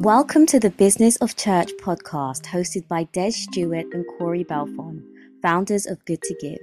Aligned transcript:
Welcome 0.00 0.44
to 0.48 0.60
the 0.60 0.68
Business 0.68 1.16
of 1.16 1.36
Church 1.36 1.70
podcast, 1.80 2.42
hosted 2.42 2.86
by 2.86 3.04
Des 3.14 3.30
Stewart 3.30 3.86
and 3.94 4.04
Cory 4.18 4.44
Belfon, 4.44 5.02
founders 5.40 5.86
of 5.86 6.04
Good 6.04 6.20
to 6.20 6.34
Give. 6.38 6.58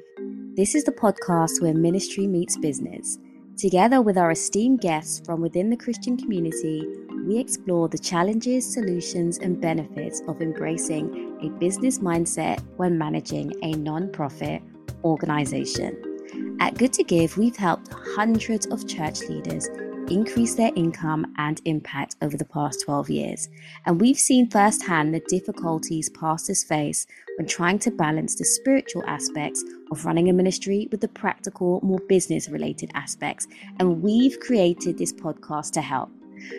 This 0.55 0.75
is 0.75 0.83
the 0.83 0.91
podcast 0.91 1.59
where 1.59 1.73
ministry 1.73 2.27
meets 2.27 2.57
business. 2.57 3.17
Together 3.57 4.03
with 4.03 4.19
our 4.19 4.29
esteemed 4.29 4.81
guests 4.81 5.19
from 5.25 5.41
within 5.41 5.71
the 5.71 5.75
Christian 5.75 6.15
community, 6.15 6.87
we 7.25 7.39
explore 7.39 7.89
the 7.89 7.97
challenges, 7.97 8.71
solutions, 8.71 9.39
and 9.39 9.59
benefits 9.59 10.21
of 10.27 10.39
embracing 10.39 11.39
a 11.41 11.49
business 11.57 11.97
mindset 11.97 12.63
when 12.77 12.99
managing 12.99 13.51
a 13.63 13.71
non-profit 13.71 14.61
organization. 15.03 16.57
At 16.59 16.77
Good 16.77 16.93
to 16.93 17.03
Give, 17.03 17.35
we've 17.35 17.57
helped 17.57 17.91
hundreds 17.91 18.67
of 18.67 18.87
church 18.87 19.21
leaders 19.21 19.67
increase 20.13 20.55
their 20.55 20.71
income 20.75 21.33
and 21.37 21.59
impact 21.65 22.15
over 22.21 22.37
the 22.37 22.45
past 22.45 22.83
12 22.85 23.09
years. 23.09 23.49
And 23.85 23.99
we've 23.99 24.19
seen 24.19 24.49
firsthand 24.49 25.13
the 25.13 25.21
difficulties 25.27 26.09
pastors 26.09 26.63
face 26.63 27.07
when 27.37 27.47
trying 27.47 27.79
to 27.79 27.91
balance 27.91 28.35
the 28.35 28.45
spiritual 28.45 29.03
aspects 29.07 29.63
of 29.91 30.05
running 30.05 30.29
a 30.29 30.33
ministry 30.33 30.87
with 30.91 31.01
the 31.01 31.07
practical, 31.07 31.81
more 31.81 31.99
business 32.07 32.47
related 32.49 32.91
aspects. 32.93 33.47
And 33.79 34.01
we've 34.03 34.39
created 34.39 34.97
this 34.97 35.11
podcast 35.11 35.71
to 35.71 35.81
help. 35.81 36.11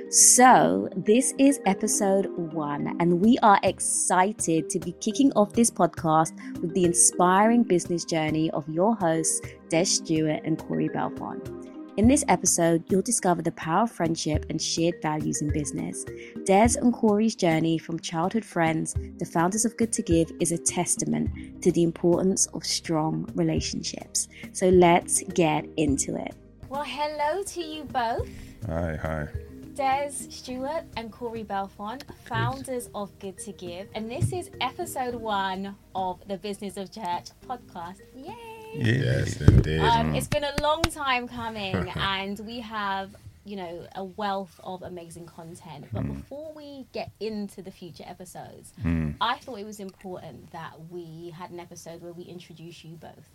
So, 0.08 0.88
this 0.96 1.34
is 1.38 1.60
episode 1.66 2.26
one, 2.54 2.96
and 3.00 3.20
we 3.20 3.36
are 3.42 3.60
excited 3.64 4.70
to 4.70 4.78
be 4.78 4.92
kicking 4.92 5.30
off 5.32 5.52
this 5.52 5.70
podcast 5.70 6.32
with 6.62 6.72
the 6.74 6.84
inspiring 6.84 7.64
business 7.64 8.04
journey 8.04 8.50
of 8.52 8.66
your 8.68 8.96
hosts, 8.96 9.40
Des 9.68 9.84
Stewart 9.84 10.40
and 10.44 10.58
Cory 10.58 10.88
Belfon. 10.88 11.63
In 11.96 12.08
this 12.08 12.24
episode, 12.26 12.82
you'll 12.90 13.02
discover 13.02 13.40
the 13.40 13.52
power 13.52 13.84
of 13.84 13.92
friendship 13.92 14.46
and 14.50 14.60
shared 14.60 15.00
values 15.00 15.42
in 15.42 15.52
business. 15.52 16.04
Des 16.44 16.76
and 16.76 16.92
Cory's 16.92 17.36
journey 17.36 17.78
from 17.78 18.00
childhood 18.00 18.44
friends 18.44 18.96
to 19.20 19.24
founders 19.24 19.64
of 19.64 19.76
Good 19.76 19.92
to 19.92 20.02
Give 20.02 20.28
is 20.40 20.50
a 20.50 20.58
testament 20.58 21.62
to 21.62 21.70
the 21.70 21.84
importance 21.84 22.46
of 22.46 22.64
strong 22.64 23.30
relationships. 23.36 24.26
So 24.50 24.70
let's 24.70 25.22
get 25.34 25.68
into 25.76 26.16
it. 26.16 26.34
Well, 26.68 26.82
hello 26.82 27.44
to 27.44 27.60
you 27.60 27.84
both. 27.84 28.28
Hi, 28.66 28.96
hi. 28.96 29.28
Des 29.76 30.10
Stewart 30.10 30.84
and 30.96 31.12
Cory 31.12 31.44
Belfon, 31.44 32.02
founders 32.24 32.90
of 32.96 33.16
Good 33.20 33.38
to 33.38 33.52
Give. 33.52 33.86
And 33.94 34.10
this 34.10 34.32
is 34.32 34.50
episode 34.60 35.14
one 35.14 35.76
of 35.94 36.26
the 36.26 36.38
Business 36.38 36.76
of 36.76 36.90
Church 36.90 37.28
podcast. 37.46 38.00
Yay! 38.16 38.53
Yes, 38.74 39.40
indeed. 39.40 39.80
Um, 39.80 40.14
it's 40.14 40.26
been 40.28 40.44
a 40.44 40.54
long 40.62 40.82
time 40.82 41.28
coming, 41.28 41.74
and 41.96 42.38
we 42.40 42.60
have, 42.60 43.14
you 43.44 43.56
know, 43.56 43.86
a 43.94 44.04
wealth 44.04 44.58
of 44.64 44.82
amazing 44.82 45.26
content. 45.26 45.86
But 45.92 46.02
Hmm. 46.02 46.14
before 46.14 46.52
we 46.54 46.86
get 46.92 47.10
into 47.20 47.62
the 47.62 47.70
future 47.70 48.04
episodes, 48.06 48.72
Hmm. 48.82 49.12
I 49.20 49.38
thought 49.38 49.58
it 49.58 49.66
was 49.66 49.80
important 49.80 50.50
that 50.52 50.72
we 50.90 51.30
had 51.30 51.50
an 51.50 51.60
episode 51.60 52.02
where 52.02 52.12
we 52.12 52.24
introduce 52.24 52.84
you 52.84 52.96
both. 52.96 53.28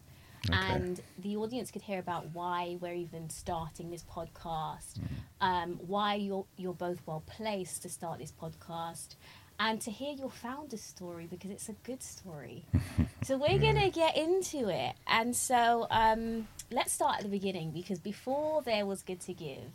And 0.51 1.01
the 1.17 1.35
audience 1.35 1.69
could 1.69 1.81
hear 1.81 1.99
about 1.99 2.27
why 2.33 2.77
we're 2.79 2.93
even 2.93 3.29
starting 3.29 3.91
this 3.91 4.03
podcast, 4.03 4.97
Hmm. 4.97 5.05
um, 5.41 5.79
why 5.85 6.15
you're 6.15 6.45
you're 6.57 6.73
both 6.73 7.01
well 7.05 7.23
placed 7.27 7.81
to 7.83 7.89
start 7.89 8.19
this 8.19 8.31
podcast, 8.31 9.15
and 9.59 9.81
to 9.81 9.91
hear 9.91 10.13
your 10.13 10.29
founder's 10.29 10.81
story 10.81 11.27
because 11.29 11.51
it's 11.51 11.69
a 11.69 11.75
good 11.83 12.01
story. 12.01 12.63
so 13.23 13.37
we're 13.37 13.59
gonna 13.59 13.89
get 13.89 14.15
into 14.15 14.69
it, 14.69 14.93
and 15.07 15.35
so 15.35 15.87
um, 15.91 16.47
let's 16.71 16.93
start 16.93 17.17
at 17.17 17.23
the 17.23 17.29
beginning 17.29 17.71
because 17.71 17.99
before 17.99 18.61
there 18.61 18.85
was 18.85 19.03
good 19.03 19.19
to 19.21 19.33
give, 19.33 19.71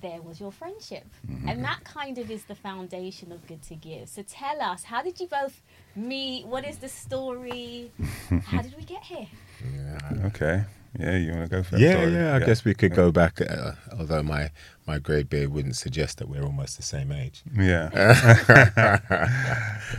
there 0.00 0.22
was 0.22 0.40
your 0.40 0.52
friendship, 0.52 1.06
and 1.46 1.64
that 1.64 1.82
kind 1.84 2.18
of 2.18 2.30
is 2.30 2.44
the 2.44 2.54
foundation 2.54 3.32
of 3.32 3.46
good 3.46 3.62
to 3.62 3.74
give. 3.74 4.08
So 4.08 4.22
tell 4.22 4.60
us, 4.60 4.84
how 4.84 5.02
did 5.02 5.18
you 5.18 5.26
both 5.26 5.60
meet? 5.96 6.46
What 6.46 6.64
is 6.64 6.78
the 6.78 6.88
story? 6.88 7.90
how 8.44 8.62
did 8.62 8.76
we 8.76 8.84
get 8.84 9.02
here? 9.02 9.26
Okay. 10.24 10.64
Yeah, 10.98 11.16
you 11.16 11.32
want 11.32 11.42
to 11.44 11.48
go 11.56 11.62
first? 11.62 11.82
Yeah, 11.82 12.06
yeah. 12.06 12.34
I 12.36 12.38
guess 12.40 12.64
we 12.64 12.74
could 12.74 12.94
go 12.94 13.10
back. 13.10 13.40
Uh, 13.40 13.72
although 13.98 14.22
my 14.22 14.50
my 14.86 14.98
grade 14.98 15.28
beard 15.28 15.50
wouldn't 15.52 15.76
suggest 15.76 16.18
that 16.18 16.28
we're 16.28 16.44
almost 16.44 16.76
the 16.76 16.82
same 16.82 17.12
age. 17.12 17.42
Yeah. 17.54 17.90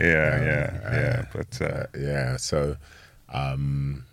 yeah, 0.00 0.70
yeah. 0.92 1.24
But 1.32 1.62
uh, 1.62 1.86
Yeah. 1.96 2.36
So, 2.36 2.76
um, 3.32 4.04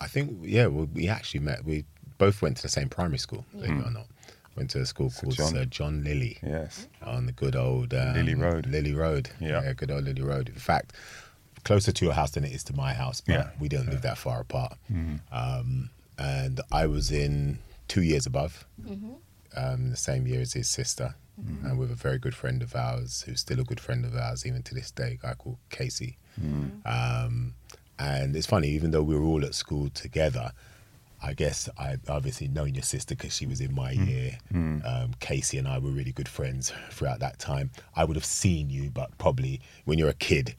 I 0.00 0.06
think 0.08 0.38
yeah, 0.42 0.66
well, 0.66 0.88
we 0.92 1.08
actually 1.08 1.40
met. 1.40 1.64
We 1.64 1.84
both 2.18 2.42
went 2.42 2.56
to 2.58 2.62
the 2.62 2.68
same 2.68 2.88
primary 2.88 3.18
school. 3.18 3.44
Believe 3.52 3.70
it 3.78 3.86
or 3.86 3.90
not, 3.90 4.06
went 4.56 4.70
to 4.70 4.80
a 4.80 4.86
school 4.86 5.10
Sir 5.10 5.22
called 5.22 5.34
John. 5.36 5.48
Sir 5.48 5.64
John 5.66 6.04
Lillie 6.04 6.38
yes. 6.42 6.88
on 7.02 7.26
the 7.26 7.32
good 7.32 7.56
old 7.56 7.92
um, 7.94 8.14
Lillie 8.14 8.34
Road. 8.34 8.66
Lillie 8.66 8.94
Road. 8.94 9.30
Yeah. 9.40 9.72
good 9.74 9.90
old 9.90 10.04
Lillie 10.04 10.22
Road. 10.22 10.48
In 10.48 10.54
fact, 10.54 10.92
closer 11.64 11.92
to 11.92 12.04
your 12.04 12.14
house 12.14 12.30
than 12.32 12.44
it 12.44 12.52
is 12.52 12.64
to 12.64 12.74
my 12.76 12.92
house, 12.94 13.20
but 13.20 13.32
Yeah. 13.34 13.50
we 13.60 13.68
don't 13.68 13.88
live 13.88 14.02
that 14.02 14.18
far 14.18 14.40
apart. 14.40 14.76
Mm-hmm. 14.92 15.16
Um, 15.30 15.90
and 16.22 16.60
I 16.70 16.86
was 16.86 17.10
in 17.10 17.58
two 17.88 18.02
years 18.02 18.26
above, 18.26 18.64
Mm-hmm. 18.82 19.12
um, 19.56 19.90
the 19.90 19.96
same 19.96 20.26
year 20.26 20.40
as 20.40 20.52
his 20.52 20.68
sister, 20.68 21.14
Mm-hmm. 21.40 21.66
and 21.66 21.78
with 21.78 21.90
a 21.90 21.94
very 21.94 22.18
good 22.18 22.34
friend 22.34 22.62
of 22.62 22.76
ours, 22.76 23.22
who's 23.26 23.40
still 23.40 23.58
a 23.58 23.64
good 23.64 23.80
friend 23.80 24.04
of 24.04 24.14
ours 24.14 24.44
even 24.46 24.62
to 24.64 24.74
this 24.74 24.90
day, 24.90 25.12
a 25.12 25.26
guy 25.26 25.34
called 25.34 25.56
Casey. 25.70 26.18
Mm-hmm. 26.40 26.86
Um, 26.86 27.54
and 27.98 28.36
it's 28.36 28.46
funny, 28.46 28.68
even 28.68 28.90
though 28.90 29.02
we 29.02 29.14
were 29.16 29.24
all 29.24 29.42
at 29.44 29.54
school 29.54 29.88
together, 29.90 30.52
I 31.22 31.32
guess 31.34 31.68
I 31.78 31.96
obviously 32.08 32.48
known 32.48 32.74
your 32.74 32.82
sister 32.82 33.14
because 33.14 33.34
she 33.34 33.46
was 33.46 33.60
in 33.62 33.74
my 33.74 33.94
Mm. 33.94 34.08
year. 34.08 34.38
Um, 34.84 35.12
Casey 35.20 35.56
and 35.56 35.66
I 35.68 35.78
were 35.78 35.90
really 35.90 36.12
good 36.12 36.28
friends 36.28 36.72
throughout 36.90 37.20
that 37.20 37.38
time. 37.38 37.70
I 37.96 38.04
would 38.04 38.16
have 38.16 38.24
seen 38.26 38.68
you, 38.70 38.90
but 38.90 39.16
probably 39.18 39.60
when 39.86 39.98
you're 39.98 40.10
a 40.10 40.14
kid, 40.30 40.54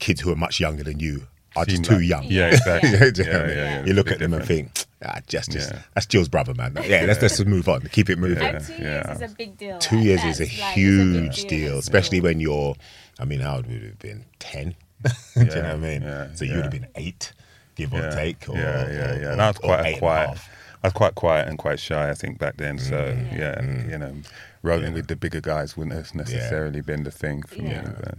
kids 0.00 0.20
who 0.22 0.32
are 0.32 0.36
much 0.36 0.58
younger 0.58 0.82
than 0.82 0.98
you 1.00 1.26
are 1.54 1.64
Seem 1.66 1.76
just 1.76 1.84
too 1.90 1.96
like- 1.98 2.08
young. 2.08 2.24
Mm. 2.24 2.30
Yeah, 2.30 2.46
exactly. 2.56 3.10
Do 3.12 3.22
you 3.22 3.30
know 3.32 3.38
Yeah, 3.44 3.48
yeah, 3.48 3.54
yeah. 3.80 3.84
You 3.86 3.92
look 3.92 4.10
at 4.10 4.18
them 4.18 4.32
and 4.34 4.44
think, 4.44 4.86
ah, 5.04 5.20
just, 5.26 5.50
just 5.52 5.70
Yeah. 5.72 5.82
that's 5.94 6.06
Jill's 6.06 6.28
brother, 6.28 6.54
man. 6.54 6.74
Yeah, 6.76 7.04
let's 7.06 7.20
let's 7.22 7.36
just 7.38 7.46
move 7.46 7.68
on. 7.68 7.80
Keep 7.92 8.10
it 8.10 8.18
moving. 8.18 8.42
And 8.42 8.64
two 8.64 8.72
yeah. 8.74 9.06
years 9.08 9.20
is 9.22 9.32
a 9.32 9.34
big 9.34 9.56
deal. 9.58 9.78
Two 9.78 9.96
That- 9.96 10.02
years 10.04 10.24
is 10.24 10.40
a 10.40 10.44
like- 10.44 10.52
it's 10.52 10.74
huge 10.74 11.36
big 11.36 11.48
deal, 11.48 11.74
That's 11.74 11.86
especially 11.86 12.18
cool. 12.20 12.28
when 12.28 12.40
you're. 12.40 12.74
I 13.18 13.24
mean, 13.24 13.40
how 13.40 13.56
old 13.56 13.66
would 13.66 13.82
have 13.82 13.98
been? 13.98 14.24
Ten. 14.38 14.74
Do 15.04 15.10
you 15.34 15.44
know 15.46 15.54
what 15.54 15.64
I 15.64 15.76
mean? 15.76 16.02
yeah, 16.02 16.28
so 16.34 16.44
you 16.44 16.54
would 16.56 16.62
have 16.64 16.72
been 16.72 16.86
eight, 16.96 17.32
give 17.74 17.92
yeah. 17.92 18.00
or 18.00 18.10
take. 18.12 18.48
Or, 18.48 18.56
yeah, 18.56 18.86
yeah, 18.88 18.92
yeah. 19.20 19.26
or- 19.28 19.30
And 19.32 19.42
I 19.42 19.48
was 19.48 19.58
quite 19.58 19.80
eight 19.80 19.84
a 19.84 19.88
and 19.92 19.98
quiet. 19.98 20.28
half. 20.28 20.48
I 20.82 20.86
was 20.86 20.92
quite 20.94 21.14
quiet 21.14 21.48
and 21.48 21.58
quite 21.58 21.78
shy, 21.80 22.08
I 22.10 22.14
think, 22.14 22.38
back 22.38 22.56
then. 22.56 22.78
So 22.78 22.96
Mm. 22.96 23.38
yeah, 23.38 23.62
you 23.90 23.98
know, 23.98 24.14
rolling 24.62 24.92
with 24.92 25.06
the 25.06 25.16
bigger 25.16 25.40
guys 25.40 25.76
wouldn't 25.76 25.96
have 25.96 26.14
necessarily 26.14 26.80
been 26.82 27.04
the 27.04 27.10
thing 27.10 27.42
for 27.42 27.56
Yeah. 27.56 27.82
me. 27.82 27.88
But 28.02 28.14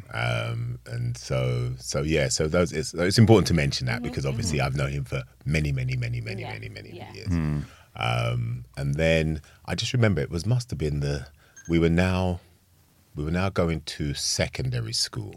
Um, 0.52 0.80
and 0.88 1.16
so, 1.18 1.74
so 1.78 2.02
yeah, 2.02 2.30
so 2.30 2.48
those 2.48 2.72
it's, 2.72 2.94
it's 2.94 3.18
important 3.20 3.48
to 3.48 3.54
mention 3.54 3.86
that 3.88 4.02
because 4.02 4.26
obviously 4.26 4.58
Mm-hmm. 4.58 4.66
I've 4.68 4.76
known 4.76 4.92
him 4.92 5.04
for 5.04 5.24
many, 5.46 5.72
many, 5.72 5.96
many, 5.96 6.20
many, 6.22 6.42
Yeah, 6.42 6.54
many, 6.54 6.70
many 6.70 6.90
yeah. 6.96 7.14
years. 7.14 7.28
Hmm. 7.28 7.60
Um, 7.96 8.66
and 8.78 8.96
then 8.96 9.42
I 9.66 9.76
just 9.76 9.94
remember 9.94 10.22
it 10.22 10.32
was 10.32 10.46
must 10.46 10.70
have 10.72 10.80
been 10.80 11.02
the 11.02 11.28
we 11.70 11.78
were 11.78 11.90
now 11.90 12.40
we 13.16 13.24
were 13.26 13.32
now 13.32 13.50
going 13.50 13.82
to 13.82 14.14
secondary 14.14 14.94
school. 14.94 15.36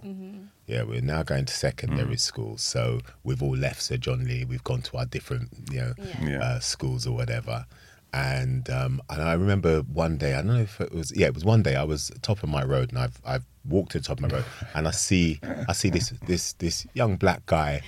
Yeah, 0.67 0.85
we're 0.85 1.01
now 1.01 1.25
going 1.25 1.45
to 1.45 1.53
secondary 1.53 2.17
school. 2.17 2.57
So 2.57 3.01
we've 3.25 3.43
all 3.43 3.57
left 3.57 3.83
Sir 3.83 3.97
John 3.97 4.25
Lee. 4.25 4.45
We've 4.45 4.63
gone 4.65 4.81
to 4.83 4.97
our 4.97 5.07
different, 5.07 5.49
you 5.71 5.81
know, 5.81 5.95
Yeah. 5.99 6.25
Yeah. 6.29 6.39
uh, 6.43 6.61
schools 6.61 7.05
or 7.07 7.15
whatever. 7.17 7.67
And 8.15 8.71
um, 8.71 9.03
and 9.11 9.21
I 9.23 9.33
remember 9.33 9.81
one 9.81 10.17
day, 10.19 10.35
I 10.35 10.37
don't 10.37 10.47
know 10.47 10.61
if 10.61 10.81
it 10.81 10.93
was, 10.93 11.13
yeah, 11.17 11.27
it 11.27 11.35
was 11.35 11.45
one 11.45 11.65
day. 11.65 11.75
I 11.75 11.83
was 11.83 12.13
top 12.23 12.45
of 12.45 12.49
my 12.49 12.63
road, 12.65 12.91
and 12.91 12.99
I've 13.01 13.21
I've 13.27 13.45
walked 13.69 13.91
to 13.93 13.99
the 13.99 14.05
top 14.05 14.19
of 14.19 14.23
my 14.23 14.29
road, 14.29 14.45
and 14.75 14.87
I 14.87 14.93
see 14.93 15.41
I 15.69 15.73
see 15.73 15.91
this 15.91 16.11
this 16.27 16.53
this 16.55 16.87
young 16.95 17.17
black 17.17 17.45
guy, 17.47 17.83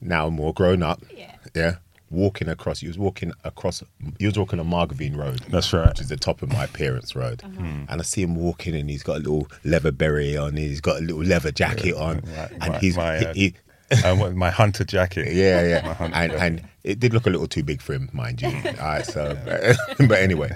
now 0.00 0.30
more 0.30 0.54
grown 0.54 0.84
up, 0.84 1.02
Yeah. 1.16 1.34
yeah, 1.56 1.74
walking 2.10 2.48
across. 2.48 2.78
He 2.78 2.86
was 2.86 2.96
walking 2.96 3.32
across. 3.42 3.82
He 4.20 4.26
was 4.26 4.38
walking 4.38 4.60
on 4.60 4.68
Margravine 4.68 5.16
Road. 5.16 5.40
That's 5.48 5.72
right. 5.72 5.88
Which 5.88 6.00
is 6.00 6.08
the 6.10 6.16
top 6.16 6.42
of 6.42 6.52
my 6.52 6.66
parents' 6.68 7.16
road. 7.16 7.42
Uh-huh. 7.42 7.64
And 7.88 7.90
I 8.00 8.02
see 8.02 8.22
him 8.22 8.36
walking, 8.36 8.76
and 8.76 8.88
he's 8.88 9.02
got 9.02 9.16
a 9.16 9.18
little 9.20 9.48
leather 9.64 9.90
beret 9.90 10.36
on. 10.36 10.56
He's 10.56 10.80
got 10.80 10.98
a 10.98 11.00
little 11.00 11.24
leather 11.24 11.50
jacket 11.50 11.94
on, 11.96 12.22
my- 12.24 12.32
and 12.60 12.72
my- 12.72 12.78
he's 12.78 12.96
my, 12.96 13.16
uh, 13.16 13.34
he, 13.34 13.54
he, 13.90 14.04
uh, 14.04 14.30
my 14.34 14.50
hunter 14.50 14.84
jacket. 14.84 15.32
yeah, 15.34 15.66
yeah, 15.66 15.94
hunter 15.94 16.14
and 16.16 16.32
jacket. 16.32 16.42
and 16.46 16.68
it 16.84 16.98
did 17.00 17.12
look 17.14 17.26
a 17.26 17.30
little 17.30 17.46
too 17.46 17.62
big 17.62 17.80
for 17.80 17.92
him, 17.94 18.08
mind 18.12 18.42
you. 18.42 18.48
All 18.66 18.72
right, 18.86 19.06
so 19.06 19.36
but 19.98 20.18
anyway, 20.18 20.50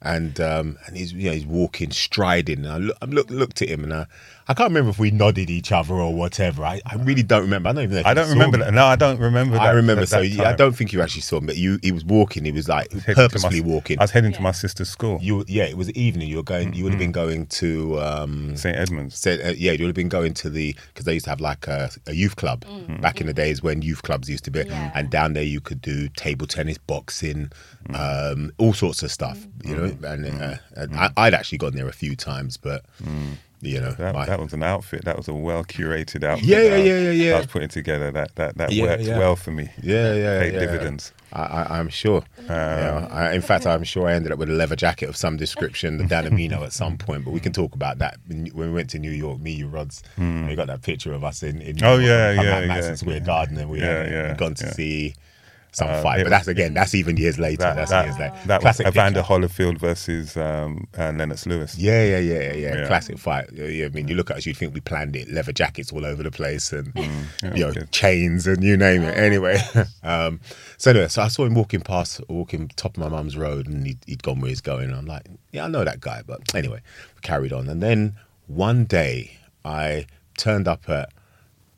and 0.00 0.40
um, 0.40 0.78
and 0.86 0.96
he's 0.96 1.12
you 1.12 1.26
know 1.28 1.32
he's 1.34 1.46
walking, 1.46 1.90
striding. 1.90 2.64
And 2.64 2.68
I 2.68 2.76
look, 2.78 2.96
I 3.02 3.04
look, 3.06 3.30
looked 3.30 3.62
at 3.62 3.68
him, 3.68 3.84
and 3.84 3.92
I, 3.94 4.06
I 4.48 4.54
can't 4.54 4.68
remember 4.70 4.90
if 4.90 4.98
we 4.98 5.10
nodded 5.10 5.50
each 5.50 5.70
other 5.72 5.94
or 5.94 6.14
whatever. 6.14 6.64
I, 6.64 6.80
I 6.86 6.96
really 6.96 7.22
don't 7.22 7.42
remember. 7.42 7.68
I 7.68 7.72
don't 7.72 7.84
even 7.84 7.94
know. 7.94 8.00
If 8.00 8.06
I 8.06 8.14
don't 8.14 8.26
saw 8.26 8.32
remember 8.32 8.58
me. 8.58 8.64
that. 8.64 8.74
No, 8.74 8.84
I 8.86 8.96
don't 8.96 9.18
remember. 9.20 9.54
That, 9.54 9.62
I 9.62 9.70
remember. 9.70 10.02
that- 10.02 10.06
so 10.08 10.20
that 10.20 10.26
yeah, 10.28 10.48
I 10.50 10.52
don't 10.54 10.74
think 10.76 10.92
you 10.92 11.00
actually 11.02 11.22
saw 11.22 11.38
him, 11.38 11.46
but 11.46 11.56
you 11.56 11.78
he 11.82 11.92
was 11.92 12.04
walking. 12.04 12.44
He 12.44 12.52
was 12.52 12.68
like 12.68 12.90
Heading 12.90 13.02
to 13.02 13.08
my- 13.10 13.14
purposely 13.14 13.60
walking. 13.60 13.98
I 13.98 14.04
was 14.04 14.10
heading 14.10 14.32
to 14.32 14.42
my 14.42 14.52
sister's 14.52 14.88
school, 14.88 15.18
You 15.22 15.44
yeah, 15.48 15.64
it 15.64 15.76
was 15.76 15.90
evening. 15.92 16.28
You 16.28 16.36
were 16.36 16.42
going. 16.42 16.74
You 16.74 16.84
would 16.84 16.92
have 16.92 16.98
been 16.98 17.12
Mm-hmm. 17.12 17.26
going 17.26 17.46
to. 17.46 18.00
Um, 18.00 18.56
St 18.56 18.76
Edmunds. 18.76 19.16
said 19.18 19.40
uh, 19.40 19.52
yeah, 19.56 19.72
you 19.72 19.84
would 19.84 19.88
have 19.88 19.94
been 19.94 20.08
going 20.08 20.34
to 20.34 20.50
the 20.50 20.74
because 20.88 21.04
they 21.06 21.14
used 21.14 21.24
to 21.24 21.30
have 21.30 21.40
like 21.40 21.66
a, 21.66 21.90
a 22.06 22.12
youth 22.14 22.36
club 22.36 22.64
back 23.00 23.20
in 23.20 23.26
the 23.26 23.32
days 23.34 23.62
when 23.62 23.82
youth 23.82 24.02
clubs 24.02 24.28
used 24.28 24.44
to 24.44 24.50
be, 24.50 24.60
Yeah. 24.66 24.90
and 24.94 25.10
down 25.10 25.32
there 25.34 25.42
you 25.42 25.60
could 25.60 25.71
do 25.74 26.08
table 26.08 26.46
tennis, 26.46 26.78
boxing, 26.78 27.50
mm. 27.88 28.32
um, 28.32 28.52
all 28.58 28.72
sorts 28.72 29.02
of 29.02 29.10
stuff, 29.10 29.38
you 29.64 29.74
know. 29.76 29.88
Mm. 29.90 30.12
And, 30.12 30.26
uh, 30.26 30.30
mm. 30.30 30.58
and 30.76 30.96
I, 30.96 31.10
I'd 31.16 31.34
actually 31.34 31.58
gone 31.58 31.74
there 31.74 31.88
a 31.88 31.92
few 31.92 32.16
times, 32.16 32.56
but 32.56 32.84
You 33.64 33.80
know, 33.80 33.92
That, 33.92 34.12
my- 34.16 34.26
that 34.26 34.40
was 34.40 34.52
an 34.54 34.64
outfit. 34.64 35.04
That 35.04 35.16
was 35.16 35.28
a 35.28 35.32
well 35.34 35.62
curated 35.62 36.24
outfit. 36.24 36.48
Yeah, 36.48 36.62
yeah, 36.62 36.76
yeah, 36.78 36.98
yeah, 36.98 37.10
yeah. 37.12 37.34
I 37.34 37.38
was 37.38 37.46
putting 37.46 37.68
together. 37.68 38.10
That 38.10 38.34
that 38.34 38.56
that 38.58 38.72
Yeah, 38.72 38.82
worked 38.86 39.02
yeah. 39.04 39.18
well 39.18 39.36
for 39.36 39.52
me. 39.52 39.68
Yeah, 39.80 40.14
yeah, 40.14 40.40
Paid 40.40 40.54
yeah. 40.54 40.58
dividends. 40.60 41.12
I, 41.32 41.42
I, 41.42 41.78
I'm 41.78 41.88
sure. 41.88 42.24
Yeah, 42.46 43.06
um, 43.08 43.12
I, 43.12 43.32
in 43.34 43.40
fact, 43.40 43.64
I'm 43.64 43.84
sure 43.84 44.08
I 44.08 44.14
ended 44.14 44.32
up 44.32 44.38
with 44.40 44.50
a 44.50 44.52
leather 44.52 44.74
jacket 44.74 45.08
of 45.08 45.16
some 45.16 45.36
description, 45.36 45.96
the 45.98 46.04
Danamino 46.04 46.62
at 46.64 46.72
some 46.72 46.98
point. 47.06 47.24
But 47.24 47.30
we 47.30 47.38
can 47.38 47.52
talk 47.52 47.72
about 47.76 47.98
that 47.98 48.16
when 48.26 48.48
we 48.52 48.68
went 48.68 48.90
to 48.90 48.98
New 48.98 49.12
York. 49.12 49.38
Me, 49.40 49.52
you, 49.52 49.68
Rods. 49.68 50.02
Hmm. 50.16 50.48
We 50.48 50.56
got 50.56 50.66
that 50.66 50.82
picture 50.82 51.12
of 51.12 51.22
us 51.22 51.44
in. 51.44 51.62
in 51.62 51.76
oh, 51.84 51.98
New 51.98 52.04
Oh, 52.04 52.06
York, 52.08 52.36
yeah, 52.36 52.42
yeah, 52.42 52.56
out 52.56 52.66
Madison 52.66 52.90
yeah. 52.90 52.96
Square 52.96 53.20
Garden, 53.20 53.56
and 53.58 53.70
we 53.70 53.78
Yeah, 53.78 54.02
had 54.02 54.10
yeah, 54.10 54.34
gone 54.34 54.54
to 54.54 54.66
yeah. 54.66 54.72
see 54.72 55.14
some 55.74 55.88
Uh, 55.88 56.02
fight. 56.02 56.20
it 56.20 56.24
But 56.24 56.30
that's 56.30 56.48
again, 56.48 56.74
that's 56.74 56.94
even 56.94 57.16
years 57.16 57.38
later. 57.38 57.56
That, 57.62 57.76
that's 57.76 57.90
that, 57.90 58.04
years 58.06 58.18
later. 58.18 58.34
that 58.46 58.58
was 58.58 58.62
Classic 58.62 58.86
Evander 58.86 59.20
picture. 59.22 59.34
Holyfield 59.34 59.78
versus 59.78 60.36
um, 60.36 60.86
uh, 60.98 61.12
Lennox 61.16 61.46
Lewis. 61.46 61.76
Yeah, 61.78 62.04
yeah, 62.04 62.18
yeah, 62.18 62.34
yeah, 62.40 62.52
yeah. 62.52 62.74
Yeah. 62.76 62.86
Classic 62.86 63.18
fight. 63.18 63.46
Yeah, 63.52 63.64
yeah, 63.66 63.86
I 63.86 63.88
mean, 63.88 64.06
you 64.08 64.14
look 64.14 64.30
at 64.30 64.36
us, 64.36 64.46
you'd 64.46 64.56
think 64.56 64.74
we 64.74 64.80
planned 64.80 65.16
it. 65.16 65.28
Leather 65.30 65.52
jackets 65.52 65.92
all 65.92 66.04
over 66.04 66.22
the 66.22 66.30
place, 66.30 66.72
and 66.72 66.92
Mm, 66.94 67.24
yeah, 67.42 67.54
you 67.54 67.64
know, 67.66 67.72
good. 67.72 67.90
chains 67.90 68.46
and 68.46 68.62
you 68.62 68.76
name 68.76 69.02
it. 69.02 69.16
Anyway, 69.16 69.58
um, 70.02 70.40
so 70.76 70.90
anyway, 70.90 71.08
so 71.08 71.22
I 71.22 71.28
saw 71.28 71.44
him 71.46 71.54
walking 71.54 71.80
past, 71.80 72.20
walking 72.28 72.68
top 72.76 72.96
of 72.96 73.02
my 73.02 73.08
mum's 73.08 73.36
road, 73.36 73.66
and 73.66 73.86
he'd, 73.86 73.98
he'd 74.06 74.22
gone 74.22 74.40
where 74.40 74.50
he's 74.50 74.60
going. 74.60 74.84
And 74.90 74.94
I'm 74.96 75.06
like, 75.06 75.26
yeah, 75.52 75.64
I 75.64 75.68
know 75.68 75.84
that 75.84 76.00
guy, 76.00 76.22
but 76.26 76.54
anyway, 76.54 76.80
we 77.14 77.20
carried 77.22 77.52
on. 77.52 77.68
And 77.68 77.82
then 77.82 78.16
one 78.46 78.84
day, 78.84 79.38
I 79.64 80.06
turned 80.36 80.68
up 80.68 80.88
at 80.90 81.10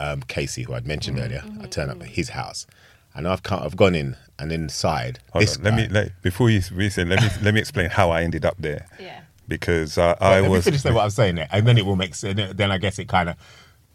um, 0.00 0.22
Casey, 0.22 0.62
who 0.64 0.74
I'd 0.74 0.86
mentioned 0.86 1.18
earlier. 1.18 1.44
I 1.60 1.66
turned 1.66 1.90
up 1.90 2.00
at 2.02 2.08
his 2.08 2.30
house, 2.30 2.66
and 3.14 3.28
I've 3.28 3.42
come, 3.42 3.62
I've 3.62 3.76
gone 3.76 3.94
in, 3.94 4.16
and 4.38 4.50
inside, 4.52 5.20
Hold 5.32 5.42
this 5.42 5.56
on, 5.56 5.64
let 5.64 5.74
me 5.74 5.88
let, 5.88 6.20
before 6.22 6.50
you 6.50 6.60
reset. 6.72 7.06
Let 7.06 7.22
me 7.22 7.28
let 7.42 7.54
me 7.54 7.60
explain 7.60 7.90
how 7.90 8.10
I 8.10 8.22
ended 8.22 8.44
up 8.44 8.56
there. 8.58 8.86
Yeah. 8.98 9.20
Because 9.46 9.98
I, 9.98 10.08
Right, 10.08 10.22
I 10.22 10.40
let 10.40 10.42
me 10.44 10.48
was 10.48 10.64
finish 10.64 10.84
what 10.84 10.96
I'm 10.96 11.10
saying 11.10 11.34
there, 11.36 11.48
and 11.52 11.66
then 11.66 11.78
it 11.78 11.84
will 11.86 11.96
make 11.96 12.14
sense. 12.14 12.54
Then 12.54 12.70
I 12.72 12.78
guess 12.78 12.98
it 12.98 13.08
kind 13.08 13.28
of 13.28 13.36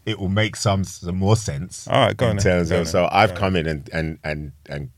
it 0.06 0.20
will 0.20 0.30
make 0.30 0.56
some, 0.56 0.84
some 0.84 1.18
more 1.18 1.36
sense. 1.36 1.88
All 1.88 2.06
right, 2.06 2.16
go 2.16 2.28
in 2.28 2.38
on 2.38 2.38
terms 2.38 2.70
go 2.70 2.76
of 2.76 2.80
on 2.82 2.86
so 2.86 3.02
then, 3.02 3.10
I've 3.12 3.32
on. 3.32 3.38
come 3.38 3.56
in 3.56 3.68
and 3.68 3.90
and 3.92 4.20
and 4.24 4.52
and 4.70 4.90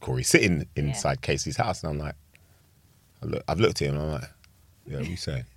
Cory 0.00 0.24
sitting 0.24 0.66
inside 0.76 1.22
Casey's 1.22 1.56
house, 1.56 1.82
and 1.82 1.92
I'm 1.92 1.98
like, 1.98 2.16
I 3.22 3.26
look, 3.26 3.44
I've 3.48 3.60
looked 3.60 3.80
at 3.80 3.88
him, 3.88 3.94
and 3.94 4.04
I'm 4.04 4.10
like, 4.12 4.30
yeah, 4.86 4.98
we 4.98 5.06
you 5.08 5.16
saying? 5.16 5.44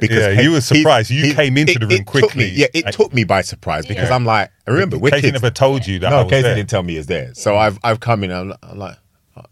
Yeah, 0.00 0.40
you 0.40 0.50
were 0.52 0.60
surprised. 0.60 1.10
You 1.10 1.34
came 1.34 1.56
into 1.56 1.78
the 1.78 1.86
room 1.86 1.98
Took 2.04 2.14
me, 2.14 2.20
quickly. 2.20 2.50
yeah, 2.50 2.66
it 2.74 2.86
I- 2.86 2.90
took 2.90 3.14
me 3.14 3.24
by 3.24 3.42
surprise 3.42 3.86
because 3.86 4.08
Yeah. 4.08 4.14
I'm 4.14 4.24
like, 4.24 4.50
I 4.66 4.70
remember 4.72 4.98
we're 4.98 5.10
Casey 5.10 5.22
kids. 5.30 5.34
never 5.42 5.50
told 5.50 5.86
you 5.86 5.98
that. 6.00 6.08
I 6.08 6.16
No, 6.16 6.22
was 6.24 6.30
Casey 6.30 6.42
there. 6.42 6.54
didn't 6.56 6.68
tell 6.70 6.82
me 6.82 6.94
he's 6.96 7.06
there. 7.06 7.32
So 7.34 7.56
I've 7.56 7.78
I've 7.84 8.00
come 8.00 8.24
in 8.24 8.30
and 8.30 8.52
I'm, 8.52 8.58
I'm 8.70 8.78
like, 8.78 8.96
oh, 9.36 9.42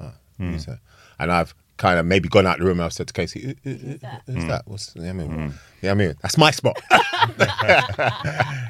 oh, 0.00 0.12
Hmm. 0.36 0.52
who's 0.52 0.66
that? 0.66 0.78
and 1.18 1.32
I've 1.32 1.54
kind 1.78 1.98
of 1.98 2.04
maybe 2.06 2.28
gone 2.28 2.46
out 2.46 2.58
the 2.58 2.64
room 2.64 2.78
and 2.78 2.84
I've 2.84 2.92
said 2.92 3.06
to 3.08 3.12
Casey, 3.12 3.40
"Who- 3.40 3.54
who- 3.70 3.76
who- 3.78 3.98
that? 3.98 4.22
who's 4.26 4.42
Hmm. 4.42 4.48
that? 4.48 4.62
What's 4.66 4.92
yeah, 4.96 5.10
I 5.10 5.12
mean, 5.14 5.54
yeah, 5.82 5.90
I 5.90 5.94
mean, 5.94 6.14
that's 6.22 6.36
my 6.38 6.50
spot. 6.50 6.78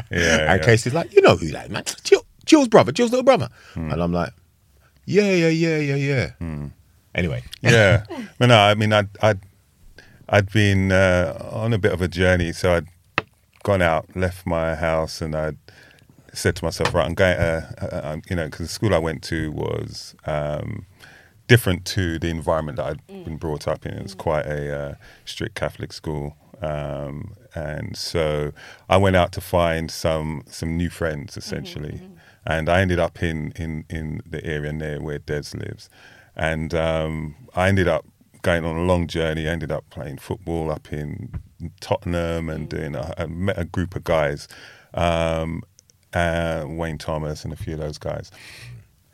Yeah, 0.08 0.52
and 0.52 0.60
yeah. 0.60 0.64
Casey's 0.64 0.94
like, 0.94 1.12
you 1.12 1.20
know 1.22 1.36
who 1.36 1.48
that 1.50 1.66
is, 1.66 1.70
man? 1.72 1.82
Jill, 2.04 2.24
Jill's 2.44 2.68
brother, 2.68 2.92
Jill's 2.92 3.10
little 3.10 3.24
brother. 3.24 3.48
Hmm. 3.74 3.90
And 3.90 4.00
I'm 4.02 4.12
like, 4.12 4.32
yeah, 5.04 5.24
yeah, 5.32 5.48
yeah, 5.48 5.78
yeah, 5.78 5.96
yeah. 5.96 6.30
Anyway, 7.16 7.42
yeah. 7.62 8.04
But 8.38 8.46
no, 8.46 8.58
I 8.58 8.74
mean, 8.74 8.92
I'd, 8.92 9.08
I'd, 9.22 9.40
I'd 10.28 10.52
been 10.52 10.92
uh, 10.92 11.50
on 11.50 11.72
a 11.72 11.78
bit 11.78 11.92
of 11.92 12.02
a 12.02 12.08
journey. 12.08 12.52
So 12.52 12.74
I'd 12.76 12.88
gone 13.64 13.82
out, 13.82 14.14
left 14.14 14.46
my 14.46 14.74
house, 14.74 15.20
and 15.20 15.34
I'd 15.34 15.56
said 16.34 16.54
to 16.56 16.64
myself, 16.64 16.94
right, 16.94 17.06
I'm 17.06 17.14
going, 17.14 17.36
uh, 17.38 17.72
uh, 17.80 18.00
um, 18.12 18.22
you 18.28 18.36
know, 18.36 18.44
because 18.44 18.66
the 18.66 18.72
school 18.72 18.94
I 18.94 18.98
went 18.98 19.22
to 19.24 19.50
was 19.50 20.14
um, 20.26 20.86
different 21.48 21.84
to 21.86 22.18
the 22.18 22.28
environment 22.28 22.76
that 22.76 22.86
I'd 22.86 23.06
been 23.24 23.38
brought 23.38 23.66
up 23.66 23.86
in. 23.86 23.94
It 23.94 24.02
was 24.02 24.14
quite 24.14 24.46
a 24.46 24.78
uh, 24.78 24.94
strict 25.24 25.54
Catholic 25.54 25.92
school. 25.92 26.36
Um, 26.60 27.34
and 27.54 27.96
so 27.96 28.52
I 28.88 28.96
went 28.98 29.16
out 29.16 29.32
to 29.32 29.40
find 29.40 29.90
some 29.90 30.42
some 30.46 30.76
new 30.76 30.90
friends 30.90 31.36
essentially, 31.36 32.00
and 32.46 32.68
I 32.68 32.80
ended 32.80 32.98
up 32.98 33.22
in, 33.22 33.52
in, 33.56 33.84
in 33.90 34.22
the 34.26 34.44
area 34.44 34.72
near 34.72 35.00
where 35.00 35.18
Des 35.18 35.54
lives, 35.54 35.90
and 36.36 36.74
um, 36.74 37.34
I 37.54 37.68
ended 37.68 37.88
up 37.88 38.04
going 38.42 38.64
on 38.64 38.76
a 38.76 38.82
long 38.82 39.06
journey. 39.06 39.48
I 39.48 39.50
ended 39.52 39.72
up 39.72 39.88
playing 39.90 40.18
football 40.18 40.70
up 40.70 40.92
in 40.92 41.32
Tottenham 41.80 42.48
and 42.48 42.68
doing. 42.68 42.94
A, 42.94 43.14
I 43.18 43.26
met 43.26 43.58
a 43.58 43.64
group 43.64 43.96
of 43.96 44.04
guys, 44.04 44.46
um, 44.94 45.62
uh, 46.12 46.64
Wayne 46.66 46.98
Thomas 46.98 47.44
and 47.44 47.52
a 47.52 47.56
few 47.56 47.74
of 47.74 47.80
those 47.80 47.98
guys, 47.98 48.30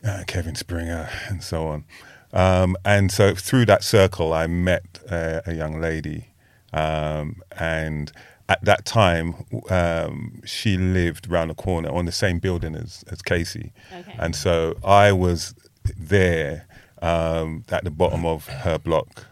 uh, 0.05 0.25
Kevin 0.27 0.55
Springer 0.55 1.09
and 1.29 1.43
so 1.43 1.67
on. 1.69 1.85
Um, 2.33 2.77
and 2.85 3.13
so 3.13 3.35
through 3.35 3.67
that 3.67 3.85
circle, 3.85 4.33
I 4.33 4.47
met 4.47 5.01
uh, 5.11 5.43
a 5.47 5.55
young 5.55 5.81
lady, 5.81 6.29
um, 6.73 7.43
and 7.59 8.11
at 8.49 8.65
that 8.65 8.85
time, 8.87 9.35
um, 9.71 10.41
she 10.45 10.77
lived 10.79 11.29
round 11.31 11.51
the 11.51 11.55
corner 11.55 11.91
on 11.91 12.07
the 12.07 12.13
same 12.13 12.39
building 12.39 12.75
as, 12.75 13.05
as 13.11 13.21
Casey, 13.23 13.73
Okay. 13.95 14.17
and 14.19 14.35
so 14.35 14.77
I 14.85 15.13
was 15.13 15.55
there 15.97 16.67
um, 17.03 17.65
at 17.69 17.85
the 17.85 17.91
bottom 17.91 18.25
of 18.25 18.47
her 18.47 18.79
block, 18.79 19.27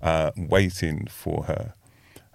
uh, 0.00 0.30
waiting 0.36 1.06
for 1.06 1.44
her 1.44 1.74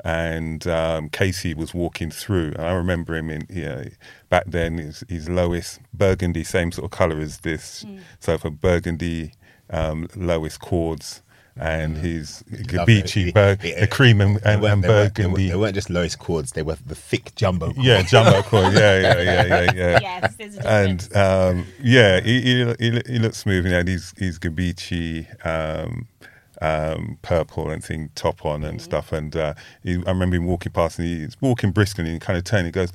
and 0.04 0.66
um, 0.68 1.10
Casey 1.10 1.54
was 1.54 1.74
walking 1.74 2.10
through, 2.10 2.54
and 2.56 2.62
I 2.62 2.72
remember 2.72 3.16
him 3.16 3.30
in 3.30 3.46
you 3.50 3.66
know, 3.66 3.84
back 4.30 4.46
then. 4.48 4.78
His, 4.78 5.04
his 5.10 5.28
lowest 5.28 5.80
burgundy, 5.94 6.44
same 6.44 6.72
sort 6.72 6.86
of 6.86 6.92
color 6.92 7.20
as 7.20 7.40
this, 7.40 7.86
so 8.20 8.38
for 8.38 8.50
burgundy 8.50 9.34
um, 9.70 10.08
lowest 10.16 10.62
cords, 10.62 11.22
and 11.60 11.98
his 11.98 12.44
Gabicci, 12.50 13.34
bur- 13.34 13.56
the 13.56 13.88
cream 13.88 14.22
and, 14.22 14.38
They 14.38 14.54
and, 14.54 14.64
and 14.64 14.84
they, 14.84 14.88
weren't, 14.88 15.16
they, 15.16 15.48
they 15.48 15.56
weren't 15.56 15.76
just 15.76 15.90
lowest 15.90 16.18
cords; 16.20 16.54
they 16.54 16.64
were 16.64 16.78
the 16.86 16.96
thick 16.96 17.36
jumbo. 17.36 17.66
Cords. 17.74 17.80
yeah, 17.86 18.02
jumbo 18.02 18.42
cord. 18.44 18.74
Yeah, 18.74 19.00
yeah, 19.00 19.22
yeah, 19.22 19.44
yeah, 19.46 19.72
yeah. 19.76 20.00
Yes, 20.02 20.36
there's 20.38 20.56
a 20.56 20.62
difference. 20.62 21.08
and 21.10 21.18
um, 21.18 21.66
yeah, 21.82 22.20
he, 22.22 22.42
he, 22.42 22.76
he, 22.80 23.02
he 23.06 23.20
looked 23.20 23.36
smooth. 23.36 23.66
He 23.66 23.72
had 23.72 23.88
his, 23.88 24.14
his 24.18 24.40
Gabicci 24.40 25.28
um, 25.46 26.08
um, 26.62 27.18
purple 27.22 27.70
and 27.70 27.84
thing 27.84 28.10
top 28.16 28.46
on 28.46 28.64
and 28.64 28.82
stuff. 28.82 29.12
And 29.12 29.36
uh, 29.36 29.54
he, 29.84 29.96
I 30.06 30.12
remember 30.12 30.38
him 30.38 30.46
walking 30.46 30.72
past 30.72 31.00
and 31.00 31.08
he's 31.08 31.40
walking 31.42 31.72
briskly 31.72 32.04
and 32.06 32.14
he 32.14 32.20
kind 32.20 32.38
of 32.38 32.44
turned. 32.44 32.66
He 32.66 32.72
goes, 32.72 32.92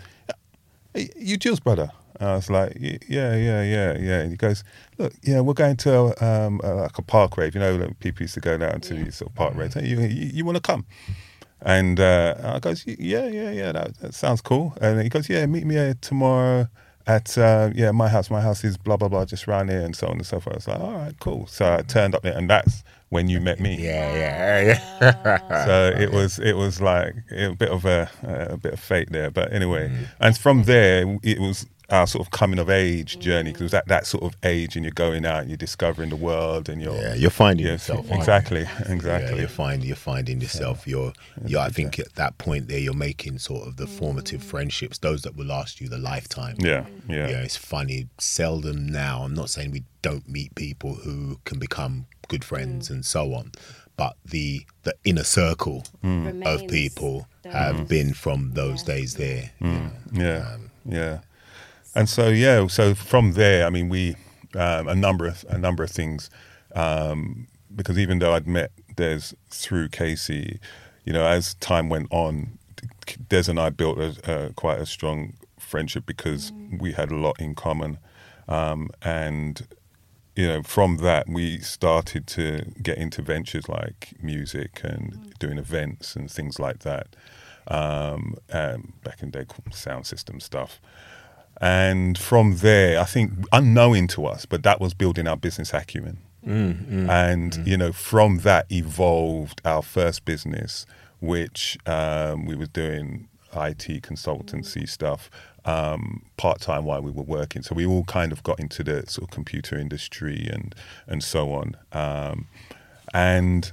hey, 0.94 1.11
"You 1.17 1.37
Jill's 1.37 1.61
brother?" 1.61 1.91
And 2.20 2.29
I 2.29 2.37
was 2.37 2.49
like, 2.49 2.76
"Yeah, 2.81 2.99
yeah, 3.08 3.62
yeah, 3.62 3.99
yeah." 3.99 4.20
And 4.20 4.31
he 4.31 4.37
goes, 4.37 4.64
"Look, 4.99 5.12
yeah, 5.23 5.41
we're 5.41 5.55
going 5.55 5.76
to 5.79 6.25
um, 6.25 6.61
uh, 6.64 6.76
like 6.76 6.99
a 6.99 7.02
park 7.02 7.37
rave. 7.37 7.55
You 7.55 7.61
know, 7.61 7.76
like 7.76 7.99
people 7.99 8.23
used 8.23 8.35
to 8.35 8.41
go 8.41 8.56
down 8.56 8.81
to 8.82 8.94
these 8.94 9.17
sort 9.17 9.31
of 9.31 9.35
park 9.35 9.55
raves. 9.55 9.75
Hey, 9.75 9.87
you, 9.87 10.00
you, 10.00 10.31
you 10.32 10.44
want 10.44 10.56
to 10.56 10.62
come?" 10.62 10.87
And 11.61 11.99
uh, 11.99 12.35
I 12.43 12.58
goes, 12.58 12.85
yeah, 12.87 13.26
yeah, 13.26 13.50
yeah, 13.50 13.73
that, 13.73 13.96
that 14.00 14.14
sounds 14.14 14.43
cool. 14.43 14.77
And 14.82 15.01
he 15.01 15.08
goes, 15.08 15.31
yeah, 15.31 15.46
meet 15.46 15.65
me 15.65 15.77
here 15.77 15.94
tomorrow 16.03 16.69
at 17.06 17.36
uh, 17.36 17.70
yeah 17.74 17.91
my 17.91 18.08
house. 18.08 18.31
My 18.31 18.41
house 18.41 18.65
is 18.65 18.77
blah 18.77 18.96
blah 18.96 19.08
blah, 19.08 19.24
just 19.24 19.46
round 19.46 19.70
here, 19.70 19.81
and 19.81 19.94
so 19.94 20.06
on 20.06 20.15
and 20.15 20.27
so 20.27 20.41
forth. 20.41 20.55
I 20.55 20.56
was 20.56 20.69
like, 20.69 20.81
all 20.81 20.93
right, 20.93 21.19
cool. 21.20 21.46
So 21.46 21.74
I 21.74 21.82
turned 21.82 22.15
up 22.15 22.22
there, 22.22 22.36
and 22.36 22.48
that's 22.48 22.84
when 23.08 23.29
you 23.29 23.41
met 23.41 23.61
me. 23.61 23.77
yeah, 23.77 24.15
yeah, 24.15 24.81
yeah. 25.01 25.65
So 25.65 25.94
it 25.96 26.13
was 26.13 26.39
it 26.39 26.55
was 26.55 26.81
like 26.81 27.15
a 27.31 27.55
bit 27.55 27.70
of 27.70 27.84
a, 27.84 28.11
a 28.23 28.56
bit 28.56 28.75
of 28.75 28.81
fate 28.81 29.11
there, 29.11 29.31
but 29.31 29.53
anyway, 29.53 29.89
mm. 29.89 30.06
and 30.20 30.37
from 30.37 30.65
there 30.65 31.19
it 31.23 31.39
was 31.39 31.67
our 31.91 32.06
sort 32.06 32.27
of 32.27 32.31
coming 32.31 32.58
of 32.58 32.70
age 32.70 33.19
journey 33.19 33.51
because 33.51 33.61
it 33.61 33.65
was 33.65 33.75
at 33.75 33.89
that 33.89 34.06
sort 34.06 34.25
of 34.25 34.34
age, 34.43 34.77
and 34.77 34.84
you're 34.84 34.93
going 34.93 35.27
out, 35.27 35.41
and 35.41 35.51
you're 35.51 35.56
discovering 35.56 36.11
the 36.11 36.17
world, 36.17 36.69
and 36.69 36.81
you're 36.81 36.94
yeah, 36.94 37.15
you're 37.15 37.31
finding 37.31 37.67
yeah, 37.67 37.73
yourself. 37.73 37.99
aren't 37.99 38.11
you? 38.11 38.17
exactly, 38.19 38.63
Yeah, 38.63 38.93
exactly. 38.93 39.39
you're 39.39 39.49
finding 39.49 39.87
you're 39.87 39.96
finding 39.96 40.41
yourself. 40.41 40.87
You're 40.87 41.13
yeah. 41.44 41.61
I 41.61 41.69
think 41.69 41.99
at 41.99 42.15
that 42.15 42.39
point 42.39 42.69
there, 42.69 42.79
you're 42.79 42.94
making 42.94 43.39
sort 43.39 43.67
of 43.69 43.77
the 43.77 43.87
formative 43.87 44.41
mm. 44.41 44.44
friendships, 44.44 44.99
those 44.99 45.23
that 45.23 45.37
will 45.37 45.46
last 45.46 45.81
you 45.81 45.89
the 45.89 45.99
lifetime. 45.99 46.56
Yeah, 46.58 46.87
yeah. 47.08 47.29
Yeah, 47.29 47.43
it's 47.43 47.56
funny. 47.56 48.08
Seldom 48.19 48.87
now. 48.87 49.23
I'm 49.23 49.34
not 49.34 49.51
saying 49.51 49.70
we 49.70 49.84
don't 50.03 50.29
meet 50.29 50.55
people 50.55 50.94
who 50.94 51.39
can 51.44 51.58
become 51.58 52.06
good 52.34 52.44
friends 52.44 52.91
and 52.91 53.05
so 53.05 53.22
on, 53.38 53.53
but 53.96 54.14
the 54.34 54.67
the 54.82 54.94
inner 55.05 55.24
circle 55.24 55.79
of 56.03 56.58
people 56.69 57.26
the- 57.43 57.50
have 57.50 57.86
been 57.88 58.12
from 58.14 58.53
those 58.55 58.82
days 58.82 59.14
there. 59.14 59.44
you 59.60 59.69
know. 59.69 59.91
Yeah, 60.12 60.56
yeah. 60.84 61.19
And 61.94 62.08
so 62.08 62.29
yeah, 62.29 62.67
so 62.69 62.94
from 62.94 63.32
there, 63.32 63.67
I 63.67 63.70
mean, 63.70 63.88
we 63.88 64.17
um, 64.55 64.88
a 64.88 64.94
number 65.06 65.26
of 65.32 65.44
a 65.48 65.58
number 65.58 65.82
of 65.84 65.91
things 65.91 66.31
um, 66.74 67.46
because 67.79 67.98
even 68.05 68.19
though 68.20 68.34
I'd 68.36 68.46
met 68.48 68.70
Des 68.96 69.22
through 69.50 69.88
Casey, 69.88 70.58
you 71.05 71.12
know, 71.12 71.24
as 71.26 71.55
time 71.55 71.88
went 71.88 72.08
on, 72.10 72.58
Des 73.29 73.48
and 73.50 73.58
I 73.60 73.70
built 73.70 73.98
a, 73.98 74.10
a, 74.46 74.53
quite 74.55 74.81
a 74.81 74.86
strong 74.86 75.34
friendship 75.58 76.05
because 76.06 76.53
we 76.81 76.93
had 76.93 77.10
a 77.10 77.17
lot 77.17 77.41
in 77.41 77.55
common, 77.55 77.98
um, 78.48 78.91
and 79.03 79.67
you 80.36 80.48
know, 80.48 80.62
from 80.62 80.96
that 80.98 81.29
we 81.29 81.58
started 81.58 82.26
to 82.26 82.72
get 82.82 82.98
into 82.98 83.22
ventures 83.22 83.69
like 83.69 84.14
music 84.20 84.81
and 84.82 85.32
doing 85.38 85.58
events 85.58 86.17
and 86.17 86.31
things 86.31 86.58
like 86.58 86.81
that. 86.81 87.08
Um, 87.67 88.36
um, 88.53 88.93
back 89.03 89.22
in 89.22 89.31
the 89.31 89.44
day, 89.44 89.55
sound 89.72 90.06
system 90.06 90.38
stuff. 90.41 90.81
And 91.60 92.19
from 92.19 92.56
there, 92.56 93.00
I 93.00 93.05
think 93.05 93.31
unknowing 93.53 94.06
to 94.08 94.26
us, 94.26 94.44
but 94.44 94.64
that 94.64 94.81
was 94.81 94.93
building 94.93 95.26
our 95.26 95.36
business 95.36 95.72
acumen. 95.72 96.19
and 97.08 97.67
you 97.67 97.79
know, 97.79 97.91
from 97.93 98.38
that 98.41 98.67
evolved 98.70 99.62
our 99.64 99.81
first 99.82 100.26
business, 100.26 100.84
which 101.20 101.79
um, 101.86 102.44
we 102.44 102.55
were 102.55 102.67
doing 102.67 103.29
IT 103.55 104.03
consultancy 104.03 104.86
stuff 104.86 105.31
um, 105.65 106.23
part 106.37 106.61
time 106.61 106.85
while 106.85 107.03
we 107.03 107.11
were 107.11 107.23
working. 107.23 107.63
So 107.63 107.75
we 107.75 107.87
all 107.87 108.05
kind 108.05 108.33
of 108.33 108.43
got 108.43 108.61
into 108.61 108.85
the 108.85 109.05
sort 109.06 109.29
of 109.29 109.31
computer 109.31 109.77
industry 109.79 110.49
and 110.53 110.75
and 111.06 111.23
so 111.23 111.53
on. 111.53 111.77
Um, 111.93 112.47
and 113.13 113.73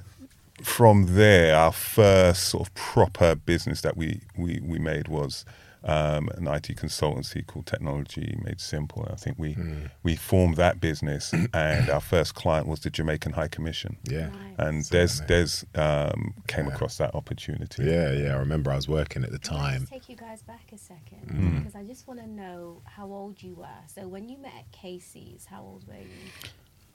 from 0.62 1.16
there, 1.16 1.56
our 1.56 1.72
first 1.72 2.44
sort 2.44 2.68
of 2.68 2.76
proper 2.76 3.36
business 3.36 3.82
that 3.82 3.98
we 3.98 4.22
we, 4.38 4.60
we 4.64 4.80
made 4.80 5.08
was 5.08 5.46
um, 5.84 6.30
an 6.36 6.46
IT 6.48 6.68
consultancy 6.76 7.46
called 7.46 7.66
Technology 7.66 8.38
Made 8.44 8.62
Simple. 8.62 9.08
I 9.12 9.16
think 9.16 9.38
we 9.40 9.54
Hmm. 9.54 9.86
we 10.04 10.16
formed 10.16 10.58
that 10.58 10.80
business, 10.80 11.34
and 11.54 11.90
our 11.90 12.00
first 12.02 12.36
client 12.36 12.68
was 12.68 12.82
the 12.82 12.90
Jamaican 12.90 13.34
High 13.34 13.48
Commission. 13.48 13.98
Yeah. 14.04 14.30
And 14.58 14.86
So 14.86 14.92
Des 14.94 15.24
amazing. 15.24 15.66
Des 15.76 15.82
um, 15.82 16.34
came 16.48 16.68
across 16.68 16.98
that 16.98 17.16
opportunity. 17.16 17.84
Yeah, 17.84 18.12
yeah. 18.12 18.36
I 18.36 18.40
remember 18.40 18.72
I 18.72 18.76
was 18.76 18.88
working 18.88 19.24
at 19.24 19.32
the 19.32 19.40
Can 19.40 19.58
I 19.58 19.72
time. 19.78 19.86
take 19.88 20.08
you 20.10 20.16
guys 20.16 20.42
back 20.44 20.72
a 20.72 20.78
second 20.78 21.28
Mm. 21.32 21.58
because 21.60 21.76
I 21.76 21.84
just 21.84 22.08
want 22.08 22.20
to 22.20 22.28
know 22.28 22.82
how 22.86 23.08
old 23.12 23.42
you 23.42 23.56
were. 23.56 23.82
So 23.88 24.08
when 24.08 24.30
you 24.30 24.38
met 24.38 24.54
at 24.58 24.72
Casey's, 24.72 25.46
how 25.46 25.62
old 25.64 25.88
were 25.88 25.96
you? 25.96 26.30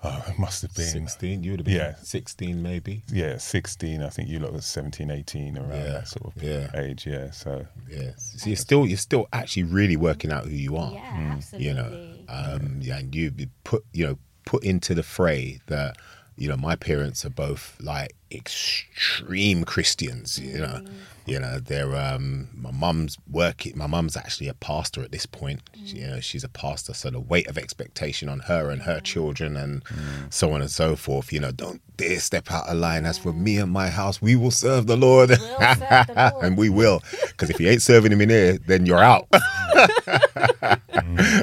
Oh, 0.05 0.25
it 0.29 0.39
must 0.39 0.63
have 0.63 0.75
been 0.75 0.87
16, 0.87 1.43
you 1.43 1.53
would 1.53 1.61
have 1.61 1.65
been 1.67 1.75
Yeah. 1.77 1.95
16 2.03 2.63
maybe. 2.63 3.03
yeah, 3.13 3.39
16. 3.39 4.03
I 4.03 4.09
think 4.11 4.29
you 4.29 4.39
lot 4.39 4.53
was 4.53 4.67
17, 4.67 5.11
18 5.11 5.57
around 5.59 5.71
Yeah, 5.71 5.83
that 5.93 6.09
sort 6.09 6.37
of 6.37 6.43
yeah. 6.43 6.71
age. 6.75 7.07
Yeah. 7.07 7.31
So 7.31 7.67
Yeah. 7.91 8.11
So 8.17 8.47
you're 8.49 8.57
still 8.57 8.87
you're 8.87 8.99
still 8.99 9.27
actually 9.33 9.65
really 9.65 9.97
working 9.97 10.31
out 10.33 10.45
who 10.45 10.51
you 10.55 10.77
are. 10.77 10.93
Yeah, 10.93 11.33
absolutely. 11.37 11.67
You 11.69 11.75
know, 11.75 12.15
um, 12.29 12.79
yeah, 12.83 12.99
and 12.99 13.15
you 13.15 13.31
be 13.31 13.49
put 13.65 13.85
you 13.93 14.07
know 14.07 14.19
put 14.45 14.63
into 14.65 14.95
the 14.95 15.03
fray 15.03 15.61
that 15.67 15.97
you 16.37 16.49
know 16.49 16.57
my 16.57 16.77
parents 16.77 17.25
are 17.25 17.31
both 17.31 17.77
like 17.81 18.15
extreme 18.31 19.65
Christians. 19.65 20.39
You 20.39 20.59
know, 20.59 20.81
you 21.27 21.39
know 21.39 21.59
they're 21.59 21.95
um, 21.97 22.49
my 22.55 22.71
mum's 22.71 23.19
working. 23.31 23.77
My 23.77 23.87
mum's 23.87 24.17
actually 24.17 24.49
a 24.49 24.55
pastor 24.55 25.03
at 25.03 25.13
this 25.13 25.27
point. 25.27 25.61
She, 25.85 25.99
you 25.99 26.07
know, 26.07 26.21
she's 26.21 26.45
a 26.45 26.49
pastor, 26.49 26.95
so 26.95 27.11
the 27.11 27.21
weight 27.21 27.47
of 27.49 27.57
expectation 27.59 28.29
on 28.29 28.41
her 28.41 28.71
and 28.71 28.83
her 28.83 29.01
children 29.01 29.57
and 29.57 29.83
so 30.31 30.53
on 30.53 30.61
and 30.61 30.71
so 30.71 30.97
forth. 30.97 31.33
You 31.33 31.41
know, 31.41 31.53
don't 31.53 31.81
dare 31.97 32.19
step 32.21 32.51
out 32.51 32.69
of 32.69 32.77
line. 32.77 33.05
As 33.07 33.19
for 33.19 33.33
me 33.33 33.59
and 33.59 33.73
my 33.73 33.89
house, 33.89 34.21
we 34.21 34.37
will 34.37 34.51
serve 34.51 34.87
the 34.87 34.97
Lord, 34.97 35.31
We'll 35.31 35.39
serve 35.39 35.79
the 35.79 36.31
Lord. 36.35 36.45
and 36.45 36.57
we 36.59 36.69
will. 36.69 37.03
Because 37.29 37.51
if 37.51 37.59
you 37.61 37.69
ain't 37.69 37.83
serving 37.83 38.13
him 38.13 38.21
in 38.21 38.31
here, 38.31 38.59
then 38.67 38.87
you're 38.87 39.03
out. 39.03 39.27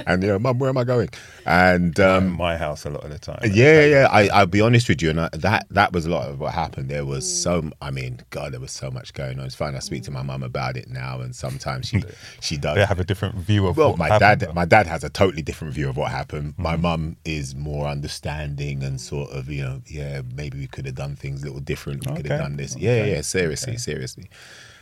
and 0.08 0.22
you 0.24 0.30
know, 0.30 0.40
mum, 0.40 0.60
where 0.60 0.70
am 0.70 0.78
I 0.78 0.84
going? 0.84 1.10
And 1.46 2.00
um, 2.00 2.32
my 2.32 2.58
house 2.58 2.86
a 2.86 2.90
lot 2.90 3.04
of 3.04 3.10
the 3.12 3.20
time. 3.20 3.40
yeah, 3.44 3.82
yeah, 3.82 3.86
yeah. 3.86 4.08
I, 4.12 4.28
I'll 4.30 4.46
be 4.46 4.62
honest 4.62 4.88
with 4.90 5.02
you, 5.02 5.10
and 5.10 5.22
I, 5.22 5.30
that 5.34 5.68
that 5.72 5.92
was 5.94 6.06
a 6.06 6.10
lot 6.10 6.30
of 6.30 6.40
what 6.40 6.54
happened. 6.54 6.73
There 6.78 7.06
was 7.06 7.42
so, 7.42 7.70
I 7.82 7.92
mean, 7.92 8.22
God, 8.30 8.54
there 8.54 8.60
was 8.60 8.72
so 8.72 8.90
much 8.90 9.14
going 9.14 9.40
on. 9.40 9.46
It's 9.46 9.56
fine. 9.56 9.76
I 9.76 9.80
speak 9.80 10.04
to 10.04 10.12
my 10.12 10.22
mum 10.22 10.44
about 10.44 10.78
it 10.78 10.90
now, 10.90 11.22
and 11.22 11.36
sometimes 11.36 11.88
she 11.88 12.04
she 12.42 12.58
does. 12.58 12.76
They 12.76 12.86
have 12.86 13.00
a 13.00 13.04
different 13.04 13.36
view 13.36 13.68
of 13.68 13.78
Well, 13.78 13.90
what 13.90 14.00
my 14.00 14.08
happened. 14.10 14.42
dad, 14.42 14.56
my 14.56 14.66
dad 14.66 14.88
has 14.88 15.04
a 15.04 15.10
totally 15.10 15.42
different 15.42 15.74
view 15.74 15.90
of 15.90 15.98
what 15.98 16.12
happened. 16.12 16.56
My 16.58 16.74
mm-hmm. 16.74 16.82
mum 16.82 17.18
is 17.26 17.56
more 17.56 17.88
understanding 17.88 18.84
and 18.84 19.00
sort 19.00 19.30
of, 19.32 19.50
you 19.50 19.64
know, 19.64 19.82
yeah, 19.88 20.22
maybe 20.36 20.58
we 20.58 20.68
could 20.68 20.86
have 20.86 20.96
done 20.96 21.16
things 21.16 21.42
a 21.42 21.46
little 21.46 21.62
different. 21.62 22.06
We 22.08 22.16
could 22.16 22.28
have 22.28 22.40
done 22.40 22.58
this. 22.58 22.76
Oh, 22.76 22.80
yeah, 22.80 22.92
okay, 22.92 23.12
yeah, 23.14 23.22
seriously, 23.22 23.78
seriously. 23.78 24.30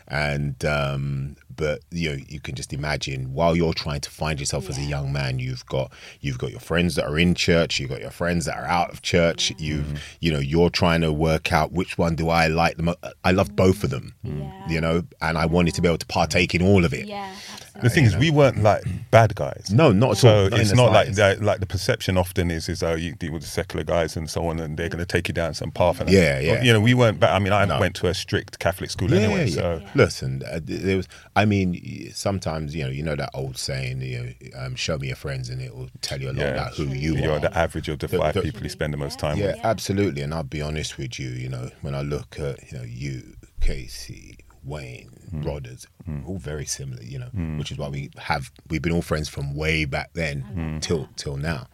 And 0.08 0.63
um, 0.65 1.36
but 1.55 1.81
you 1.91 2.10
know, 2.12 2.17
you 2.27 2.39
can 2.39 2.55
just 2.55 2.74
imagine 2.74 3.34
while 3.34 3.55
you're 3.55 3.74
trying 3.74 4.01
to 4.01 4.10
find 4.10 4.39
yourself 4.39 4.70
as 4.70 4.77
a 4.77 4.81
young 4.84 5.13
man, 5.13 5.39
you've 5.39 5.65
got 5.67 5.91
you've 6.22 6.38
got 6.38 6.51
your 6.51 6.60
friends 6.60 6.96
that 6.96 7.05
are 7.05 7.17
in 7.20 7.36
church, 7.36 7.79
you've 7.79 7.89
got 7.89 8.01
your 8.01 8.12
friends 8.12 8.46
that 8.46 8.58
are 8.58 8.65
out 8.65 8.91
of 8.91 9.01
church. 9.01 9.53
You've 9.58 10.01
you 10.20 10.31
know, 10.31 10.39
you're 10.39 10.70
trying 10.70 11.01
to 11.01 11.13
work 11.13 11.51
out 11.53 11.72
which 11.72 11.98
one 11.98 12.15
do 12.15 12.29
I 12.29 12.48
like 12.48 12.77
the 12.77 12.84
most. 12.84 12.98
I 13.24 13.31
loved 13.31 13.55
both 13.55 13.84
of 13.84 13.89
them, 13.89 14.13
Yeah. 14.24 14.67
you 14.70 14.81
know, 14.81 15.03
and 15.22 15.38
I 15.38 15.46
wanted 15.46 15.75
to 15.75 15.81
be 15.81 15.88
able 15.88 15.98
to 16.00 16.05
partake 16.08 16.55
in 16.55 16.62
all 16.62 16.84
of 16.86 16.93
it. 16.93 17.05
Yeah. 17.08 17.34
The 17.81 17.89
thing 17.89 18.03
is, 18.03 18.15
we 18.17 18.29
weren't 18.31 18.62
like 18.62 18.84
bad 19.12 19.34
guys. 19.34 19.70
No, 19.72 19.91
not 19.93 20.12
at 20.12 20.17
So 20.17 20.29
all. 20.29 20.43
Not 20.50 20.53
in 20.53 20.60
it's 20.62 20.70
the 20.72 20.75
not 20.75 20.91
like 20.91 20.93
slightest. 21.15 21.17
that, 21.17 21.41
like 21.41 21.60
the 21.62 21.65
perception 21.65 22.17
often 22.17 22.51
is 22.51 22.67
is 22.70 22.84
oh 22.84 22.96
you 22.96 23.13
deal 23.15 23.31
with 23.31 23.41
the 23.43 23.48
secular 23.48 23.84
guys 23.84 24.15
and 24.17 24.29
so 24.29 24.46
on 24.48 24.60
and 24.60 24.77
they're 24.77 24.89
going 24.89 25.00
to 25.00 25.05
take 25.05 25.27
you 25.29 25.34
down 25.34 25.53
some 25.53 25.72
path. 25.72 26.00
And 26.01 26.10
Yeah, 26.10 26.39
yeah. 26.39 26.62
You 26.62 26.74
know, 26.74 26.81
we 26.81 26.93
weren't. 26.93 27.20
But 27.20 27.31
I 27.31 27.39
mean, 27.39 27.53
I 27.53 27.63
No. 27.65 27.79
went 27.79 27.96
to 27.96 28.08
a 28.08 28.13
strict 28.13 28.60
Catholic 28.60 28.91
school 28.91 29.13
anyway. 29.13 29.50
So 29.50 29.81
listen, 29.95 30.43
uh, 30.51 30.60
there 30.63 30.98
was. 30.98 31.07
I 31.36 31.45
mean, 31.45 32.12
sometimes 32.13 32.75
you 32.75 32.83
know, 32.83 32.89
you 32.89 33.03
know 33.03 33.15
that 33.15 33.29
old 33.33 33.57
saying, 33.57 34.01
you 34.01 34.36
know, 34.53 34.60
um, 34.65 34.75
show 34.75 34.98
me 34.98 35.07
your 35.07 35.15
friends, 35.15 35.50
and 35.50 35.62
it 35.62 35.75
will 35.75 35.89
tell 36.01 36.19
you 36.21 36.27
a 36.29 36.33
lot 36.33 36.38
yeah, 36.41 36.53
about 36.53 36.74
who 36.75 36.86
you 36.86 37.15
you're 37.15 37.33
are. 37.33 37.39
the 37.39 37.57
average 37.57 37.89
of 37.89 38.00
the 38.00 38.07
The- 38.07 38.17
five 38.17 38.33
the- 38.33 38.41
people 38.41 38.63
you 38.63 38.69
spend 38.69 38.93
the 38.93 38.98
most 38.98 39.19
time 39.19 39.38
Yeah, 39.38 39.48
with. 39.48 39.55
Yeah, 39.57 39.67
absolutely. 39.67 40.21
And 40.21 40.33
I'll 40.33 40.43
be 40.43 40.62
honest 40.62 40.98
with 40.98 41.19
you, 41.19 41.29
you 41.29 41.50
know, 41.50 41.69
when 41.81 41.95
I 41.95 42.01
look 42.01 42.39
at 42.39 42.71
you 42.71 42.77
know 42.77 42.83
you, 42.83 43.36
Casey, 43.62 44.38
Wayne, 44.63 45.10
Hmm. 45.31 45.43
Rodders, 45.43 45.86
all 46.25 46.38
very 46.38 46.65
similar, 46.65 47.01
you 47.03 47.17
know, 47.19 47.29
which 47.57 47.71
is 47.71 47.77
why 47.77 47.88
we 47.89 48.10
have 48.17 48.51
we've 48.69 48.81
been 48.81 48.91
all 48.91 49.01
friends 49.01 49.29
from 49.29 49.55
way 49.55 49.86
back 49.86 50.10
then 50.13 50.79
till 50.81 51.07
till 51.15 51.38
now. 51.38 51.67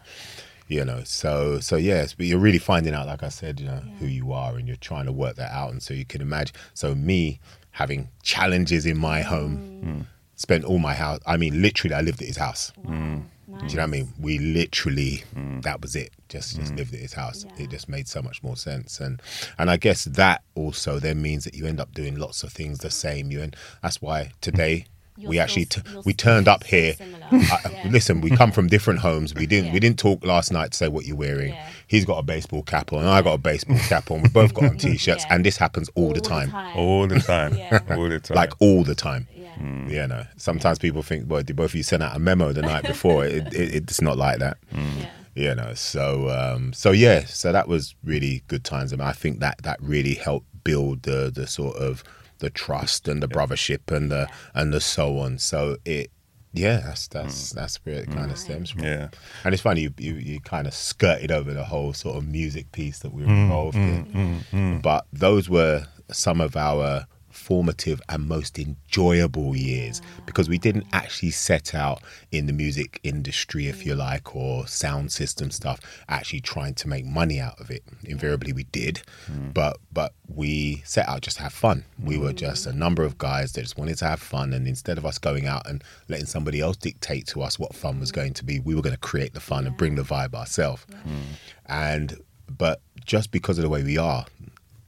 You 0.68 0.84
know, 0.84 1.02
so 1.04 1.60
so 1.60 1.76
yes, 1.76 2.12
but 2.12 2.26
you're 2.26 2.38
really 2.38 2.58
finding 2.58 2.92
out, 2.94 3.06
like 3.06 3.22
I 3.22 3.30
said, 3.30 3.58
you 3.58 3.66
know, 3.66 3.82
who 3.98 4.06
you 4.06 4.32
are, 4.32 4.56
and 4.58 4.66
you're 4.68 4.76
trying 4.76 5.06
to 5.06 5.12
work 5.12 5.36
that 5.36 5.50
out. 5.50 5.72
And 5.72 5.82
so 5.82 5.94
you 5.94 6.04
can 6.04 6.20
imagine. 6.20 6.54
So 6.74 6.94
me 6.94 7.40
having 7.78 8.08
challenges 8.24 8.86
in 8.86 8.98
my 8.98 9.22
home, 9.22 9.56
mm. 9.84 10.06
spent 10.34 10.64
all 10.64 10.78
my 10.78 10.94
house. 10.94 11.20
I 11.24 11.36
mean, 11.36 11.62
literally, 11.62 11.94
I 11.94 12.00
lived 12.00 12.20
at 12.20 12.26
his 12.26 12.36
house. 12.36 12.72
Wow. 12.76 12.92
Mm. 12.92 13.22
Do 13.48 13.66
you 13.66 13.76
know 13.76 13.82
what 13.82 13.84
I 13.84 13.86
mean? 13.86 14.12
We 14.20 14.38
literally 14.38 15.22
mm. 15.34 15.62
that 15.62 15.80
was 15.80 15.94
it. 15.94 16.10
Just 16.28 16.56
just 16.56 16.74
lived 16.74 16.92
at 16.92 17.00
his 17.00 17.12
house. 17.12 17.44
Yeah. 17.44 17.64
It 17.64 17.70
just 17.70 17.88
made 17.88 18.08
so 18.08 18.20
much 18.20 18.42
more 18.42 18.56
sense. 18.56 19.00
And 19.00 19.22
and 19.58 19.70
I 19.70 19.76
guess 19.76 20.04
that 20.04 20.42
also 20.56 20.98
then 20.98 21.22
means 21.22 21.44
that 21.44 21.54
you 21.54 21.66
end 21.66 21.80
up 21.80 21.94
doing 21.94 22.16
lots 22.16 22.42
of 22.42 22.52
things 22.52 22.78
the 22.78 22.90
same. 22.90 23.30
You 23.30 23.42
and 23.42 23.56
that's 23.80 24.02
why 24.02 24.32
today 24.40 24.86
You're 25.18 25.28
we 25.30 25.36
still 25.36 25.42
actually 25.42 25.62
s- 25.62 25.68
t- 25.68 25.82
you're 25.92 26.02
we 26.02 26.12
turned 26.14 26.48
up 26.48 26.64
here. 26.64 26.94
I, 27.30 27.58
Yeah. 27.78 27.88
Listen, 27.90 28.20
we 28.22 28.30
come 28.30 28.50
from 28.52 28.68
different 28.68 29.00
homes. 29.00 29.34
We 29.34 29.46
didn't 29.46 29.72
we 29.72 29.80
didn't 29.80 29.98
talk 29.98 30.24
last 30.24 30.50
night 30.52 30.70
to 30.72 30.76
say 30.76 30.88
what 30.88 31.04
you're 31.06 31.16
wearing. 31.16 31.52
Yeah. 31.52 31.68
He's 31.86 32.04
got 32.04 32.18
a 32.18 32.22
baseball 32.22 32.62
cap 32.62 32.92
on. 32.92 33.04
I 33.04 33.20
got 33.22 33.34
a 33.34 33.38
baseball 33.38 33.78
cap 33.78 34.10
on. 34.10 34.22
We 34.22 34.28
both 34.30 34.54
got 34.54 34.64
on 34.64 34.76
t-shirts, 34.78 35.24
Yeah. 35.28 35.34
and 35.34 35.44
this 35.44 35.56
happens 35.56 35.90
all, 35.94 36.12
the 36.12 36.20
time 36.20 36.52
All 36.76 37.06
the 37.06 37.20
time. 37.20 37.56
Yeah. 37.56 37.80
All 37.90 38.08
the 38.08 38.20
time. 38.20 38.34
like 38.36 38.52
all 38.60 38.82
the 38.84 38.94
time. 38.94 39.26
Yeah. 39.36 39.54
Mm. 39.56 39.90
You 39.90 40.06
know, 40.06 40.24
sometimes 40.36 40.78
people 40.78 41.02
think, 41.02 41.30
well, 41.30 41.42
did 41.42 41.56
both 41.56 41.70
of 41.70 41.74
you 41.74 41.82
send 41.82 42.02
out 42.02 42.14
a 42.16 42.18
memo 42.18 42.52
the 42.52 42.62
night 42.62 42.84
before? 42.84 43.24
it, 43.24 43.52
it, 43.54 43.74
it's 43.74 44.00
not 44.00 44.16
like 44.16 44.38
that. 44.38 44.56
Mm. 44.74 45.00
Yeah. 45.00 45.10
You 45.34 45.54
know, 45.54 45.74
so 45.74 46.28
um, 46.30 46.72
so 46.72 46.90
yeah, 46.90 47.24
so 47.26 47.52
that 47.52 47.68
was 47.68 47.94
really 48.02 48.42
good 48.48 48.64
times. 48.64 48.92
I 48.92 48.96
mean, 48.96 49.06
I 49.06 49.12
think 49.12 49.38
that 49.40 49.58
that 49.62 49.80
really 49.80 50.14
helped 50.14 50.46
build 50.64 51.02
the 51.04 51.30
the 51.32 51.46
sort 51.46 51.76
of 51.76 52.02
the 52.38 52.50
trust 52.50 53.08
and 53.08 53.22
the 53.22 53.28
brothership 53.28 53.90
and 53.94 54.10
the 54.10 54.28
and 54.54 54.72
the 54.72 54.80
so 54.80 55.18
on. 55.18 55.38
So 55.38 55.76
it, 55.84 56.10
yeah, 56.52 56.78
that's 56.80 57.08
that's 57.08 57.50
that's 57.50 57.76
where 57.84 57.96
it 57.96 58.10
kind 58.10 58.30
of 58.30 58.38
stems 58.38 58.70
from. 58.70 58.82
Mm. 58.82 58.84
yeah. 58.84 59.08
And 59.44 59.52
it's 59.54 59.62
funny 59.62 59.82
you, 59.82 59.94
you 59.98 60.14
you 60.14 60.40
kind 60.40 60.66
of 60.66 60.74
skirted 60.74 61.30
over 61.30 61.52
the 61.52 61.64
whole 61.64 61.92
sort 61.92 62.16
of 62.16 62.26
music 62.26 62.72
piece 62.72 63.00
that 63.00 63.12
we 63.12 63.22
were 63.22 63.28
Mm, 63.28 63.42
involved 63.44 63.76
in, 63.76 64.80
but 64.82 65.06
those 65.12 65.48
were 65.48 65.86
some 66.10 66.40
of 66.40 66.56
our 66.56 67.06
formative 67.48 68.02
and 68.10 68.28
most 68.28 68.58
enjoyable 68.58 69.56
years. 69.56 70.02
Because 70.26 70.50
we 70.50 70.58
didn't 70.58 70.86
actually 70.92 71.30
set 71.30 71.74
out 71.74 72.02
in 72.30 72.44
the 72.44 72.52
music 72.52 73.00
industry 73.02 73.68
if 73.68 73.86
you 73.86 73.94
like 73.94 74.36
or 74.36 74.66
sound 74.66 75.10
system 75.12 75.50
stuff 75.50 75.80
actually 76.10 76.42
trying 76.42 76.74
to 76.74 76.88
make 76.88 77.06
money 77.06 77.40
out 77.40 77.58
of 77.58 77.70
it. 77.70 77.82
Invariably 78.04 78.52
we 78.52 78.64
did 78.64 79.02
mm. 79.32 79.54
but 79.54 79.78
but 79.90 80.12
we 80.28 80.82
set 80.84 81.08
out 81.08 81.22
just 81.22 81.38
to 81.38 81.42
have 81.44 81.54
fun. 81.54 81.84
We 81.98 82.18
were 82.18 82.34
just 82.34 82.66
a 82.66 82.72
number 82.72 83.02
of 83.02 83.16
guys 83.16 83.52
that 83.52 83.62
just 83.62 83.78
wanted 83.78 83.96
to 83.98 84.04
have 84.04 84.20
fun 84.20 84.52
and 84.52 84.68
instead 84.68 84.98
of 84.98 85.06
us 85.06 85.16
going 85.16 85.46
out 85.46 85.66
and 85.66 85.82
letting 86.08 86.26
somebody 86.26 86.60
else 86.60 86.76
dictate 86.76 87.26
to 87.28 87.40
us 87.40 87.58
what 87.58 87.74
fun 87.74 87.98
was 87.98 88.12
going 88.12 88.34
to 88.34 88.44
be 88.44 88.60
we 88.60 88.74
were 88.74 88.82
going 88.82 88.94
to 88.94 89.00
create 89.00 89.32
the 89.32 89.40
fun 89.40 89.66
and 89.66 89.74
bring 89.78 89.94
the 89.94 90.02
vibe 90.02 90.34
ourselves. 90.34 90.84
Mm. 90.90 91.22
And 91.64 92.20
but 92.58 92.82
just 93.06 93.30
because 93.30 93.56
of 93.56 93.62
the 93.62 93.70
way 93.70 93.82
we 93.82 93.96
are 93.96 94.26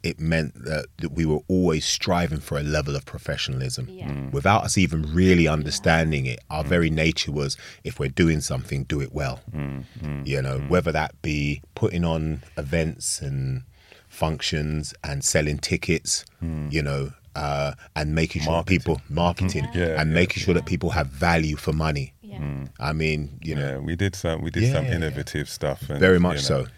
it 0.02 0.18
meant 0.18 0.54
that, 0.64 0.86
that 0.98 1.12
we 1.12 1.24
were 1.26 1.40
always 1.48 1.84
striving 1.84 2.40
for 2.40 2.58
a 2.58 2.62
level 2.62 2.96
of 2.96 3.04
professionalism 3.04 3.88
Yeah. 3.90 4.08
Mm. 4.08 4.32
without 4.32 4.64
us 4.64 4.78
even 4.78 5.02
really 5.14 5.46
understanding 5.48 6.26
it 6.26 6.38
our 6.50 6.64
mm. 6.64 6.68
very 6.68 6.90
nature 6.90 7.32
was 7.32 7.56
if 7.84 7.98
we're 8.00 8.08
doing 8.08 8.40
something 8.40 8.84
do 8.84 9.00
it 9.00 9.12
well 9.12 9.40
mm, 9.52 9.84
mm, 10.02 10.26
you 10.26 10.40
know 10.42 10.58
whether 10.68 10.92
that 10.92 11.20
be 11.22 11.60
putting 11.74 12.04
on 12.04 12.42
events 12.56 13.20
and 13.20 13.62
functions 14.08 14.92
and 15.04 15.24
selling 15.24 15.58
tickets 15.58 16.24
you 16.70 16.82
know 16.82 17.10
uh, 17.36 17.72
and 17.94 18.12
making 18.14 18.42
sure 18.42 18.52
Marketing. 18.52 18.78
people 18.78 19.00
marketing 19.08 19.68
Yeah, 19.72 20.00
and 20.00 20.10
yeah. 20.10 20.14
making 20.14 20.42
sure 20.42 20.52
that 20.54 20.66
people 20.66 20.90
have 20.90 21.06
value 21.06 21.56
for 21.56 21.72
money 21.72 22.12
Yeah. 22.22 22.64
i 22.80 22.92
mean 22.92 23.38
you 23.42 23.54
know 23.54 23.70
Yeah, 23.74 23.78
we 23.78 23.94
did 23.96 24.14
some. 24.16 24.42
We 24.42 24.50
did 24.50 24.72
some 24.72 24.84
Yeah. 24.86 24.96
innovative 24.96 25.48
stuff. 25.48 25.88
And, 25.90 26.00
Very 26.00 26.18
much 26.18 26.42
you 26.42 26.54
know, 26.56 26.64
so. 26.64 26.70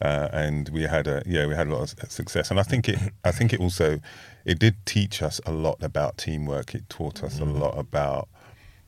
Uh, 0.00 0.28
and 0.32 0.68
we 0.70 0.82
had 0.82 1.06
a 1.06 1.22
yeah, 1.26 1.46
we 1.46 1.54
had 1.54 1.68
a 1.68 1.74
lot 1.74 1.82
of 1.82 2.10
success. 2.12 2.50
And 2.50 2.60
I 2.60 2.62
think 2.62 2.88
it. 2.88 2.98
I 3.24 3.32
think 3.32 3.52
it 3.52 3.60
also 3.60 4.00
it 4.44 4.58
did 4.58 4.74
teach 4.84 5.22
us 5.22 5.40
a 5.46 5.52
lot 5.52 5.82
about 5.82 6.18
teamwork. 6.18 6.74
It 6.74 6.88
taught 6.88 7.22
us 7.24 7.40
a 7.40 7.44
lot 7.44 7.78
about 7.78 8.28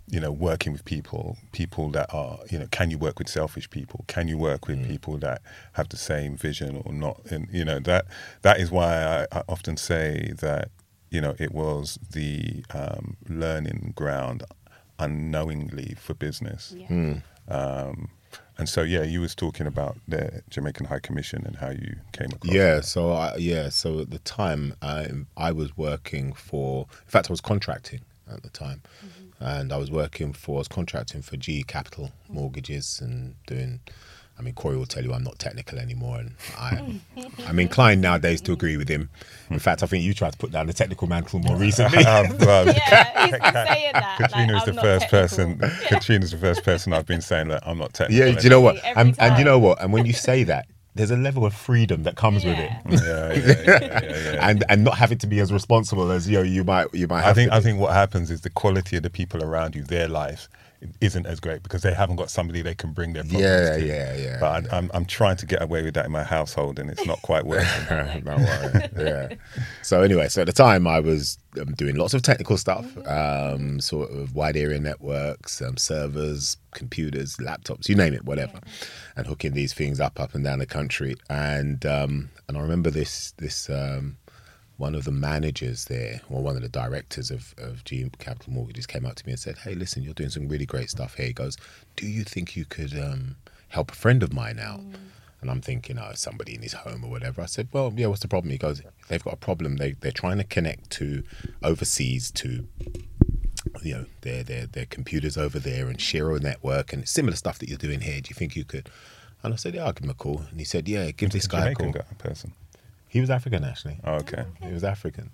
you 0.06 0.20
know 0.20 0.30
working 0.30 0.72
with 0.72 0.84
people, 0.84 1.38
people 1.52 1.90
that 1.90 2.12
are 2.12 2.38
you 2.50 2.58
know 2.58 2.66
can 2.70 2.90
you 2.90 2.98
work 2.98 3.18
with 3.18 3.28
selfish 3.28 3.70
people? 3.70 4.04
Can 4.06 4.28
you 4.28 4.36
work 4.36 4.68
with 4.68 4.86
people 4.86 5.16
that 5.18 5.40
have 5.72 5.88
the 5.88 5.96
same 5.96 6.36
vision 6.36 6.82
or 6.84 6.92
not? 6.92 7.20
And 7.30 7.48
you 7.50 7.64
know 7.64 7.78
that 7.80 8.04
that 8.42 8.60
is 8.60 8.70
why 8.70 9.26
I, 9.32 9.38
I 9.38 9.42
often 9.48 9.76
say 9.78 10.32
that 10.40 10.70
you 11.10 11.20
know, 11.20 11.34
it 11.38 11.52
was 11.52 11.98
the 12.12 12.64
um, 12.70 13.16
learning 13.28 13.92
ground 13.96 14.44
unknowingly 14.98 15.96
for 15.98 16.14
business. 16.14 16.74
Yeah. 16.76 17.20
Um, 17.48 18.10
and 18.58 18.68
so, 18.68 18.82
yeah, 18.82 19.04
you 19.04 19.20
was 19.20 19.34
talking 19.36 19.66
about 19.66 19.96
the 20.08 20.42
Jamaican 20.50 20.86
High 20.86 20.98
Commission 20.98 21.44
and 21.46 21.56
how 21.56 21.70
you 21.70 21.96
came 22.12 22.28
across. 22.32 22.52
Yeah, 22.52 22.76
that. 22.76 22.84
so 22.84 23.12
I, 23.12 23.36
yeah, 23.36 23.68
so 23.68 24.00
at 24.00 24.10
the 24.10 24.18
time 24.18 24.74
um, 24.82 25.28
I 25.36 25.52
was 25.52 25.76
working 25.76 26.32
for. 26.32 26.86
In 26.90 27.10
fact, 27.10 27.30
I 27.30 27.32
was 27.32 27.40
contracting 27.40 28.00
at 28.30 28.42
the 28.42 28.50
time, 28.50 28.82
and 29.38 29.72
I 29.72 29.76
was 29.76 29.90
working 29.92 30.32
for. 30.32 30.56
I 30.56 30.58
was 30.58 30.68
contracting 30.68 31.22
for 31.22 31.36
G 31.36 31.62
Capital 31.62 32.10
Mortgages 32.28 33.00
and 33.00 33.36
doing. 33.46 33.80
I 34.38 34.42
mean, 34.42 34.54
Cory 34.54 34.76
will 34.76 34.86
tell 34.86 35.02
you 35.02 35.12
I'm 35.12 35.24
not 35.24 35.38
technical 35.38 35.78
anymore, 35.78 36.18
and 36.18 36.34
I, 36.56 37.00
I'm 37.46 37.58
inclined 37.58 38.00
nowadays 38.00 38.40
to 38.42 38.52
agree 38.52 38.76
with 38.76 38.88
him. 38.88 39.08
In 39.50 39.58
fact, 39.58 39.82
I 39.82 39.86
think 39.86 40.04
you 40.04 40.14
tried 40.14 40.32
to 40.32 40.38
put 40.38 40.52
down 40.52 40.66
the 40.68 40.72
technical 40.72 41.08
mantle 41.08 41.40
more 41.40 41.56
recently. 41.56 42.04
Um, 42.08 42.38
well, 42.38 42.66
Yeah, 42.66 43.26
he's 43.26 43.32
been 43.32 43.52
saying 43.52 43.92
that. 43.94 44.16
Katrina 44.18 44.52
like, 44.54 44.68
is 44.68 44.74
the 44.74 44.80
first 44.80 45.08
technical. 45.08 45.58
person. 45.58 45.70
Katrina's 45.88 46.30
the 46.30 46.38
first 46.38 46.62
person 46.64 46.92
I've 46.92 47.06
been 47.06 47.20
saying 47.20 47.48
that 47.48 47.62
I'm 47.66 47.78
not 47.78 47.92
technical. 47.92 48.26
Yeah, 48.28 48.34
do 48.34 48.42
you 48.44 48.50
know 48.50 48.60
what? 48.60 48.82
And, 48.84 49.14
and 49.18 49.38
you 49.38 49.44
know 49.44 49.58
what? 49.58 49.82
And 49.82 49.92
when 49.92 50.06
you 50.06 50.12
say 50.12 50.44
that, 50.44 50.66
there's 50.94 51.10
a 51.10 51.16
level 51.16 51.44
of 51.44 51.54
freedom 51.54 52.02
that 52.04 52.16
comes 52.16 52.44
with 52.44 52.58
it, 52.58 52.70
Yeah. 52.88 52.98
Yeah, 52.98 53.32
yeah, 53.32 53.32
yeah, 53.32 53.54
yeah, 53.66 54.00
yeah, 54.02 54.32
yeah. 54.32 54.48
and 54.48 54.64
and 54.68 54.84
not 54.84 54.96
having 54.98 55.18
to 55.18 55.26
be 55.28 55.38
as 55.38 55.52
responsible 55.52 56.10
as 56.10 56.28
you 56.28 56.38
know 56.38 56.42
you 56.42 56.64
might 56.64 56.92
you 56.92 57.06
might. 57.06 57.20
Have 57.22 57.30
I 57.30 57.34
think 57.34 57.50
to 57.50 57.56
I 57.56 57.60
think 57.60 57.78
what 57.78 57.92
happens 57.92 58.30
is 58.30 58.40
the 58.40 58.50
quality 58.50 58.96
of 58.96 59.02
the 59.04 59.10
people 59.10 59.44
around 59.44 59.76
you, 59.76 59.84
their 59.84 60.08
life, 60.08 60.48
isn't 61.00 61.26
as 61.26 61.40
great 61.40 61.62
because 61.62 61.82
they 61.82 61.92
haven't 61.92 62.16
got 62.16 62.30
somebody 62.30 62.62
they 62.62 62.74
can 62.74 62.92
bring 62.92 63.12
their 63.12 63.24
problems 63.24 63.42
Yeah, 63.42 63.76
to. 63.76 63.86
yeah, 63.86 64.16
yeah, 64.16 64.36
But 64.40 64.72
I, 64.72 64.76
I'm 64.78 64.90
I'm 64.94 65.04
trying 65.04 65.36
to 65.38 65.46
get 65.46 65.60
away 65.62 65.82
with 65.82 65.94
that 65.94 66.06
in 66.06 66.12
my 66.12 66.22
household, 66.22 66.78
and 66.78 66.88
it's 66.90 67.04
not 67.04 67.20
quite 67.22 67.44
working. 67.46 67.66
Don't 67.88 68.24
worry. 68.24 68.88
Yeah. 68.96 69.34
So 69.82 70.02
anyway, 70.02 70.28
so 70.28 70.42
at 70.42 70.46
the 70.46 70.52
time 70.52 70.86
I 70.86 71.00
was 71.00 71.38
um, 71.60 71.72
doing 71.74 71.96
lots 71.96 72.14
of 72.14 72.22
technical 72.22 72.56
stuff, 72.56 72.86
um, 73.06 73.80
sort 73.80 74.10
of 74.10 74.34
wide 74.34 74.56
area 74.56 74.78
networks, 74.78 75.60
um, 75.62 75.76
servers, 75.76 76.56
computers, 76.74 77.36
laptops, 77.38 77.88
you 77.88 77.94
name 77.96 78.14
it, 78.14 78.24
whatever, 78.24 78.60
and 79.16 79.26
hooking 79.26 79.54
these 79.54 79.72
things 79.74 79.98
up 80.00 80.20
up 80.20 80.34
and 80.34 80.44
down 80.44 80.58
the 80.60 80.66
country. 80.66 81.16
And 81.28 81.84
um, 81.86 82.30
and 82.46 82.56
I 82.56 82.60
remember 82.60 82.90
this 82.90 83.32
this 83.38 83.68
um, 83.68 84.16
one 84.78 84.94
of 84.94 85.04
the 85.04 85.12
managers 85.12 85.84
there, 85.86 86.22
or 86.30 86.42
one 86.42 86.56
of 86.56 86.62
the 86.62 86.68
directors 86.68 87.30
of, 87.30 87.54
of 87.58 87.84
GM 87.84 88.16
Capital 88.18 88.52
Mortgages 88.52 88.86
came 88.86 89.04
up 89.04 89.16
to 89.16 89.26
me 89.26 89.32
and 89.32 89.40
said, 89.40 89.58
Hey, 89.58 89.74
listen, 89.74 90.02
you're 90.02 90.14
doing 90.14 90.30
some 90.30 90.48
really 90.48 90.66
great 90.66 90.88
stuff 90.88 91.14
here. 91.14 91.26
He 91.26 91.32
goes, 91.32 91.56
Do 91.96 92.06
you 92.06 92.24
think 92.24 92.56
you 92.56 92.64
could 92.64 92.98
um, 92.98 93.36
help 93.68 93.90
a 93.90 93.94
friend 93.94 94.22
of 94.22 94.32
mine 94.32 94.58
out? 94.58 94.80
And 95.40 95.50
I'm 95.52 95.60
thinking, 95.60 95.98
oh, 95.98 96.10
somebody 96.14 96.56
in 96.56 96.62
his 96.62 96.72
home 96.72 97.04
or 97.04 97.10
whatever. 97.10 97.40
I 97.42 97.46
said, 97.46 97.68
well, 97.72 97.92
yeah, 97.94 98.08
what's 98.08 98.22
the 98.22 98.28
problem? 98.28 98.50
He 98.50 98.58
goes, 98.58 98.82
they've 99.08 99.22
got 99.22 99.34
a 99.34 99.36
problem. 99.36 99.76
They, 99.76 99.92
they're 99.92 100.10
trying 100.10 100.38
to 100.38 100.44
connect 100.44 100.90
to 100.92 101.22
overseas 101.62 102.32
to, 102.32 102.66
you 103.84 103.94
know, 103.94 104.06
their, 104.22 104.42
their, 104.42 104.66
their 104.66 104.86
computers 104.86 105.36
over 105.36 105.60
there 105.60 105.86
and 105.86 106.00
share 106.00 106.32
a 106.32 106.40
network 106.40 106.92
and 106.92 107.08
similar 107.08 107.36
stuff 107.36 107.60
that 107.60 107.68
you're 107.68 107.78
doing 107.78 108.00
here. 108.00 108.20
Do 108.20 108.30
you 108.30 108.34
think 108.34 108.56
you 108.56 108.64
could? 108.64 108.90
And 109.44 109.52
I 109.52 109.56
said, 109.56 109.76
yeah, 109.76 109.84
I'll 109.84 109.92
give 109.92 110.02
him 110.02 110.10
a 110.10 110.14
call. 110.14 110.42
And 110.50 110.58
he 110.58 110.64
said, 110.64 110.88
yeah, 110.88 111.12
give 111.12 111.30
this 111.30 111.46
guy 111.46 111.70
a 111.70 111.74
call. 111.74 111.92
guy, 111.92 112.02
person. 112.18 112.52
He 113.08 113.20
was 113.20 113.30
African, 113.30 113.64
actually. 113.64 113.98
Oh, 114.04 114.14
okay. 114.16 114.44
He 114.62 114.72
was 114.72 114.84
African, 114.84 115.30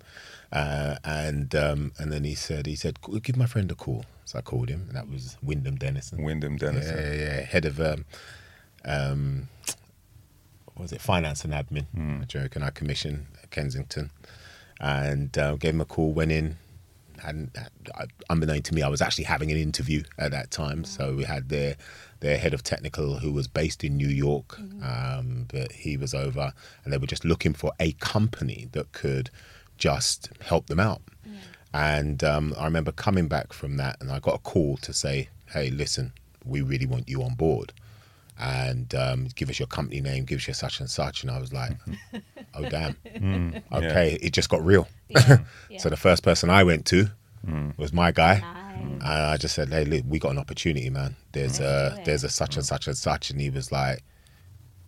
uh, 0.51 0.95
and 1.03 1.53
um, 1.55 1.91
and 1.99 2.11
then 2.11 2.23
he 2.23 2.33
said 2.33 2.65
he 2.65 2.75
said 2.75 2.99
give 3.21 3.35
my 3.37 3.45
friend 3.45 3.69
a 3.71 3.75
call. 3.75 4.05
So 4.23 4.39
I 4.39 4.41
called 4.41 4.69
him, 4.69 4.85
and 4.87 4.95
that 4.95 5.09
was 5.09 5.37
Wyndham 5.43 5.75
Dennison. 5.75 6.23
Wyndham 6.23 6.57
Dennison. 6.57 6.95
Yeah, 6.97 7.13
yeah, 7.13 7.35
yeah. 7.39 7.41
head 7.41 7.65
of 7.65 7.79
um, 7.79 8.05
um, 8.85 9.49
what 10.73 10.83
was 10.83 10.91
it 10.93 11.01
finance 11.01 11.43
and 11.43 11.53
admin, 11.53 11.85
Hmm. 11.93 12.23
Jamaican 12.27 12.61
High 12.61 12.69
Commission, 12.71 13.27
at 13.43 13.51
Kensington, 13.51 14.09
and 14.79 15.37
uh, 15.37 15.55
gave 15.55 15.73
him 15.73 15.81
a 15.81 15.85
call. 15.85 16.11
Went 16.11 16.31
in. 16.31 16.57
And 17.23 17.49
uh, 17.95 18.05
unbeknown 18.29 18.61
to 18.63 18.75
me, 18.75 18.81
I 18.83 18.89
was 18.89 19.01
actually 19.01 19.23
having 19.23 19.49
an 19.49 19.57
interview 19.57 20.03
at 20.19 20.31
that 20.31 20.51
time. 20.51 20.83
So 20.83 21.15
we 21.15 21.23
had 21.23 21.47
their 21.47 21.77
their 22.21 22.37
head 22.37 22.53
of 22.53 22.63
technical, 22.63 23.19
who 23.19 23.31
was 23.31 23.47
based 23.47 23.83
in 23.83 23.97
New 23.97 24.07
York, 24.07 24.57
um, 24.83 25.45
but 25.49 25.71
he 25.73 25.97
was 25.97 26.13
over, 26.13 26.53
and 26.83 26.93
they 26.93 26.97
were 26.97 27.07
just 27.07 27.25
looking 27.25 27.53
for 27.53 27.71
a 27.79 27.91
company 27.93 28.67
that 28.71 28.91
could 28.93 29.29
just 29.77 30.29
help 30.41 30.67
them 30.67 30.79
out. 30.79 31.01
And 31.73 32.23
um, 32.23 32.53
I 32.57 32.63
remember 32.65 32.91
coming 32.93 33.27
back 33.27 33.51
from 33.51 33.77
that, 33.77 33.97
and 33.99 34.09
I 34.11 34.19
got 34.19 34.35
a 34.35 34.37
call 34.39 34.77
to 34.77 34.93
say, 34.93 35.27
"Hey, 35.51 35.69
listen, 35.69 36.13
we 36.45 36.61
really 36.61 36.85
want 36.85 37.09
you 37.09 37.21
on 37.21 37.33
board, 37.35 37.73
and 38.39 38.93
um, 38.95 39.27
give 39.35 39.49
us 39.49 39.59
your 39.59 39.67
company 39.67 39.99
name, 40.01 40.23
give 40.25 40.39
us 40.39 40.47
your 40.47 40.53
such 40.53 40.79
and 40.79 40.89
such." 40.89 41.21
And 41.23 41.29
I 41.31 41.39
was 41.39 41.51
like, 41.51 41.73
"Oh 42.53 42.63
damn, 42.69 42.95
okay." 43.73 44.17
It 44.21 44.31
just 44.31 44.49
got 44.49 44.63
real. 44.65 44.87
Yeah, 45.09 45.39
yeah. 45.69 45.79
So 45.79 45.89
the 45.89 45.97
first 45.97 46.23
person 46.23 46.49
I 46.49 46.63
went 46.63 46.85
to 46.87 47.09
was 47.77 47.91
my 47.93 48.11
guy. 48.11 48.39
Nice. 48.39 48.64
And 48.81 49.03
I 49.03 49.37
just 49.37 49.55
said, 49.55 49.69
"Hey, 49.69 49.85
look, 49.85 50.03
we 50.07 50.19
got 50.19 50.31
an 50.31 50.37
opportunity, 50.37 50.89
man. 50.89 51.15
There's 51.31 51.59
a 51.59 51.99
there's 52.05 52.23
a 52.23 52.29
such 52.29 52.55
and 52.55 52.65
such 52.65 52.87
and 52.87 52.97
such," 52.97 53.29
and 53.29 53.39
he 53.39 53.49
was 53.49 53.71
like, 53.71 54.03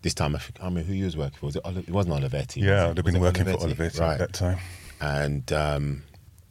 "This 0.01 0.13
time, 0.13 0.35
I, 0.35 0.39
think, 0.39 0.57
I 0.61 0.69
mean, 0.69 0.85
who 0.85 0.93
you 0.93 1.05
was 1.05 1.15
working 1.17 1.37
for? 1.39 1.45
Was 1.47 1.55
it? 1.55 1.61
Oli- 1.65 1.81
It 1.87 1.89
wasn't 1.91 2.15
Olivetti. 2.15 2.57
Yeah, 2.63 2.83
was 2.83 2.91
I'd 2.91 2.97
have 2.97 3.05
been 3.05 3.15
it 3.17 3.21
working 3.21 3.45
for 3.45 3.51
Olivetti? 3.51 3.75
Olivetti 3.75 3.99
right? 3.99 4.13
at 4.13 4.19
that 4.19 4.33
time. 4.33 4.57
And 4.99 5.53
um, 5.53 6.03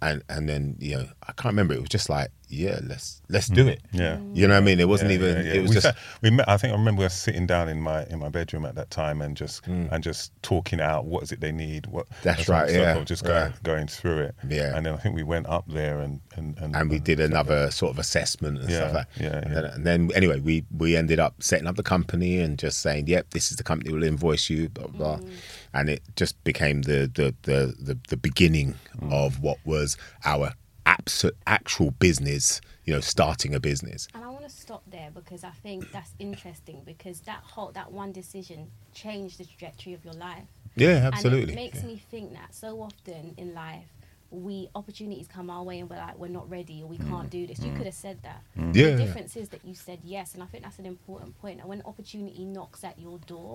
and 0.03 0.23
and 0.29 0.49
then 0.49 0.77
you 0.79 0.97
know, 0.97 1.07
I 1.23 1.33
can't 1.33 1.53
remember. 1.53 1.75
It 1.75 1.81
was 1.81 1.89
just 1.89 2.09
like, 2.09 2.29
yeah, 2.49 2.79
let's 2.85 3.23
let's 3.29 3.49
do 3.49 3.67
it. 3.67 3.81
Yeah. 3.93 4.19
You 4.35 4.47
know 4.47 4.55
what 4.55 4.63
I 4.63 4.67
mean? 4.67 4.79
It 4.79 4.89
wasn't 4.89 5.11
Yeah, 5.11 5.17
even. 5.17 5.37
yeah, 5.39 5.43
yeah. 5.43 5.55
It 5.55 5.63
was 5.63 5.71
we 5.71 5.75
just. 5.75 5.87
sat- 5.87 5.97
we 6.23 6.31
met. 6.31 6.49
I 6.49 6.57
think 6.59 6.73
I 6.75 6.77
remember 6.77 7.05
us 7.05 7.19
sitting 7.19 7.47
down 7.47 7.69
in 7.69 7.81
my 7.81 8.05
in 8.07 8.19
my 8.19 8.29
bedroom 8.29 8.65
at 8.67 8.75
that 8.77 8.91
time 8.91 9.21
and 9.23 9.37
just 9.37 9.65
Mm. 9.65 9.91
and 9.91 10.05
just 10.05 10.31
talking 10.43 10.81
out 10.81 11.07
what 11.07 11.23
is 11.23 11.33
it 11.33 11.41
they 11.41 11.51
need. 11.53 11.87
What 11.87 12.07
That's 12.23 12.39
that 12.41 12.47
sort 12.47 12.59
of 12.71 12.75
right, 12.75 12.81
yeah, 12.81 12.97
of 12.99 13.05
Just 13.07 13.25
going 13.25 13.51
right. 13.51 13.63
going 13.63 13.87
through 13.89 14.19
it. 14.19 14.35
Yeah. 14.49 14.77
And 14.77 14.85
then 14.87 14.95
I 14.95 14.97
think 14.99 15.17
we 15.17 15.23
went 15.23 15.47
up 15.49 15.65
there 15.69 16.01
and 16.01 16.21
and 16.37 16.57
and, 16.59 16.77
and 16.77 16.91
we 16.91 16.99
did 16.99 17.19
another 17.21 17.71
sort 17.71 17.93
of 17.93 17.99
assessment 17.99 18.59
and 18.61 18.69
Yeah, 18.71 18.77
stuff 18.77 18.95
like 18.95 19.07
yeah, 19.19 19.37
and, 19.39 19.47
yeah. 19.53 19.61
Then, 19.61 19.65
and 19.73 19.87
then 19.87 20.11
anyway 20.15 20.41
we 20.41 20.65
we 20.77 20.95
ended 20.97 21.19
up 21.19 21.43
setting 21.43 21.67
up 21.67 21.77
the 21.77 21.83
company 21.83 22.39
and 22.39 22.59
just 22.59 22.81
saying 22.81 23.07
yep 23.09 23.31
this 23.31 23.51
is 23.51 23.57
the 23.57 23.65
company 23.65 23.93
we'll 23.93 24.03
invoice 24.05 24.49
you 24.51 24.69
blah 24.69 24.87
blah, 24.89 25.17
blah. 25.17 25.29
And 25.77 25.89
it 25.95 26.03
just 26.23 26.35
became 26.51 26.79
the 26.91 27.01
the 27.19 27.27
the 27.49 27.59
the, 27.89 27.95
the 28.12 28.17
beginning 28.29 28.75
Mm. 28.99 29.12
of 29.12 29.29
what 29.47 29.59
was 29.73 29.89
our 30.25 30.47
abs- 30.95 31.31
actual 31.47 31.91
business 32.07 32.61
you 32.87 32.93
know 32.95 33.01
starting 33.15 33.53
a 33.55 33.61
business 33.71 34.01
And 34.15 34.23
I 34.25 34.29
want 34.37 34.45
to 34.51 34.55
stop 34.65 34.83
there 34.97 35.11
because 35.21 35.43
I 35.53 35.55
think 35.65 35.79
that's 35.97 36.12
interesting 36.19 36.79
because 36.93 37.17
that 37.31 37.43
whole 37.53 37.71
that 37.81 37.89
one 38.03 38.11
decision 38.23 38.59
changed 39.03 39.35
the 39.41 39.45
trajectory 39.45 39.93
of 39.99 40.03
your 40.09 40.15
life. 40.29 40.49
yeah 40.85 40.97
And 41.07 41.15
absolutely 41.15 41.53
it 41.53 41.62
makes 41.65 41.81
yeah. 41.81 41.91
me 41.91 41.97
think 42.12 42.27
that 42.39 42.51
so 42.55 42.69
often 42.89 43.23
in 43.43 43.49
life, 43.67 43.89
we 44.31 44.57
opportunities 44.81 45.29
come 45.37 45.49
our 45.57 45.62
way 45.69 45.77
and 45.81 45.87
we're 45.91 46.03
like, 46.09 46.19
we're 46.23 46.37
not 46.41 46.47
ready 46.59 46.77
or 46.83 46.89
we 46.97 46.99
can't 47.11 47.31
do 47.39 47.43
this. 47.49 47.59
You 47.67 47.73
could 47.77 47.89
have 47.93 48.01
said 48.07 48.19
that. 48.29 48.41
Mm. 48.59 48.75
Yeah, 48.75 48.91
The 48.91 48.97
difference 49.05 49.33
is 49.43 49.47
that 49.55 49.62
you 49.69 49.75
said 49.87 49.99
yes, 50.17 50.27
and 50.35 50.41
I 50.43 50.47
think 50.51 50.61
that's 50.67 50.81
an 50.85 50.89
important 50.97 51.31
point. 51.43 51.57
And 51.61 51.69
when 51.73 51.81
opportunity 51.93 52.45
knocks 52.57 52.81
at 52.91 52.97
your 53.05 53.19
door, 53.35 53.55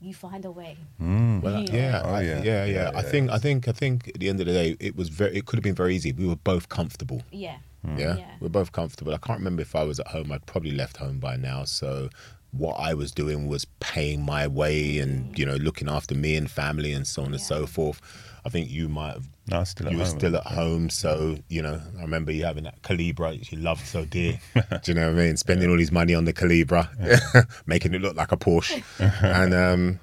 you 0.00 0.14
find 0.14 0.44
a 0.44 0.50
way. 0.50 0.76
Mm. 1.00 1.42
Well, 1.42 1.60
Yeah. 1.62 1.74
yeah, 1.74 2.02
Oh, 2.04 2.10
I- 2.14 2.20
yeah. 2.22 2.42
yeah, 2.42 2.64
yeah, 2.64 2.90
Yeah, 2.90 2.90
I 2.94 3.02
think, 3.02 3.30
I 3.30 3.38
think, 3.38 3.66
I 3.68 3.72
think. 3.72 4.08
At 4.08 4.20
the 4.20 4.28
end 4.28 4.40
of 4.40 4.46
the 4.46 4.52
day, 4.52 4.76
it 4.80 4.96
was 4.96 5.08
very. 5.08 5.36
It 5.36 5.46
could 5.46 5.56
have 5.56 5.64
been 5.64 5.74
very 5.74 5.94
easy. 5.96 6.12
We 6.12 6.26
were 6.26 6.36
both 6.36 6.68
comfortable. 6.68 7.22
Yeah. 7.32 7.56
Yeah? 7.96 8.16
Yeah. 8.16 8.26
we're 8.40 8.48
both 8.48 8.72
comfortable. 8.72 9.14
I 9.14 9.18
can't 9.18 9.38
remember 9.38 9.62
if 9.62 9.74
I 9.76 9.84
was 9.84 9.98
at 10.00 10.08
home. 10.08 10.30
I'd 10.32 10.44
probably 10.46 10.72
left 10.72 10.96
home 10.98 11.18
by 11.20 11.36
now. 11.36 11.64
So 11.64 12.10
what 12.50 12.74
I 12.74 12.92
was 12.94 13.12
doing 13.12 13.46
was 13.46 13.64
paying 13.80 14.22
my 14.24 14.46
way 14.46 14.98
and 14.98 15.38
you 15.38 15.44
know 15.46 15.54
looking 15.56 15.88
after 15.88 16.14
me 16.14 16.34
and 16.36 16.50
family 16.50 16.92
and 16.92 17.06
so 17.06 17.22
on 17.22 17.32
and 17.32 17.40
so 17.40 17.66
forth. 17.66 18.00
I 18.44 18.48
think 18.50 18.70
you 18.70 18.88
might 18.88 19.12
have. 19.14 19.28
No, 19.50 19.64
still 19.64 19.86
at 19.86 19.92
you 19.92 19.98
were 19.98 20.04
home. 20.04 20.18
still 20.18 20.36
at 20.36 20.46
home, 20.46 20.90
so 20.90 21.36
you 21.48 21.62
know. 21.62 21.80
I 21.98 22.02
remember 22.02 22.32
you 22.32 22.44
having 22.44 22.64
that 22.64 22.82
Calibra 22.82 23.50
you 23.50 23.58
loved 23.58 23.86
so 23.86 24.04
dear. 24.04 24.38
Do 24.54 24.62
you 24.86 24.94
know 24.94 25.10
what 25.10 25.18
I 25.20 25.24
mean? 25.24 25.36
Spending 25.36 25.70
all 25.70 25.78
his 25.78 25.90
money 25.92 26.14
on 26.14 26.24
the 26.24 26.32
Calibra, 26.32 27.46
making 27.66 27.94
it 27.94 28.02
look 28.02 28.16
like 28.16 28.32
a 28.32 28.36
Porsche, 28.36 28.82
and 29.22 29.54
um, 29.54 30.00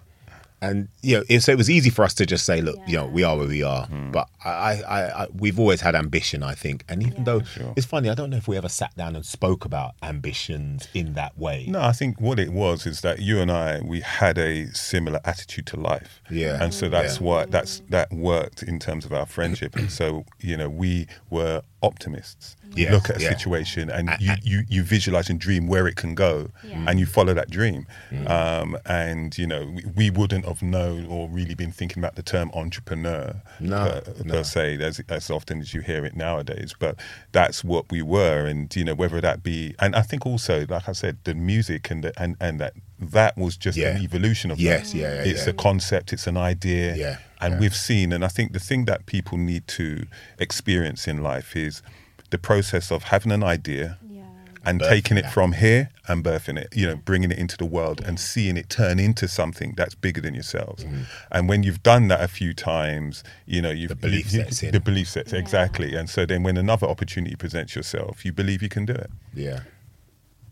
and 0.69 0.87
you 1.01 1.17
know, 1.17 1.23
it, 1.29 1.41
so 1.41 1.51
it 1.51 1.57
was 1.57 1.69
easy 1.69 1.89
for 1.89 2.03
us 2.03 2.13
to 2.15 2.25
just 2.25 2.45
say, 2.45 2.61
look, 2.61 2.77
you 2.87 2.95
know, 2.97 3.05
we 3.07 3.23
are 3.23 3.37
where 3.37 3.47
we 3.47 3.63
are. 3.63 3.85
Hmm. 3.87 4.11
But 4.11 4.27
I, 4.43 4.81
I, 4.87 5.23
I, 5.23 5.27
we've 5.33 5.59
always 5.59 5.81
had 5.81 5.95
ambition, 5.95 6.43
I 6.43 6.53
think, 6.55 6.83
and 6.89 7.01
even 7.03 7.17
Yeah. 7.19 7.23
though 7.23 7.41
Sure. 7.43 7.73
it's 7.75 7.85
funny, 7.85 8.09
I 8.09 8.15
don't 8.15 8.29
know 8.29 8.37
if 8.37 8.47
we 8.47 8.57
ever 8.57 8.69
sat 8.69 8.95
down 8.95 9.15
and 9.15 9.25
spoke 9.25 9.65
about 9.65 9.93
ambitions 10.03 10.87
in 10.93 11.13
that 11.13 11.37
way. 11.37 11.65
No, 11.67 11.81
I 11.81 11.91
think 11.91 12.19
what 12.19 12.39
it 12.39 12.51
was 12.51 12.85
is 12.85 13.01
that 13.01 13.19
you 13.19 13.39
and 13.39 13.51
I 13.51 13.79
we 13.81 14.01
had 14.01 14.37
a 14.37 14.67
similar 14.73 15.19
attitude 15.25 15.65
to 15.67 15.77
life. 15.79 16.21
Yeah. 16.29 16.61
And 16.63 16.73
so 16.73 16.89
that's 16.89 17.17
Yeah. 17.19 17.23
what 17.27 17.51
that's 17.51 17.81
mm. 17.81 17.89
that 17.89 18.11
worked 18.11 18.63
in 18.63 18.79
terms 18.79 19.05
of 19.05 19.13
our 19.13 19.25
friendship. 19.25 19.75
and 19.75 19.91
so, 19.91 20.25
you 20.39 20.57
know, 20.57 20.69
we 20.69 21.07
were 21.29 21.61
optimists. 21.83 22.55
You 22.73 22.85
Yeah, 22.85 22.91
look 22.91 23.09
at 23.09 23.17
a 23.17 23.21
yeah. 23.21 23.29
situation 23.29 23.89
and 23.89 24.09
you, 24.19 24.33
you, 24.43 24.63
you 24.67 24.83
visualize 24.83 25.29
and 25.29 25.39
dream 25.39 25.67
where 25.67 25.87
it 25.87 25.95
can 25.95 26.13
go 26.15 26.51
Yeah. 26.63 26.85
and 26.87 26.99
you 26.99 27.05
follow 27.05 27.33
that 27.33 27.49
dream. 27.49 27.87
Mm. 28.11 28.29
Um, 28.29 28.77
and, 28.85 29.37
you 29.37 29.47
know, 29.47 29.65
we, 29.75 29.83
we 29.95 30.09
wouldn't 30.09 30.45
have 30.45 30.61
known 30.61 31.05
or 31.05 31.29
really 31.29 31.55
been 31.55 31.71
thinking 31.71 31.99
about 32.03 32.15
the 32.15 32.23
term 32.23 32.51
entrepreneur 32.53 33.41
No, 33.59 34.01
per, 34.05 34.13
no. 34.25 34.33
per 34.33 34.43
se 34.43 34.81
as, 34.81 35.01
as 35.09 35.29
often 35.29 35.61
as 35.61 35.73
you 35.73 35.81
hear 35.81 36.05
it 36.05 36.15
nowadays. 36.15 36.73
But 36.77 36.99
that's 37.31 37.63
what 37.63 37.89
we 37.91 38.01
were, 38.01 38.45
and 38.45 38.73
you 38.75 38.83
know 38.83 38.95
whether 38.95 39.21
that 39.21 39.41
be, 39.43 39.75
and 39.79 39.95
I 39.95 40.01
think 40.01 40.25
also, 40.25 40.65
like 40.67 40.89
I 40.89 40.91
said, 40.93 41.17
the 41.23 41.33
music 41.33 41.89
and 41.91 42.03
the, 42.03 42.11
and 42.21 42.35
and 42.41 42.59
that 42.59 42.73
that 42.99 43.37
was 43.37 43.55
just 43.57 43.77
Yeah. 43.77 43.95
an 43.95 44.01
evolution 44.03 44.51
of 44.51 44.59
Yes, 44.59 44.91
that. 44.91 44.97
yeah, 44.97 45.13
yeah, 45.15 45.31
It's 45.31 45.45
yeah. 45.45 45.51
a 45.51 45.53
concept, 45.53 46.11
it's 46.13 46.27
an 46.27 46.37
idea, 46.37 46.95
Yeah, 46.95 47.17
and 47.41 47.59
we've 47.59 47.75
seen, 47.75 48.11
and 48.13 48.23
I 48.23 48.27
think 48.29 48.53
the 48.53 48.59
thing 48.59 48.85
that 48.85 49.05
people 49.05 49.37
need 49.37 49.67
to 49.79 50.05
experience 50.39 51.07
in 51.07 51.21
life 51.23 51.55
is 51.55 51.81
the 52.29 52.37
process 52.37 52.91
of 52.91 53.03
having 53.03 53.31
an 53.31 53.43
idea 53.43 53.97
Yeah. 54.09 54.23
and 54.65 54.81
Birthing 54.81 54.89
taking 54.89 55.17
it 55.17 55.23
that. 55.23 55.33
from 55.33 55.53
here 55.53 55.89
and 56.07 56.23
birthing 56.23 56.57
it, 56.57 56.69
you 56.75 56.85
know, 56.87 56.95
bringing 56.95 57.31
it 57.31 57.37
into 57.37 57.57
the 57.57 57.65
world 57.65 58.01
and 58.03 58.19
seeing 58.19 58.57
it 58.57 58.69
turn 58.69 58.99
into 58.99 59.27
something 59.27 59.73
that's 59.77 59.95
bigger 59.95 60.21
than 60.21 60.33
yourselves. 60.33 60.85
And 61.31 61.47
when 61.49 61.63
you've 61.63 61.83
done 61.83 62.07
that 62.09 62.21
a 62.21 62.27
few 62.27 62.53
times, 62.53 63.23
you 63.45 63.61
know, 63.61 63.69
you've 63.71 63.91
Mm-hmm. 63.91 63.99
The 64.01 64.07
belief 64.07 64.33
you- 64.33 64.39
sets 64.43 64.63
in. 64.63 64.71
The 64.71 64.79
belief 64.79 65.07
sets 65.09 65.33
Yeah. 65.33 65.39
exactly. 65.39 65.95
And 65.95 66.09
so 66.09 66.25
then 66.25 66.43
when 66.43 66.57
another 66.57 66.87
opportunity 66.87 67.35
presents 67.35 67.75
yourself, 67.75 68.25
you 68.25 68.31
believe 68.33 68.61
you 68.63 68.69
can 68.69 68.85
do 68.85 68.93
it. 68.93 69.09
Yeah. 69.33 69.61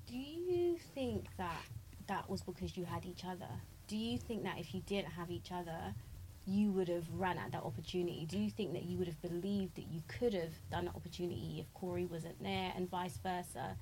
Do 0.08 0.18
you 0.18 0.78
think 0.96 1.26
that 1.38 1.62
that 2.08 2.30
was 2.30 2.42
because 2.42 2.78
you 2.78 2.86
had 2.86 3.06
each 3.06 3.24
other? 3.26 3.50
Do 3.88 3.98
you 3.98 4.18
think 4.18 4.44
that 4.44 4.58
if 4.60 4.74
you 4.74 4.82
didn't 4.86 5.12
have 5.14 5.30
each 5.30 5.52
other, 5.52 5.94
you 6.48 6.72
would 6.72 6.88
have 6.90 7.06
ran 7.18 7.38
at 7.38 7.52
that 7.52 7.64
opportunity? 7.64 8.26
Do 8.30 8.38
you 8.38 8.50
think 8.50 8.74
that 8.74 8.84
you 8.84 8.98
would 8.98 9.08
have 9.08 9.22
believed 9.22 9.76
that 9.76 9.86
you 9.92 10.02
could 10.08 10.34
have 10.34 10.52
done 10.72 10.86
that 10.86 10.96
opportunity 10.96 11.58
if 11.60 11.74
Cory 11.74 12.06
wasn't 12.06 12.42
there 12.44 12.74
and 12.76 12.90
vice 12.90 13.18
versa? 13.24 13.76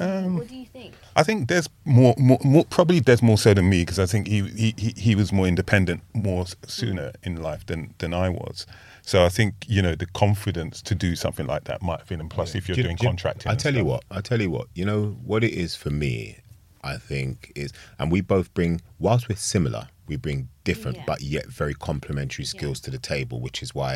Um, 0.00 0.36
what 0.36 0.48
do 0.48 0.56
you 0.56 0.66
think? 0.66 0.94
I 1.16 1.22
think 1.22 1.48
there's 1.48 1.68
more, 1.84 2.14
more, 2.18 2.38
more 2.44 2.64
probably 2.64 3.00
there's 3.00 3.22
more 3.22 3.38
so 3.38 3.54
than 3.54 3.68
me 3.68 3.82
because 3.82 3.98
I 3.98 4.06
think 4.06 4.26
he, 4.28 4.42
he 4.42 4.74
he 4.76 4.92
he 4.96 5.14
was 5.14 5.32
more 5.32 5.46
independent 5.46 6.02
more 6.14 6.42
s- 6.42 6.56
sooner 6.66 7.12
in 7.22 7.40
life 7.42 7.64
than 7.66 7.94
than 7.98 8.12
I 8.12 8.28
was. 8.28 8.66
So 9.02 9.24
I 9.24 9.28
think 9.28 9.54
you 9.66 9.80
know 9.82 9.94
the 9.94 10.06
confidence 10.06 10.82
to 10.82 10.94
do 10.94 11.16
something 11.16 11.46
like 11.46 11.64
that 11.64 11.80
might 11.82 12.00
have 12.00 12.08
been, 12.08 12.20
and 12.20 12.30
plus 12.30 12.54
if 12.54 12.68
you're 12.68 12.76
Do 12.76 12.82
doing 12.84 12.96
do 12.96 13.04
you- 13.04 13.08
contracting, 13.08 13.48
I 13.48 13.52
and 13.52 13.60
tell 13.60 13.74
you 13.74 13.84
what. 13.84 14.04
I 14.10 14.20
tell 14.20 14.40
you 14.40 14.50
what. 14.50 14.66
You 14.74 14.84
know 14.84 15.16
what 15.24 15.42
it 15.42 15.52
is 15.52 15.74
for 15.74 15.90
me. 15.90 16.38
I 16.84 16.96
think 16.96 17.50
is, 17.56 17.72
and 17.98 18.10
we 18.12 18.20
both 18.20 18.54
bring, 18.54 18.80
whilst 19.00 19.28
we're 19.28 19.34
similar, 19.36 19.88
we 20.06 20.14
bring 20.16 20.48
different 20.70 20.96
Yeah. 20.98 21.04
but 21.10 21.20
yet 21.36 21.46
very 21.62 21.74
complementary 21.90 22.44
skills 22.54 22.78
to 22.84 22.90
the 22.90 22.98
table, 23.14 23.36
which 23.46 23.62
is 23.64 23.70
why 23.74 23.92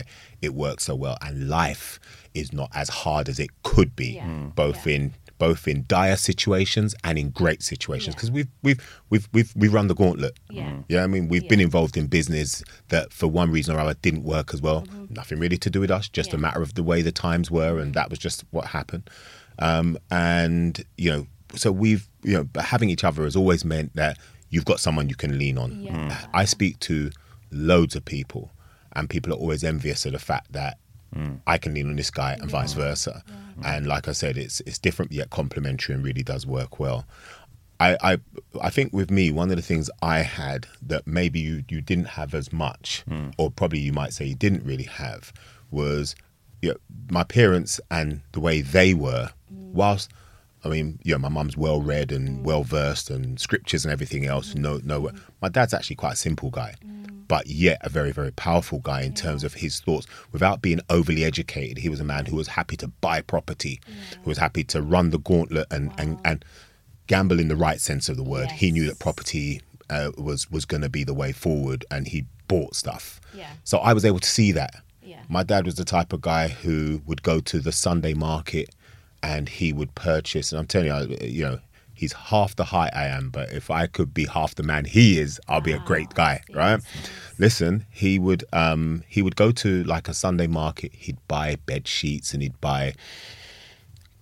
it 0.47 0.53
works 0.55 0.83
so 0.89 0.95
well. 1.05 1.17
And 1.27 1.35
life 1.49 1.99
is 2.35 2.49
not 2.61 2.71
as 2.83 2.89
hard 3.03 3.29
as 3.33 3.39
it 3.45 3.51
could 3.63 3.91
be, 4.03 4.11
Yeah. 4.19 4.27
Mm. 4.27 4.55
both 4.65 4.87
Yeah. 4.87 4.95
in 4.97 5.03
both 5.39 5.67
in 5.73 5.85
dire 5.89 6.17
situations 6.31 6.95
and 7.03 7.19
in 7.19 7.31
great 7.43 7.63
situations. 7.73 8.13
Yeah. 8.15 8.17
Because 8.19 8.31
we've 8.37 8.51
we've 8.67 8.81
we've 9.11 9.29
we've 9.35 9.53
we 9.63 9.67
run 9.77 9.87
the 9.89 9.95
gauntlet. 10.03 10.35
Yeah. 10.59 10.73
Yeah, 10.93 11.03
I 11.03 11.09
mean, 11.09 11.25
we've 11.33 11.49
been 11.49 11.65
involved 11.69 11.97
in 11.97 12.07
business 12.07 12.63
that 12.95 13.13
for 13.19 13.27
one 13.41 13.51
reason 13.57 13.75
or 13.75 13.81
other 13.81 13.97
didn't 14.07 14.23
work 14.35 14.49
as 14.55 14.61
well. 14.67 14.81
Nothing 15.21 15.39
really 15.45 15.59
to 15.67 15.71
do 15.77 15.81
with 15.85 15.91
us, 15.99 16.05
just 16.19 16.29
a 16.31 16.37
Mm-hmm. 16.37 16.43
Matter 16.47 16.63
of 16.63 16.71
the 16.79 16.85
way 16.91 16.99
the 17.03 17.11
times 17.29 17.51
were, 17.59 17.75
and 17.83 17.93
that 17.99 18.09
was 18.11 18.19
just 18.27 18.45
what 18.55 18.67
happened. 18.79 19.05
Um, 19.59 19.89
and 20.13 20.73
you 20.97 21.11
know, 21.13 21.23
so 21.63 21.69
we've 21.85 22.05
you 22.23 22.35
know, 22.37 22.45
but 22.45 22.63
having 22.75 22.89
each 22.95 23.05
other 23.09 23.25
has 23.25 23.35
always 23.43 23.63
meant 23.65 23.91
that 24.03 24.15
you've 24.53 24.65
got 24.67 24.79
someone 24.79 25.09
you 25.09 25.17
can 25.17 25.37
lean 25.39 25.59
on. 25.59 25.83
Yeah. 25.83 25.93
Mm. 25.93 26.29
I 26.33 26.45
speak 26.45 26.79
to 26.81 27.11
loads 27.51 27.97
of 27.97 28.05
people, 28.05 28.53
and 28.93 29.11
people 29.11 29.33
are 29.33 29.37
always 29.37 29.65
envious 29.65 30.07
of 30.07 30.13
the 30.13 30.21
fact 30.21 30.53
that 30.53 30.79
mm. 31.17 31.41
I 31.47 31.59
can 31.59 31.75
lean 31.75 31.89
on 31.89 31.97
this 31.97 32.11
guy 32.11 32.35
and 32.35 32.49
vice 32.49 32.75
versa. 32.75 33.25
And 33.65 33.87
mm. 33.87 33.89
like 33.89 34.07
I 34.07 34.13
said, 34.13 34.37
it's 34.37 34.61
it's 34.61 34.79
different 34.79 35.11
yet 35.11 35.31
complementary 35.31 35.95
and 35.95 36.05
really 36.05 36.23
does 36.23 36.47
work 36.47 36.79
well. 36.79 37.07
I, 37.81 37.97
I 38.03 38.19
I 38.61 38.71
think 38.71 38.93
with 38.93 39.11
me, 39.11 39.31
one 39.31 39.51
of 39.51 39.57
the 39.57 39.63
things 39.63 39.91
I 40.03 40.19
had 40.19 40.69
that 40.83 41.07
maybe 41.07 41.41
you, 41.41 41.65
you 41.69 41.81
didn't 41.81 42.11
have 42.21 42.35
as 42.35 42.53
much, 42.53 43.03
mm. 43.09 43.33
or 43.39 43.51
probably 43.51 43.81
you 43.81 43.93
might 43.93 44.13
say 44.13 44.27
you 44.27 44.37
didn't 44.37 44.65
really 44.65 44.85
have, 44.85 45.33
was 45.71 46.15
you 46.61 46.71
know, 46.71 46.77
my 47.11 47.25
parents 47.25 47.81
and 47.91 48.21
the 48.33 48.41
way 48.41 48.61
they 48.61 48.95
were. 48.95 49.31
Whilst 49.51 50.11
I 50.65 50.69
mean, 50.69 50.99
you 51.03 51.13
know, 51.13 51.19
my 51.19 51.29
mum's 51.29 51.57
well 51.57 51.81
read 51.81 52.13
and 52.13 52.45
well 52.45 52.63
versed 52.63 53.11
and 53.11 53.39
scriptures 53.41 53.85
and 53.85 53.93
everything 53.93 54.27
else. 54.27 54.55
No, 54.55 54.81
no, 54.85 55.11
my 55.41 55.49
dad's 55.49 55.75
actually 55.75 55.97
quite 55.97 56.15
a 56.15 56.17
simple 56.17 56.51
guy, 56.51 56.75
but 57.29 57.47
yet 57.47 57.79
a 57.83 57.89
very, 57.89 58.13
very 58.13 58.31
powerful 58.33 58.79
guy 58.79 59.03
in 59.03 59.15
terms 59.15 59.43
of 59.45 59.55
his 59.55 59.81
thoughts. 59.81 60.07
Without 60.31 60.63
being 60.63 60.81
overly 60.89 61.25
educated, 61.25 61.79
he 61.79 61.89
was 61.89 62.01
a 62.01 62.05
man 62.05 62.27
who 62.27 62.37
was 62.37 62.49
happy 62.49 62.77
to 62.77 62.89
buy 62.89 63.21
property, 63.21 63.81
who 64.23 64.31
was 64.31 64.39
happy 64.39 64.63
to 64.65 64.81
run 64.81 65.11
the 65.11 65.19
gauntlet 65.19 65.67
and 65.71 65.93
and 65.99 66.21
and 66.25 66.45
gamble 67.09 67.41
in 67.41 67.49
the 67.49 67.57
right 67.57 67.81
sense 67.81 68.09
of 68.09 68.17
the 68.17 68.23
word. 68.23 68.51
He 68.51 68.71
knew 68.71 68.87
that 68.87 68.99
property 68.99 69.61
uh, 69.91 70.13
was 70.17 70.51
was 70.51 70.65
going 70.65 70.83
to 70.83 70.89
be 70.89 71.05
the 71.05 71.15
way 71.15 71.33
forward, 71.33 71.85
and 71.91 72.07
he 72.07 72.27
bought 72.47 72.77
stuff. 72.77 73.21
Yeah. 73.35 73.51
So 73.65 73.79
I 73.79 73.93
was 73.93 74.05
able 74.05 74.21
to 74.21 74.29
see 74.29 74.53
that. 74.53 74.77
Yeah. 75.03 75.23
My 75.29 75.43
dad 75.43 75.65
was 75.65 75.75
the 75.75 75.85
type 75.85 76.13
of 76.13 76.21
guy 76.21 76.49
who 76.49 77.03
would 77.07 77.23
go 77.23 77.41
to 77.41 77.59
the 77.59 77.73
Sunday 77.73 78.15
market 78.15 78.75
and 79.23 79.49
he 79.49 79.73
would 79.73 79.95
purchase. 79.95 80.53
And 80.53 80.59
I'm 80.59 80.67
telling 80.67 80.89
you, 80.89 80.95
I- 80.95 81.25
you 81.25 81.45
know, 81.45 81.59
he's 81.95 82.13
half 82.13 82.57
the 82.57 82.65
height 82.65 82.91
I 82.95 83.07
am, 83.07 83.31
but 83.31 83.53
if 83.53 83.71
I 83.71 83.87
could 83.87 84.13
be 84.13 84.27
half 84.27 84.55
the 84.57 84.63
man 84.63 84.85
he 84.85 85.19
is, 85.21 85.41
I'll 85.49 85.61
be 85.61 85.73
a 85.73 85.79
great 85.79 86.11
guy, 86.15 86.43
right? 86.53 86.81
Listen, 87.39 87.87
he 87.91 88.19
would 88.19 88.45
um 88.53 89.05
he 89.09 89.23
would 89.23 89.37
go 89.37 89.53
to 89.53 89.85
like 89.85 90.09
a 90.09 90.15
Sunday 90.15 90.47
market. 90.47 90.93
He'd 90.95 91.19
buy 91.29 91.57
bed 91.67 91.87
sheets 91.87 92.33
and 92.35 92.43
he'd 92.43 92.61
buy 92.61 92.95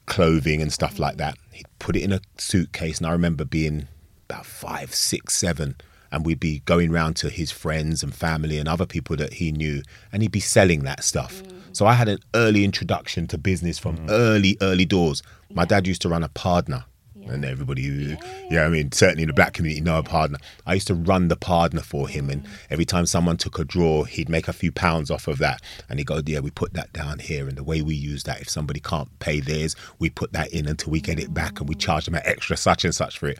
clothing 0.06 0.60
and 0.60 0.72
stuff 0.72 0.98
like 0.98 1.16
that. 1.18 1.36
He'd 1.52 1.66
put 1.78 1.96
it 1.96 2.02
in 2.02 2.12
a 2.12 2.20
suitcase, 2.38 2.98
and 2.98 3.06
I 3.06 3.12
remember 3.12 3.44
being 3.44 3.88
about 4.28 4.46
five, 4.46 4.94
six, 4.94 5.34
seven, 5.36 5.76
and 6.12 6.24
we'd 6.26 6.40
be 6.40 6.60
going 6.64 6.90
round 6.90 7.16
to 7.16 7.30
his 7.30 7.50
friends 7.50 8.02
and 8.02 8.14
family 8.14 8.58
and 8.58 8.68
other 8.68 8.86
people 8.86 9.16
that 9.16 9.34
he 9.34 9.52
knew, 9.52 9.82
and 10.12 10.22
he'd 10.22 10.32
be 10.32 10.40
selling 10.40 10.82
that 10.84 11.04
stuff. 11.04 11.42
So 11.72 11.86
I 11.86 11.94
had 11.94 12.08
an 12.08 12.18
early 12.34 12.64
introduction 12.64 13.26
to 13.28 13.38
business 13.38 13.78
from 13.78 13.96
mm. 13.98 14.06
early, 14.10 14.56
early 14.60 14.84
doors. 14.84 15.22
My 15.52 15.64
dad 15.64 15.86
used 15.86 16.02
to 16.02 16.08
run 16.08 16.22
a 16.22 16.28
partner. 16.28 16.84
And 17.28 17.44
everybody, 17.44 17.84
who, 17.84 18.16
yeah, 18.50 18.64
I 18.64 18.68
mean, 18.70 18.90
certainly 18.90 19.22
in 19.22 19.28
the 19.28 19.34
black 19.34 19.52
community, 19.52 19.80
know 19.80 19.98
a 19.98 20.02
partner. 20.02 20.38
I 20.66 20.74
used 20.74 20.88
to 20.88 20.94
run 20.94 21.28
the 21.28 21.36
partner 21.36 21.80
for 21.80 22.08
him, 22.08 22.28
and 22.28 22.42
mm. 22.42 22.48
every 22.70 22.84
time 22.84 23.06
someone 23.06 23.36
took 23.36 23.58
a 23.58 23.64
draw, 23.64 24.04
he'd 24.04 24.28
make 24.28 24.48
a 24.48 24.52
few 24.52 24.72
pounds 24.72 25.10
off 25.10 25.28
of 25.28 25.38
that, 25.38 25.60
and 25.88 26.00
he'd 26.00 26.06
go, 26.06 26.22
"Yeah, 26.26 26.40
we 26.40 26.50
put 26.50 26.72
that 26.72 26.92
down 26.92 27.18
here, 27.20 27.46
and 27.46 27.56
the 27.56 27.62
way 27.62 27.82
we 27.82 27.94
use 27.94 28.24
that, 28.24 28.40
if 28.40 28.48
somebody 28.48 28.80
can't 28.80 29.16
pay 29.20 29.38
theirs, 29.38 29.76
we 29.98 30.10
put 30.10 30.32
that 30.32 30.50
in 30.52 30.66
until 30.66 30.90
we 30.90 31.00
get 31.00 31.20
it 31.20 31.32
back, 31.32 31.60
and 31.60 31.68
we 31.68 31.76
mm. 31.76 31.80
charge 31.80 32.06
them 32.06 32.14
an 32.14 32.22
extra 32.24 32.56
such 32.56 32.84
and 32.84 32.94
such 32.94 33.18
for 33.18 33.28
it." 33.28 33.38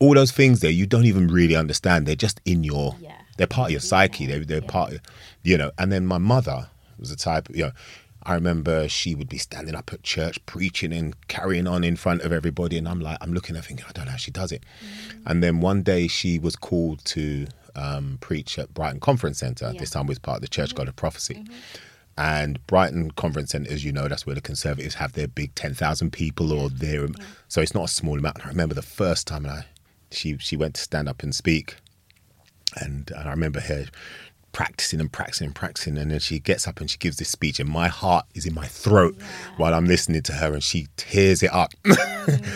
All 0.00 0.14
those 0.14 0.32
things 0.32 0.60
there, 0.60 0.70
you 0.70 0.86
don't 0.86 1.04
even 1.04 1.28
really 1.28 1.54
understand. 1.54 2.06
They're 2.06 2.16
just 2.16 2.40
in 2.46 2.64
your, 2.64 2.96
Yeah. 3.00 3.12
they're 3.36 3.46
part 3.46 3.68
of 3.68 3.72
your 3.72 3.80
psyche. 3.80 4.26
They, 4.26 4.38
they're 4.40 4.62
part, 4.62 4.94
of, 4.94 5.00
you 5.42 5.58
know. 5.58 5.70
And 5.78 5.92
then 5.92 6.06
my 6.06 6.18
mother 6.18 6.68
was 6.98 7.10
the 7.10 7.16
type, 7.16 7.48
you 7.50 7.64
know. 7.64 7.72
I 8.26 8.32
remember 8.32 8.88
she 8.88 9.14
would 9.14 9.28
be 9.28 9.36
standing 9.36 9.74
up 9.74 9.92
at 9.92 10.02
church 10.02 10.44
preaching 10.46 10.94
and 10.94 11.14
carrying 11.28 11.66
on 11.66 11.84
in 11.84 11.94
front 11.94 12.22
of 12.22 12.32
everybody, 12.32 12.78
and 12.78 12.88
I'm 12.88 13.00
like, 13.00 13.18
I'm 13.20 13.34
looking 13.34 13.54
at 13.54 13.64
her 13.64 13.68
thinking, 13.68 13.84
I 13.86 13.92
don't 13.92 14.06
know 14.06 14.12
how 14.12 14.16
she 14.16 14.30
does 14.30 14.50
it. 14.50 14.64
Mm. 15.12 15.22
And 15.26 15.42
then 15.42 15.60
one 15.60 15.82
day 15.82 16.08
she 16.08 16.38
was 16.38 16.56
called 16.56 17.04
to 17.04 17.46
um, 17.76 18.16
preach 18.22 18.58
at 18.58 18.72
Brighton 18.72 19.00
Conference 19.00 19.40
Centre. 19.40 19.70
Yeah. 19.72 19.78
This 19.78 19.90
time 19.90 20.06
was 20.06 20.18
part 20.18 20.36
of 20.36 20.40
the 20.40 20.48
Church 20.48 20.70
mm-hmm. 20.70 20.78
God 20.78 20.88
of 20.88 20.96
Prophecy. 20.96 21.34
Mm-hmm. 21.34 21.52
And 22.16 22.66
Brighton 22.66 23.10
Conference 23.10 23.50
Centre, 23.50 23.70
as 23.70 23.84
you 23.84 23.92
know, 23.92 24.08
that's 24.08 24.24
where 24.24 24.34
the 24.34 24.40
Conservatives 24.40 24.94
have 24.94 25.12
their 25.12 25.28
big 25.28 25.54
ten 25.54 25.74
thousand 25.74 26.12
people, 26.12 26.50
or 26.50 26.70
their 26.70 27.08
so 27.48 27.60
it's 27.60 27.74
not 27.74 27.84
a 27.84 27.88
small 27.88 28.18
amount. 28.18 28.36
And 28.36 28.44
I 28.44 28.48
remember 28.48 28.74
the 28.74 28.82
first 28.82 29.26
time 29.26 29.44
I 29.44 29.66
she 30.12 30.38
she 30.38 30.56
went 30.56 30.76
to 30.76 30.80
stand 30.80 31.08
up 31.08 31.22
and 31.22 31.34
speak, 31.34 31.76
and, 32.76 33.10
and 33.10 33.28
I 33.28 33.30
remember 33.32 33.60
her 33.60 33.86
practicing 34.54 35.00
and 35.00 35.12
practicing 35.12 35.46
and 35.46 35.54
practicing, 35.54 35.98
and 35.98 36.10
then 36.10 36.20
she 36.20 36.38
gets 36.38 36.66
up 36.66 36.80
and 36.80 36.88
she 36.90 36.96
gives 36.96 37.18
this 37.18 37.28
speech, 37.28 37.60
and 37.60 37.68
my 37.68 37.88
heart 37.88 38.24
is 38.34 38.46
in 38.46 38.54
my 38.54 38.66
throat 38.66 39.14
while 39.58 39.74
I'm 39.74 39.84
listening 39.84 40.22
to 40.22 40.32
her, 40.32 40.54
and 40.54 40.62
she 40.62 40.86
tears 40.96 41.42
it 41.42 41.52
up. 41.52 41.72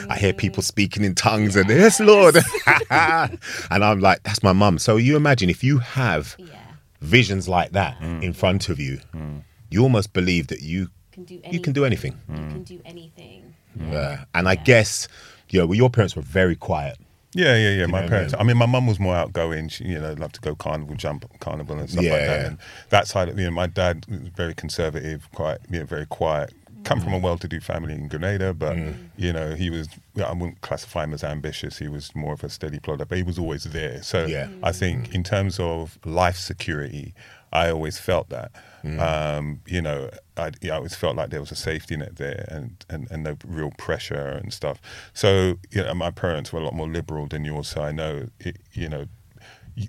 I 0.09 0.17
hear 0.19 0.33
people 0.33 0.63
mm. 0.63 0.67
speaking 0.67 1.05
in 1.05 1.15
tongues, 1.15 1.57
and 1.57 1.69
yes, 1.69 2.01
Lord, 2.01 2.37
and 2.91 3.39
I'm 3.85 4.01
like, 4.01 4.23
that's 4.23 4.43
my 4.43 4.55
mum. 4.55 4.79
So 4.79 4.97
you 4.97 5.17
imagine 5.17 5.51
if 5.51 5.63
you 5.63 5.79
have 5.79 6.35
Yeah. 6.39 6.57
visions 7.03 7.49
like 7.49 7.73
that 7.73 7.99
mm. 8.01 8.23
in 8.23 8.33
front 8.33 8.71
of 8.71 8.81
you, 8.81 9.01
mm. 9.15 9.43
you 9.69 9.83
almost 9.83 10.15
believe 10.15 10.47
that 10.47 10.63
you 10.63 10.89
Can 11.13 11.25
do 11.25 11.41
you 11.51 11.61
can 11.61 11.73
do 11.75 11.85
anything. 11.85 12.17
You 12.29 12.37
can 12.37 12.63
do 12.63 12.81
anything. 12.87 13.55
Yeah. 13.79 14.25
And 14.35 14.49
I 14.49 14.55
guess, 14.55 15.09
you 15.51 15.61
know, 15.61 15.67
well, 15.67 15.77
your 15.77 15.91
parents 15.91 16.17
were 16.17 16.23
very 16.23 16.57
quiet. 16.57 16.97
Yeah, 17.39 17.57
yeah, 17.57 17.71
yeah. 17.71 17.87
My 17.87 18.07
parents. 18.09 18.33
yeah. 18.35 18.41
I 18.41 18.43
mean, 18.43 18.57
my 18.57 18.67
mum 18.67 18.87
was 18.87 18.99
more 18.99 19.15
outgoing. 19.15 19.69
She, 19.69 19.85
you 19.85 19.99
know, 20.01 20.13
loved 20.15 20.35
to 20.37 20.41
go 20.41 20.55
carnival, 20.57 20.97
jump 20.97 21.25
carnival 21.41 21.79
and 21.79 21.89
stuff 21.89 22.03
like 22.03 22.11
Yeah. 22.13 22.27
that. 22.27 22.47
And 22.47 22.59
that 22.91 23.07
side, 23.07 23.29
of, 23.29 23.39
you 23.39 23.45
know, 23.45 23.53
my 23.53 23.67
dad 23.69 24.05
was 24.09 24.29
very 24.43 24.55
conservative, 24.55 25.29
quite, 25.35 25.59
you 25.71 25.79
know, 25.79 25.85
very 25.85 26.07
quiet. 26.07 26.53
Come 26.85 27.01
from 27.01 27.13
a 27.13 27.19
well-to-do 27.19 27.61
family 27.61 27.93
in 27.95 28.09
Grenada, 28.09 28.55
but 28.55 28.77
you 29.17 29.33
know, 29.33 29.55
he 29.55 29.69
was. 29.69 29.89
I 30.25 30.33
wouldn't 30.33 30.61
classify 30.63 31.05
him 31.05 31.13
as 31.13 31.23
ambitious. 31.25 31.79
He 31.79 31.89
was 31.89 32.15
more 32.15 32.33
of 32.33 32.43
a 32.45 32.49
steady 32.49 32.79
plodder, 32.79 33.05
but 33.05 33.19
he 33.19 33.25
was 33.25 33.39
always 33.39 33.65
there. 33.65 34.03
So 34.03 34.25
Yeah. 34.27 34.49
I 34.63 34.73
think, 34.73 35.15
in 35.15 35.23
terms 35.23 35.59
of 35.61 35.99
life 36.05 36.37
security, 36.39 37.15
I 37.53 37.69
always 37.71 37.99
felt 37.99 38.29
that. 38.31 38.53
Um, 38.85 39.61
you 39.67 39.83
know, 39.83 40.11
I, 40.37 40.53
yeah, 40.63 40.75
I 40.75 40.77
always 40.77 40.95
felt 40.95 41.17
like 41.17 41.31
there 41.31 41.41
was 41.41 41.51
a 41.51 41.57
safety 41.57 41.97
net 41.97 42.17
there, 42.17 42.45
and, 42.49 42.85
and, 42.89 43.11
and 43.11 43.23
no 43.25 43.37
real 43.45 43.73
pressure 43.77 44.41
and 44.43 44.53
stuff. 44.53 44.81
So 45.13 45.59
you 45.71 45.83
know, 45.83 45.95
my 45.95 46.11
parents 46.11 46.53
were 46.53 46.61
a 46.61 46.65
lot 46.65 46.75
more 46.75 46.89
liberal 46.89 47.27
than 47.27 47.45
yours, 47.45 47.69
so 47.69 47.83
I 47.83 47.93
know, 47.93 48.29
it, 48.39 48.57
you 48.73 48.89
know, 48.89 49.07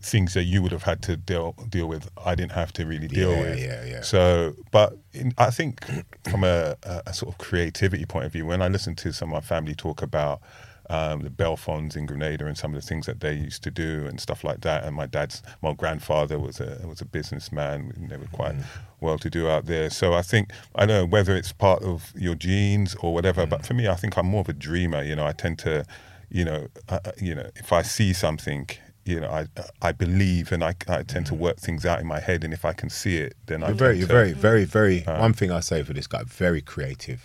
things 0.02 0.34
that 0.36 0.44
you 0.44 0.62
would 0.62 0.72
have 0.72 0.84
had 0.84 1.02
to 1.04 1.18
deal 1.18 1.54
deal 1.70 1.88
with. 1.88 2.10
I 2.24 2.36
didn't 2.36 2.52
have 2.54 2.72
to 2.74 2.86
really 2.86 3.08
deal 3.08 3.32
Yeah, 3.32 3.42
with. 3.42 3.60
yeah, 3.60 3.86
yeah. 3.86 4.02
So, 4.02 4.56
but 4.72 4.98
in, 5.14 5.34
I 5.38 5.50
think 5.50 5.84
from 6.30 6.44
a, 6.44 6.76
a 6.84 7.14
sort 7.14 7.34
of 7.34 7.38
creativity 7.40 8.06
point 8.06 8.26
of 8.26 8.32
view, 8.34 8.46
when 8.46 8.62
I 8.62 8.68
listen 8.68 8.96
to 8.98 9.12
some 9.14 9.30
of 9.30 9.34
my 9.34 9.42
family 9.42 9.74
talk 9.76 10.02
about 10.02 10.42
um, 10.90 11.22
the 11.22 11.30
Belfons 11.30 11.96
in 11.96 12.06
Grenada 12.08 12.46
and 12.48 12.58
some 12.58 12.74
of 12.74 12.82
the 12.82 12.88
things 12.88 13.06
that 13.06 13.20
they 13.20 13.34
used 13.34 13.62
to 13.64 13.72
do 13.72 14.06
and 14.08 14.20
stuff 14.20 14.44
like 14.44 14.62
that, 14.62 14.84
and 14.86 14.96
my 14.96 15.06
dad's, 15.06 15.44
my 15.62 15.74
grandfather 15.74 16.40
was 16.40 16.60
a 16.60 16.82
was 16.88 17.00
a 17.02 17.06
businessman. 17.06 17.92
and 17.96 18.10
They 18.10 18.18
were 18.18 18.26
quite 18.32 18.56
well 19.00 19.18
to 19.20 19.30
do 19.30 19.50
out 19.50 19.66
there. 19.68 19.90
So 19.90 20.14
I 20.14 20.22
think 20.24 20.52
I 20.76 20.86
don't 20.86 20.98
know 21.02 21.06
whether 21.06 21.36
it's 21.36 21.52
part 21.52 21.84
of 21.84 22.12
your 22.16 22.36
genes 22.36 22.96
or 23.02 23.14
whatever, 23.14 23.46
but 23.46 23.66
for 23.66 23.74
me, 23.74 23.88
I 23.88 23.96
think 23.96 24.18
I'm 24.18 24.26
more 24.28 24.42
of 24.42 24.50
a 24.50 24.54
dreamer. 24.54 25.04
You 25.04 25.16
know, 25.16 25.26
I 25.28 25.32
tend 25.34 25.60
to, 25.60 25.86
you 26.30 26.44
know, 26.46 26.68
uh, 26.90 27.00
uh, 27.06 27.12
you 27.22 27.36
know, 27.36 27.50
if 27.56 27.72
I 27.72 27.82
see 27.84 28.14
something. 28.14 28.68
You 29.06 29.20
know, 29.22 29.32
I 29.32 29.48
I 29.82 29.92
believe 29.92 30.52
and 30.52 30.64
I, 30.64 30.76
I 30.88 31.02
tend 31.02 31.26
to 31.28 31.34
work 31.34 31.58
things 31.58 31.84
out 31.84 32.00
in 32.00 32.06
my 32.06 32.20
head, 32.20 32.44
and 32.44 32.54
if 32.54 32.64
I 32.64 32.74
can 32.74 32.90
see 32.92 33.18
it, 33.18 33.34
then 33.48 33.64
I 33.64 33.68
You're 33.70 33.76
very, 33.76 33.94
tend 33.94 34.00
you're 34.02 34.08
to- 34.08 34.14
very, 34.14 34.66
very, 34.66 34.66
very. 34.66 35.20
one 35.20 35.34
thing 35.34 35.52
I 35.52 35.62
say 35.62 35.82
for 35.82 35.94
this 35.94 36.06
guy, 36.06 36.22
very 36.28 36.62
creative, 36.62 37.22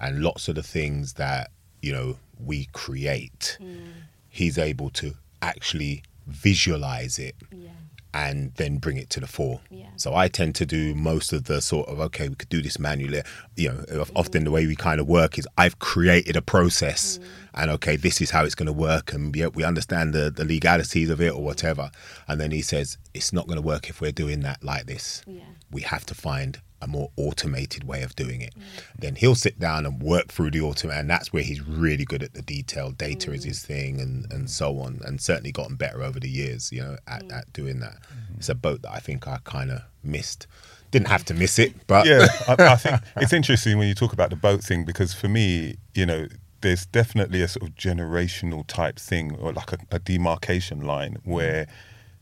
and 0.00 0.22
lots 0.22 0.48
of 0.48 0.54
the 0.54 0.62
things 0.62 1.14
that 1.14 1.50
you 1.84 1.92
know 1.92 2.16
we 2.50 2.68
create, 2.72 3.58
mm. 3.60 3.92
he's 4.28 4.58
able 4.58 4.90
to 4.90 5.14
actually 5.42 6.02
visualize 6.26 7.18
it 7.18 7.36
Yeah. 7.52 7.68
and 8.12 8.52
then 8.54 8.78
bring 8.78 8.96
it 8.96 9.08
to 9.10 9.20
the 9.20 9.26
fore. 9.26 9.60
Yeah. 9.70 9.86
So 9.96 10.14
I 10.14 10.28
tend 10.28 10.54
to 10.56 10.66
do 10.66 10.94
most 10.94 11.32
of 11.32 11.44
the 11.44 11.60
sort 11.60 11.88
of 11.88 12.00
okay, 12.00 12.28
we 12.28 12.34
could 12.34 12.48
do 12.48 12.62
this 12.62 12.78
manually. 12.78 13.22
You 13.56 13.68
know, 13.68 13.78
of- 14.00 14.08
mm-hmm. 14.08 14.16
often 14.16 14.44
the 14.44 14.50
way 14.50 14.66
we 14.66 14.76
kind 14.76 14.98
of 15.00 15.06
work 15.06 15.38
is 15.38 15.46
I've 15.58 15.78
created 15.78 16.36
a 16.36 16.42
process, 16.42 17.18
mm. 17.18 17.24
And 17.54 17.70
okay, 17.72 17.96
this 17.96 18.20
is 18.20 18.30
how 18.30 18.44
it's 18.44 18.54
going 18.54 18.66
to 18.66 18.72
work, 18.72 19.12
and 19.12 19.34
yeah, 19.34 19.48
we 19.48 19.64
understand 19.64 20.12
the 20.12 20.30
the 20.30 20.44
legalities 20.44 21.10
of 21.10 21.20
it 21.20 21.32
or 21.32 21.42
whatever. 21.42 21.90
And 22.28 22.40
then 22.40 22.50
he 22.50 22.62
says 22.62 22.98
it's 23.12 23.32
not 23.32 23.46
going 23.46 23.60
to 23.60 23.66
work 23.66 23.88
if 23.88 24.00
we're 24.00 24.12
doing 24.12 24.40
that 24.40 24.62
like 24.62 24.86
this. 24.86 25.22
Yeah. 25.26 25.42
We 25.70 25.82
have 25.82 26.06
to 26.06 26.14
find 26.14 26.60
a 26.82 26.86
more 26.86 27.10
automated 27.16 27.84
way 27.84 28.02
of 28.02 28.14
doing 28.14 28.42
it. 28.42 28.54
Mm. 28.54 28.62
Then 28.98 29.14
he'll 29.16 29.34
sit 29.34 29.58
down 29.58 29.86
and 29.86 30.02
work 30.02 30.28
through 30.28 30.50
the 30.50 30.58
automate, 30.58 31.00
and 31.00 31.10
that's 31.10 31.32
where 31.32 31.42
he's 31.42 31.62
really 31.66 32.04
good 32.04 32.22
at 32.22 32.34
the 32.34 32.42
detail. 32.42 32.90
Data 32.90 33.32
is 33.32 33.42
mm. 33.42 33.48
his 33.48 33.64
thing, 33.64 34.00
and 34.00 34.30
and 34.32 34.50
so 34.50 34.78
on, 34.80 35.00
and 35.04 35.20
certainly 35.20 35.52
gotten 35.52 35.76
better 35.76 36.02
over 36.02 36.20
the 36.20 36.28
years. 36.28 36.70
You 36.72 36.82
know, 36.82 36.96
at, 37.06 37.24
mm. 37.24 37.32
at 37.32 37.52
doing 37.52 37.80
that. 37.80 37.94
Mm-hmm. 37.94 38.34
It's 38.38 38.48
a 38.48 38.54
boat 38.54 38.82
that 38.82 38.92
I 38.92 38.98
think 38.98 39.26
I 39.26 39.38
kind 39.44 39.70
of 39.70 39.82
missed. 40.02 40.46
Didn't 40.90 41.08
have 41.08 41.24
to 41.24 41.34
miss 41.34 41.58
it, 41.58 41.74
but 41.88 42.06
yeah, 42.06 42.26
I, 42.46 42.54
I 42.58 42.76
think 42.76 43.00
it's 43.16 43.32
interesting 43.32 43.78
when 43.78 43.88
you 43.88 43.94
talk 43.94 44.12
about 44.12 44.30
the 44.30 44.36
boat 44.36 44.62
thing 44.62 44.84
because 44.84 45.12
for 45.12 45.26
me, 45.26 45.76
you 45.92 46.06
know, 46.06 46.28
there's 46.64 46.86
definitely 46.86 47.42
a 47.42 47.46
sort 47.46 47.68
of 47.68 47.74
generational 47.74 48.66
type 48.66 48.98
thing 48.98 49.36
or 49.36 49.52
like 49.52 49.70
a, 49.70 49.78
a 49.90 49.98
demarcation 49.98 50.80
line 50.80 51.18
where 51.22 51.66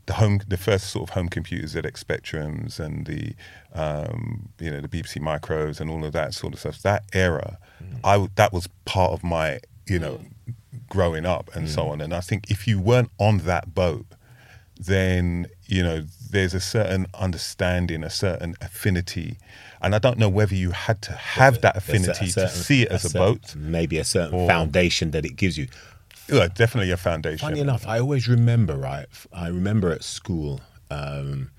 the 0.06 0.14
home, 0.14 0.40
the 0.48 0.56
first 0.56 0.88
sort 0.90 1.08
of 1.08 1.14
home 1.14 1.28
computers, 1.28 1.76
ZX 1.76 2.02
Spectrums 2.04 2.80
and 2.80 3.06
the, 3.06 3.34
um, 3.72 4.48
you 4.58 4.68
know, 4.68 4.80
the 4.80 4.88
BBC 4.88 5.18
Micros 5.18 5.80
and 5.80 5.88
all 5.88 6.04
of 6.04 6.12
that 6.12 6.34
sort 6.34 6.54
of 6.54 6.58
stuff. 6.58 6.82
That 6.82 7.04
era, 7.12 7.56
mm. 7.80 8.00
I 8.02 8.28
that 8.34 8.52
was 8.52 8.68
part 8.84 9.12
of 9.12 9.22
my, 9.22 9.60
you 9.86 10.00
know, 10.00 10.18
mm. 10.48 10.54
growing 10.88 11.24
up 11.24 11.48
and 11.54 11.68
so 11.68 11.84
mm. 11.84 11.90
on. 11.90 12.00
And 12.00 12.12
I 12.12 12.20
think 12.20 12.50
if 12.50 12.66
you 12.66 12.80
weren't 12.80 13.12
on 13.18 13.38
that 13.38 13.76
boat, 13.76 14.06
then 14.76 15.46
you 15.66 15.84
know 15.84 16.02
there's 16.32 16.54
a 16.54 16.60
certain 16.60 17.06
understanding, 17.14 18.02
a 18.02 18.10
certain 18.10 18.56
affinity, 18.60 19.38
and 19.80 19.94
I 19.94 19.98
don't 19.98 20.18
know 20.18 20.28
whether 20.28 20.54
you 20.54 20.72
had 20.72 21.00
to 21.02 21.12
have 21.12 21.60
that 21.60 21.76
affinity 21.76 22.26
a 22.30 22.32
to 22.32 22.48
see 22.48 22.82
it 22.82 22.88
as 22.90 23.04
a, 23.04 23.10
certain- 23.10 23.34
boat. 23.34 23.54
Maybe 23.56 23.98
a 23.98 24.04
certain 24.04 24.34
Or- 24.34 24.48
foundation 24.48 25.12
that 25.12 25.24
it 25.24 25.36
gives 25.36 25.56
you. 25.56 25.68
Yeah, 26.28 26.48
definitely 26.48 26.90
a 26.90 26.96
foundation. 26.96 27.46
Funny 27.46 27.60
enough, 27.60 27.86
I 27.86 27.98
always 28.00 28.28
remember, 28.28 28.76
right? 28.76 29.06
I 29.32 29.48
remember 29.48 29.90
at 29.92 30.02
school, 30.04 30.60
um, 30.90 31.50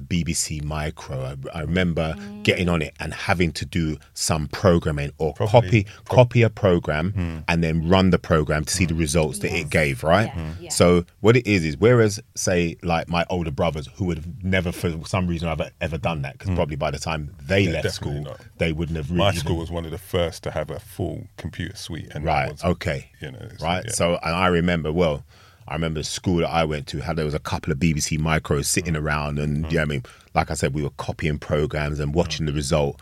BBC 0.00 0.62
Micro. 0.62 1.36
I, 1.52 1.58
I 1.58 1.60
remember 1.60 2.14
mm. 2.18 2.42
getting 2.42 2.68
on 2.68 2.82
it 2.82 2.94
and 3.00 3.12
having 3.12 3.52
to 3.52 3.64
do 3.66 3.98
some 4.14 4.48
programming 4.48 5.12
or 5.18 5.34
Probably- 5.34 5.84
copy 5.84 5.84
prob- 6.04 6.22
copy 6.22 6.42
a 6.42 6.50
program 6.50 7.10
hmm. 7.12 7.38
and 7.48 7.62
then 7.64 7.88
run 7.88 8.10
the 8.10 8.18
program 8.18 8.64
to 8.64 8.72
see 8.72 8.86
the 8.86 8.94
hmm. 8.94 9.00
results 9.00 9.40
that 9.40 9.52
it 9.52 9.70
gave, 9.70 10.02
right? 10.04 10.26
Yeah, 10.26 10.42
Mhm. 10.42 10.62
yeah. 10.62 10.70
So 10.70 11.04
what 11.20 11.36
it 11.36 11.46
is 11.46 11.64
is, 11.64 11.76
whereas 11.76 12.20
say 12.36 12.76
like 12.82 13.08
my 13.08 13.26
older 13.28 13.50
brothers 13.50 13.88
who 13.96 14.04
would 14.06 14.18
have 14.18 14.44
never 14.44 14.70
for 14.72 15.04
some 15.04 15.26
reason 15.26 15.48
ever 15.48 15.70
ever 15.80 15.98
done 15.98 16.22
that 16.22 16.34
because 16.34 16.48
hmm. 16.50 16.54
probably 16.54 16.76
by 16.76 16.90
the 16.92 16.98
time 16.98 17.34
they 17.44 17.66
left 17.66 17.90
school 17.90 18.22
not. 18.22 18.40
they 18.58 18.72
wouldn't 18.72 18.96
have 18.96 19.10
really 19.10 19.18
My 19.18 19.28
even- 19.30 19.40
school 19.40 19.56
was 19.56 19.70
one 19.70 19.84
of 19.84 19.90
the 19.90 19.98
first 19.98 20.42
to 20.44 20.52
have 20.52 20.70
a 20.70 20.78
full 20.78 21.26
computer 21.36 21.76
suite, 21.76 22.08
and 22.14 22.24
Right. 22.24 22.52
was, 22.52 22.62
okay. 22.64 23.10
you 23.20 23.32
know, 23.32 23.38
it's- 23.38 23.60
right. 23.60 23.84
yeah. 23.86 23.92
So 23.92 24.18
and 24.22 24.34
I 24.34 24.46
remember 24.46 24.92
well. 24.92 25.24
I 25.68 25.74
remember 25.74 26.00
the 26.00 26.04
school 26.04 26.38
that 26.38 26.48
I 26.50 26.64
went 26.64 26.86
to 26.88 27.00
had 27.00 27.16
there 27.16 27.24
was 27.24 27.34
a 27.34 27.38
couple 27.38 27.72
of 27.72 27.78
BBC 27.78 28.18
micros 28.18 28.64
sitting 28.66 28.94
Mm. 28.94 29.00
around, 29.02 29.38
and 29.38 29.70
yeah, 29.72 29.82
I 29.82 29.84
mean, 29.86 30.02
like 30.34 30.50
I 30.50 30.54
said, 30.54 30.74
we 30.74 30.82
were 30.82 30.90
copying 30.90 31.38
programs 31.38 32.00
and 32.00 32.14
watching 32.14 32.44
Mm. 32.44 32.48
the 32.50 32.52
result. 32.54 33.00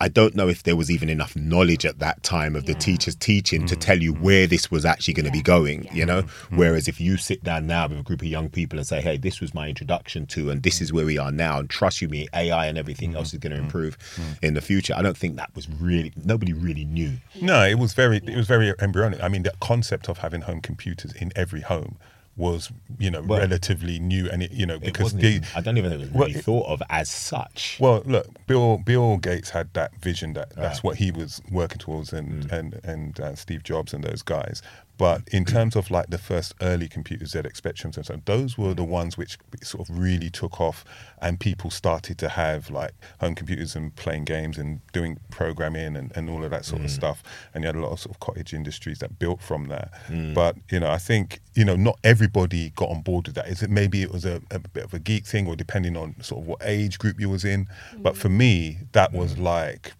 I 0.00 0.08
don't 0.08 0.36
know 0.36 0.48
if 0.48 0.62
there 0.62 0.76
was 0.76 0.90
even 0.90 1.08
enough 1.08 1.34
knowledge 1.34 1.84
at 1.84 1.98
that 1.98 2.22
time 2.22 2.54
of 2.54 2.66
the 2.66 2.74
teachers 2.74 3.16
teaching 3.16 3.62
Mm. 3.62 3.66
to 3.68 3.76
tell 3.76 3.98
you 4.00 4.12
where 4.12 4.46
this 4.46 4.70
was 4.70 4.84
actually 4.84 5.14
going 5.14 5.26
to 5.26 5.32
be 5.32 5.42
going, 5.42 5.84
Yeah. 5.84 5.94
you 5.94 6.06
know? 6.06 6.22
Mm. 6.22 6.56
Whereas 6.56 6.86
if 6.86 7.00
you 7.00 7.16
sit 7.16 7.42
down 7.42 7.66
now 7.66 7.88
with 7.88 7.98
a 7.98 8.02
group 8.02 8.22
of 8.22 8.28
young 8.28 8.48
people 8.48 8.78
and 8.78 8.86
say, 8.86 9.00
hey, 9.00 9.16
this 9.16 9.40
was 9.40 9.52
my 9.54 9.68
introduction 9.68 10.26
to, 10.26 10.50
and 10.50 10.62
this 10.62 10.80
is 10.80 10.92
where 10.92 11.04
we 11.04 11.18
are 11.18 11.32
now, 11.32 11.58
and 11.58 11.68
trust 11.68 12.00
you 12.00 12.08
me, 12.08 12.28
AI 12.32 12.66
and 12.66 12.78
everything 12.78 13.16
else 13.16 13.32
is 13.32 13.40
going 13.40 13.52
to 13.52 13.58
improve 13.58 13.98
in 14.42 14.54
the 14.54 14.60
future, 14.60 14.94
I 14.96 15.02
don't 15.02 15.16
think 15.16 15.34
that 15.36 15.50
was 15.56 15.68
really, 15.68 16.12
nobody 16.24 16.52
really 16.52 16.84
knew. 16.84 17.14
No, 17.40 17.64
it 17.64 17.78
was 17.78 17.92
very 17.94 18.18
it 18.18 18.36
was 18.36 18.46
very 18.46 18.72
embryonic. 18.80 19.20
I 19.22 19.28
mean, 19.28 19.42
the 19.42 19.52
concept 19.60 20.08
of 20.08 20.18
having 20.18 20.42
home 20.42 20.60
computers 20.60 21.12
in 21.14 21.32
every 21.34 21.62
home 21.62 21.96
was 22.38 22.70
you 22.98 23.10
know 23.10 23.20
Well, 23.22 23.40
relatively 23.40 23.98
new, 23.98 24.30
and 24.30 24.42
it 24.42 24.52
you 24.52 24.64
know 24.64 24.78
because 24.78 25.12
the 25.12 25.26
even- 25.26 25.48
I 25.54 25.60
don't 25.60 25.76
even 25.76 25.90
think 25.90 26.02
it 26.04 26.12
was 26.12 26.26
really 26.28 26.38
it- 26.38 26.44
thought 26.44 26.66
of 26.68 26.82
as 26.88 27.10
such. 27.10 27.76
Well, 27.80 28.02
look, 28.06 28.26
Bill 28.46 28.78
Bill 28.78 29.18
Gates 29.18 29.50
had 29.50 29.74
that 29.74 29.94
vision 30.00 30.32
that 30.34 30.50
that's 30.56 30.76
Right. 30.78 30.84
what 30.84 30.96
he 30.96 31.10
was 31.10 31.42
working 31.50 31.78
towards, 31.78 32.12
and 32.12 32.50
and 32.50 32.80
and 32.84 33.20
uh, 33.20 33.34
Steve 33.34 33.62
Jobs 33.64 33.92
and 33.92 34.02
those 34.04 34.22
guys. 34.22 34.62
But 34.98 35.28
in 35.28 35.44
terms 35.44 35.76
of 35.76 35.92
like 35.92 36.08
the 36.08 36.18
first 36.18 36.54
early 36.60 36.88
computers, 36.88 37.32
ZX 37.32 37.60
Spectrums 37.60 37.96
and 37.96 38.04
so 38.04 38.14
on, 38.14 38.22
those 38.24 38.58
were 38.58 38.74
the 38.74 38.84
ones 38.84 39.16
which 39.16 39.38
sort 39.62 39.88
of 39.88 39.96
really 39.96 40.28
took 40.28 40.60
off, 40.60 40.84
and 41.22 41.38
people 41.38 41.70
started 41.70 42.18
to 42.18 42.28
have 42.28 42.68
like 42.68 42.92
home 43.20 43.36
computers 43.36 43.76
and 43.76 43.94
playing 43.94 44.24
games 44.24 44.58
and 44.58 44.80
doing 44.92 45.18
programming 45.30 45.96
and, 45.96 46.10
and 46.16 46.28
all 46.28 46.44
of 46.44 46.50
that 46.50 46.64
sort 46.64 46.82
of 46.82 46.88
mm. 46.88 46.94
stuff. 46.94 47.22
And 47.54 47.62
you 47.62 47.68
had 47.68 47.76
a 47.76 47.80
lot 47.80 47.92
of 47.92 48.00
sort 48.00 48.16
of 48.16 48.20
cottage 48.20 48.52
industries 48.52 48.98
that 48.98 49.20
built 49.20 49.40
from 49.40 49.68
that. 49.68 49.92
Mm. 50.08 50.34
But 50.34 50.56
you 50.68 50.80
know, 50.80 50.90
I 50.90 50.98
think 50.98 51.40
you 51.54 51.64
know 51.64 51.76
not 51.76 51.98
everybody 52.02 52.70
got 52.70 52.90
on 52.90 53.02
board 53.02 53.28
with 53.28 53.36
that. 53.36 53.46
Is 53.46 53.62
it 53.62 53.70
maybe 53.70 54.02
it 54.02 54.10
was 54.10 54.24
a, 54.24 54.42
a 54.50 54.58
bit 54.58 54.82
of 54.82 54.92
a 54.92 54.98
geek 54.98 55.26
thing, 55.26 55.46
or 55.46 55.54
depending 55.54 55.96
on 55.96 56.16
sort 56.22 56.42
of 56.42 56.48
what 56.48 56.58
age 56.64 56.98
group 56.98 57.20
you 57.20 57.28
was 57.28 57.44
in. 57.44 57.68
But 57.98 58.16
for 58.16 58.28
mm. 58.28 58.36
me, 58.36 58.78
that 58.92 59.12
was 59.12 59.38
like 59.38 59.92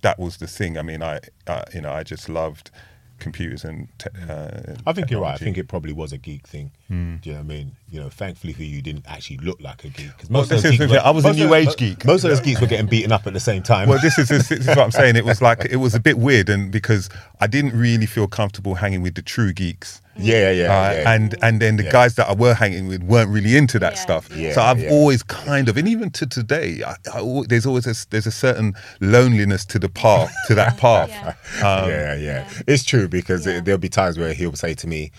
that 0.00 0.18
was 0.18 0.38
the 0.38 0.46
thing. 0.46 0.78
I 0.78 0.82
mean, 0.82 1.02
I 1.02 1.20
uh, 1.46 1.64
you 1.74 1.82
know 1.82 1.92
I 1.92 2.02
just 2.02 2.30
loved 2.30 2.70
computers 3.18 3.64
and. 3.64 3.88
Te- 3.98 4.10
uh, 4.28 4.76
I 4.86 4.92
think 4.92 5.10
you're 5.10 5.20
right. 5.20 5.34
I 5.34 5.36
think 5.38 5.58
it 5.58 5.68
probably 5.68 5.92
was 5.92 6.12
a 6.12 6.18
geek 6.18 6.46
thing. 6.46 6.70
Do 6.88 6.94
you 6.94 7.32
know 7.32 7.38
what 7.38 7.40
I 7.40 7.42
mean? 7.42 7.72
You 7.90 8.00
know, 8.00 8.08
thankfully 8.10 8.52
for 8.52 8.62
you, 8.62 8.76
you 8.76 8.82
didn't 8.82 9.06
actually 9.08 9.38
look 9.38 9.60
like 9.60 9.82
a 9.84 9.88
geek. 9.88 10.08
Because 10.16 10.30
most 10.30 10.48
this 10.50 10.58
of 10.58 10.62
those 10.70 10.78
geeks 10.78 10.92
were- 10.92 10.98
I 11.00 11.10
was 11.10 11.24
a 11.24 11.32
new 11.32 11.52
age 11.54 11.74
geek. 11.76 12.04
Most 12.04 12.22
of 12.22 12.30
those 12.30 12.40
geeks 12.40 12.60
were 12.60 12.68
getting 12.68 12.86
beaten 12.86 13.10
up 13.10 13.26
at 13.26 13.32
the 13.32 13.40
same 13.40 13.62
time. 13.64 13.88
Well, 13.88 13.98
this 14.00 14.18
is 14.18 14.28
this, 14.28 14.52
is 14.52 14.66
what 14.68 14.78
I'm 14.78 14.90
saying. 15.02 15.16
It 15.16 15.24
was 15.24 15.42
like 15.42 15.64
it 15.64 15.76
was 15.76 15.94
a 15.96 16.00
bit 16.00 16.16
weird, 16.18 16.48
and 16.48 16.70
because 16.70 17.08
I 17.40 17.48
didn't 17.48 17.72
really 17.76 18.06
feel 18.06 18.28
comfortable 18.28 18.76
hanging 18.76 19.02
with 19.02 19.16
the 19.16 19.22
true 19.22 19.52
geeks. 19.52 20.00
yeah, 20.16 20.50
yeah, 20.52 20.64
uh, 20.64 20.92
yeah. 20.92 21.12
and 21.14 21.34
and 21.42 21.60
then 21.60 21.76
the 21.76 21.82
Yeah. 21.84 21.90
guys 21.92 22.14
that 22.14 22.28
I 22.28 22.34
were 22.34 22.54
hanging 22.54 22.86
with 22.86 23.02
weren't 23.02 23.30
really 23.30 23.56
into 23.56 23.80
that 23.80 23.94
Yeah. 23.94 24.00
stuff. 24.00 24.28
Yeah, 24.36 24.52
so 24.52 24.62
I've 24.62 24.80
yeah. 24.80 24.90
always 24.90 25.24
kind 25.24 25.68
of, 25.68 25.76
and 25.76 25.88
even 25.88 26.10
to 26.12 26.26
today, 26.26 26.82
I, 26.86 26.94
I, 27.12 27.42
there's 27.48 27.66
always 27.66 27.86
a, 27.88 27.90
s- 27.90 28.06
there's 28.10 28.26
a 28.28 28.32
certain 28.32 28.74
loneliness 29.00 29.64
to 29.66 29.78
the 29.80 29.88
path 29.88 30.32
to 30.46 30.54
that 30.54 30.76
path. 30.86 31.10
Yeah. 31.10 31.28
Um, 31.68 31.90
yeah, 31.90 32.14
yeah, 32.14 32.14
yeah. 32.14 32.48
It's 32.68 32.84
true 32.84 33.08
because 33.08 33.44
Yeah. 33.46 33.54
it- 33.58 33.64
there'll 33.64 33.78
be 33.78 33.88
times 33.88 34.18
where 34.18 34.32
he'll 34.34 34.54
say 34.54 34.74
to 34.74 34.86
me, 34.86 35.10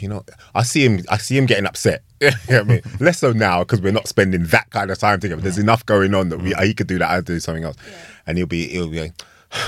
you 0.00 0.08
know, 0.08 0.24
I 0.54 0.62
see 0.62 0.84
him, 0.84 1.00
I 1.10 1.18
see 1.18 1.36
him 1.36 1.46
getting 1.46 1.66
upset. 1.66 2.02
you 2.20 2.30
know 2.50 2.60
I 2.60 2.62
mean, 2.62 2.82
less 3.00 3.18
so 3.18 3.32
now 3.32 3.60
because 3.60 3.80
we're 3.80 3.92
not 3.92 4.08
spending 4.08 4.46
that 4.46 4.70
kind 4.70 4.90
of 4.90 4.98
time 4.98 5.20
together. 5.20 5.42
There's 5.42 5.58
enough 5.58 5.84
going 5.86 6.14
on 6.14 6.28
that 6.30 6.38
we, 6.38 6.54
he 6.54 6.74
could 6.74 6.86
do 6.86 6.98
that. 6.98 7.10
I'll 7.10 7.22
do 7.22 7.40
something 7.40 7.64
else, 7.64 7.76
and 8.26 8.38
he'll 8.38 8.46
be, 8.46 8.68
he'll 8.68 8.88
be 8.88 9.00
like, 9.00 9.12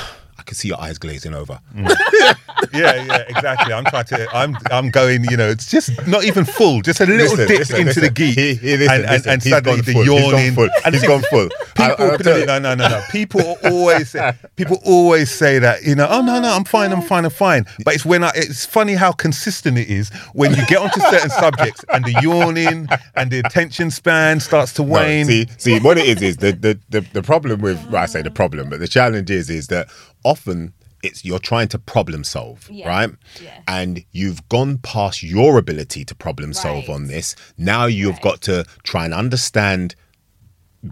can 0.44 0.54
see 0.56 0.68
your 0.68 0.80
eyes 0.80 0.98
glazing 0.98 1.34
over. 1.34 1.58
Mm. 1.74 1.88
yeah, 2.72 3.04
yeah, 3.04 3.24
exactly. 3.28 3.72
I'm 3.72 3.84
trying 3.84 4.04
to. 4.06 4.28
I'm 4.36 4.56
I'm 4.70 4.90
going. 4.90 5.24
You 5.24 5.36
know, 5.36 5.48
it's 5.48 5.70
just 5.70 5.90
not 6.06 6.24
even 6.24 6.44
full. 6.44 6.82
Just 6.82 7.00
a 7.00 7.06
little 7.06 7.36
Listen, 7.36 7.48
dip 7.48 7.58
listen, 7.58 7.76
into 7.76 7.86
listen. 7.88 8.02
the 8.04 8.10
geek, 8.10 8.38
He- 8.38 8.54
he- 8.54 8.76
listen, 8.76 8.94
and, 8.94 9.04
and, 9.10 9.26
and 9.26 9.42
suddenly 9.42 9.80
the 9.80 9.92
full, 9.92 10.02
he's 10.02 10.10
gone 10.10 10.30
yawning. 10.32 10.54
full, 10.54 10.68
And 10.84 10.94
he's 10.94 11.06
gone 11.06 11.22
full. 11.30 11.48
I- 11.78 11.90
People, 11.90 12.18
tell 12.18 12.38
you- 12.38 12.46
no, 12.46 12.58
no, 12.58 12.74
no, 12.74 12.88
no. 12.88 13.02
People 13.10 13.56
always 13.64 14.10
say, 14.10 14.32
people 14.56 14.80
always 14.84 15.30
say 15.30 15.58
that. 15.58 15.82
You 15.84 15.94
know, 15.94 16.06
oh 16.10 16.22
no, 16.22 16.40
no, 16.40 16.52
I'm 16.54 16.64
fine, 16.64 16.92
I'm 16.92 17.02
fine, 17.02 17.24
I'm 17.24 17.30
fine. 17.30 17.64
But 17.84 17.94
it's 17.94 18.04
when 18.04 18.22
I. 18.24 18.30
It's 18.34 18.64
funny 18.66 18.94
how 18.94 19.12
consistent 19.12 19.78
it 19.78 19.88
is 19.88 20.10
when 20.32 20.54
you 20.54 20.64
get 20.66 20.78
onto 20.78 21.00
certain 21.00 21.30
subjects 21.44 21.84
and 21.92 22.04
the 22.04 22.12
yawning 22.22 22.88
and 23.16 23.30
the 23.30 23.40
attention 23.40 23.90
span 23.90 24.40
starts 24.40 24.72
to 24.74 24.82
No, 24.82 24.92
wane. 24.94 25.26
see, 25.26 25.46
see, 25.58 25.80
what 25.80 25.98
it 25.98 26.06
is 26.06 26.22
is 26.22 26.36
the, 26.38 26.52
the 26.52 26.78
the 26.90 27.00
the 27.12 27.22
problem 27.22 27.60
with 27.60 27.84
well, 27.90 28.02
I 28.02 28.06
say 28.06 28.22
the 28.22 28.30
problem, 28.30 28.70
but 28.70 28.80
the 28.80 28.88
challenge 28.88 29.30
is 29.30 29.50
is 29.50 29.68
that 29.68 29.88
often 30.24 30.72
it's 31.02 31.22
you're 31.24 31.38
trying 31.38 31.68
to 31.68 31.78
problem 31.78 32.24
solve, 32.24 32.66
Yeah. 32.72 32.88
right? 32.88 33.10
Yeah. 33.42 33.60
And 33.68 34.02
you've 34.12 34.48
gone 34.48 34.78
past 34.78 35.22
your 35.22 35.58
ability 35.58 36.02
to 36.06 36.14
problem 36.14 36.54
solve 36.54 36.88
Right. 36.88 36.94
on 36.94 37.06
this. 37.08 37.36
Now 37.58 37.84
you've 37.84 38.14
Right. 38.14 38.22
got 38.22 38.40
to 38.42 38.64
try 38.84 39.04
and 39.04 39.12
understand 39.12 39.94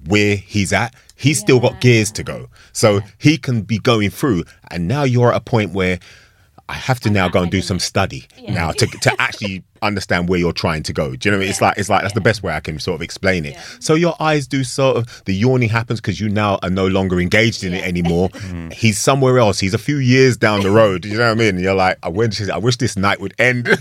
where 0.07 0.37
he's 0.37 0.73
at. 0.73 0.95
He's 1.17 1.39
still 1.39 1.61
got 1.61 1.81
gears 1.81 2.11
to 2.13 2.23
go. 2.23 2.49
So 2.73 3.01
he 3.19 3.39
can 3.39 3.63
be 3.63 3.79
going 3.79 4.11
through 4.11 4.45
and 4.71 4.87
now 4.89 5.05
you're 5.05 5.31
at 5.33 5.37
a 5.37 5.41
point 5.41 5.73
where 5.73 5.99
I 6.69 6.75
have 6.75 7.01
to 7.01 7.11
now 7.11 7.29
go 7.29 7.43
and 7.43 7.51
do 7.51 7.63
some 7.63 7.79
study 7.79 8.27
Yeah. 8.39 8.55
now 8.55 8.71
to, 8.73 8.87
to 8.87 9.15
actually 9.21 9.65
understand 9.83 10.29
where 10.29 10.39
you're 10.39 10.53
trying 10.53 10.83
to 10.85 10.93
go. 10.93 11.15
Do 11.15 11.29
you 11.29 11.31
know 11.33 11.39
what 11.39 11.43
I 11.43 11.45
mean? 11.45 11.51
It's 11.51 11.61
like 11.61 11.79
it's 11.79 11.89
like 11.89 12.03
that's 12.03 12.15
the 12.15 12.21
best 12.21 12.43
way 12.43 12.53
I 12.55 12.61
can 12.61 12.79
sort 12.79 12.95
of 12.97 13.03
explain 13.03 13.45
it. 13.45 13.55
Yeah. 13.55 13.63
So 13.81 13.95
your 13.95 14.15
eyes 14.21 14.47
do 14.47 14.65
sort 14.65 14.97
of 14.97 15.25
the 15.25 15.35
yawning 15.35 15.69
happens 15.69 16.01
because 16.01 16.21
you 16.21 16.29
now 16.29 16.59
are 16.63 16.71
no 16.71 16.87
longer 16.87 17.21
engaged 17.21 17.65
in 17.65 17.75
it 17.75 17.79
Yeah. 17.79 17.89
anymore. 17.89 18.31
Hmm. 18.43 18.71
He's 18.71 18.99
somewhere 18.99 19.39
else. 19.39 19.61
He's 19.61 19.73
a 19.73 19.79
few 19.79 19.99
years 19.99 20.37
down 20.37 20.63
the 20.63 20.71
road. 20.71 21.05
You 21.05 21.17
know 21.17 21.27
what 21.27 21.31
I 21.31 21.35
mean? 21.35 21.59
You're 21.59 21.75
like, 21.75 21.97
I 22.03 22.09
wish 22.09 22.41
I 22.49 22.59
wish 22.59 22.77
this 22.77 22.97
night 22.97 23.21
would 23.21 23.35
end. 23.39 23.69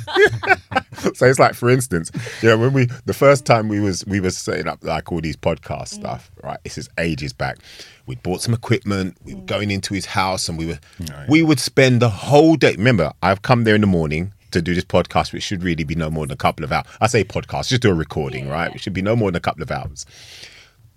so 1.13 1.25
it's 1.25 1.39
like, 1.39 1.55
for 1.55 1.69
instance, 1.69 2.11
you 2.41 2.49
know, 2.49 2.57
when 2.57 2.73
we 2.73 2.85
the 3.05 3.13
first 3.13 3.45
time 3.45 3.67
we 3.67 3.79
was 3.79 4.05
we 4.05 4.19
was 4.19 4.37
setting 4.37 4.67
up 4.67 4.83
like 4.83 5.11
all 5.11 5.19
these 5.19 5.35
podcast 5.35 5.89
stuff, 5.89 6.31
right? 6.43 6.59
This 6.63 6.77
is 6.77 6.89
ages 6.99 7.33
back. 7.33 7.57
We 8.05 8.15
bought 8.15 8.41
some 8.41 8.53
equipment. 8.53 9.17
We 9.23 9.33
were 9.35 9.41
mm. 9.41 9.45
going 9.45 9.71
into 9.71 9.93
his 9.93 10.05
house, 10.05 10.47
and 10.47 10.57
we 10.57 10.67
were 10.67 10.79
we 11.27 11.41
would 11.43 11.59
spend 11.59 12.01
the 12.01 12.09
whole 12.09 12.55
day. 12.55 12.75
Remember, 12.75 13.11
I've 13.21 13.41
come 13.41 13.63
there 13.63 13.75
in 13.75 13.81
the 13.81 13.87
morning 13.87 14.33
to 14.51 14.61
do 14.61 14.75
this 14.75 14.83
podcast, 14.85 15.33
which 15.33 15.43
should 15.43 15.63
really 15.63 15.83
be 15.83 15.95
no 15.95 16.09
more 16.09 16.25
than 16.25 16.33
a 16.33 16.37
couple 16.37 16.63
of 16.63 16.71
hours. 16.71 16.85
I 16.99 17.07
say 17.07 17.23
podcast, 17.23 17.69
just 17.69 17.81
do 17.81 17.89
a 17.89 17.93
recording, 17.93 18.47
right? 18.47 18.73
It 18.73 18.81
should 18.81 18.93
be 18.93 19.01
no 19.01 19.15
more 19.15 19.29
than 19.29 19.37
a 19.37 19.41
couple 19.41 19.63
of 19.63 19.71
hours. 19.71 20.05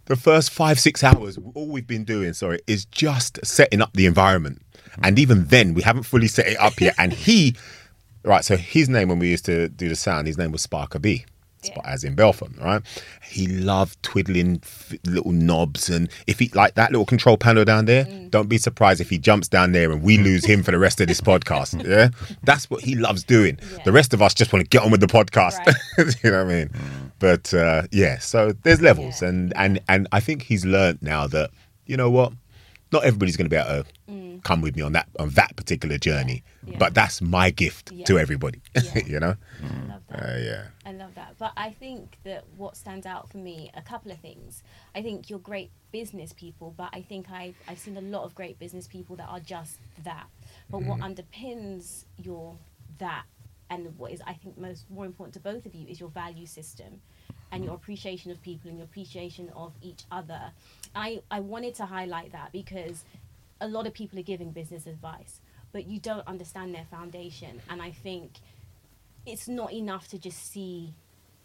The 0.06 0.16
first 0.16 0.50
five 0.50 0.78
six 0.78 1.02
hours 1.02 1.38
all 1.54 1.68
we've 1.68 1.86
been 1.86 2.04
doing 2.04 2.34
sorry 2.34 2.60
is 2.66 2.84
just 2.84 3.44
setting 3.44 3.80
up 3.80 3.92
the 3.94 4.06
environment. 4.06 4.60
And 5.02 5.18
even 5.18 5.46
then 5.46 5.74
we 5.74 5.82
haven't 5.82 6.02
fully 6.02 6.28
set 6.28 6.46
it 6.46 6.60
up 6.60 6.80
yet. 6.80 6.94
And 6.98 7.12
he 7.12 7.56
right 8.24 8.44
so 8.44 8.56
his 8.56 8.88
name 8.88 9.08
when 9.08 9.18
we 9.18 9.28
used 9.30 9.44
to 9.44 9.68
do 9.68 9.88
the 9.88 9.96
sound 9.96 10.26
his 10.26 10.38
name 10.38 10.50
was 10.50 10.66
sparker 10.66 11.00
b 11.00 11.26
Sp- 11.66 11.84
as 11.84 12.04
in 12.04 12.14
Belfon, 12.16 12.60
right? 12.62 12.82
He 13.28 13.46
loved 13.46 14.02
twiddling 14.02 14.60
f- 14.62 14.94
little 15.04 15.32
knobs, 15.32 15.88
and 15.88 16.08
if 16.26 16.38
he 16.38 16.50
like 16.54 16.74
that 16.74 16.90
little 16.92 17.06
control 17.06 17.36
panel 17.36 17.64
down 17.64 17.86
there, 17.86 18.04
don't 18.30 18.48
be 18.48 18.58
surprised 18.58 19.00
if 19.00 19.10
he 19.10 19.18
jumps 19.18 19.48
down 19.48 19.72
there 19.72 19.90
and 19.90 20.02
we 20.02 20.18
lose 20.28 20.44
him 20.44 20.62
for 20.62 20.70
the 20.70 20.78
rest 20.78 21.00
of 21.00 21.08
this 21.08 21.20
podcast. 21.20 21.84
Yeah, 21.86 22.08
that's 22.42 22.68
what 22.70 22.82
he 22.82 22.94
loves 22.94 23.24
doing. 23.24 23.58
Yeah. 23.72 23.78
The 23.84 23.92
rest 23.92 24.14
of 24.14 24.22
us 24.22 24.34
just 24.34 24.52
want 24.52 24.64
to 24.64 24.68
get 24.68 24.82
on 24.84 24.90
with 24.90 25.00
the 25.00 25.06
podcast. 25.06 25.58
Right. 25.66 26.14
you 26.24 26.30
know 26.30 26.44
what 26.44 26.52
I 26.52 26.56
mean? 26.58 26.70
But 27.18 27.54
uh, 27.54 27.82
yeah, 27.92 28.18
so 28.18 28.52
there's 28.62 28.80
levels, 28.80 29.22
Yeah. 29.22 29.28
and 29.28 29.52
and 29.56 29.80
and 29.88 30.08
I 30.12 30.20
think 30.20 30.42
he's 30.42 30.64
learned 30.64 31.00
now 31.02 31.26
that 31.28 31.50
you 31.86 31.96
know 31.96 32.10
what, 32.10 32.32
not 32.92 33.04
everybody's 33.04 33.36
going 33.36 33.48
to 33.48 33.50
be 33.50 33.56
able 33.56 33.84
to 33.84 33.90
come 34.44 34.60
with 34.60 34.76
me 34.76 34.82
on 34.82 34.92
that 34.92 35.08
on 35.18 35.30
that 35.30 35.56
particular 35.56 35.98
journey, 35.98 36.44
Mm. 36.64 36.72
Yeah. 36.72 36.78
but 36.78 36.94
that's 36.94 37.20
my 37.20 37.50
gift 37.50 37.90
Yeah. 37.92 38.04
to 38.06 38.18
everybody. 38.18 38.60
Yeah. 38.74 39.04
you 39.06 39.20
know? 39.20 39.34
I 39.62 39.86
love 39.88 40.02
that. 40.08 40.22
Uh, 40.34 40.38
yeah. 40.38 40.64
I 40.86 40.92
love 40.92 41.14
that. 41.16 41.34
But 41.38 41.52
I 41.56 41.70
think 41.70 42.18
that 42.24 42.44
what 42.56 42.76
stands 42.76 43.06
out 43.06 43.28
for 43.30 43.38
me, 43.38 43.70
a 43.74 43.82
couple 43.82 44.12
of 44.12 44.18
things. 44.20 44.62
I 44.94 45.02
think 45.02 45.28
you're 45.28 45.38
great 45.40 45.70
business 45.92 46.32
people, 46.32 46.72
but 46.76 46.90
I 46.92 47.02
think 47.02 47.30
I've, 47.30 47.56
I've 47.68 47.78
seen 47.78 47.96
a 47.96 48.00
lot 48.00 48.22
of 48.24 48.34
great 48.34 48.58
business 48.58 48.86
people 48.86 49.16
that 49.16 49.28
are 49.28 49.40
just 49.40 49.78
that. 50.04 50.26
But 50.70 50.82
what 50.82 51.00
underpins 51.00 52.04
your 52.22 52.56
that 52.98 53.24
and 53.70 53.96
what 53.98 54.12
is, 54.12 54.20
I 54.26 54.34
think, 54.34 54.56
most 54.58 54.88
more 54.90 55.06
important 55.06 55.34
to 55.34 55.40
both 55.40 55.66
of 55.66 55.74
you 55.74 55.86
is 55.88 55.98
your 55.98 56.10
value 56.10 56.46
system 56.46 57.00
and 57.50 57.64
your 57.64 57.74
appreciation 57.74 58.30
of 58.30 58.40
people 58.42 58.68
and 58.68 58.78
your 58.78 58.84
appreciation 58.84 59.50
of 59.56 59.72
each 59.80 60.04
other. 60.10 60.52
I, 60.94 61.22
I 61.30 61.40
wanted 61.40 61.74
to 61.76 61.86
highlight 61.86 62.32
that 62.32 62.52
because 62.52 63.04
a 63.60 63.68
lot 63.68 63.86
of 63.86 63.94
people 63.94 64.18
are 64.18 64.22
giving 64.22 64.50
business 64.50 64.86
advice, 64.86 65.40
but 65.72 65.86
you 65.86 65.98
don't 65.98 66.26
understand 66.26 66.74
their 66.74 66.86
foundation. 66.90 67.60
And 67.68 67.80
I 67.80 67.90
think 67.90 68.32
it's 69.26 69.48
not 69.48 69.72
enough 69.72 70.08
to 70.08 70.18
just 70.18 70.50
see 70.52 70.94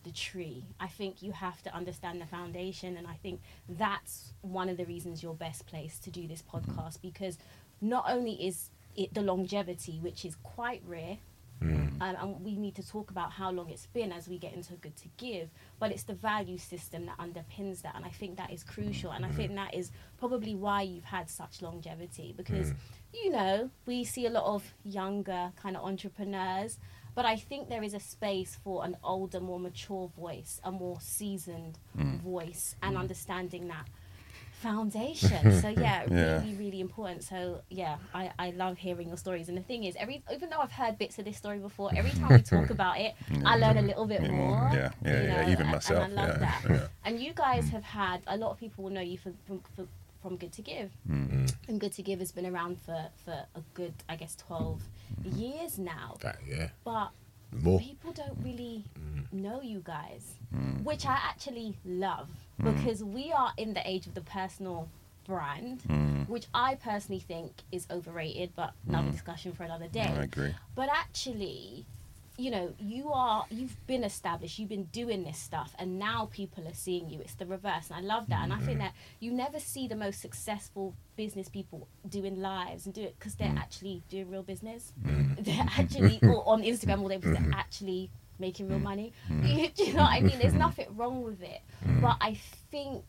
the 0.04 0.12
tree. 0.12 0.66
I 0.80 0.88
think 0.88 1.22
you 1.22 1.32
have 1.32 1.62
to 1.64 1.76
understand 1.76 2.22
the 2.22 2.26
foundation, 2.26 2.98
and 2.98 3.08
I 3.08 3.16
think 3.22 3.42
that's 3.68 4.34
one 4.42 4.70
of 4.70 4.78
the 4.78 4.86
reasons 4.86 5.22
you're 5.22 5.34
best 5.34 5.66
placed 5.66 6.04
to 6.04 6.10
do 6.10 6.28
this 6.28 6.42
podcast 6.42 7.02
because 7.02 7.38
not 7.82 8.06
only 8.08 8.34
is 8.34 8.70
it 8.96 9.14
the 9.14 9.22
longevity, 9.22 10.00
which 10.02 10.26
is 10.26 10.36
quite 10.44 10.82
rare. 10.86 11.18
Um, 11.62 12.00
and 12.02 12.44
we 12.44 12.56
need 12.56 12.76
to 12.76 12.88
talk 12.88 13.12
about 13.12 13.32
how 13.32 13.52
long 13.52 13.70
it's 13.70 13.88
been 13.88 14.12
as 14.12 14.30
we 14.30 14.38
get 14.38 14.54
into 14.54 14.74
good 14.76 14.96
to 14.98 15.10
give, 15.18 15.50
but 15.80 15.92
it's 15.92 16.04
the 16.04 16.14
value 16.14 16.58
system 16.58 17.06
that 17.08 17.18
underpins 17.18 17.82
that, 17.82 17.96
and 17.96 18.06
I 18.06 18.10
think 18.10 18.38
that 18.38 18.52
is 18.52 18.64
crucial, 18.64 19.12
and 19.12 19.26
I 19.26 19.30
think 19.30 19.52
mm. 19.52 19.56
that 19.56 19.74
is 19.74 19.92
probably 20.18 20.56
why 20.56 20.84
you've 20.84 21.04
had 21.04 21.30
such 21.30 21.62
longevity 21.62 22.34
because 22.36 22.72
mm. 22.72 22.76
you 23.14 23.32
know 23.32 23.70
we 23.86 24.04
see 24.04 24.26
a 24.26 24.30
lot 24.30 24.46
of 24.46 24.64
younger 24.86 25.52
kind 25.62 25.76
of 25.76 25.84
entrepreneurs, 25.84 26.80
but 27.14 27.26
I 27.26 27.36
think 27.36 27.68
there 27.68 27.84
is 27.84 27.94
a 27.94 28.00
space 28.00 28.58
for 28.64 28.86
an 28.86 28.96
older, 29.04 29.42
more 29.42 29.60
mature 29.60 30.10
voice, 30.18 30.62
a 30.64 30.72
more 30.72 31.00
seasoned 31.02 31.78
voice, 32.24 32.76
and 32.82 32.96
understanding 32.96 33.68
that 33.68 33.88
foundation. 34.60 35.62
so 35.62 35.68
yeah, 35.86 36.06
Yeah. 36.10 36.42
really, 36.42 36.56
really 36.56 36.80
important. 36.82 37.24
So 37.24 37.62
yeah, 37.70 37.98
I, 38.14 38.32
I 38.38 38.52
love 38.52 38.78
hearing 38.78 39.08
your 39.08 39.18
stories. 39.18 39.50
And 39.50 39.58
the 39.58 39.62
thing 39.62 39.84
is, 39.86 39.96
every 39.98 40.24
even 40.32 40.50
though 40.50 40.60
I've 40.60 40.72
heard 40.72 40.98
bits 40.98 41.18
of 41.20 41.26
this 41.26 41.38
story 41.38 41.60
before, 41.60 41.90
every 41.96 42.12
time 42.12 42.30
we 42.30 42.42
talk 42.42 42.70
about 42.80 43.00
it, 43.00 43.14
I 43.46 43.58
learn 43.58 43.78
a 43.78 43.82
little 43.82 44.06
bit 44.06 44.22
Bit 44.22 44.32
more. 44.32 44.50
more. 44.60 44.70
Yeah, 44.74 44.92
yeah, 45.04 45.22
you 45.22 45.28
yeah, 45.28 45.36
know, 45.36 45.42
even 45.54 45.62
and- 45.62 45.72
myself, 45.72 46.04
And 46.06 46.20
I 46.20 46.22
love 46.22 46.30
yeah, 46.42 46.62
that. 46.62 46.70
yeah. 46.72 46.88
And 47.06 47.20
you 47.20 47.34
guys 47.34 47.66
mm. 47.66 47.72
have 47.72 47.84
had 47.84 48.22
a 48.28 48.38
lot 48.38 48.52
of 48.52 48.60
people 48.60 48.84
will 48.84 48.92
know 48.92 49.02
you 49.02 49.18
from 49.18 49.34
from, 49.46 49.62
from, 49.76 49.88
from 50.22 50.36
Good 50.36 50.52
to 50.54 50.62
Give. 50.62 50.92
Mm-hmm. 51.10 51.46
And 51.70 51.80
Good 51.80 51.94
to 51.94 52.02
Give 52.04 52.20
has 52.20 52.32
been 52.32 52.46
around 52.46 52.80
for 52.82 53.08
for 53.24 53.46
a 53.56 53.62
good, 53.74 53.94
I 54.10 54.16
guess, 54.18 54.36
twelve 54.36 54.82
mm-hmm. 55.22 55.38
years 55.38 55.80
now. 55.80 56.18
That 56.22 56.38
yeah. 56.48 56.70
But 56.84 57.10
More. 57.52 57.80
people 57.80 58.12
don't 58.12 58.38
really 58.44 58.86
Mm. 59.00 59.34
know 59.34 59.62
you 59.62 59.82
guys, 59.84 60.36
mm. 60.56 60.84
which 60.84 61.06
I 61.06 61.14
actually 61.14 61.76
love 61.86 62.30
mm. 62.62 62.74
because 62.76 63.04
we 63.04 63.32
are 63.32 63.52
in 63.58 63.74
the 63.74 63.82
age 63.90 64.08
of 64.08 64.14
the 64.14 64.22
personal 64.22 64.88
brand, 65.26 65.82
mm. 65.88 66.28
which 66.28 66.48
I 66.54 66.76
personally 66.76 67.20
think 67.22 67.52
is 67.72 67.86
overrated, 67.92 68.52
but 68.56 68.74
another 68.88 69.12
discussion 69.12 69.54
for 69.54 69.64
another 69.64 69.88
day. 69.88 70.02
I 70.02 70.24
agree. 70.24 70.56
But 70.76 70.90
actually, 70.92 71.86
you 72.40 72.52
know, 72.52 72.74
you 72.80 73.12
are 73.12 73.46
you've 73.52 73.76
been 73.86 74.06
established, 74.06 74.60
you've 74.60 74.70
been 74.70 74.86
doing 74.86 75.24
this 75.26 75.38
stuff, 75.38 75.76
and 75.78 76.00
now 76.00 76.30
people 76.32 76.66
are 76.68 76.74
seeing 76.74 77.10
you. 77.10 77.20
It's 77.20 77.34
the 77.34 77.46
reverse, 77.46 77.90
and 77.92 77.98
I 77.98 78.02
love 78.02 78.30
that. 78.30 78.44
And 78.44 78.54
I 78.54 78.58
think 78.60 78.78
mm-hmm. 78.78 78.80
that 78.80 78.94
you 79.20 79.34
never 79.34 79.60
see 79.60 79.90
the 79.90 79.98
most 79.98 80.22
successful 80.22 80.96
business 81.18 81.50
people 81.50 81.90
doing 82.08 82.40
lives 82.42 82.86
and 82.86 82.96
do 82.96 83.02
it 83.02 83.16
because 83.20 83.36
they're 83.36 83.50
mm. 83.50 83.60
actually 83.60 84.04
doing 84.08 84.32
real 84.32 84.42
business. 84.42 84.94
Mm. 85.04 85.36
They're 85.44 85.54
mm-hmm. 85.54 85.82
actually 85.82 86.20
or 86.24 86.48
on 86.48 86.64
Instagram 86.64 87.02
all 87.02 87.10
day 87.10 87.18
because 87.18 87.38
they're 87.38 87.52
actually 87.54 88.10
making 88.40 88.70
real 88.70 88.80
mm. 88.80 88.84
money. 88.84 89.14
Do 89.30 89.84
you 89.84 89.94
know 89.94 90.04
what 90.04 90.14
I 90.14 90.22
mean? 90.22 90.40
There's 90.40 90.52
mm-hmm. 90.52 90.60
nothing 90.60 90.88
wrong 90.96 91.22
with 91.24 91.42
it, 91.42 91.60
but 92.02 92.16
I 92.22 92.40
think 92.72 93.04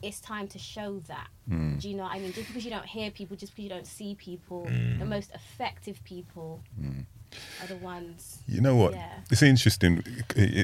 it's 0.00 0.20
time 0.20 0.46
to 0.48 0.58
show 0.58 1.00
that. 1.08 1.26
Do 1.48 1.88
you 1.88 1.96
know 1.96 2.04
what 2.04 2.12
I 2.12 2.20
mean? 2.20 2.32
Just 2.32 2.48
because 2.48 2.64
you 2.64 2.70
don't 2.70 2.86
hear 2.86 3.10
people, 3.10 3.36
just 3.36 3.52
because 3.52 3.64
you 3.64 3.70
don't 3.70 3.86
see 3.86 4.14
people, 4.14 4.68
the 4.98 5.04
most 5.04 5.32
effective 5.32 6.02
people 6.04 6.62
are 7.62 7.66
the 7.66 7.76
ones. 7.76 8.38
You 8.48 8.60
know 8.60 8.76
what? 8.76 8.92
Yeah. 8.94 9.08
It's 9.30 9.42
interesting, 9.42 10.04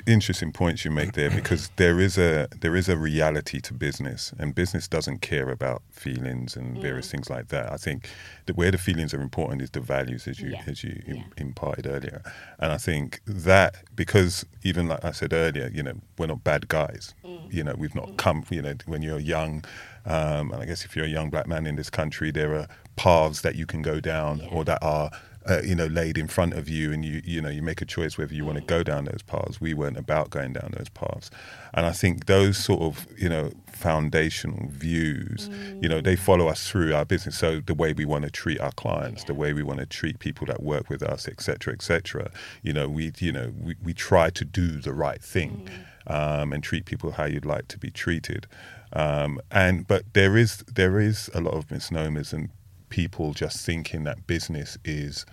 interesting 0.06 0.52
points 0.52 0.84
you 0.84 0.90
make 0.90 1.12
there 1.12 1.30
because 1.30 1.70
there 1.76 1.98
is 2.00 2.16
a 2.18 2.48
there 2.60 2.76
is 2.76 2.88
a 2.88 2.96
reality 2.96 3.60
to 3.60 3.74
business, 3.74 4.32
and 4.38 4.54
business 4.54 4.86
doesn't 4.88 5.20
care 5.20 5.50
about 5.50 5.82
feelings 5.90 6.56
and 6.56 6.80
various 6.80 7.10
things 7.10 7.28
like 7.28 7.48
that. 7.48 7.72
I 7.72 7.76
think 7.76 8.08
that 8.46 8.56
where 8.56 8.70
the 8.70 8.78
feelings 8.78 9.12
are 9.14 9.20
important 9.20 9.62
is 9.62 9.70
the 9.70 9.80
values, 9.80 10.28
as 10.28 10.38
you 10.40 10.50
Yeah. 10.50 10.62
as 10.66 10.84
you 10.84 11.02
Yeah. 11.06 11.22
imparted 11.36 11.86
earlier, 11.86 12.22
and 12.58 12.72
I 12.72 12.78
think 12.78 13.20
that 13.26 13.76
because 13.96 14.46
even 14.62 14.86
like 14.88 15.04
I 15.04 15.10
said 15.12 15.32
earlier, 15.32 15.68
you 15.72 15.82
know, 15.82 15.94
we're 16.18 16.26
not 16.26 16.44
bad 16.44 16.68
guys. 16.68 17.14
Mm. 17.24 17.52
You 17.52 17.64
know, 17.64 17.74
we've 17.76 17.94
not 17.94 18.16
come. 18.16 18.44
You 18.50 18.62
know, 18.62 18.74
when 18.86 19.02
you're 19.02 19.18
young, 19.18 19.64
um, 20.06 20.52
and 20.52 20.62
I 20.62 20.66
guess 20.66 20.84
if 20.84 20.94
you're 20.96 21.06
a 21.06 21.08
young 21.08 21.30
black 21.30 21.46
man 21.48 21.66
in 21.66 21.76
this 21.76 21.90
country, 21.90 22.30
there 22.30 22.54
are 22.54 22.68
paths 22.96 23.40
that 23.40 23.54
you 23.56 23.66
can 23.66 23.82
go 23.82 23.98
down 24.00 24.38
Yeah. 24.38 24.48
or 24.48 24.64
that 24.64 24.78
are 24.82 25.10
uh, 25.48 25.60
you 25.62 25.74
know 25.74 25.86
laid 25.86 26.18
in 26.18 26.26
front 26.28 26.54
of 26.54 26.68
you 26.68 26.92
and 26.92 27.04
you 27.04 27.20
you 27.24 27.40
know 27.40 27.48
you 27.48 27.62
make 27.62 27.80
a 27.82 27.84
choice 27.84 28.18
whether 28.18 28.34
you 28.34 28.44
want 28.44 28.58
to 28.58 28.64
go 28.64 28.82
down 28.82 29.04
those 29.04 29.22
paths. 29.22 29.60
We 29.60 29.74
weren't 29.74 29.96
about 29.96 30.30
going 30.30 30.52
down 30.54 30.74
those 30.76 30.88
paths. 30.88 31.30
And 31.74 31.86
i 31.86 31.92
think 31.92 32.26
those 32.26 32.58
sort 32.58 32.82
of 32.82 33.06
you 33.16 33.28
know 33.28 33.52
foundational 33.66 34.68
views 34.68 35.48
you 35.80 35.88
know 35.88 36.00
they 36.00 36.14
follow 36.14 36.48
us 36.48 36.68
through 36.68 36.94
our 36.94 37.04
business. 37.04 37.38
So 37.38 37.60
the 37.60 37.74
way 37.74 37.92
we 37.92 38.04
want 38.04 38.24
to 38.24 38.30
treat 38.30 38.60
our 38.60 38.72
clients 38.72 39.24
the 39.24 39.34
way 39.34 39.52
we 39.52 39.62
want 39.62 39.80
to 39.80 39.86
treat 39.86 40.18
people 40.18 40.46
that 40.46 40.62
work 40.62 40.88
with 40.88 41.02
us 41.02 41.26
etc 41.28 41.72
etc 41.74 42.30
you 42.62 42.72
know 42.72 42.88
we 42.88 43.12
you 43.18 43.32
know 43.32 43.52
we, 43.60 43.76
we 43.82 43.94
try 43.94 44.30
to 44.30 44.44
do 44.44 44.80
the 44.80 44.92
right 44.92 45.22
thing 45.22 45.68
um, 46.06 46.52
and 46.52 46.62
treat 46.62 46.84
people 46.84 47.12
how 47.12 47.24
you'd 47.24 47.44
like 47.44 47.68
to 47.68 47.78
be 47.78 47.90
treated. 47.90 48.46
Um, 48.92 49.40
and 49.50 49.86
but 49.86 50.12
there 50.12 50.36
is 50.36 50.58
there 50.72 51.00
is 51.00 51.30
a 51.34 51.40
lot 51.40 51.54
of 51.54 51.70
misnomers 51.70 52.32
and 52.32 52.50
people 52.92 53.32
just 53.32 53.64
thinking 53.64 54.04
that 54.04 54.26
business 54.26 54.76
is 54.84 55.24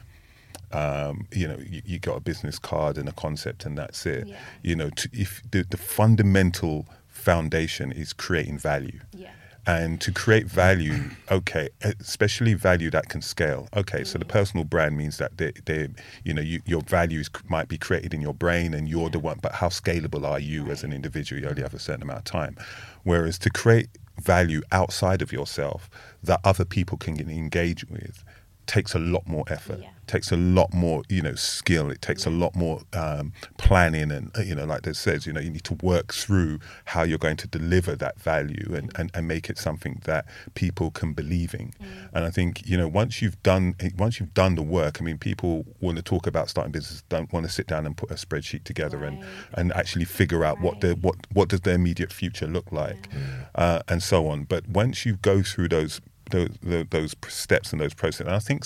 um, 0.72 1.28
you 1.34 1.46
know 1.46 1.58
you, 1.58 1.82
you 1.86 2.00
got 2.00 2.16
a 2.16 2.22
business 2.22 2.58
card 2.58 2.98
and 2.98 3.10
a 3.10 3.12
concept 3.12 3.66
and 3.66 3.78
that's 3.78 4.06
it. 4.06 4.28
Yeah. 4.28 4.38
you 4.64 4.76
know 4.78 4.90
to, 4.92 5.10
if 5.12 5.44
the, 5.52 5.64
the 5.70 5.76
fundamental 5.78 6.88
foundation 7.10 7.92
is 7.92 8.14
creating 8.14 8.60
value. 8.60 9.02
Yeah. 9.12 9.32
and 9.68 10.00
to 10.00 10.10
create 10.14 10.46
value 10.46 10.98
okay 11.30 11.68
especially 12.00 12.54
value 12.54 12.90
that 12.92 13.10
can 13.10 13.22
scale. 13.22 13.68
Okay 13.76 14.06
so 14.06 14.18
the 14.18 14.30
personal 14.40 14.64
brand 14.64 14.96
means 14.96 15.18
that 15.18 15.38
they, 15.38 15.52
they 15.66 15.90
you 16.24 16.34
know 16.34 16.42
you, 16.52 16.62
your 16.66 16.82
values 16.82 17.30
might 17.50 17.68
be 17.68 17.78
created 17.78 18.14
in 18.14 18.22
your 18.22 18.34
brain 18.46 18.74
and 18.74 18.88
you're 18.88 19.10
the 19.10 19.20
one 19.20 19.38
but 19.42 19.52
how 19.52 19.68
scalable 19.68 20.24
are 20.26 20.40
you 20.40 20.72
as 20.72 20.86
an 20.86 20.94
individual? 20.94 21.42
You 21.42 21.50
only 21.50 21.64
have 21.64 21.74
a 21.74 21.80
certain 21.88 22.04
amount 22.04 22.20
of 22.20 22.26
time. 22.42 22.56
Whereas 23.04 23.38
to 23.40 23.50
create 23.50 23.90
value 24.20 24.62
outside 24.72 25.22
of 25.22 25.32
yourself 25.32 25.90
that 26.24 26.40
other 26.44 26.66
people 26.66 26.98
can 26.98 27.20
engage 27.30 27.86
with 27.86 28.24
takes 28.66 28.94
a 28.94 29.00
lot 29.00 29.28
more 29.28 29.44
effort 29.48 29.80
Yeah. 29.82 29.90
Takes 30.10 30.32
a 30.32 30.38
lot 30.38 30.74
more 30.74 31.04
you 31.08 31.22
know 31.22 31.36
skill. 31.36 31.90
It 31.92 32.02
takes 32.02 32.26
a 32.26 32.30
lot 32.30 32.56
more 32.56 32.82
um, 32.94 33.32
planning 33.58 34.12
and 34.12 34.32
you 34.44 34.56
know 34.56 34.66
like 34.66 34.82
they 34.82 34.94
says 34.94 35.26
you 35.28 35.34
know 35.34 35.40
you 35.40 35.52
need 35.52 35.64
to 35.66 35.76
work 35.82 36.14
through 36.14 36.60
how 36.86 37.04
you're 37.04 37.18
going 37.28 37.38
to 37.38 37.48
deliver 37.48 37.96
that 37.96 38.20
value 38.20 38.74
and, 38.76 38.92
and, 38.98 39.12
and 39.14 39.28
make 39.28 39.50
it 39.50 39.58
something 39.58 40.02
that 40.06 40.26
people 40.56 40.90
can 40.92 41.14
believe 41.14 41.54
in. 41.54 41.74
And 42.14 42.26
i 42.26 42.32
think 42.32 42.68
you 42.68 42.78
know 42.78 42.88
once 42.88 43.22
you've 43.22 43.42
done 43.44 43.76
once 43.98 44.20
you've 44.20 44.34
done 44.34 44.56
the 44.56 44.64
work 44.80 44.98
i 45.00 45.04
mean 45.04 45.18
people 45.18 45.66
want 45.80 45.98
to 45.98 46.04
talk 46.04 46.26
about 46.28 46.50
starting 46.50 46.72
business 46.72 47.04
don't 47.10 47.32
want 47.32 47.46
to 47.46 47.52
sit 47.52 47.68
down 47.68 47.86
and 47.86 47.96
put 47.96 48.10
a 48.12 48.16
spreadsheet 48.16 48.64
together 48.64 49.04
and 49.04 49.20
Right. 49.20 49.28
and 49.58 49.74
actually 49.74 50.06
figure 50.06 50.44
out 50.46 50.60
what 50.62 50.82
the 50.82 50.96
what 50.96 51.16
what 51.34 51.50
does 51.50 51.62
their 51.62 51.76
immediate 51.76 52.12
future 52.12 52.48
look 52.48 52.72
like 52.72 53.10
uh, 53.56 53.82
and 53.88 54.02
so 54.02 54.28
on. 54.28 54.44
But 54.44 54.68
once 54.68 55.06
you 55.06 55.18
go 55.18 55.42
through 55.42 55.70
those 55.70 56.02
those, 56.30 56.50
those, 56.62 56.86
those 56.90 57.16
steps 57.28 57.72
and 57.72 57.82
those 57.82 57.94
processes. 57.94 58.28
And 58.28 58.36
I 58.36 58.40
think 58.40 58.66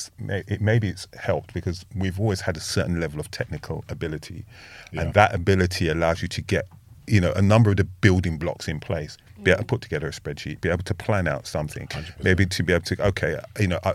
it, 0.49 0.61
maybe 0.61 0.88
it's 0.88 1.07
helped 1.18 1.53
because 1.53 1.86
we've 1.95 2.20
always 2.20 2.41
had 2.41 2.57
a 2.57 2.61
certain 2.61 2.99
level 2.99 3.20
of 3.20 3.32
technical 3.32 3.84
ability, 3.89 4.45
Yeah. 4.91 5.01
and 5.01 5.14
that 5.14 5.34
ability 5.34 5.89
allows 5.89 6.22
you 6.22 6.28
to 6.30 6.41
get 6.41 6.68
you 7.05 7.20
know 7.20 7.34
a 7.34 7.41
number 7.41 7.70
of 7.70 7.78
the 7.78 7.84
building 7.84 8.38
blocks 8.38 8.68
in 8.68 8.80
place. 8.80 9.18
Be 9.41 9.51
able 9.51 9.59
to 9.59 9.66
mm. 9.66 9.68
put 9.68 9.82
together 9.82 10.07
a 10.07 10.11
spreadsheet, 10.11 10.61
be 10.61 10.70
able 10.70 10.84
to 10.84 10.93
plan 10.93 11.28
out 11.28 11.47
something, 11.47 11.88
100%. 11.88 12.24
maybe 12.24 12.45
to 12.45 12.64
be 12.64 12.72
able 12.74 12.86
to 12.86 13.07
okay, 13.07 13.36
uh, 13.36 13.41
you 13.59 13.68
know, 13.68 13.80
I, 13.84 13.93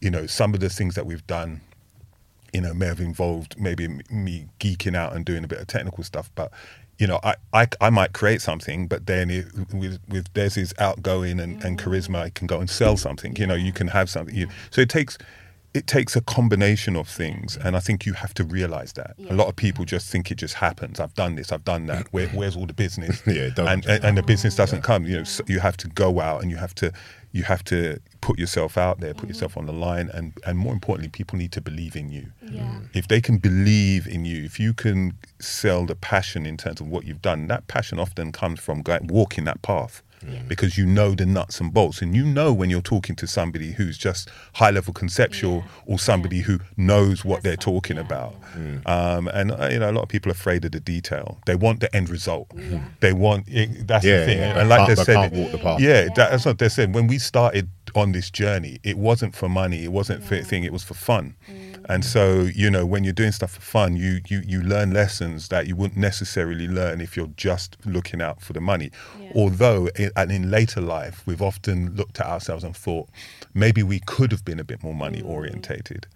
you 0.00 0.10
know, 0.10 0.26
some 0.26 0.54
of 0.54 0.60
the 0.60 0.70
things 0.70 0.94
that 0.94 1.04
we've 1.04 1.26
done 1.26 1.60
you 2.56 2.62
know, 2.62 2.72
may 2.72 2.86
have 2.86 3.00
involved 3.00 3.54
maybe 3.60 3.86
me 4.10 4.46
geeking 4.60 4.96
out 4.96 5.14
and 5.14 5.26
doing 5.26 5.44
a 5.44 5.48
bit 5.48 5.58
of 5.58 5.66
technical 5.66 6.02
stuff. 6.02 6.30
But 6.34 6.50
you 6.98 7.06
know, 7.06 7.20
I 7.22 7.34
I, 7.52 7.68
I 7.80 7.90
might 7.90 8.12
create 8.12 8.40
something, 8.40 8.86
but 8.86 9.06
then 9.06 9.30
it, 9.30 9.46
with 9.72 10.00
with 10.08 10.32
Des's 10.32 10.72
outgoing 10.78 11.40
and, 11.40 11.62
and 11.62 11.78
charisma, 11.78 12.22
I 12.22 12.30
can 12.30 12.46
go 12.46 12.60
and 12.60 12.70
sell 12.70 12.96
something. 12.96 13.36
You 13.36 13.46
know, 13.46 13.54
you 13.54 13.72
can 13.72 13.88
have 13.88 14.08
something. 14.08 14.34
You, 14.34 14.48
so 14.70 14.80
it 14.80 14.88
takes 14.88 15.18
it 15.74 15.86
takes 15.86 16.16
a 16.16 16.22
combination 16.22 16.96
of 16.96 17.06
things, 17.06 17.58
and 17.58 17.76
I 17.76 17.80
think 17.80 18.06
you 18.06 18.14
have 18.14 18.32
to 18.34 18.44
realize 18.44 18.94
that. 18.94 19.14
Yeah. 19.18 19.32
A 19.32 19.34
lot 19.34 19.48
of 19.48 19.56
people 19.56 19.84
just 19.84 20.10
think 20.10 20.30
it 20.30 20.36
just 20.36 20.54
happens. 20.54 21.00
I've 21.00 21.14
done 21.14 21.34
this. 21.34 21.52
I've 21.52 21.64
done 21.64 21.86
that. 21.86 22.06
Where, 22.12 22.28
where's 22.34 22.56
all 22.56 22.66
the 22.66 22.72
business? 22.72 23.22
Yeah, 23.36 23.50
and, 23.58 23.84
and 23.86 24.04
and 24.04 24.16
the 24.16 24.22
business 24.22 24.56
doesn't 24.56 24.82
come. 24.82 25.04
You 25.04 25.18
know, 25.18 25.24
so 25.24 25.44
you 25.46 25.60
have 25.60 25.76
to 25.78 25.88
go 25.88 26.20
out 26.20 26.42
and 26.42 26.50
you 26.50 26.56
have 26.56 26.74
to 26.76 26.92
you 27.36 27.44
have 27.44 27.62
to 27.64 28.00
put 28.20 28.38
yourself 28.38 28.78
out 28.78 29.00
there, 29.00 29.12
put 29.12 29.22
mm-hmm. 29.22 29.28
yourself 29.28 29.56
on 29.56 29.66
the 29.66 29.72
line, 29.72 30.10
and 30.16 30.32
and 30.46 30.58
more 30.58 30.72
importantly, 30.72 31.10
people 31.20 31.36
need 31.38 31.52
to 31.52 31.60
believe 31.60 31.94
in 32.02 32.08
you 32.10 32.24
Yeah. 32.56 32.80
if 33.00 33.06
they 33.08 33.20
can 33.20 33.36
believe 33.38 34.06
in 34.06 34.24
you, 34.24 34.38
if 34.50 34.58
you 34.58 34.72
can 34.84 34.98
sell 35.38 35.84
the 35.86 35.94
passion 36.12 36.46
in 36.46 36.56
terms 36.56 36.80
of 36.80 36.86
what 36.88 37.04
you've 37.06 37.22
done, 37.22 37.40
that 37.48 37.62
passion 37.68 37.98
often 37.98 38.32
comes 38.32 38.58
from 38.60 38.82
walking 39.18 39.44
that 39.44 39.60
path. 39.62 40.02
Because 40.48 40.76
you 40.78 40.86
know 40.86 41.14
the 41.14 41.26
nuts 41.26 41.60
and 41.60 41.72
bolts, 41.72 42.02
and 42.02 42.14
you 42.14 42.24
know 42.24 42.52
when 42.52 42.70
you're 42.70 42.80
talking 42.82 43.16
to 43.16 43.26
somebody 43.26 43.72
who's 43.72 43.96
just 43.98 44.28
high 44.54 44.70
level 44.70 44.92
conceptual, 44.92 45.56
Yeah. 45.58 45.62
or 45.86 45.98
somebody 45.98 46.40
who 46.40 46.60
knows 46.76 47.24
what 47.24 47.42
That's 47.42 47.44
they're 47.44 47.52
something, 47.54 47.74
talking 47.74 47.96
yeah, 47.96 48.02
about. 48.02 48.34
Um, 48.86 49.28
and 49.28 49.52
uh, 49.52 49.68
you 49.70 49.78
know, 49.78 49.90
a 49.90 49.92
lot 49.92 50.02
of 50.02 50.08
people 50.08 50.30
are 50.30 50.34
afraid 50.34 50.64
of 50.64 50.72
the 50.72 50.80
detail. 50.80 51.38
They 51.46 51.54
want 51.54 51.80
the 51.80 51.94
end 51.94 52.08
result. 52.10 52.48
Yeah. 52.56 52.82
They 53.00 53.12
want 53.12 53.48
it, 53.48 53.86
that's 53.86 54.04
Yeah, 54.04 54.20
the 54.20 54.26
thing. 54.26 54.38
yeah. 54.38 54.58
And 54.60 54.68
like 54.68 54.88
they 54.88 54.94
said, 54.96 55.14
can't 55.16 55.32
walk 55.34 55.52
the 55.52 55.58
path. 55.58 55.80
yeah, 55.80 56.02
Yeah. 56.04 56.08
that's 56.14 56.44
what 56.44 56.58
they 56.58 56.68
said. 56.68 56.94
When 56.94 57.06
we 57.06 57.18
started 57.18 57.68
on 57.94 58.12
this 58.12 58.30
journey, 58.30 58.78
it 58.82 58.98
wasn't 58.98 59.34
for 59.34 59.48
money. 59.48 59.84
It 59.84 59.92
wasn't 59.92 60.24
for 60.24 60.36
thing. 60.42 60.64
It 60.64 60.72
was 60.72 60.82
for 60.82 60.94
fun. 60.94 61.34
Mm. 61.50 61.84
And 61.88 62.04
so, 62.04 62.42
you 62.42 62.70
know, 62.70 62.84
when 62.84 63.04
you're 63.04 63.12
doing 63.12 63.32
stuff 63.32 63.52
for 63.52 63.60
fun, 63.60 63.96
you 63.96 64.20
you 64.28 64.42
you 64.44 64.62
learn 64.62 64.92
lessons 64.92 65.48
that 65.48 65.66
you 65.66 65.76
wouldn't 65.76 65.98
necessarily 65.98 66.66
learn 66.66 67.00
if 67.00 67.16
you're 67.16 67.32
just 67.36 67.76
looking 67.84 68.20
out 68.20 68.40
for 68.40 68.52
the 68.52 68.60
money. 68.60 68.90
Yeah. 69.20 69.32
Although, 69.34 69.88
in, 69.96 70.10
and 70.16 70.32
in 70.32 70.50
later 70.50 70.80
life, 70.80 71.22
we've 71.26 71.42
often 71.42 71.94
looked 71.94 72.20
at 72.20 72.26
ourselves 72.26 72.64
and 72.64 72.76
thought 72.76 73.08
maybe 73.54 73.82
we 73.82 74.00
could 74.00 74.32
have 74.32 74.44
been 74.44 74.60
a 74.60 74.64
bit 74.64 74.82
more 74.82 74.94
money 74.94 75.22
mm. 75.22 75.28
orientated. 75.28 76.06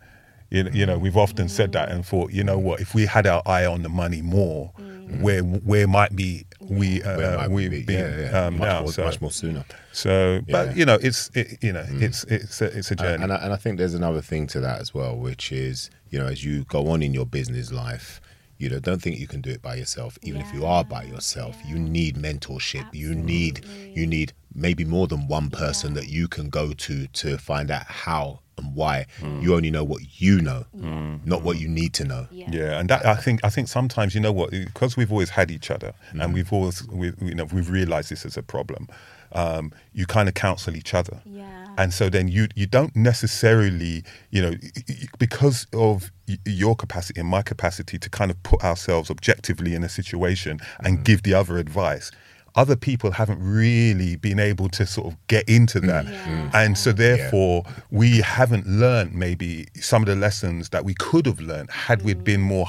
You 0.51 0.64
know, 0.64 0.70
you 0.72 0.84
know, 0.86 0.98
we've 0.98 1.16
often 1.16 1.48
said 1.48 1.72
that 1.72 1.90
and 1.90 2.05
thought, 2.05 2.32
you 2.32 2.42
know 2.42 2.59
what, 2.59 2.80
if 2.80 2.92
we 2.94 3.07
had 3.07 3.26
our 3.26 3.42
eye 3.46 3.64
on 3.66 3.82
the 3.82 3.88
money 3.88 4.20
more, 4.20 4.72
where 5.20 5.42
where 5.42 5.86
might 5.88 6.14
be 6.14 6.44
we 6.61 7.03
uh, 7.03 7.16
Where 7.16 7.36
might 7.36 7.51
we 7.51 7.68
we've 7.68 7.86
be? 7.86 7.92
yeah, 7.94 8.20
yeah. 8.20 8.46
Um, 8.46 8.59
much, 8.59 8.68
now? 8.68 8.80
more, 8.82 8.92
so, 8.92 9.05
much 9.05 9.20
more 9.20 9.30
sooner. 9.30 9.64
so, 9.92 10.40
but 10.48 10.68
Yeah. 10.68 10.74
you 10.74 10.84
know, 10.84 10.98
it's 11.01 11.30
it, 11.34 11.59
you 11.62 11.72
know, 11.72 11.84
it's 11.88 12.24
it's 12.24 12.61
a, 12.61 12.66
it's 12.76 12.90
a 12.90 12.96
journey. 12.96 13.22
And 13.24 13.32
I, 13.32 13.36
and 13.36 13.53
I 13.53 13.57
think 13.57 13.78
there's 13.78 13.94
another 13.94 14.20
thing 14.20 14.46
to 14.48 14.61
that 14.61 14.80
as 14.80 14.92
well, 14.94 15.16
which 15.16 15.51
is, 15.53 15.90
you 16.11 16.18
know, 16.18 16.26
as 16.26 16.44
you 16.44 16.64
go 16.64 16.88
on 16.88 17.03
in 17.03 17.12
your 17.14 17.26
business 17.26 17.72
life, 17.72 18.20
you 18.59 18.68
know, 18.68 18.78
don't 18.78 19.01
think 19.03 19.18
you 19.18 19.26
can 19.26 19.40
do 19.40 19.51
it 19.51 19.62
by 19.62 19.74
yourself. 19.76 20.18
Even 20.22 20.40
if 20.40 20.53
you 20.53 20.64
are 20.66 20.84
by 20.84 21.05
yourself, 21.05 21.57
you 21.66 21.78
need 21.78 22.16
mentorship. 22.16 22.86
You 22.92 23.14
need 23.14 23.64
you 23.94 24.07
need 24.07 24.32
maybe 24.55 24.84
more 24.84 25.07
than 25.09 25.26
one 25.28 25.51
person 25.51 25.94
that 25.94 26.09
you 26.09 26.28
can 26.28 26.51
go 26.51 26.72
to 26.72 27.07
to 27.09 27.38
find 27.38 27.70
out 27.70 27.84
how 27.86 28.40
and 28.61 28.75
why. 28.75 29.07
You 29.41 29.55
only 29.55 29.71
know 29.71 29.85
what 29.85 30.03
you 30.21 30.41
know, 30.41 30.65
mm. 30.77 31.25
not 31.27 31.43
what 31.43 31.59
you 31.59 31.69
need 31.69 31.95
to 31.95 32.05
know. 32.05 32.27
Yeah. 32.31 32.49
Yeah, 32.51 32.79
and 32.79 32.89
that 32.91 33.05
I 33.05 33.17
think 33.17 33.41
I 33.45 33.51
think 33.51 33.69
sometimes 33.69 34.15
you 34.15 34.21
know 34.21 34.33
what 34.33 34.51
because 34.51 34.97
we've 34.97 35.11
always 35.11 35.31
had 35.31 35.51
each 35.51 35.71
other 35.71 35.95
and 36.11 36.21
mm. 36.21 36.35
we've 36.35 36.53
always 36.53 36.87
we 36.89 37.13
you 37.21 37.35
know 37.35 37.45
we've 37.45 37.71
realized 37.71 38.11
this 38.11 38.25
as 38.25 38.37
a 38.37 38.43
problem. 38.43 38.89
Um, 39.33 39.73
you 39.93 40.07
kind 40.07 40.29
of 40.29 40.35
counsel 40.35 40.75
each 40.75 40.93
other. 40.93 41.23
Yeah. 41.25 41.69
And 41.79 41.95
so 41.95 42.09
then 42.09 42.29
you 42.29 42.49
you 42.55 42.67
don't 42.67 42.95
necessarily 42.97 44.05
you 44.31 44.43
know 44.43 44.51
y- 44.51 44.71
y- 44.89 44.95
because 45.19 45.67
of 45.73 46.11
your 46.45 46.77
capacity 46.77 47.21
and 47.21 47.29
my 47.29 47.43
capacity 47.43 47.99
to 47.99 48.11
kind 48.11 48.31
of 48.31 48.43
put 48.43 48.63
ourselves 48.63 49.11
objectively 49.11 49.75
in 49.75 49.83
a 49.85 49.89
situation 49.89 50.61
and 50.81 50.99
mm. 50.99 51.05
give 51.05 51.23
the 51.23 51.35
other 51.35 51.59
advice. 51.59 52.11
Other 52.55 52.76
people 52.76 53.11
haven't 53.12 53.40
really 53.42 54.16
been 54.16 54.38
able 54.38 54.68
to 54.70 54.86
sort 54.86 55.09
of 55.09 55.26
get 55.28 55.48
into 55.48 55.80
mm. 55.80 55.86
that, 55.86 56.05
Yeah. 56.07 56.26
Mm. 56.26 56.55
and 56.55 56.78
so 56.78 56.92
therefore 56.92 57.64
we 57.90 58.20
haven't 58.20 58.66
learned 58.66 59.14
maybe 59.14 59.66
some 59.80 60.03
of 60.03 60.09
the 60.09 60.16
lessons 60.16 60.70
that 60.70 60.84
we 60.84 60.94
could 60.94 61.26
have 61.26 61.40
learned 61.40 61.70
had 61.70 62.03
we 62.03 62.14
mm. 62.14 62.24
been 62.24 62.40
more 62.40 62.66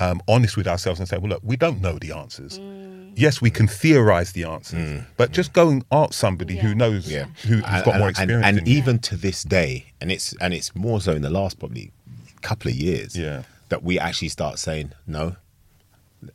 um, 0.00 0.20
honest 0.28 0.56
with 0.56 0.66
ourselves 0.66 0.98
and 1.00 1.08
say, 1.08 1.18
well, 1.18 1.30
look, 1.30 1.42
we 1.44 1.56
don't 1.56 1.80
know 1.80 1.98
the 1.98 2.12
answers. 2.12 2.58
Yes, 3.16 3.40
we 3.40 3.50
can 3.50 3.68
theorize 3.68 4.32
the 4.32 4.44
answers, 4.44 5.02
but 5.16 5.30
just 5.30 5.52
go 5.52 5.68
and 5.68 5.84
ask 5.92 6.14
somebody 6.14 6.56
who 6.56 6.74
knows, 6.74 7.10
Yeah, 7.10 7.26
who, 7.46 7.56
who's 7.58 7.82
got 7.82 7.98
more 7.98 8.08
experience. 8.08 8.44
And, 8.44 8.58
than 8.58 8.66
you. 8.66 8.76
even 8.76 8.98
to 9.00 9.16
this 9.16 9.44
day, 9.44 9.86
and 10.00 10.10
it's 10.10 10.34
and 10.40 10.52
it's 10.52 10.74
more 10.74 11.00
so 11.00 11.12
in 11.12 11.22
the 11.22 11.30
last 11.30 11.60
probably 11.60 11.92
couple 12.42 12.70
of 12.72 12.76
years, 12.76 13.16
Yeah. 13.16 13.44
that 13.68 13.84
we 13.84 14.00
actually 14.00 14.30
start 14.30 14.58
saying 14.58 14.92
no. 15.06 15.36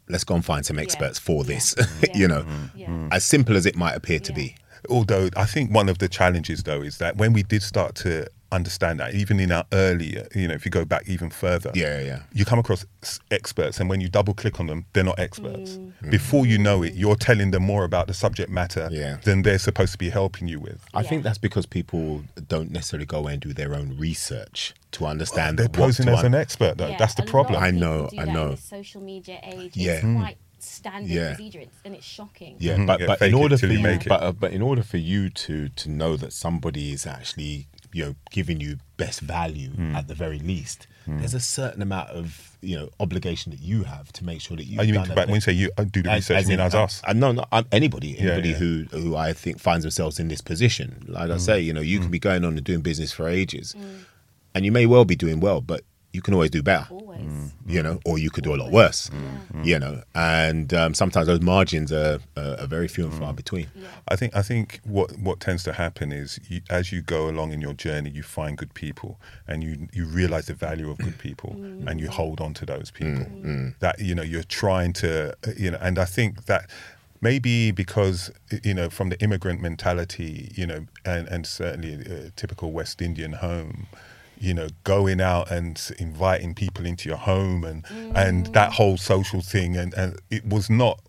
Let's 0.07 0.23
go 0.23 0.35
and 0.35 0.43
find 0.45 0.65
some 0.65 0.79
experts 0.79 1.19
for 1.19 1.43
this. 1.43 1.75
Yeah. 1.77 2.09
you 2.15 2.27
know, 2.27 2.41
mm-hmm. 2.41 2.77
Yeah. 2.77 3.07
as 3.11 3.25
simple 3.25 3.55
as 3.57 3.65
it 3.65 3.75
might 3.75 3.93
appear 3.93 4.19
to 4.19 4.31
Yeah. 4.31 4.35
be. 4.37 4.55
Although 4.89 5.29
I 5.35 5.45
think 5.45 5.71
one 5.73 5.89
of 5.89 5.97
the 5.97 6.07
challenges, 6.07 6.63
though, 6.63 6.81
is 6.81 6.97
that 6.99 7.17
when 7.17 7.33
we 7.33 7.43
did 7.43 7.61
start 7.63 7.95
to 7.95 8.27
understand 8.51 8.99
that, 8.99 9.13
even 9.13 9.39
in 9.39 9.51
our 9.51 9.65
earlier, 9.73 10.27
you 10.35 10.47
know, 10.47 10.53
if 10.53 10.65
you 10.65 10.71
go 10.71 10.85
back 10.85 11.07
even 11.07 11.29
further, 11.29 11.71
Yeah, 11.75 11.99
yeah. 12.01 12.19
you 12.33 12.45
come 12.45 12.59
across 12.59 12.85
experts, 13.31 13.79
and 13.79 13.89
when 13.89 14.01
you 14.01 14.09
double 14.09 14.33
click 14.33 14.59
on 14.59 14.67
them, 14.67 14.85
they're 14.93 15.03
not 15.03 15.19
experts. 15.19 15.71
Mm. 15.71 16.09
Before 16.09 16.45
you 16.45 16.57
know 16.57 16.83
it, 16.83 16.93
you're 16.93 17.15
telling 17.15 17.51
them 17.51 17.63
more 17.63 17.83
about 17.83 18.07
the 18.07 18.13
subject 18.13 18.49
matter 18.49 18.89
Yeah. 18.91 19.17
than 19.23 19.43
they're 19.43 19.59
supposed 19.59 19.91
to 19.93 19.97
be 19.97 20.09
helping 20.09 20.47
you 20.47 20.59
with. 20.59 20.79
I 20.93 21.01
Yeah. 21.01 21.09
think 21.09 21.23
that's 21.23 21.37
because 21.37 21.65
people 21.65 22.23
don't 22.47 22.71
necessarily 22.71 23.05
go 23.05 23.27
and 23.27 23.39
do 23.39 23.53
their 23.53 23.73
own 23.75 23.95
research 23.97 24.73
to 24.91 25.05
understand. 25.05 25.57
They're 25.59 25.69
posing 25.69 26.09
as 26.09 26.19
un- 26.19 26.25
an 26.27 26.35
expert, 26.35 26.77
though. 26.77 26.89
Yeah, 26.89 26.97
That's 26.97 27.13
the 27.15 27.23
problem. 27.23 27.61
I 27.61 27.71
know, 27.71 28.09
I 28.17 28.25
know. 28.25 28.55
Social 28.55 29.01
media 29.01 29.39
age, 29.43 29.71
Yeah. 29.75 29.93
it's 29.93 30.01
quite 30.03 30.37
standard 30.61 31.09
Yeah. 31.09 31.27
procedure, 31.35 31.59
it's- 31.59 31.79
and 31.85 31.95
it's 31.95 32.05
shocking. 32.05 32.55
Yeah, 32.59 32.75
Mhm. 32.75 32.87
but 32.87 32.99
but 33.07 33.19
fake 33.19 33.29
in 33.29 33.33
order 33.35 33.57
for 33.57 33.67
you 33.67 33.73
you, 33.77 33.79
make 33.83 34.03
but 34.05 34.21
uh, 34.21 34.31
but 34.33 34.51
in 34.51 34.61
order 34.61 34.83
for 34.83 34.97
you 34.97 35.29
to 35.29 35.69
to 35.69 35.89
know 35.89 36.17
that 36.17 36.33
somebody 36.33 36.91
is 36.91 37.07
actually 37.07 37.67
you 37.93 38.05
know 38.05 38.15
giving 38.31 38.59
you 38.61 38.77
best 38.97 39.19
value 39.21 39.69
Hmm. 39.71 39.95
at 39.95 40.07
the 40.07 40.13
very 40.15 40.39
least, 40.39 40.87
there's 41.07 41.33
a 41.33 41.39
certain 41.39 41.81
amount 41.81 42.09
of 42.11 42.57
you 42.61 42.75
know 42.77 42.89
obligation 42.99 43.51
that 43.51 43.61
you 43.61 43.83
have 43.83 44.11
to 44.13 44.23
make 44.23 44.41
sure 44.41 44.55
that 44.57 44.65
you. 44.65 44.77
Oh, 44.79 44.83
you 44.83 44.93
mean 44.93 45.05
to, 45.05 45.15
back 45.15 45.25
when 45.27 45.35
you 45.35 45.41
say 45.41 45.53
you 45.53 45.71
uh, 45.77 45.85
do 45.85 46.03
the 46.03 46.09
research, 46.09 46.43
you 46.43 46.49
mean 46.49 46.59
as 46.59 46.75
us? 46.75 47.01
Uh, 47.07 47.13
no, 47.13 47.31
no, 47.31 47.45
um, 47.51 47.65
anybody, 47.71 48.17
anybody 48.19 48.49
yeah. 48.49 48.55
who 48.57 48.85
who 48.91 49.15
I 49.15 49.33
think 49.33 49.59
finds 49.59 49.83
themselves 49.83 50.19
in 50.19 50.27
this 50.27 50.41
position. 50.41 51.05
Like 51.07 51.29
I 51.31 51.33
Hmm. 51.33 51.39
say, 51.39 51.59
you 51.61 51.73
know, 51.73 51.81
you 51.81 51.99
can 51.99 52.11
be 52.11 52.19
going 52.19 52.43
on 52.45 52.55
and 52.57 52.63
doing 52.63 52.81
business 52.81 53.11
for 53.11 53.27
ages, 53.27 53.75
and 54.53 54.65
you 54.65 54.71
may 54.71 54.85
well 54.85 55.05
be 55.05 55.15
doing 55.15 55.39
well, 55.39 55.61
but 55.61 55.81
you 56.11 56.21
can 56.21 56.33
always 56.33 56.49
do 56.49 56.63
better 56.63 56.87
Always. 56.89 57.53
you 57.67 57.83
know, 57.83 57.99
or 58.03 58.17
you 58.17 58.29
could 58.31 58.43
do 58.43 58.55
a 58.55 58.57
lot 58.57 58.71
worse, 58.71 59.09
Mm. 59.11 59.65
you 59.65 59.77
know, 59.77 60.01
and 60.15 60.73
um, 60.73 60.93
sometimes 60.93 61.27
those 61.27 61.41
margins 61.41 61.91
are, 61.91 62.19
are, 62.35 62.55
are 62.61 62.67
very 62.67 62.87
few 62.87 63.03
and 63.05 63.13
Mm. 63.13 63.19
far 63.19 63.33
between. 63.33 63.67
I 64.07 64.15
think 64.15 64.35
I 64.35 64.41
think 64.41 64.79
what 64.85 65.17
what 65.19 65.39
tends 65.39 65.63
to 65.65 65.73
happen 65.73 66.11
is 66.11 66.39
you, 66.49 66.61
as 66.69 66.91
you 66.91 67.01
go 67.01 67.29
along 67.29 67.53
in 67.53 67.61
your 67.61 67.73
journey, 67.73 68.09
you 68.09 68.23
find 68.23 68.57
good 68.57 68.73
people, 68.73 69.19
and 69.47 69.63
you 69.63 69.87
you 69.93 70.05
realize 70.05 70.45
the 70.47 70.55
value 70.55 70.89
of 70.89 70.97
good 70.97 71.17
people, 71.27 71.51
and 71.87 71.99
you 72.01 72.09
hold 72.09 72.41
on 72.41 72.53
to 72.55 72.65
those 72.65 72.89
people. 72.91 73.25
That 73.79 73.99
you 73.99 74.15
know 74.15 74.23
you're 74.23 74.43
trying 74.63 74.93
to 74.93 75.35
you 75.57 75.69
know, 75.71 75.77
and 75.81 75.99
I 75.99 76.05
think 76.05 76.45
that 76.45 76.69
maybe 77.21 77.71
because 77.71 78.31
you 78.63 78.73
know 78.73 78.89
from 78.89 79.09
the 79.09 79.19
immigrant 79.21 79.61
mentality, 79.61 80.51
you 80.55 80.65
know, 80.65 80.85
and 81.05 81.27
and 81.27 81.45
certainly 81.45 81.93
a 81.93 82.29
typical 82.31 82.71
West 82.71 83.01
Indian 83.01 83.33
home, 83.33 83.87
you 84.39 84.53
know, 84.53 84.67
going 84.83 85.19
out 85.21 85.51
and 85.51 85.91
inviting 85.99 86.55
people 86.55 86.85
into 86.85 87.09
your 87.09 87.17
home 87.17 87.63
and 87.63 87.83
mm. 87.85 88.15
and 88.15 88.47
that 88.47 88.73
whole 88.73 88.97
social 88.97 89.41
thing, 89.41 89.75
and 89.75 89.93
and 89.95 90.19
it 90.29 90.45
was 90.45 90.69
not 90.69 90.99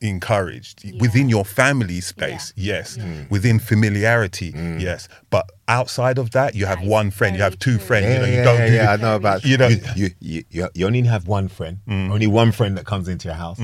encouraged. 0.00 0.84
Yeah. 0.84 1.00
within 1.00 1.28
your 1.28 1.44
family 1.44 2.00
space 2.00 2.52
yes. 2.56 2.96
Mm. 2.96 3.28
Within 3.30 3.58
familiarity 3.58 4.52
mm. 4.52 4.80
yes. 4.80 5.08
But 5.30 5.50
outside 5.66 6.18
of 6.18 6.30
that 6.30 6.54
you 6.54 6.66
have 6.66 6.78
That 6.78 6.84
is 6.84 6.90
one 6.90 7.10
friend 7.10 7.36
you 7.36 7.42
have 7.42 7.58
two 7.58 7.78
true. 7.78 7.86
friends 7.86 8.06
you 8.06 8.18
know 8.20 8.26
you 8.26 8.32
yeah, 8.34 8.44
don't 8.44 8.58
yeah, 8.60 8.66
do 8.68 8.74
yeah, 8.74 8.92
I 8.92 8.96
know 8.96 9.16
about 9.16 9.44
you 9.50 9.56
know- 9.56 9.68
you, 9.96 10.10
you, 10.20 10.44
you, 10.50 10.68
you 10.74 10.86
only 10.86 11.02
have 11.02 11.26
one 11.26 11.48
friend, 11.48 11.78
only 11.88 12.26
one 12.26 12.52
friend 12.52 12.76
that 12.78 12.86
comes 12.86 13.08
into 13.08 13.26
your 13.28 13.34
house. 13.36 13.58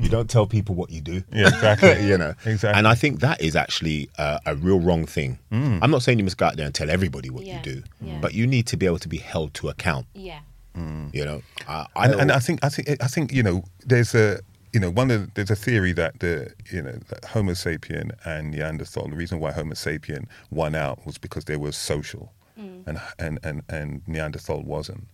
You 0.00 0.08
don't 0.08 0.28
tell 0.30 0.46
people 0.46 0.74
what 0.74 0.90
you 0.90 1.00
do. 1.00 1.22
Yeah, 1.32 1.48
exactly. 1.48 2.06
you 2.08 2.16
know, 2.18 2.34
Exactly. 2.44 2.78
And 2.78 2.88
I 2.88 2.94
think 2.94 3.20
that 3.20 3.40
is 3.40 3.54
actually 3.54 4.08
uh, 4.18 4.38
a 4.46 4.54
real 4.56 4.80
wrong 4.80 5.04
thing. 5.06 5.38
Mm. 5.52 5.80
I'm 5.82 5.90
not 5.90 6.02
saying 6.02 6.18
you 6.18 6.24
must 6.24 6.38
go 6.38 6.46
out 6.46 6.56
there 6.56 6.66
and 6.66 6.74
tell 6.74 6.88
everybody 6.90 7.28
what 7.30 7.44
Yeah, 7.44 7.56
you 7.58 7.62
do, 7.62 7.82
yeah. 8.00 8.18
but 8.20 8.32
you 8.34 8.46
need 8.46 8.66
to 8.68 8.76
be 8.76 8.86
able 8.86 8.98
to 9.00 9.08
be 9.08 9.18
held 9.18 9.52
to 9.54 9.68
account. 9.68 10.06
Yeah. 10.14 10.40
Mm. 10.76 11.14
You 11.14 11.24
know, 11.24 11.42
I, 11.68 11.86
I 11.96 12.04
and, 12.04 12.12
know- 12.12 12.18
and 12.20 12.32
I 12.32 12.38
think 12.38 12.64
I 12.64 12.68
think 12.68 12.88
I 13.02 13.06
think 13.08 13.32
you 13.32 13.42
know 13.42 13.64
there's 13.84 14.14
a 14.14 14.38
you 14.72 14.78
know 14.80 14.88
one 14.90 15.10
of 15.10 15.34
there's 15.34 15.50
a 15.50 15.56
theory 15.56 15.92
that 15.94 16.20
the 16.20 16.52
you 16.70 16.80
know 16.80 16.92
that 17.08 17.24
Homo 17.24 17.52
sapien 17.52 18.12
and 18.24 18.52
Neanderthal 18.52 19.08
the 19.08 19.16
reason 19.16 19.40
why 19.40 19.50
Homo 19.52 19.74
sapien 19.74 20.26
won 20.50 20.74
out 20.76 21.04
was 21.04 21.18
because 21.18 21.44
they 21.46 21.56
were 21.56 21.72
social 21.72 22.32
mm. 22.58 22.86
and, 22.86 23.00
and 23.18 23.38
and 23.42 23.62
and 23.68 24.02
Neanderthal 24.06 24.62
wasn't 24.62 25.08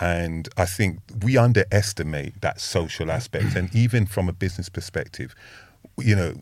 and 0.00 0.48
I 0.56 0.64
think 0.64 1.00
we 1.22 1.36
underestimate 1.36 2.40
that 2.40 2.60
social 2.60 3.10
aspect 3.10 3.56
and 3.56 3.74
even 3.74 4.06
from 4.06 4.28
a 4.28 4.32
business 4.32 4.68
perspective 4.68 5.34
you 5.96 6.14
know 6.14 6.34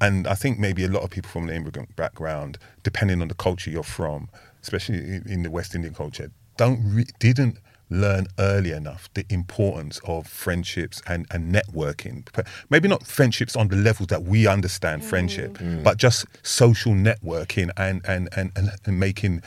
and 0.00 0.26
I 0.26 0.34
think 0.34 0.58
maybe 0.58 0.84
a 0.84 0.88
lot 0.88 1.02
of 1.02 1.10
people 1.10 1.30
from 1.30 1.46
the 1.46 1.54
immigrant 1.54 1.94
background 1.96 2.58
depending 2.82 3.22
on 3.22 3.28
the 3.28 3.34
culture 3.34 3.70
you're 3.70 3.82
from 3.82 4.28
especially 4.62 5.20
in, 5.26 5.42
the 5.42 5.50
West 5.50 5.74
Indian 5.74 5.94
culture 5.94 6.30
don't 6.56 6.80
re- 6.84 7.06
didn't 7.18 7.58
learn 7.88 8.26
early 8.38 8.72
enough 8.72 9.08
the 9.14 9.24
importance 9.30 10.00
of 10.04 10.26
friendships 10.26 11.00
and, 11.06 11.26
and 11.30 11.54
networking. 11.54 12.26
Maybe 12.68 12.88
not 12.88 13.06
friendships 13.06 13.54
on 13.54 13.68
the 13.68 13.76
level 13.76 14.06
that 14.06 14.24
we 14.24 14.46
understand 14.46 15.04
friendship, 15.04 15.58
mm. 15.58 15.84
but 15.84 15.96
just 15.96 16.26
social 16.42 16.92
networking 16.92 17.70
and, 17.76 18.00
and, 18.06 18.28
and, 18.34 18.52
and 18.56 18.98
making 18.98 19.42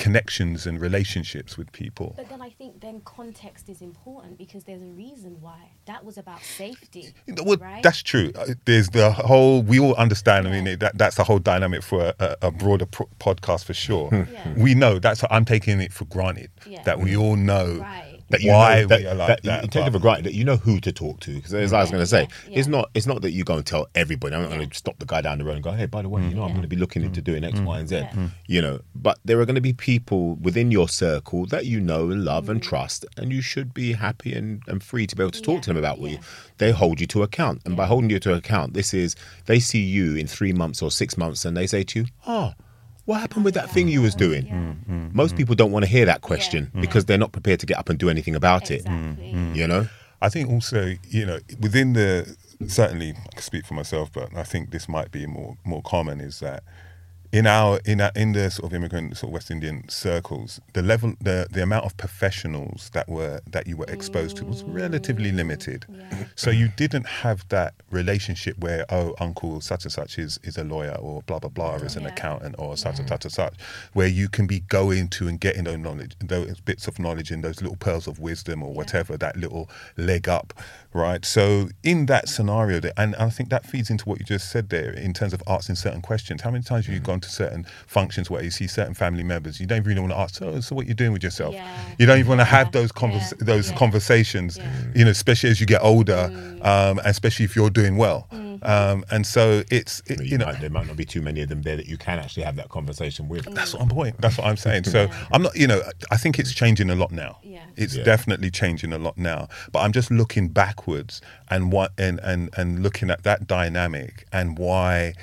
connections 0.00 0.66
and 0.66 0.80
relationships 0.80 1.56
with 1.58 1.70
people. 1.72 2.14
But 2.16 2.28
then 2.28 2.42
I 2.42 2.50
think 2.50 2.80
then 2.80 3.00
context 3.04 3.68
is 3.68 3.80
important 3.82 4.38
because 4.38 4.64
there's 4.64 4.82
a 4.82 4.92
reason 5.04 5.36
why. 5.40 5.60
That 5.86 6.04
was 6.04 6.16
about 6.18 6.40
safety. 6.42 7.12
Well, 7.44 7.56
right? 7.58 7.82
That's 7.82 8.02
true. 8.02 8.32
Uh, 8.34 8.54
There's 8.64 8.88
the 8.90 9.12
whole. 9.12 9.62
We 9.62 9.78
all 9.80 9.94
understand. 9.94 10.46
I 10.48 10.50
mean, 10.52 10.66
Yeah. 10.66 10.76
that 10.76 10.98
that's 10.98 11.18
a 11.18 11.24
whole 11.24 11.38
dynamic 11.38 11.82
for 11.82 12.00
a, 12.06 12.14
a, 12.18 12.36
a 12.48 12.50
broader 12.50 12.86
pro- 12.86 13.08
podcast 13.18 13.64
for 13.64 13.74
sure. 13.74 14.08
Yeah. 14.12 14.54
We 14.56 14.74
know 14.74 14.98
that's. 14.98 15.22
I'm 15.30 15.44
taking 15.44 15.80
it 15.80 15.92
for 15.92 16.04
granted 16.06 16.50
Yeah. 16.66 16.82
that 16.84 16.98
we 17.00 17.16
all 17.16 17.36
know 17.36 17.78
Right. 17.80 18.09
That 18.30 18.42
you 18.42 18.50
why 18.50 18.80
know, 18.80 18.86
that, 18.88 19.00
we 19.00 19.06
are 19.06 19.14
like 19.14 19.28
that 19.28 19.42
that. 19.44 19.62
You 19.62 19.68
take 19.68 19.86
it 19.86 19.92
for 19.92 19.98
granted 19.98 20.26
that 20.26 20.34
you 20.34 20.44
know 20.44 20.56
who 20.56 20.80
to 20.80 20.92
talk 20.92 21.20
to. 21.20 21.34
Because 21.34 21.54
as 21.54 21.72
I 21.72 21.80
was 21.80 21.90
going 21.90 22.02
to 22.02 22.06
say, 22.06 22.28
yeah, 22.48 22.58
it's 22.58 22.68
not 22.68 22.90
it's 22.94 23.06
not 23.06 23.22
that 23.22 23.32
you 23.32 23.44
go 23.44 23.56
and 23.56 23.66
tell 23.66 23.88
everybody. 23.94 24.34
I'm 24.34 24.42
not 24.42 24.50
going 24.50 24.68
to 24.68 24.76
stop 24.76 24.98
the 24.98 25.06
guy 25.06 25.20
down 25.20 25.38
the 25.38 25.44
road 25.44 25.54
and 25.54 25.64
go, 25.64 25.72
hey, 25.72 25.86
by 25.86 26.02
the 26.02 26.08
way, 26.08 26.22
you 26.22 26.34
know, 26.34 26.42
I'm 26.42 26.50
mm. 26.50 26.54
going 26.54 26.62
to 26.62 26.68
be 26.68 26.76
looking 26.76 27.02
into 27.02 27.20
mm. 27.20 27.24
doing 27.24 27.44
X, 27.44 27.60
Y, 27.60 27.78
and 27.78 27.88
Z. 27.88 27.96
Yeah. 27.96 28.28
You 28.46 28.62
know, 28.62 28.80
but 28.94 29.18
there 29.24 29.40
are 29.40 29.44
going 29.46 29.54
to 29.54 29.60
be 29.60 29.72
people 29.72 30.34
within 30.36 30.70
your 30.70 30.88
circle 30.88 31.46
that 31.46 31.66
you 31.66 31.80
know 31.80 32.10
and 32.10 32.24
love 32.24 32.40
Mm. 32.40 32.50
and 32.50 32.62
trust, 32.62 33.04
and 33.16 33.32
you 33.32 33.42
should 33.42 33.74
be 33.74 33.92
happy 33.92 34.32
and, 34.32 34.62
and 34.66 34.82
free 34.82 35.06
to 35.06 35.14
be 35.14 35.22
able 35.22 35.30
to 35.32 35.42
talk 35.42 35.56
Yeah, 35.56 35.60
to 35.60 35.70
them 35.70 35.76
about 35.76 35.98
what 35.98 36.10
yeah. 36.10 36.16
you. 36.16 36.22
They 36.58 36.70
hold 36.70 37.00
you 37.00 37.06
to 37.08 37.22
account, 37.22 37.62
and 37.64 37.76
by 37.76 37.86
holding 37.86 38.10
you 38.10 38.18
to 38.20 38.34
account, 38.34 38.74
this 38.74 38.94
is 38.94 39.14
they 39.46 39.60
see 39.60 39.82
you 39.82 40.16
in 40.16 40.26
three 40.26 40.52
months 40.52 40.80
or 40.82 40.90
six 40.90 41.18
months, 41.18 41.44
and 41.44 41.56
they 41.56 41.66
say 41.66 41.82
to 41.84 42.00
you, 42.00 42.06
oh. 42.26 42.54
What 43.10 43.20
happened 43.20 43.44
with 43.44 43.54
that 43.54 43.68
thing 43.68 43.88
you 43.88 44.02
was 44.02 44.14
doing? 44.14 44.46
Yeah. 44.46 44.52
Mm, 44.52 44.76
mm, 44.88 45.14
Most 45.14 45.34
mm. 45.34 45.38
people 45.38 45.56
don't 45.56 45.72
want 45.72 45.84
to 45.84 45.90
hear 45.90 46.04
that 46.04 46.20
question 46.20 46.70
Yeah. 46.72 46.80
because 46.80 47.06
they're 47.06 47.18
not 47.18 47.32
prepared 47.32 47.58
to 47.58 47.66
get 47.66 47.76
up 47.76 47.88
and 47.88 47.98
do 47.98 48.08
anything 48.08 48.36
about 48.36 48.70
it. 48.70 48.82
Exactly. 48.86 49.50
You 49.52 49.66
know? 49.66 49.88
I 50.22 50.28
think 50.28 50.48
also, 50.48 50.94
you 51.08 51.26
know, 51.26 51.40
within 51.58 51.94
the 51.94 52.36
certainly 52.68 53.10
I 53.10 53.34
can 53.34 53.42
speak 53.42 53.66
for 53.66 53.74
myself, 53.74 54.12
but 54.12 54.28
I 54.36 54.44
think 54.44 54.70
this 54.70 54.88
might 54.88 55.10
be 55.10 55.26
more 55.26 55.56
more 55.64 55.82
common 55.82 56.20
is 56.20 56.38
that 56.38 56.62
in 57.32 57.46
our 57.46 57.80
in 57.84 58.00
our, 58.00 58.10
in 58.16 58.32
the 58.32 58.50
sort 58.50 58.70
of 58.70 58.74
immigrant 58.74 59.16
sort 59.16 59.28
of 59.30 59.34
West 59.34 59.50
Indian 59.50 59.88
circles, 59.88 60.60
the 60.72 60.82
level 60.82 61.14
the 61.20 61.46
the 61.50 61.62
amount 61.62 61.84
of 61.84 61.96
professionals 61.96 62.90
that 62.92 63.08
were 63.08 63.40
that 63.46 63.66
you 63.66 63.76
were 63.76 63.86
exposed 63.86 64.36
to 64.38 64.44
was 64.44 64.64
relatively 64.64 65.30
mm, 65.30 65.36
limited. 65.36 65.86
Yeah. 65.88 66.24
So 66.34 66.50
you 66.50 66.68
didn't 66.76 67.06
have 67.06 67.48
that 67.48 67.74
relationship 67.90 68.58
where 68.58 68.84
oh 68.90 69.14
uncle 69.20 69.60
such 69.60 69.84
and 69.84 69.92
such 69.92 70.18
is 70.18 70.38
is 70.42 70.58
a 70.58 70.64
lawyer 70.64 70.96
or 70.98 71.22
blah 71.22 71.38
blah 71.38 71.50
blah 71.50 71.76
is 71.76 71.96
an 71.96 72.02
Yeah. 72.02 72.08
accountant 72.08 72.56
or 72.58 72.76
such 72.76 72.98
and 72.98 73.06
mm. 73.06 73.10
such 73.10 73.24
and 73.24 73.32
such, 73.32 73.54
where 73.92 74.08
you 74.08 74.28
can 74.28 74.46
be 74.46 74.60
going 74.60 75.08
to 75.10 75.28
and 75.28 75.38
getting 75.38 75.64
those 75.64 75.78
knowledge 75.78 76.16
those 76.20 76.60
bits 76.60 76.88
of 76.88 76.98
knowledge 76.98 77.30
and 77.30 77.44
those 77.44 77.60
little 77.62 77.76
pearls 77.76 78.06
of 78.08 78.18
wisdom 78.18 78.62
or 78.62 78.72
whatever 78.72 79.16
that 79.16 79.36
little 79.36 79.68
leg 79.96 80.28
up, 80.28 80.52
right? 80.92 81.24
So 81.24 81.68
in 81.82 82.06
that 82.06 82.28
scenario, 82.28 82.80
and 82.96 83.14
I 83.16 83.30
think 83.30 83.50
that 83.50 83.66
feeds 83.66 83.90
into 83.90 84.08
what 84.08 84.18
you 84.18 84.24
just 84.24 84.50
said 84.50 84.70
there 84.70 84.90
in 84.92 85.12
terms 85.12 85.32
of 85.32 85.42
asking 85.46 85.76
certain 85.76 86.02
questions. 86.02 86.42
How 86.42 86.50
many 86.50 86.64
times 86.64 86.86
have 86.86 86.94
you 86.94 87.00
mm. 87.00 87.04
gone 87.04 87.19
to 87.20 87.28
certain 87.30 87.66
functions 87.86 88.30
where 88.30 88.42
you 88.42 88.50
see 88.50 88.66
certain 88.66 88.94
family 88.94 89.22
members, 89.22 89.60
you 89.60 89.66
don't 89.66 89.84
really 89.84 90.00
want 90.00 90.12
to 90.12 90.18
ask, 90.18 90.40
oh, 90.42 90.60
so 90.60 90.74
what 90.74 90.86
you're 90.86 90.94
doing 90.94 91.12
with 91.12 91.22
yourself? 91.22 91.54
Yeah. 91.54 91.76
You 91.98 92.06
don't 92.06 92.18
even 92.18 92.28
want 92.30 92.40
to 92.40 92.44
have 92.44 92.68
Yeah. 92.68 92.80
those 92.80 92.92
convers- 92.92 93.32
Yeah. 93.38 93.44
those 93.44 93.70
Yeah. 93.70 93.76
conversations, 93.76 94.56
Yeah. 94.58 94.70
you 94.94 95.04
know, 95.04 95.10
especially 95.10 95.50
as 95.50 95.60
you 95.60 95.66
get 95.66 95.82
older, 95.82 96.30
um, 96.62 97.00
especially 97.04 97.44
if 97.44 97.54
you're 97.56 97.70
doing 97.70 97.96
well. 97.96 98.28
Um, 98.62 99.04
and 99.10 99.26
so 99.26 99.62
it's, 99.70 100.02
it, 100.06 100.20
You 100.20 100.32
you 100.32 100.38
know, 100.38 100.44
might, 100.44 100.60
there 100.60 100.68
might 100.68 100.86
not 100.86 100.96
be 100.96 101.06
too 101.06 101.22
many 101.22 101.40
of 101.40 101.48
them 101.48 101.62
there 101.62 101.76
that 101.76 101.86
you 101.86 101.96
can 101.96 102.18
actually 102.18 102.42
have 102.42 102.56
that 102.56 102.68
conversation 102.68 103.26
with. 103.26 103.46
that's 103.54 103.72
what 103.72 103.80
I'm 103.82 103.88
point. 103.88 104.20
That's 104.20 104.36
what 104.36 104.46
I'm 104.46 104.58
saying. 104.58 104.84
So 104.84 105.08
I'm 105.32 105.42
not, 105.42 105.56
you 105.56 105.66
know, 105.66 105.80
I 106.10 106.18
think 106.18 106.38
it's 106.38 106.52
changing 106.52 106.90
a 106.90 106.94
lot 106.94 107.10
now. 107.10 107.38
Yeah. 107.42 107.60
It's 107.76 107.96
Yeah. 107.96 108.02
definitely 108.04 108.50
changing 108.50 108.92
a 108.92 108.98
lot 108.98 109.16
now. 109.16 109.48
But 109.72 109.78
I'm 109.80 109.92
just 109.92 110.10
looking 110.10 110.48
backwards 110.48 111.22
and 111.48 111.72
what 111.72 111.92
and 111.96 112.20
and 112.22 112.50
and 112.56 112.82
looking 112.82 113.08
at 113.10 113.22
that 113.22 113.46
dynamic 113.46 114.26
and 114.30 114.58
why, 114.58 115.14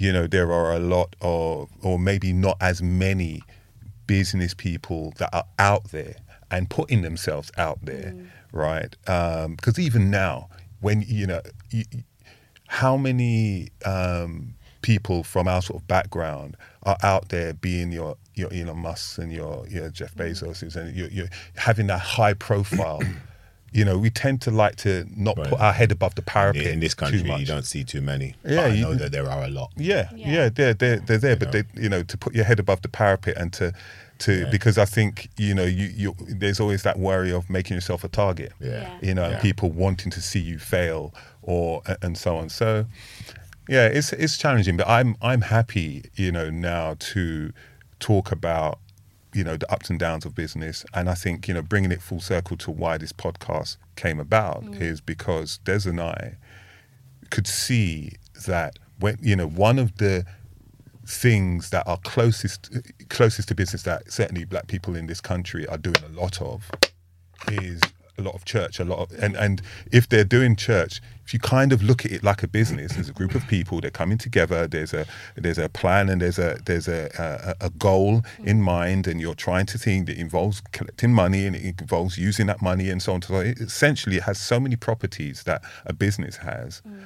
you 0.00 0.12
know, 0.12 0.26
there 0.26 0.52
are 0.52 0.72
a 0.72 0.78
lot 0.78 1.14
of 1.20 1.68
or 1.82 1.98
maybe 1.98 2.32
not 2.32 2.56
as 2.60 2.82
many 2.82 3.42
business 4.06 4.54
people 4.54 5.12
that 5.18 5.30
are 5.32 5.44
out 5.58 5.90
there 5.90 6.16
and 6.50 6.68
putting 6.68 7.02
themselves 7.02 7.52
out 7.56 7.78
there, 7.82 8.12
mm. 8.16 8.26
right? 8.52 8.96
Um, 9.06 9.54
because 9.54 9.78
even 9.78 10.10
now, 10.10 10.48
when 10.80 11.02
you 11.02 11.26
know, 11.26 11.42
you, 11.70 11.84
how 12.66 12.96
many 12.96 13.68
um, 13.84 14.54
people 14.82 15.22
from 15.22 15.46
our 15.46 15.62
sort 15.62 15.82
of 15.82 15.86
background 15.86 16.56
are 16.84 16.96
out 17.02 17.28
there 17.28 17.52
being 17.52 17.92
your 17.92 18.16
your 18.34 18.52
Elon 18.52 18.78
Musk's 18.78 19.18
and 19.18 19.32
your 19.32 19.66
your 19.68 19.90
Jeff 19.90 20.14
mm. 20.14 20.30
Bezos 20.30 20.76
and 20.76 20.96
you're, 20.96 21.08
you're 21.08 21.28
having 21.56 21.86
that 21.88 22.00
high 22.00 22.34
profile. 22.34 23.02
you 23.72 23.84
know, 23.84 23.96
we 23.98 24.10
tend 24.10 24.40
to 24.42 24.50
like 24.50 24.76
to 24.76 25.06
not 25.16 25.38
Right. 25.38 25.48
put 25.48 25.60
our 25.60 25.72
head 25.72 25.92
above 25.92 26.14
the 26.16 26.22
parapet 26.22 26.66
In 26.66 26.80
this 26.80 26.94
too 26.94 27.04
country, 27.04 27.22
much. 27.22 27.40
you 27.40 27.46
don't 27.46 27.64
see 27.66 27.84
too 27.84 28.00
many. 28.00 28.34
Yeah, 28.44 28.56
but 28.56 28.64
I 28.64 28.68
you- 28.74 28.82
know 28.82 28.94
that 28.94 29.12
there 29.12 29.28
are 29.30 29.44
a 29.44 29.48
lot. 29.48 29.70
Yeah, 29.76 30.08
Yeah. 30.14 30.32
yeah, 30.32 30.48
they're 30.48 30.74
they're 30.74 30.98
they're 30.98 31.18
there, 31.18 31.36
but 31.36 31.52
know? 31.54 31.62
they 31.62 31.82
you 31.82 31.88
know 31.88 32.02
to 32.02 32.16
put 32.18 32.34
your 32.34 32.44
head 32.44 32.58
above 32.58 32.82
the 32.82 32.88
parapet 32.88 33.36
and 33.36 33.52
to 33.54 33.72
to 34.18 34.32
Yeah. 34.40 34.50
because 34.50 34.76
I 34.76 34.84
think 34.84 35.28
you 35.38 35.54
know 35.54 35.64
you 35.64 35.86
you 35.96 36.16
there's 36.28 36.60
always 36.60 36.82
that 36.82 36.98
worry 36.98 37.32
of 37.32 37.48
making 37.48 37.74
yourself 37.76 38.02
a 38.04 38.08
target. 38.08 38.52
Yeah. 38.60 38.70
Yeah. 38.82 38.88
You 39.02 39.14
know, 39.14 39.24
and 39.24 39.40
people 39.40 39.70
wanting 39.70 40.10
to 40.12 40.20
see 40.20 40.40
you 40.40 40.58
fail 40.58 41.14
or 41.42 41.82
and 42.02 42.18
so 42.18 42.36
on. 42.36 42.48
So 42.50 42.86
yeah, 43.68 43.86
it's 43.86 44.12
it's 44.12 44.36
challenging, 44.36 44.76
but 44.76 44.88
I'm 44.88 45.16
I'm 45.22 45.42
happy 45.42 46.04
you 46.16 46.32
know 46.32 46.50
now 46.50 46.96
to 47.14 47.52
talk 48.00 48.32
about 48.32 48.78
you 49.32 49.44
know 49.44 49.56
the 49.56 49.70
ups 49.72 49.90
and 49.90 49.98
downs 49.98 50.24
of 50.24 50.34
business. 50.34 50.84
And 50.94 51.08
i 51.08 51.14
think 51.14 51.48
you 51.48 51.54
know 51.54 51.62
bringing 51.62 51.92
it 51.92 52.02
full 52.02 52.20
circle 52.20 52.56
to 52.58 52.70
why 52.70 52.98
this 52.98 53.12
podcast 53.12 53.76
came 53.96 54.20
about 54.20 54.64
mm. 54.64 54.80
is 54.80 55.00
because 55.00 55.58
des 55.58 55.88
and 55.88 56.00
i 56.00 56.36
could 57.30 57.46
see 57.46 58.12
that 58.46 58.78
when 58.98 59.16
you 59.20 59.36
know 59.36 59.48
one 59.48 59.78
of 59.78 59.96
the 59.96 60.24
things 61.06 61.70
that 61.70 61.86
are 61.86 61.98
closest 61.98 62.70
closest 63.08 63.48
to 63.48 63.54
business 63.54 63.82
that 63.82 64.10
certainly 64.10 64.44
black 64.44 64.66
people 64.68 64.94
in 64.94 65.06
this 65.06 65.20
country 65.20 65.66
are 65.66 65.78
doing 65.78 65.96
a 66.04 66.20
lot 66.20 66.40
of 66.40 66.70
is 67.48 67.80
a 68.20 68.22
lot 68.22 68.34
of 68.34 68.44
church 68.44 68.78
a 68.78 68.84
lot 68.84 68.98
of 68.98 69.12
and 69.22 69.34
and 69.36 69.62
if 69.90 70.08
they're 70.08 70.24
doing 70.24 70.54
church 70.54 71.00
if 71.24 71.34
you 71.34 71.40
kind 71.40 71.72
of 71.72 71.82
look 71.82 72.04
at 72.04 72.12
it 72.12 72.22
like 72.22 72.42
a 72.42 72.48
business 72.48 72.92
there's 72.94 73.08
a 73.08 73.12
group 73.12 73.34
of 73.34 73.46
people 73.48 73.80
they're 73.80 73.90
coming 73.90 74.18
together 74.18 74.66
there's 74.66 74.92
a 74.92 75.06
there's 75.36 75.58
a 75.58 75.68
plan 75.68 76.08
and 76.08 76.20
there's 76.20 76.38
a 76.38 76.58
there's 76.66 76.88
a 76.88 77.10
a, 77.60 77.66
a 77.66 77.70
goal 77.70 78.22
in 78.44 78.58
mm. 78.58 78.64
mind 78.64 79.06
and 79.06 79.20
you're 79.20 79.34
trying 79.34 79.66
to 79.66 79.78
think 79.78 80.06
that 80.06 80.16
involves 80.16 80.60
collecting 80.72 81.12
money 81.12 81.46
and 81.46 81.56
it 81.56 81.80
involves 81.80 82.18
using 82.18 82.46
that 82.46 82.60
money 82.60 82.90
and 82.90 83.02
so 83.02 83.14
on 83.14 83.22
so 83.22 83.36
it 83.40 83.58
essentially 83.60 84.16
it 84.16 84.24
has 84.24 84.40
so 84.40 84.60
many 84.60 84.76
properties 84.76 85.44
that 85.44 85.62
a 85.86 85.92
business 85.92 86.38
has. 86.38 86.82
Mm. 86.86 87.04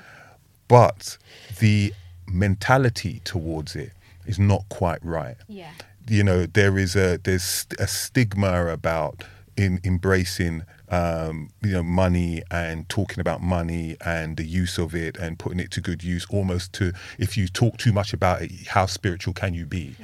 But 0.68 1.18
the 1.60 1.92
mentality 2.26 3.20
towards 3.24 3.76
it 3.76 3.92
is 4.26 4.38
not 4.38 4.68
quite 4.68 5.04
right. 5.04 5.36
Yeah. 5.48 5.72
you 6.08 6.24
know 6.24 6.46
there 6.46 6.78
is 6.78 6.96
a 6.96 7.18
there's 7.18 7.66
a 7.78 7.86
stigma 7.86 8.66
about 8.66 9.24
in 9.56 9.80
embracing 9.84 10.62
um, 10.94 11.50
you 11.62 11.72
know, 11.72 11.82
money 11.82 12.42
and 12.50 12.88
talking 12.88 13.20
about 13.20 13.42
money 13.42 13.96
and 14.04 14.36
the 14.36 14.44
use 14.44 14.78
of 14.78 14.94
it 14.94 15.16
and 15.16 15.38
putting 15.38 15.58
it 15.58 15.70
to 15.72 15.80
good 15.80 16.04
use. 16.04 16.26
Almost 16.30 16.72
to 16.74 16.92
if 17.18 17.36
you 17.36 17.48
talk 17.48 17.78
too 17.78 17.92
much 17.92 18.12
about 18.12 18.42
it, 18.42 18.50
how 18.68 18.86
spiritual 18.86 19.34
can 19.34 19.54
you 19.54 19.66
be? 19.66 19.96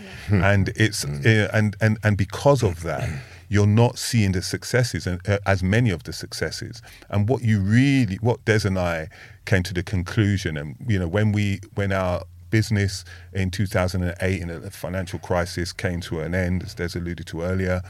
And 0.44 0.70
it's 0.76 1.04
uh, 1.04 1.48
and 1.52 1.76
and 1.80 1.98
and 2.02 2.16
because 2.16 2.62
of 2.62 2.82
that. 2.82 3.08
You're 3.52 3.66
not 3.66 3.98
seeing 3.98 4.30
the 4.30 4.42
successes, 4.42 5.08
and 5.08 5.20
uh, 5.28 5.38
as 5.44 5.60
many 5.60 5.90
of 5.90 6.04
the 6.04 6.12
successes. 6.12 6.80
And 7.08 7.28
what 7.28 7.42
you 7.42 7.58
really, 7.58 8.14
what 8.20 8.44
Des 8.44 8.60
and 8.64 8.78
I 8.78 9.08
came 9.44 9.64
to 9.64 9.74
the 9.74 9.82
conclusion, 9.82 10.56
and 10.56 10.76
you 10.86 11.00
know, 11.00 11.08
when 11.08 11.32
we, 11.32 11.58
when 11.74 11.90
our 11.90 12.22
business 12.50 13.04
in 13.32 13.50
2008 13.50 14.40
in 14.40 14.50
a 14.50 14.70
financial 14.70 15.18
crisis 15.18 15.72
came 15.72 16.00
to 16.02 16.20
an 16.20 16.32
end, 16.32 16.62
as 16.62 16.74
Des 16.74 16.96
alluded 16.96 17.26
to 17.26 17.42
earlier, 17.42 17.82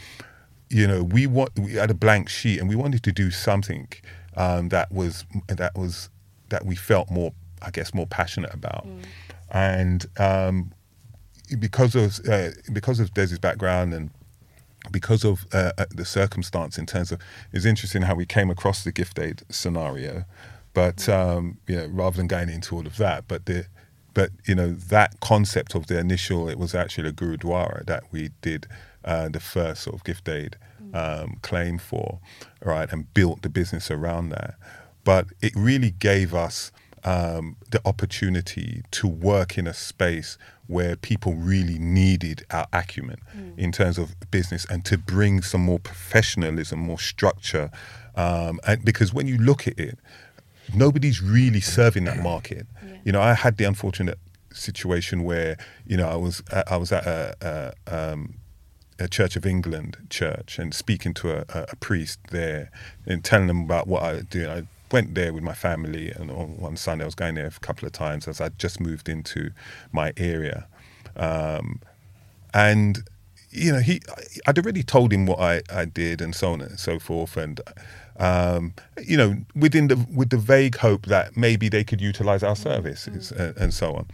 you 0.70 0.86
know, 0.86 1.02
we 1.02 1.26
want 1.26 1.58
we 1.58 1.72
had 1.74 1.90
a 1.90 1.94
blank 1.94 2.28
sheet 2.28 2.60
and 2.60 2.68
we 2.68 2.76
wanted 2.76 3.02
to 3.02 3.12
do 3.12 3.30
something 3.30 3.88
um, 4.36 4.68
that 4.68 4.90
was 4.92 5.24
that 5.48 5.76
was 5.76 6.08
that 6.48 6.64
we 6.64 6.76
felt 6.76 7.10
more, 7.10 7.32
I 7.60 7.70
guess, 7.70 7.92
more 7.92 8.06
passionate 8.06 8.54
about, 8.54 8.86
and 9.50 10.06
um, 10.18 10.72
because 11.58 11.94
of 11.94 12.20
uh, 12.28 12.50
because 12.72 13.00
of 13.00 13.12
Des's 13.12 13.38
background 13.38 13.92
and 13.92 14.10
because 14.90 15.24
of 15.24 15.46
uh, 15.52 15.72
uh, 15.76 15.86
the 15.90 16.04
circumstance 16.04 16.78
in 16.78 16.86
terms 16.86 17.12
of 17.12 17.20
it's 17.52 17.64
interesting 17.64 18.02
how 18.02 18.14
we 18.14 18.24
came 18.24 18.48
across 18.50 18.82
the 18.84 18.92
gift 18.92 19.18
aid 19.18 19.42
scenario 19.50 20.24
but 20.72 21.06
um, 21.08 21.58
you 21.66 21.76
know 21.76 21.86
rather 21.88 22.16
than 22.16 22.26
going 22.26 22.48
into 22.48 22.74
all 22.74 22.86
of 22.86 22.96
that 22.96 23.24
but 23.28 23.44
the 23.46 23.66
but 24.14 24.30
you 24.46 24.54
know 24.54 24.72
that 24.72 25.20
concept 25.20 25.74
of 25.74 25.86
the 25.88 25.98
initial 25.98 26.48
it 26.48 26.58
was 26.58 26.74
actually 26.74 27.08
a 27.08 27.12
gurudwara 27.12 27.84
that 27.84 28.04
we 28.10 28.30
did 28.40 28.66
uh, 29.04 29.28
the 29.28 29.40
first 29.40 29.82
sort 29.82 29.96
of 29.96 30.04
gift 30.04 30.28
aid 30.28 30.56
um, 30.94 31.38
claim 31.42 31.78
for 31.78 32.20
right 32.62 32.92
and 32.92 33.12
built 33.14 33.42
the 33.42 33.48
business 33.48 33.90
around 33.90 34.30
that 34.30 34.54
but 35.04 35.26
it 35.40 35.52
really 35.54 35.90
gave 35.90 36.34
us 36.34 36.72
um, 37.04 37.56
the 37.70 37.80
opportunity 37.86 38.82
to 38.90 39.06
work 39.08 39.56
in 39.56 39.66
a 39.66 39.74
space 39.74 40.36
where 40.66 40.96
people 40.96 41.34
really 41.34 41.78
needed 41.78 42.44
our 42.50 42.66
acumen 42.72 43.16
in 43.56 43.72
terms 43.72 43.98
of 43.98 44.14
business 44.30 44.64
and 44.66 44.84
to 44.84 44.96
bring 44.96 45.42
some 45.42 45.62
more 45.62 45.78
professionalism, 45.78 46.78
more 46.78 46.98
structure. 46.98 47.70
Um, 48.14 48.60
and 48.66 48.84
because 48.84 49.12
when 49.12 49.26
you 49.26 49.38
look 49.38 49.66
at 49.66 49.78
it, 49.78 49.98
nobody's 50.74 51.20
really 51.20 51.60
serving 51.60 52.04
that 52.04 52.18
market. 52.22 52.66
You 53.04 53.12
know, 53.12 53.20
I 53.20 53.34
had 53.34 53.56
the 53.56 53.64
unfortunate 53.64 54.18
situation 54.52 55.22
where 55.24 55.56
you 55.86 55.96
know 55.96 56.08
I 56.08 56.16
was 56.16 56.42
I 56.66 56.76
was 56.76 56.92
at 56.92 57.06
a, 57.06 57.74
a, 57.86 58.12
um, 58.12 58.34
a 59.00 59.08
Church 59.08 59.34
of 59.34 59.46
England 59.46 59.96
church 60.10 60.58
and 60.58 60.74
speaking 60.74 61.14
to 61.14 61.38
a, 61.38 61.44
a, 61.48 61.66
a 61.70 61.76
priest 61.76 62.18
there 62.30 62.70
and 63.06 63.24
telling 63.24 63.46
them 63.46 63.62
about 63.62 63.86
what 63.86 64.02
I 64.02 64.20
do. 64.20 64.48
I 64.48 64.66
went 64.92 65.14
there 65.14 65.32
with 65.32 65.42
my 65.42 65.54
family, 65.54 66.10
and 66.10 66.30
on 66.30 66.56
one 66.58 66.76
Sunday 66.76 67.04
I 67.04 67.06
was 67.06 67.14
going 67.14 67.34
there 67.34 67.46
a 67.46 67.50
couple 67.50 67.86
of 67.86 67.92
times 67.92 68.28
as 68.28 68.40
I 68.40 68.50
just 68.50 68.80
moved 68.80 69.08
into 69.08 69.50
my 69.92 70.12
area, 70.16 70.66
um, 71.16 71.80
and 72.52 72.98
you 73.50 73.72
know 73.72 73.80
he 73.80 74.00
I'd 74.46 74.58
already 74.58 74.82
told 74.82 75.12
him 75.12 75.26
what 75.26 75.40
I, 75.40 75.62
I 75.72 75.84
did 75.84 76.20
and 76.20 76.34
so 76.34 76.52
on 76.52 76.60
and 76.60 76.78
so 76.78 76.98
forth, 76.98 77.36
and 77.36 77.60
um, 78.18 78.74
you 79.02 79.16
know 79.16 79.36
within 79.54 79.88
the 79.88 80.06
with 80.14 80.30
the 80.30 80.36
vague 80.36 80.76
hope 80.76 81.06
that 81.06 81.36
maybe 81.36 81.68
they 81.68 81.84
could 81.84 82.00
utilize 82.00 82.42
our 82.42 82.56
services 82.56 83.32
and, 83.32 83.56
and 83.56 83.74
so 83.74 83.94
on. 83.94 84.06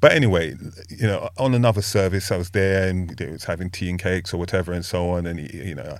But 0.00 0.12
anyway, 0.12 0.54
you 0.88 1.06
know, 1.06 1.28
on 1.36 1.54
another 1.54 1.82
service, 1.82 2.30
I 2.32 2.36
was 2.38 2.50
there 2.50 2.88
and 2.88 3.10
they 3.10 3.26
was 3.30 3.44
having 3.44 3.68
tea 3.70 3.90
and 3.90 3.98
cakes 3.98 4.32
or 4.32 4.38
whatever 4.38 4.72
and 4.72 4.84
so 4.84 5.10
on. 5.10 5.26
And 5.26 5.38
he, 5.40 5.68
you 5.68 5.74
know, 5.74 5.98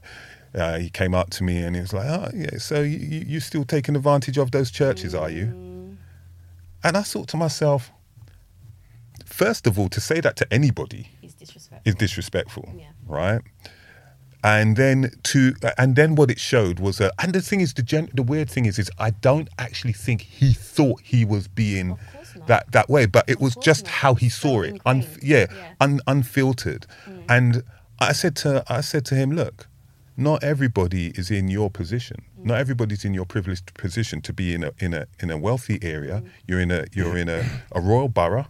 uh, 0.54 0.78
he 0.78 0.88
came 0.88 1.14
up 1.14 1.30
to 1.30 1.44
me 1.44 1.58
and 1.62 1.76
he 1.76 1.82
was 1.82 1.92
like, 1.92 2.06
"Oh, 2.08 2.28
yeah, 2.34 2.56
so 2.58 2.80
you, 2.82 2.96
you 3.26 3.40
still 3.40 3.64
taking 3.64 3.94
advantage 3.96 4.38
of 4.38 4.50
those 4.52 4.70
churches, 4.70 5.14
are 5.14 5.28
you?" 5.30 5.96
And 6.82 6.96
I 6.96 7.02
thought 7.02 7.28
to 7.28 7.36
myself, 7.36 7.90
first 9.26 9.66
of 9.66 9.78
all, 9.78 9.88
to 9.90 10.00
say 10.00 10.20
that 10.20 10.36
to 10.36 10.52
anybody 10.52 11.08
It's 11.22 11.34
disrespectful. 11.34 11.82
is 11.84 11.94
disrespectful, 11.94 12.72
Yeah. 12.76 12.86
right? 13.06 13.42
And 14.42 14.76
then 14.76 15.10
to 15.24 15.54
and 15.76 15.94
then 15.96 16.14
what 16.14 16.30
it 16.30 16.40
showed 16.40 16.80
was 16.80 16.98
a 17.00 17.12
and 17.22 17.34
the 17.34 17.42
thing 17.42 17.60
is 17.60 17.74
the 17.74 17.82
gen, 17.82 18.08
the 18.14 18.22
weird 18.22 18.48
thing 18.50 18.64
is 18.64 18.78
is 18.78 18.90
I 18.98 19.10
don't 19.10 19.48
actually 19.58 19.92
think 19.92 20.22
he 20.22 20.54
thought 20.54 21.02
he 21.04 21.26
was 21.26 21.46
being 21.46 21.90
Of 21.90 21.98
course 21.98 22.08
not. 22.09 22.09
That 22.46 22.70
that 22.72 22.88
way, 22.88 23.06
but 23.06 23.24
it 23.28 23.40
was 23.40 23.54
just 23.56 23.84
not. 23.84 23.92
how 23.92 24.14
he 24.14 24.28
saw 24.28 24.62
it, 24.62 24.80
un, 24.86 25.04
yeah, 25.22 25.46
Yeah. 25.50 25.72
Un, 25.80 26.00
unfiltered. 26.06 26.86
And 27.28 27.62
I 27.98 28.12
said 28.12 28.36
to 28.36 28.64
I 28.68 28.80
said 28.80 29.04
to 29.06 29.14
him, 29.14 29.30
look, 29.32 29.68
not 30.16 30.42
everybody 30.42 31.08
is 31.14 31.30
in 31.30 31.48
your 31.48 31.70
position. 31.70 32.24
Not 32.42 32.58
everybody's 32.58 33.04
in 33.04 33.12
your 33.14 33.26
privileged 33.26 33.74
position 33.74 34.20
to 34.22 34.32
be 34.32 34.54
in 34.54 34.64
a 34.64 34.72
in 34.78 34.94
a 34.94 35.06
in 35.20 35.30
a 35.30 35.36
wealthy 35.36 35.78
area. 35.82 36.22
You're 36.46 36.60
in 36.60 36.70
a 36.70 36.86
you're 36.92 37.16
in 37.16 37.28
a, 37.28 37.44
a 37.72 37.80
royal 37.80 38.08
borough. 38.08 38.46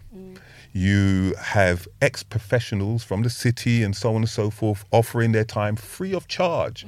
You 0.72 1.34
have 1.38 1.88
ex 2.01 2.22
professionals 2.22 3.03
from 3.03 3.22
the 3.22 3.30
city 3.30 3.82
and 3.82 3.97
so 3.97 4.11
on 4.11 4.16
and 4.16 4.28
so 4.28 4.51
forth 4.51 4.84
offering 4.93 5.32
their 5.32 5.45
time 5.45 5.74
free 5.74 6.14
of 6.14 6.28
charge 6.28 6.86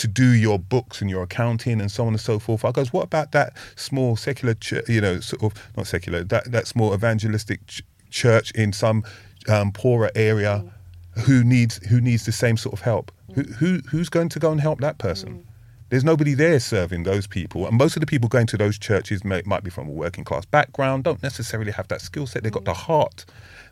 to 0.00 0.08
do 0.08 0.30
your 0.30 0.58
books 0.58 1.02
and 1.02 1.10
your 1.10 1.22
accounting 1.22 1.78
and 1.78 1.90
so 1.90 2.06
on 2.06 2.14
and 2.14 2.20
so 2.20 2.38
forth. 2.38 2.64
I 2.64 2.72
goes, 2.72 2.90
what 2.90 3.04
about 3.04 3.32
that 3.32 3.52
small 3.76 4.16
secular, 4.16 4.54
ch- 4.54 4.88
you 4.88 5.00
know, 5.00 5.20
sort 5.20 5.42
of 5.42 5.70
not 5.76 5.86
secular, 5.86 6.24
that 6.24 6.50
that 6.50 6.66
small 6.66 6.94
evangelistic 6.94 7.66
ch- 7.66 7.82
church 8.08 8.50
in 8.52 8.72
some 8.72 9.04
um, 9.48 9.72
poorer 9.72 10.10
area 10.14 10.64
mm. 10.64 11.22
who 11.22 11.44
needs 11.44 11.76
who 11.88 12.00
needs 12.00 12.24
the 12.24 12.32
same 12.32 12.56
sort 12.56 12.72
of 12.72 12.80
help? 12.80 13.12
Mm. 13.30 13.34
Who, 13.34 13.42
who 13.54 13.80
who's 13.90 14.08
going 14.08 14.30
to 14.30 14.38
go 14.38 14.50
and 14.50 14.60
help 14.60 14.80
that 14.80 14.96
person? 14.96 15.28
Mm. 15.28 15.44
There's 15.90 16.04
nobody 16.04 16.34
there 16.34 16.60
serving 16.60 17.02
those 17.02 17.26
people, 17.26 17.66
and 17.66 17.76
most 17.76 17.96
of 17.96 18.00
the 18.00 18.06
people 18.06 18.28
going 18.28 18.46
to 18.46 18.56
those 18.56 18.78
churches 18.78 19.24
may, 19.24 19.42
might 19.44 19.64
be 19.64 19.70
from 19.70 19.88
a 19.88 19.90
working 19.90 20.22
class 20.24 20.44
background, 20.44 21.02
don't 21.02 21.22
necessarily 21.22 21.72
have 21.72 21.88
that 21.88 22.00
skill 22.00 22.26
set. 22.26 22.44
They've 22.44 22.52
got 22.52 22.64
the 22.64 22.74
heart, 22.74 23.24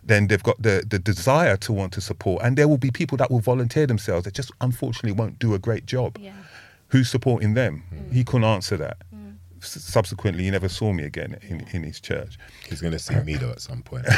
then 0.02 0.28
they've 0.28 0.42
got 0.42 0.60
the 0.62 0.84
the 0.88 0.98
desire 0.98 1.56
to 1.58 1.72
want 1.72 1.92
to 1.94 2.00
support, 2.00 2.42
and 2.42 2.56
there 2.56 2.68
will 2.68 2.78
be 2.78 2.90
people 2.90 3.16
that 3.18 3.30
will 3.30 3.40
volunteer 3.40 3.86
themselves 3.86 4.24
that 4.24 4.34
just 4.34 4.50
unfortunately 4.60 5.12
won't 5.12 5.38
do 5.38 5.54
a 5.54 5.58
great 5.58 5.86
job. 5.86 6.16
Yeah. 6.18 6.32
Who's 6.88 7.10
supporting 7.10 7.54
them? 7.54 7.84
Mm. 7.92 8.12
He 8.12 8.24
couldn't 8.24 8.44
answer 8.44 8.76
that. 8.78 8.98
Mm. 9.14 9.36
S- 9.60 9.84
Subsequently, 9.84 10.44
he 10.44 10.50
never 10.50 10.68
saw 10.68 10.92
me 10.92 11.04
again 11.04 11.38
in, 11.42 11.66
in 11.72 11.82
his 11.82 12.00
church. 12.00 12.38
He's 12.66 12.80
going 12.80 12.92
to 12.92 12.98
see 12.98 13.16
me 13.16 13.34
though 13.34 13.50
at 13.50 13.60
some 13.60 13.82
point. 13.82 14.06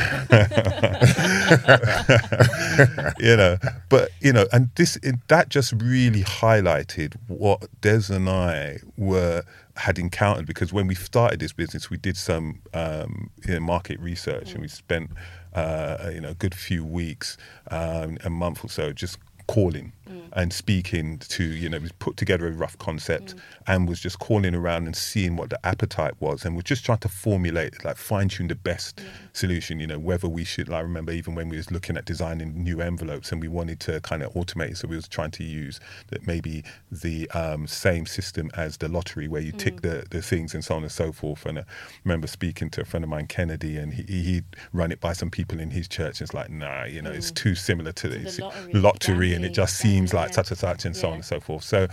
you 3.19 3.37
know 3.37 3.57
but 3.89 4.11
you 4.21 4.33
know 4.33 4.47
and 4.53 4.71
this 4.77 4.97
it, 5.03 5.17
that 5.29 5.49
just 5.49 5.73
really 5.73 6.23
highlighted 6.23 7.17
what 7.29 7.67
des 7.81 8.03
and 8.11 8.29
i 8.29 8.79
were 8.97 9.43
had 9.77 9.99
encountered 9.99 10.47
because 10.47 10.73
when 10.73 10.87
we 10.87 10.95
started 10.95 11.41
this 11.41 11.53
business 11.53 11.91
we 11.91 11.97
did 11.97 12.17
some 12.17 12.61
um, 12.75 13.31
you 13.47 13.55
know, 13.55 13.61
market 13.61 13.99
research 14.01 14.53
and 14.53 14.61
we 14.61 14.67
mm. 14.67 14.71
spent 14.71 15.11
uh, 15.55 16.11
you 16.13 16.21
know 16.21 16.31
a 16.31 16.35
good 16.35 16.55
few 16.55 16.85
weeks 16.85 17.37
um, 17.71 18.19
a 18.25 18.31
month 18.31 18.65
or 18.65 18.69
so 18.69 18.93
just 18.93 19.19
calling 19.47 19.93
and 20.33 20.53
speaking 20.53 21.19
to 21.19 21.45
you 21.45 21.69
know 21.69 21.79
we 21.79 21.89
put 21.99 22.17
together 22.17 22.47
a 22.47 22.53
rough 22.53 22.77
concept 22.79 23.35
mm. 23.35 23.41
and 23.67 23.89
was 23.89 24.01
just 24.01 24.19
calling 24.19 24.55
around 24.55 24.87
and 24.87 24.97
seeing 24.97 25.37
what 25.37 25.51
the 25.51 25.67
appetite 25.67 26.15
was 26.21 26.45
and 26.45 26.55
we're 26.55 26.63
just 26.63 26.85
trying 26.85 26.99
to 26.99 27.09
formulate 27.09 27.85
like 27.85 27.97
fine 27.97 28.29
tune 28.29 28.49
the 28.49 28.55
best 28.55 29.01
solution 29.33 29.81
you 29.81 29.87
know 29.87 29.99
whether 29.99 30.29
we 30.29 30.45
should 30.45 30.71
i 30.71 30.81
remember 30.81 31.13
even 31.13 31.35
when 31.35 31.49
we 31.49 31.57
was 31.57 31.71
looking 31.71 31.97
at 31.97 32.05
designing 32.05 32.63
new 32.63 32.81
envelopes 32.81 33.33
and 33.33 33.41
we 33.41 33.49
wanted 33.49 33.81
to 33.81 34.01
kind 34.01 34.23
of 34.23 34.33
automate 34.35 34.71
it, 34.71 34.77
so 34.77 34.89
we 34.89 34.97
was 34.97 35.09
trying 35.09 35.31
to 35.31 35.45
use 35.45 35.81
that 36.09 36.27
maybe 36.27 36.63
the 36.91 37.29
um, 37.31 37.67
same 37.67 38.07
system 38.07 38.51
as 38.57 38.77
the 38.79 38.89
lottery 38.89 39.29
where 39.29 39.43
you 39.43 39.53
tick 39.53 39.77
mm. 39.77 39.83
the, 39.83 40.07
the 40.11 40.23
things 40.23 40.55
and 40.55 40.65
so 40.65 40.75
on 40.75 40.83
and 40.83 40.93
so 40.93 41.13
forth. 41.13 41.47
And 41.47 41.61
i 41.61 41.65
remember 42.05 42.27
speaking 42.27 42.71
to 42.71 42.83
a 42.83 42.85
friend 42.85 43.05
of 43.05 43.11
mine 43.11 43.27
kennedy 43.27 43.77
and 43.77 43.93
he, 43.93 44.03
he'd 44.03 44.45
run 44.73 44.93
it 44.93 45.01
by 45.01 45.13
some 45.13 45.31
people 45.31 45.61
in 45.61 45.71
his 45.71 45.89
church 45.89 46.21
and 46.21 46.27
it's 46.27 46.35
like 46.35 46.51
nah 46.51 46.85
you 46.85 47.03
know 47.03 47.11
it's 47.11 47.31
mm. 47.31 47.37
too 47.37 47.55
similar 47.55 47.93
to, 47.93 48.09
the 48.09 48.19
this 48.19 48.39
lottery, 48.39 48.73
lottery 48.75 49.35
and 49.35 49.45
it 49.45 49.53
just 49.53 49.77
seems 49.77 50.11
gambling, 50.11 50.20
like 50.21 50.31
yeah. 50.31 50.37
such 50.37 50.51
and 50.51 50.59
such 50.59 50.85
and 50.85 50.97
so 50.97 51.09
on 51.09 51.15
and 51.15 51.25
so 51.25 51.41
forth. 51.41 51.65
So, 51.65 51.89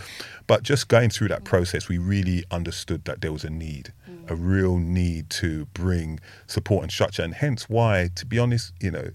but 0.48 0.64
just 0.64 0.88
going 0.88 1.10
through 1.10 1.30
that 1.30 1.44
process, 1.44 1.88
we 1.88 1.98
really 1.98 2.44
understood 2.52 3.06
that 3.06 3.22
there 3.22 3.32
was 3.32 3.44
a 3.44 3.50
need, 3.50 3.94
a 4.28 4.34
mm. 4.34 4.38
real 4.40 4.78
need 4.78 5.30
to 5.32 5.66
bring 5.74 6.20
support 6.48 6.84
and 6.84 6.92
structure, 6.92 7.24
and 7.24 7.34
hence 7.34 7.70
why, 7.70 8.10
to 8.16 8.26
be 8.26 8.40
honest, 8.40 8.74
you 8.82 8.92
know. 8.92 9.10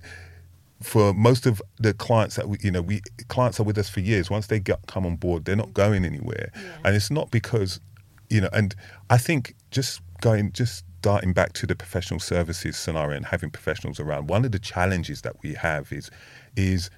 For 0.83 1.15
most 1.15 1.47
of 1.47 1.63
the 1.79 1.95
clients 1.95 2.35
that 2.35 2.49
we, 2.49 2.59
you 2.61 2.73
know, 2.73 2.83
we 2.83 3.03
clients 3.29 3.61
are 3.61 3.63
with 3.63 3.79
us 3.79 3.89
for 3.89 4.01
years. 4.01 4.31
Once 4.31 4.49
they 4.49 4.59
get, 4.59 4.85
come 4.89 5.07
on 5.07 5.15
board, 5.15 5.45
they're 5.45 5.55
not 5.55 5.69
mm. 5.69 5.75
going 5.75 6.05
anywhere, 6.05 6.51
and 6.85 6.97
it's 6.97 7.11
not 7.11 7.31
because, 7.31 7.81
you 8.29 8.41
know. 8.41 8.51
And 8.53 8.75
I 9.09 9.17
think 9.19 9.55
just 9.71 10.01
going, 10.21 10.51
just 10.53 10.85
starting 11.03 11.33
back 11.33 11.53
to 11.53 11.67
the 11.67 11.75
professional 11.75 12.21
services 12.21 12.77
scenario 12.77 13.17
and 13.17 13.27
having 13.27 13.51
professionals 13.51 13.99
around. 13.99 14.29
One 14.29 14.45
of 14.45 14.53
the 14.53 14.59
challenges 14.61 15.23
that 15.23 15.35
we 15.43 15.55
have 15.55 15.93
is, 15.93 16.11
is 16.57 16.91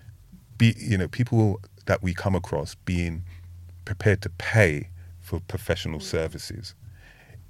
be 0.59 0.75
you 0.79 0.99
know 0.99 1.09
people 1.09 1.61
that 1.87 2.03
we 2.03 2.14
come 2.14 2.35
across 2.35 2.74
being 2.85 3.22
prepared 3.85 4.22
to 4.22 4.30
pay 4.30 4.89
for 5.20 5.41
professional 5.41 5.99
mm. 5.99 6.03
services. 6.03 6.74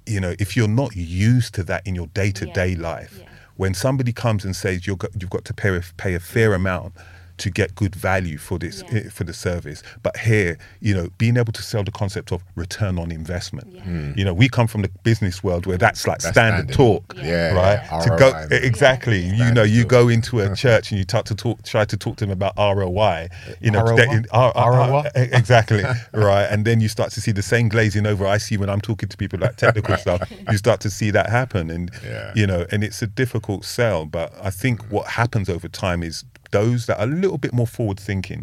You 0.05 0.19
know 0.19 0.35
if 0.39 0.55
you're 0.55 0.67
not 0.67 0.95
used 0.95 1.53
to 1.55 1.63
that 1.63 1.85
in 1.85 1.95
your 1.95 2.07
day-to-day 2.07 2.75
life 2.75 3.17
Yeah. 3.19 3.27
when 3.55 3.73
somebody 3.73 4.13
comes 4.13 4.45
and 4.45 4.55
says 4.55 4.85
you're 4.85 4.97
got, 4.97 5.11
you've 5.19 5.29
got 5.31 5.45
to 5.45 5.53
pay 5.53 5.75
a, 5.75 5.81
pay 5.97 6.13
a 6.13 6.19
fair 6.19 6.51
mm. 6.51 6.55
amount 6.55 6.93
to 7.37 7.49
get 7.49 7.75
good 7.75 7.95
value 7.95 8.37
for 8.37 8.57
this 8.57 8.83
Yeah. 8.91 8.99
eh, 8.99 9.09
for 9.09 9.23
the 9.23 9.33
service. 9.33 9.83
But 10.03 10.17
here, 10.17 10.57
you 10.81 10.93
know, 10.95 11.09
being 11.17 11.37
able 11.37 11.53
to 11.53 11.61
sell 11.61 11.83
the 11.83 11.91
concept 11.91 12.31
of 12.31 12.43
return 12.55 12.97
on 12.97 13.11
investment. 13.11 13.67
Yeah. 13.71 13.81
Hmm. 13.81 14.11
You 14.15 14.25
know, 14.25 14.33
we 14.33 14.47
come 14.49 14.67
from 14.67 14.81
the 14.83 14.89
business 15.03 15.43
world 15.43 15.65
where 15.65 15.77
that's 15.77 16.07
like 16.07 16.19
That's 16.19 16.33
standard, 16.35 16.73
standard. 16.73 16.75
talk, 16.75 17.15
Yeah, 17.21 17.53
right? 17.53 17.79
yeah, 17.91 17.99
To 17.99 18.09
go 18.17 18.29
eh, 18.51 18.59
exactly. 18.63 19.19
Yeah. 19.25 19.47
You 19.47 19.53
know, 19.53 19.63
you 19.63 19.85
go 19.85 20.07
into 20.09 20.39
a 20.39 20.55
church 20.63 20.91
and 20.91 20.97
you 20.97 21.03
start 21.03 21.25
to 21.27 21.35
talk, 21.35 21.63
try 21.63 21.85
to 21.85 21.97
talk 21.97 22.17
to 22.17 22.25
them 22.25 22.31
about 22.31 22.53
ROI. 22.57 23.29
You 23.59 23.71
know, 23.71 23.81
ROI? 23.83 24.03
in- 24.11 24.25
R- 24.31 24.51
uh, 24.55 24.59
uh, 24.59 24.63
R- 24.63 24.71
ROI? 24.73 24.91
R- 24.93 25.05
uh, 25.05 25.09
eh, 25.15 25.27
exactly 25.31 25.83
right, 26.13 26.45
and 26.49 26.65
then 26.65 26.79
you 26.79 26.87
start 26.87 27.11
to 27.11 27.21
see 27.21 27.31
the 27.31 27.41
same 27.43 27.67
glazing 27.69 28.05
over 28.05 28.25
I 28.25 28.37
see 28.37 28.57
when 28.57 28.69
I'm 28.69 28.81
talking 28.81 29.09
to 29.09 29.17
people 29.17 29.37
about 29.37 29.57
technical 29.57 29.97
stuff. 29.97 30.21
You 30.51 30.57
start 30.57 30.79
to 30.81 30.89
see 30.89 31.11
that 31.11 31.29
happen, 31.29 31.69
and 31.69 31.91
Yeah. 32.05 32.31
you 32.35 32.47
know, 32.47 32.65
and 32.71 32.83
it's 32.83 33.01
a 33.01 33.07
difficult 33.07 33.65
sell. 33.65 34.05
But 34.05 34.33
I 34.41 34.49
think 34.51 34.81
hmm. 34.83 34.95
what 34.95 35.07
happens 35.07 35.49
over 35.49 35.67
time 35.67 36.03
is 36.03 36.23
those 36.59 36.85
that 36.87 36.97
are 36.99 37.03
a 37.11 37.15
little 37.23 37.37
bit 37.45 37.53
more 37.59 37.67
forward 37.67 37.99
thinking, 37.99 38.41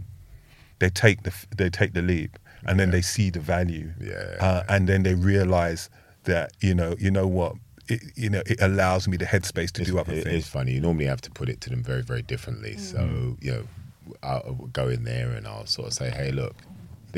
they 0.81 0.91
take 0.91 1.19
the 1.27 1.33
they 1.57 1.71
take 1.71 1.93
the 1.99 2.03
leap, 2.13 2.33
and 2.67 2.75
then 2.81 2.91
they 2.91 3.03
see 3.15 3.31
the 3.31 3.41
value, 3.41 3.89
Yeah. 4.01 4.37
uh, 4.47 4.63
and 4.69 4.89
then 4.89 5.03
they 5.07 5.15
realize 5.33 5.83
that 6.25 6.47
you 6.61 6.75
know, 6.75 6.91
you 7.05 7.11
know 7.11 7.27
what. 7.39 7.53
It, 7.89 8.01
you 8.15 8.31
know, 8.31 8.43
it 8.47 8.61
allows 8.63 9.09
me 9.11 9.17
the 9.17 9.25
headspace 9.35 9.71
to 9.73 9.81
It's- 9.83 9.87
do 9.93 9.99
other 9.99 10.15
it- 10.15 10.23
things. 10.25 10.37
It's 10.45 10.49
funny. 10.59 10.73
You 10.77 10.81
normally 10.89 11.07
have 11.07 11.21
to 11.23 11.31
put 11.33 11.49
it 11.49 11.59
to 11.63 11.69
them 11.71 11.83
very, 11.83 12.03
very 12.11 12.23
differently. 12.23 12.75
So 12.77 13.01
you 13.45 13.51
know, 13.55 13.65
I'll 14.23 14.69
go 14.81 14.85
in 14.89 15.03
there 15.13 15.29
and 15.37 15.47
I'll 15.51 15.67
sort 15.67 15.89
of 15.89 15.95
say, 16.01 16.09
"Hey, 16.11 16.31
look, 16.31 16.55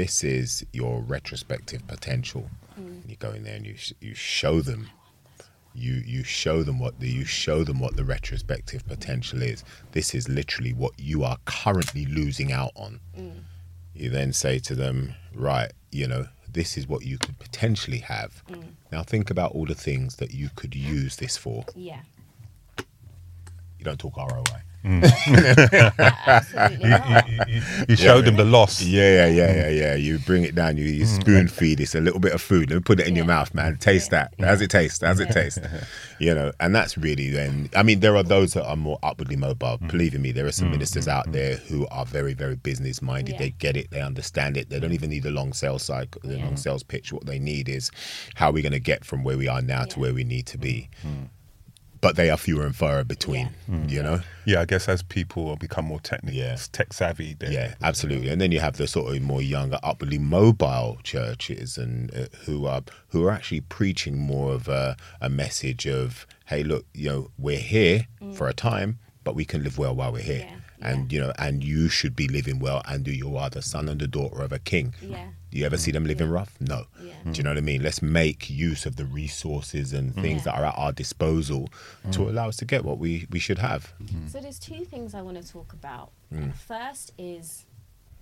this 0.01 0.25
is 0.25 0.65
your 0.73 0.95
retrospective 1.17 1.83
potential." 1.87 2.45
and 2.77 3.05
You 3.11 3.17
go 3.27 3.31
in 3.37 3.43
there 3.45 3.57
and 3.61 3.67
you 3.71 3.77
sh- 3.77 3.93
you 4.01 4.15
show 4.15 4.57
them. 4.71 4.83
You 5.75 5.95
you 6.07 6.23
show 6.23 6.63
them 6.63 6.79
what 6.79 7.01
the 7.01 7.09
you 7.09 7.25
show 7.25 7.65
them 7.65 7.81
what 7.81 7.97
the 7.97 8.05
retrospective 8.05 8.87
potential 8.87 9.43
is. 9.43 9.65
This 9.93 10.15
is 10.15 10.29
literally 10.29 10.73
what 10.73 10.93
you 10.99 11.25
are 11.25 11.39
currently 11.45 12.07
losing 12.07 12.53
out 12.53 12.73
on. 12.77 13.01
Mm. 13.19 13.43
You 13.95 14.11
then 14.11 14.33
say 14.33 14.59
to 14.61 14.75
them, 14.75 15.15
right, 15.35 15.73
you 15.91 16.07
know, 16.09 16.27
this 16.49 16.77
is 16.77 16.87
what 16.89 17.05
you 17.05 17.19
could 17.19 17.39
potentially 17.39 17.99
have. 17.99 18.43
Mm. 18.49 18.65
Now 18.93 19.03
think 19.03 19.31
about 19.31 19.53
all 19.53 19.67
the 19.67 19.75
things 19.75 20.17
that 20.17 20.33
you 20.33 20.51
could 20.55 20.75
use 20.75 21.17
this 21.17 21.37
for. 21.37 21.65
Yeah. 21.75 22.01
You 22.79 23.85
don't 23.85 23.99
talk 23.99 24.17
ROI. 24.17 24.63
Absolutely 24.85 26.89
not. 26.89 27.29
you 27.89 27.97
show 27.97 28.21
them 28.21 28.37
the 28.37 28.45
loss. 28.45 28.83
Yeah, 28.83 29.27
yeah, 29.27 29.29
yeah, 29.29 29.55
yeah, 29.55 29.69
yeah. 29.69 29.95
You 29.95 30.19
bring 30.19 30.45
it 30.45 30.55
down. 30.55 30.77
You, 30.77 30.85
you 30.85 31.05
mm. 31.05 31.21
spoon 31.21 31.49
feed. 31.49 31.81
It's 31.81 31.95
a 31.95 32.01
little 32.01 32.21
bit 32.21 32.33
of 32.33 32.43
food. 32.43 32.71
Let 32.71 32.77
me 32.77 32.83
put 32.83 33.01
it 33.01 33.07
in 33.07 33.17
your 33.17 33.25
mouth, 33.25 33.55
man. 33.55 33.77
Taste 33.79 34.11
that. 34.11 34.35
How's 34.39 34.61
it 34.61 34.71
taste? 34.71 35.03
How's 35.03 35.21
it 35.21 35.31
taste? 35.31 35.59
You 36.19 36.35
know, 36.35 36.53
and 36.61 36.75
that's 36.75 36.97
really 36.97 37.31
then. 37.31 37.71
I 37.75 37.83
mean, 37.83 38.01
there 38.01 38.17
are 38.17 38.23
those 38.23 38.55
that 38.55 38.67
are 38.67 38.77
more 38.77 38.99
upwardly 39.03 39.37
mobile. 39.37 39.79
Mm. 39.79 39.91
Believe 39.91 40.15
in 40.15 40.23
me, 40.23 40.33
there 40.33 40.47
are 40.47 40.53
some 40.53 40.69
mm, 40.69 40.73
ministers 40.73 41.09
out 41.09 41.31
there 41.33 41.57
who 41.57 41.87
are 41.89 42.05
very, 42.05 42.35
very 42.35 42.57
business 42.57 43.03
minded. 43.03 43.33
Yeah. 43.33 43.39
They 43.39 43.51
get 43.51 43.77
it. 43.77 43.91
They 43.91 44.01
understand 44.01 44.57
it. 44.57 44.71
They 44.71 44.79
don't 44.79 44.93
even 44.93 45.11
need 45.11 45.27
a 45.27 45.31
long 45.31 45.53
sales 45.53 45.83
cycle, 45.83 46.21
the 46.25 46.37
Yeah. 46.37 46.45
long 46.45 46.57
sales 46.57 46.83
pitch. 46.83 47.13
What 47.13 47.27
they 47.27 47.39
need 47.39 47.69
is 47.69 47.91
how 48.35 48.51
are 48.51 48.53
we 48.53 48.63
going 48.63 48.73
to 48.73 48.81
get 48.81 49.05
from 49.05 49.25
where 49.25 49.37
we 49.37 49.49
are 49.49 49.63
now 49.63 49.85
to 49.85 49.99
where 49.99 50.15
we 50.15 50.25
need 50.25 50.47
to 50.47 50.59
be. 50.59 50.89
But 52.05 52.17
they 52.17 52.29
are 52.29 52.37
fewer 52.37 52.67
and 52.67 52.77
far 52.77 53.03
between. 53.05 53.49
You 53.89 54.03
know. 54.03 54.21
Yeah, 54.45 54.61
I 54.61 54.67
guess 54.67 54.89
as 54.91 55.03
people 55.03 55.57
become 55.57 55.87
more 55.87 56.01
technical, 56.01 56.39
Yeah. 56.39 56.57
tech 56.71 56.93
savvy, 56.93 57.35
they, 57.39 57.51
Yeah, 57.53 57.75
absolutely. 57.83 58.29
And 58.29 58.39
then 58.43 58.53
you 58.53 58.61
have 58.61 58.77
the 58.77 58.87
sort 58.87 59.07
of 59.17 59.23
more 59.23 59.41
younger, 59.41 59.79
upwardly 59.83 60.19
mobile 60.19 60.99
churches, 61.03 61.79
and 61.79 62.15
uh, 62.15 62.27
who 62.45 62.67
are 62.67 62.83
who 63.09 63.25
are 63.27 63.31
actually 63.33 63.63
preaching 63.63 64.19
more 64.19 64.53
of 64.53 64.69
a, 64.69 64.97
a 65.23 65.31
message 65.31 65.87
of, 65.87 66.27
hey, 66.47 66.63
look, 66.63 66.85
you 66.93 67.09
know, 67.09 67.31
we're 67.39 67.57
here 67.77 68.07
for 68.35 68.49
a 68.49 68.53
time, 68.55 68.99
but 69.25 69.35
we 69.35 69.47
can 69.47 69.63
live 69.65 69.79
well 69.79 69.95
while 69.95 70.13
we're 70.13 70.21
here, 70.35 70.47
Yeah, 70.51 70.57
and 70.85 71.13
you 71.13 71.21
know, 71.21 71.33
and 71.39 71.65
you 71.65 71.89
should 71.89 72.15
be 72.15 72.29
living 72.29 72.59
well, 72.59 72.83
and 72.87 73.07
you 73.07 73.37
are 73.37 73.51
the 73.51 73.63
son 73.63 73.89
and 73.89 74.01
the 74.01 74.07
daughter 74.07 74.43
of 74.43 74.53
a 74.53 74.59
king. 74.59 74.95
Yeah. 75.01 75.29
Do 75.51 75.59
you 75.59 75.67
ever 75.67 75.77
see 75.77 75.93
them 75.93 76.05
living 76.05 76.31
rough? 76.31 76.57
No. 76.61 76.87
Yeah. 77.01 77.13
Do 77.31 77.39
you 77.39 77.45
know 77.45 77.51
what 77.51 77.59
I 77.59 77.63
mean? 77.63 77.83
Let's 77.83 78.03
make 78.03 78.51
use 78.51 78.87
of 78.87 78.97
the 78.97 79.05
resources 79.05 79.93
and 79.93 80.13
mm. 80.13 80.21
things 80.21 80.45
Yeah. 80.45 80.53
that 80.53 80.61
are 80.61 80.65
at 80.67 80.75
our 80.77 80.93
disposal 80.93 81.69
to 82.11 82.19
mm. 82.19 82.29
allow 82.29 82.49
us 82.49 82.57
to 82.57 82.65
get 82.65 82.85
what 82.85 82.99
we, 82.99 83.29
we 83.31 83.39
should 83.39 83.59
have. 83.59 83.93
Mm. 84.03 84.29
So 84.29 84.41
there's 84.41 84.59
two 84.59 84.85
things 84.85 85.15
I 85.15 85.23
want 85.23 85.41
to 85.41 85.49
talk 85.49 85.73
about. 85.73 86.11
First 86.67 87.13
is 87.17 87.67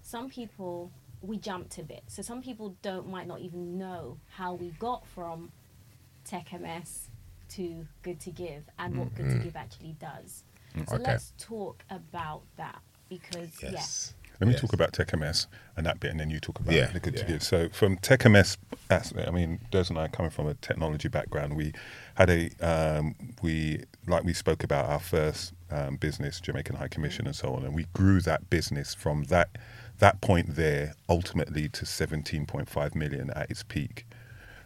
some 0.03 0.29
people 0.29 0.93
we 1.23 1.39
jumped 1.39 1.79
a 1.79 1.83
bit. 1.83 2.03
So 2.09 2.21
some 2.21 2.43
people 2.43 2.77
don't 2.83 3.09
might 3.09 3.27
not 3.27 3.41
even 3.41 3.79
know 3.79 4.19
how 4.29 4.55
we 4.55 4.69
got 4.79 5.07
from 5.07 5.53
Tech 6.25 6.53
MS 6.53 7.09
to 7.51 7.87
Good 8.03 8.21
to 8.21 8.31
Give 8.31 8.65
and 8.79 8.99
what 8.99 9.15
Good 9.15 9.31
to 9.31 9.39
Give 9.39 9.57
actually 9.57 9.97
does. 9.99 10.45
So 10.87 10.97
Okay. 10.97 11.13
let's 11.13 11.33
talk 11.39 11.85
about 11.91 12.43
that 12.57 12.81
because 13.09 13.63
Yes. 13.63 14.15
Let 14.41 14.49
me 14.49 14.55
Yes. 14.55 14.63
talk 14.63 14.73
about 14.73 14.93
TechMS 14.93 15.47
and 15.77 15.87
that 15.87 16.01
bit, 16.01 16.11
and 16.11 16.19
then 16.19 16.29
you 16.29 16.41
talk 16.41 16.59
about 16.59 16.75
Yeah, 16.75 16.87
the 16.93 16.99
good 16.99 17.17
to 17.17 17.23
yeah. 17.23 17.29
give. 17.29 17.43
So 17.45 17.69
from 17.69 17.97
TechMS, 17.99 18.57
as- 18.91 19.13
I 19.17 19.31
mean, 19.31 19.61
Des 19.71 19.85
and 19.89 19.97
I 19.99 20.09
coming 20.09 20.33
from 20.33 20.49
a 20.49 20.55
technology 20.55 21.07
background, 21.09 21.55
we 21.55 21.73
had 22.17 22.29
a 22.29 22.51
um, 22.61 23.15
we 23.41 23.85
like 24.09 24.25
we 24.25 24.33
spoke 24.33 24.65
about 24.65 24.87
our 24.87 24.99
first 24.99 25.53
um, 25.71 25.95
business, 25.97 26.41
Jamaican 26.41 26.75
High 26.77 26.89
Commission, 26.89 27.27
and 27.27 27.37
so 27.37 27.55
on, 27.55 27.65
and 27.65 27.73
we 27.75 27.87
grew 27.93 28.21
that 28.23 28.51
business 28.51 28.95
from 28.95 29.25
that 29.25 29.51
that 30.01 30.21
point 30.21 30.57
there 30.57 30.95
ultimately 31.09 31.69
to 31.69 31.85
17.5 31.85 32.95
million 32.97 33.31
at 33.31 33.49
its 33.49 33.63
peak, 33.63 34.07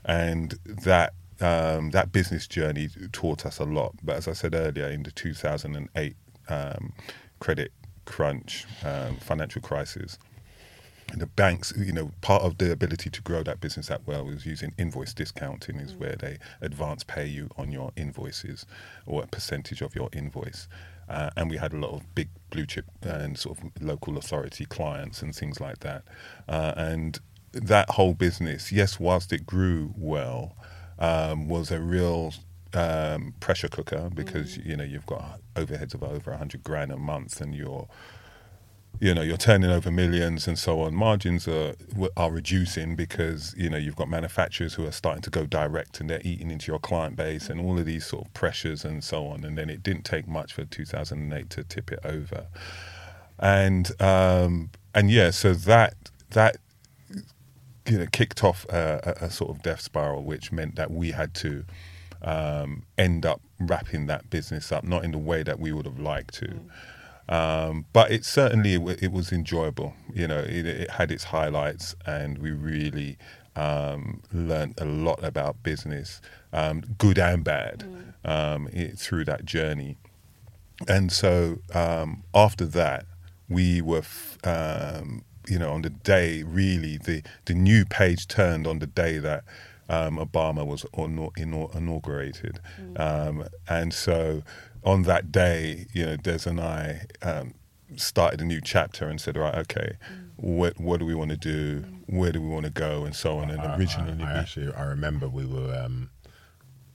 and 0.07 0.54
that. 0.64 1.12
Um, 1.41 1.91
that 1.91 2.12
business 2.12 2.47
journey 2.47 2.89
taught 3.12 3.45
us 3.45 3.59
a 3.59 3.64
lot, 3.64 3.95
but 4.03 4.16
as 4.16 4.28
I 4.28 4.32
said 4.32 4.55
earlier, 4.55 4.87
in 4.89 5.03
the 5.03 5.11
2008 5.11 6.16
um, 6.49 6.93
credit 7.41 7.72
crunch, 8.07 8.64
um, 8.84 9.16
financial 9.16 9.61
crisis, 9.61 10.18
the 11.14 11.26
banks, 11.26 11.72
you 11.76 11.93
know, 11.93 12.11
part 12.20 12.43
of 12.43 12.59
the 12.59 12.72
ability 12.72 13.11
to 13.11 13.22
grow 13.22 13.43
that 13.43 13.61
business 13.61 13.89
that 13.89 14.07
well 14.07 14.24
was 14.24 14.45
using 14.45 14.72
invoice 14.78 15.14
discounting, 15.14 15.76
is 15.76 15.95
where 15.95 16.16
they 16.16 16.39
advance 16.61 17.05
pay 17.05 17.26
you 17.26 17.49
on 17.57 17.70
your 17.70 17.93
invoices 17.97 18.66
or 19.07 19.22
a 19.22 19.26
percentage 19.26 19.82
of 19.82 19.95
your 19.95 20.09
invoice. 20.12 20.68
Uh, 21.09 21.30
and 21.37 21.51
we 21.51 21.57
had 21.57 21.72
a 21.72 21.76
lot 21.76 21.93
of 21.93 22.14
big 22.14 22.28
blue 22.51 22.66
chip 22.66 22.87
and 23.03 23.39
sort 23.39 23.59
of 23.59 23.70
local 23.80 24.18
authority 24.18 24.64
clients 24.64 25.22
and 25.22 25.34
things 25.34 25.61
like 25.61 25.78
that. 25.80 26.03
Uh, 26.49 26.72
and 26.76 27.20
that 27.53 27.91
whole 27.91 28.12
business, 28.12 28.72
yes, 28.72 28.99
whilst 28.99 29.32
it 29.32 29.47
grew 29.47 29.95
well, 29.97 30.57
um, 30.99 31.49
was 31.49 31.70
a 31.70 31.80
real 31.80 32.32
um, 32.74 33.34
pressure 33.40 33.68
cooker 33.68 34.11
because 34.14 34.59
you 34.59 34.76
know 34.76 34.84
you've 34.84 35.07
got 35.07 35.40
overheads 35.55 35.94
of 35.94 36.03
over 36.03 36.36
hundred 36.36 36.62
grand 36.62 36.92
a 36.92 36.97
month, 36.97 37.40
and 37.40 37.55
you're 37.55 37.88
you 39.01 39.14
know 39.14 39.22
you're 39.22 39.36
turning 39.36 39.70
over 39.70 39.90
millions 39.90 40.47
and 40.47 40.59
so 40.59 40.80
on. 40.82 40.94
Margins 40.94 41.47
are 41.49 41.74
are 42.16 42.30
reducing 42.30 42.97
because 42.97 43.55
you 43.57 43.68
know 43.68 43.76
you've 43.76 43.97
got 43.97 44.09
manufacturers 44.09 44.74
who 44.74 44.86
are 44.86 44.92
starting 44.92 45.22
to 45.22 45.30
go 45.30 45.47
direct 45.47 46.01
and 46.01 46.11
they're 46.11 46.22
eating 46.24 46.51
into 46.51 46.70
your 46.70 46.78
client 46.78 47.16
base 47.16 47.49
and 47.49 47.61
all 47.61 47.78
of 47.78 47.86
these 47.86 48.07
sort 48.07 48.26
of 48.26 48.34
pressures 48.34 48.84
and 48.84 49.03
so 49.05 49.26
on. 49.26 49.44
And 49.44 49.57
then 49.57 49.70
it 49.70 49.82
didn't 49.82 50.05
take 50.05 50.26
much 50.26 50.53
for 50.53 50.64
2008 50.64 51.51
to 51.51 51.64
tip 51.64 51.92
it 51.92 52.01
over, 52.05 52.47
and 53.38 53.90
um, 54.01 54.70
and 54.94 55.11
yeah, 55.11 55.30
so 55.30 55.55
that 55.55 55.94
that 56.30 56.57
you 57.89 57.99
know 57.99 58.07
kicked 58.11 58.43
off 58.43 58.66
a, 58.68 59.14
a, 59.20 59.30
sort 59.30 59.51
of 59.51 59.62
death 59.62 59.80
spiral, 59.80 60.24
which 60.24 60.53
meant 60.53 60.76
that 60.76 60.91
we 60.91 61.12
had 61.12 61.34
to 61.34 61.64
um, 62.22 62.84
end 62.99 63.24
up 63.24 63.41
wrapping 63.61 64.07
that 64.07 64.28
business 64.30 64.72
up, 64.72 64.84
not 64.84 65.05
in 65.05 65.12
the 65.12 65.18
way 65.18 65.43
that 65.43 65.59
we 65.59 65.72
would 65.72 65.87
have 65.87 65.99
liked 65.99 66.34
to. 66.34 66.61
Um, 67.28 67.87
but 67.93 68.11
it 68.11 68.24
certainly 68.24 68.74
it, 68.74 69.12
was 69.12 69.32
enjoyable. 69.32 69.95
You 70.14 70.28
know, 70.28 70.39
it, 70.39 70.66
it 70.66 70.91
had 70.91 71.11
its 71.11 71.24
highlights, 71.24 71.97
and 72.07 72.39
we 72.39 72.53
really 72.53 73.18
um, 73.57 74.22
learned 74.32 74.74
a 74.78 74.84
lot 74.84 75.22
about 75.24 75.62
business, 75.62 76.20
um, 76.53 76.82
good 76.99 77.18
and 77.18 77.43
bad, 77.43 77.84
um, 78.24 78.68
it, 78.72 78.99
through 78.99 79.24
that 79.24 79.45
journey. 79.45 79.97
And 80.87 81.11
so 81.11 81.59
um, 81.74 82.22
after 82.34 82.66
that, 82.66 83.07
we 83.49 83.80
were, 83.80 83.99
f- 83.99 84.39
um, 84.45 85.24
you 85.49 85.59
know, 85.59 85.72
on 85.72 85.82
the 85.82 85.90
day 85.90 86.42
really 86.42 86.97
the 86.99 87.22
the 87.44 87.55
new 87.55 87.84
page 87.84 88.26
turned 88.28 88.66
on 88.66 88.78
the 88.78 88.86
day 88.86 89.18
that 89.18 89.44
um, 89.88 90.16
Obama 90.18 90.66
was 90.66 90.84
inau- 90.94 91.32
inau- 91.36 91.74
inaugurated, 91.74 92.61
um, 92.97 93.44
and 93.68 93.92
so 93.94 94.42
on 94.84 95.03
that 95.03 95.30
day, 95.32 95.86
you 95.92 96.05
know, 96.07 96.16
Des 96.16 96.49
and 96.49 96.61
I 96.61 97.07
um, 97.22 97.55
started 97.97 98.40
a 98.40 98.44
new 98.44 98.61
chapter 98.61 99.09
and 99.09 99.20
said, 99.20 99.36
right, 99.36 99.55
okay, 99.55 99.97
what 100.36 100.78
what 100.80 101.01
do 101.01 101.07
we 101.07 101.14
want 101.14 101.30
to 101.30 101.36
do? 101.36 101.84
Where 102.07 102.32
do 102.32 102.40
we 102.40 102.49
want 102.49 102.64
to 102.66 102.70
go? 102.72 103.05
And 103.05 103.14
so 103.14 103.38
on. 103.38 103.51
And 103.51 103.61
I- 103.61 103.76
originally, 103.76 104.22
I, 104.24 104.34
I 104.34 104.38
actually 104.40 104.72
I 104.74 104.82
remember 104.84 105.28
we 105.28 105.47
were 105.47 105.74
um, 105.84 106.11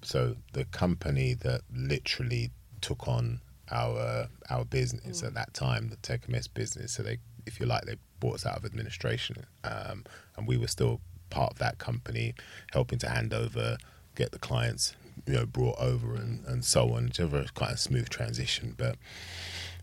so 0.02 0.36
the 0.54 0.66
company 0.66 1.34
that 1.36 1.62
literally 1.74 2.52
took 2.82 3.08
on 3.08 3.41
our 3.72 4.28
our 4.49 4.66
business 4.66 5.24
at 5.24 5.34
that 5.36 5.54
time, 5.54 5.89
the 5.89 5.95
Tech 5.97 6.28
MS 6.28 6.47
business. 6.47 6.93
So 6.93 7.04
they, 7.04 7.20
if 7.45 7.60
you 7.60 7.66
like, 7.66 7.86
they 7.86 7.95
bought 8.22 8.36
us 8.36 8.46
out 8.46 8.56
of 8.56 8.64
administration, 8.64 9.46
um, 9.66 10.06
and 10.38 10.48
we 10.48 10.56
were 10.56 10.68
still 10.68 11.02
part 11.30 11.52
of 11.52 11.60
that 11.60 11.78
company, 11.78 12.34
helping 12.72 13.00
to 13.00 13.10
hand 13.10 13.34
over, 13.34 13.78
get 14.16 14.32
the 14.32 14.40
clients, 14.40 14.96
you 15.28 15.34
know, 15.34 15.46
brought 15.46 15.78
over 15.80 16.16
and 16.16 16.46
and 16.46 16.64
so 16.64 16.94
on. 16.94 17.08
It's 17.08 17.20
never 17.20 17.46
quite 17.54 17.72
a 17.72 17.78
smooth 17.78 18.08
transition, 18.08 18.76
but 18.78 18.96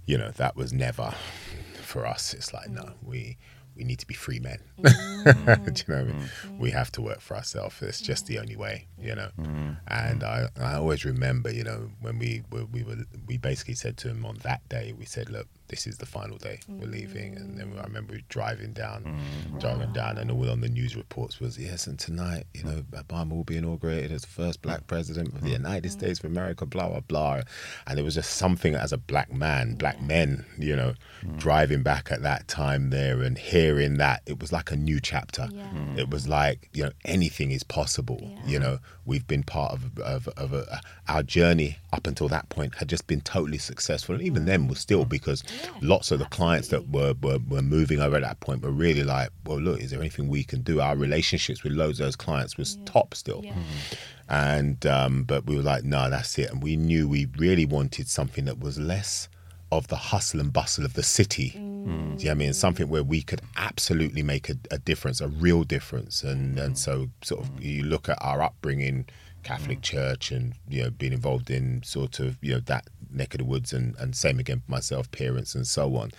you 0.07 0.17
know 0.17 0.31
that 0.31 0.57
was 0.57 0.73
never 0.73 1.15
for 1.83 2.07
us, 2.07 2.35
it's 2.35 2.55
like 2.55 2.71
no, 2.71 2.83
mm. 2.83 2.95
we 3.03 3.37
we 3.77 3.85
need 3.85 3.99
to 4.01 4.07
be 4.07 4.15
free 4.15 4.41
men. 4.41 4.61
Mm. 5.19 5.75
Do 5.75 5.83
you 5.87 5.95
know 5.95 6.05
what 6.05 6.15
I 6.15 6.19
mean? 6.19 6.29
Mm. 6.47 6.59
We 6.59 6.71
have 6.71 6.93
to 6.93 7.03
work 7.03 7.21
for 7.21 7.37
ourselves. 7.37 7.83
It's 7.83 8.01
just 8.01 8.27
the 8.27 8.39
only 8.39 8.57
way, 8.57 8.87
you 8.99 9.15
know. 9.15 9.31
And 9.89 10.23
I, 10.23 10.49
I 10.59 10.75
always 10.75 11.05
remember, 11.05 11.53
you 11.53 11.65
know, 11.65 11.91
when 12.01 12.19
we 12.19 12.45
were, 12.51 12.65
we 12.67 12.83
were 12.85 12.99
we 13.27 13.37
basically 13.37 13.75
said 13.75 13.97
to 13.99 14.09
him 14.09 14.25
on 14.25 14.37
that 14.43 14.67
day, 14.69 14.95
we 14.97 15.05
said, 15.05 15.29
look, 15.29 15.49
this 15.69 15.87
is 15.87 15.99
the 15.99 16.07
final 16.07 16.39
day. 16.39 16.61
We're 16.69 16.87
leaving. 16.87 17.37
And 17.37 17.59
then 17.59 17.75
I 17.79 17.85
remember 17.85 18.19
driving 18.29 18.73
down, 18.73 19.05
mm, 19.05 19.61
driving 19.61 19.93
down, 19.93 20.19
and 20.19 20.31
all 20.31 20.51
on 20.51 20.61
the 20.61 20.69
news 20.69 20.97
reports 20.97 21.41
was 21.41 21.59
yes. 21.59 21.87
And 21.87 21.99
tonight, 21.99 22.47
you 22.55 22.65
know, 22.65 22.83
Obama 22.93 23.31
will 23.33 23.45
be 23.45 23.57
inaugurated 23.57 24.13
as 24.13 24.23
the 24.23 24.29
first 24.29 24.63
black 24.63 24.87
president 24.87 25.35
of 25.35 25.43
the 25.43 25.51
mm. 25.51 25.53
United 25.53 25.89
mm. 25.89 25.93
States 25.93 26.19
of 26.21 26.27
America. 26.27 26.67
Blah 26.67 26.89
blah 26.89 27.01
blah. 27.01 27.41
And 27.87 27.99
it 27.99 28.03
was 28.03 28.15
just 28.15 28.33
something 28.33 28.75
as 28.75 28.93
a 28.93 28.99
black 28.99 29.33
man, 29.33 29.75
black 29.75 30.01
men, 30.03 30.45
you 30.59 30.75
know, 30.75 30.95
driving 31.37 31.83
back 31.83 32.11
at 32.11 32.23
that 32.23 32.49
time 32.49 32.91
there 32.91 33.23
and 33.23 33.39
hearing 33.39 33.99
that 33.99 34.23
it 34.27 34.41
was 34.41 34.53
like 34.53 34.71
a 34.71 34.77
new 34.77 35.01
chapter. 35.01 35.49
Yeah. 35.53 35.97
It 35.97 36.11
was 36.11 36.27
like 36.29 36.71
you 36.73 36.85
know 36.85 36.93
anything 37.05 37.51
is 37.51 37.63
possible. 37.63 38.19
Yeah. 38.21 38.47
You 38.47 38.59
know, 38.59 38.79
we've 39.05 39.27
been 39.27 39.43
part 39.43 39.73
of 39.73 39.99
of, 39.99 40.29
of 40.29 40.53
a, 40.53 40.81
our 41.09 41.23
journey 41.23 41.79
up 41.93 42.07
until 42.07 42.29
that 42.29 42.49
point 42.51 42.75
had 42.77 42.89
just 42.89 43.07
been 43.07 43.21
totally 43.23 43.59
successful, 43.59 44.15
and 44.15 44.23
even 44.25 44.45
then 44.45 44.69
was 44.69 44.79
still 44.79 45.05
because 45.05 45.43
Yeah, 45.63 45.71
lots 45.81 46.11
of 46.11 46.19
the 46.19 46.27
clients 46.27 46.69
that 46.69 46.89
were, 46.91 47.15
were 47.23 47.39
were 47.49 47.63
moving 47.63 48.01
over 48.01 48.17
at 48.17 48.23
that 48.23 48.41
point 48.41 48.63
were 48.63 48.71
really 48.71 49.03
like, 49.05 49.31
well, 49.47 49.59
look, 49.61 49.81
is 49.81 49.91
there 49.91 50.01
anything 50.01 50.29
we 50.29 50.45
can 50.45 50.63
do? 50.63 50.81
Our 50.81 50.97
relationships 50.97 51.63
with 51.65 51.73
loads 51.73 51.99
of 52.01 52.07
those 52.07 52.17
clients 52.17 52.57
was 52.57 52.79
top 52.85 53.15
still, 53.15 53.41
Yeah. 53.45 53.55
and 54.29 54.85
um, 54.87 55.25
but 55.25 55.47
we 55.47 55.57
were 55.57 55.63
like, 55.63 55.85
no, 55.85 56.11
that's 56.11 56.39
it, 56.39 56.51
and 56.51 56.63
we 56.63 56.77
knew 56.77 57.09
we 57.09 57.27
really 57.37 57.65
wanted 57.65 58.09
something 58.09 58.45
that 58.45 58.61
was 58.61 58.79
less 58.79 59.29
of 59.71 59.89
the 59.89 59.97
hustle 59.97 60.41
and 60.41 60.53
bustle 60.53 60.85
of 60.85 60.95
the 60.95 61.03
city. 61.03 61.51
Do 61.51 61.61
you 61.95 61.95
know 61.95 62.15
what 62.17 62.31
I 62.31 62.35
mean? 62.35 62.53
Something 62.55 62.89
where 62.91 63.03
we 63.05 63.23
could 63.23 63.41
absolutely 63.57 64.23
make 64.23 64.51
a, 64.51 64.57
a 64.71 64.79
difference, 64.79 65.21
a 65.23 65.29
real 65.29 65.63
difference. 65.65 66.23
And 66.23 66.59
and 66.59 66.77
so 66.77 67.09
sort 67.23 67.41
of 67.43 67.63
you 67.63 67.83
look 67.85 68.09
at 68.11 68.19
our 68.21 68.43
upbringing, 68.43 69.07
Catholic 69.43 69.83
Church, 69.83 70.31
and 70.31 70.55
you 70.69 70.83
know 70.83 70.91
being 70.91 71.13
involved 71.13 71.51
in 71.51 71.83
sort 71.83 72.21
of 72.21 72.37
you 72.43 72.55
know 72.55 72.61
that 72.61 72.87
neck 73.11 73.35
of 73.35 73.39
the 73.39 73.45
woods, 73.45 73.73
and 73.73 73.95
and 73.99 74.15
same 74.15 74.39
again 74.39 74.63
for 74.65 74.71
myself, 74.71 75.11
parents, 75.11 75.55
and 75.55 75.67
so 75.67 75.97
on. 75.97 76.11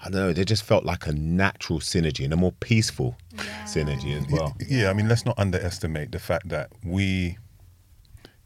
I 0.00 0.04
don't 0.04 0.14
know. 0.14 0.32
They 0.32 0.44
just 0.44 0.62
felt 0.62 0.84
like 0.84 1.06
a 1.08 1.12
natural 1.12 1.80
synergy 1.80 2.24
and 2.24 2.32
a 2.32 2.36
more 2.36 2.52
peaceful 2.52 3.16
synergy 3.64 4.16
as 4.16 4.30
well. 4.30 4.56
Yeah, 4.68 4.90
I 4.90 4.92
mean, 4.92 5.08
let's 5.08 5.26
not 5.26 5.36
underestimate 5.38 6.12
the 6.12 6.20
fact 6.20 6.48
that 6.50 6.70
we, 6.84 7.36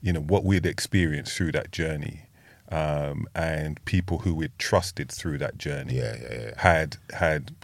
you 0.00 0.14
know, 0.14 0.20
what 0.20 0.44
we'd 0.44 0.64
experienced 0.64 1.36
through 1.36 1.52
that 1.52 1.70
journey, 1.70 2.22
um, 2.70 3.26
and 3.34 3.84
people 3.84 4.18
who 4.18 4.34
we'd 4.34 4.58
trusted 4.58 5.12
through 5.12 5.38
that 5.38 5.58
journey, 5.58 5.96
Yeah, 5.96 6.16
yeah, 6.22 6.40
yeah. 6.40 6.50
had 6.56 6.96
had 7.12 7.54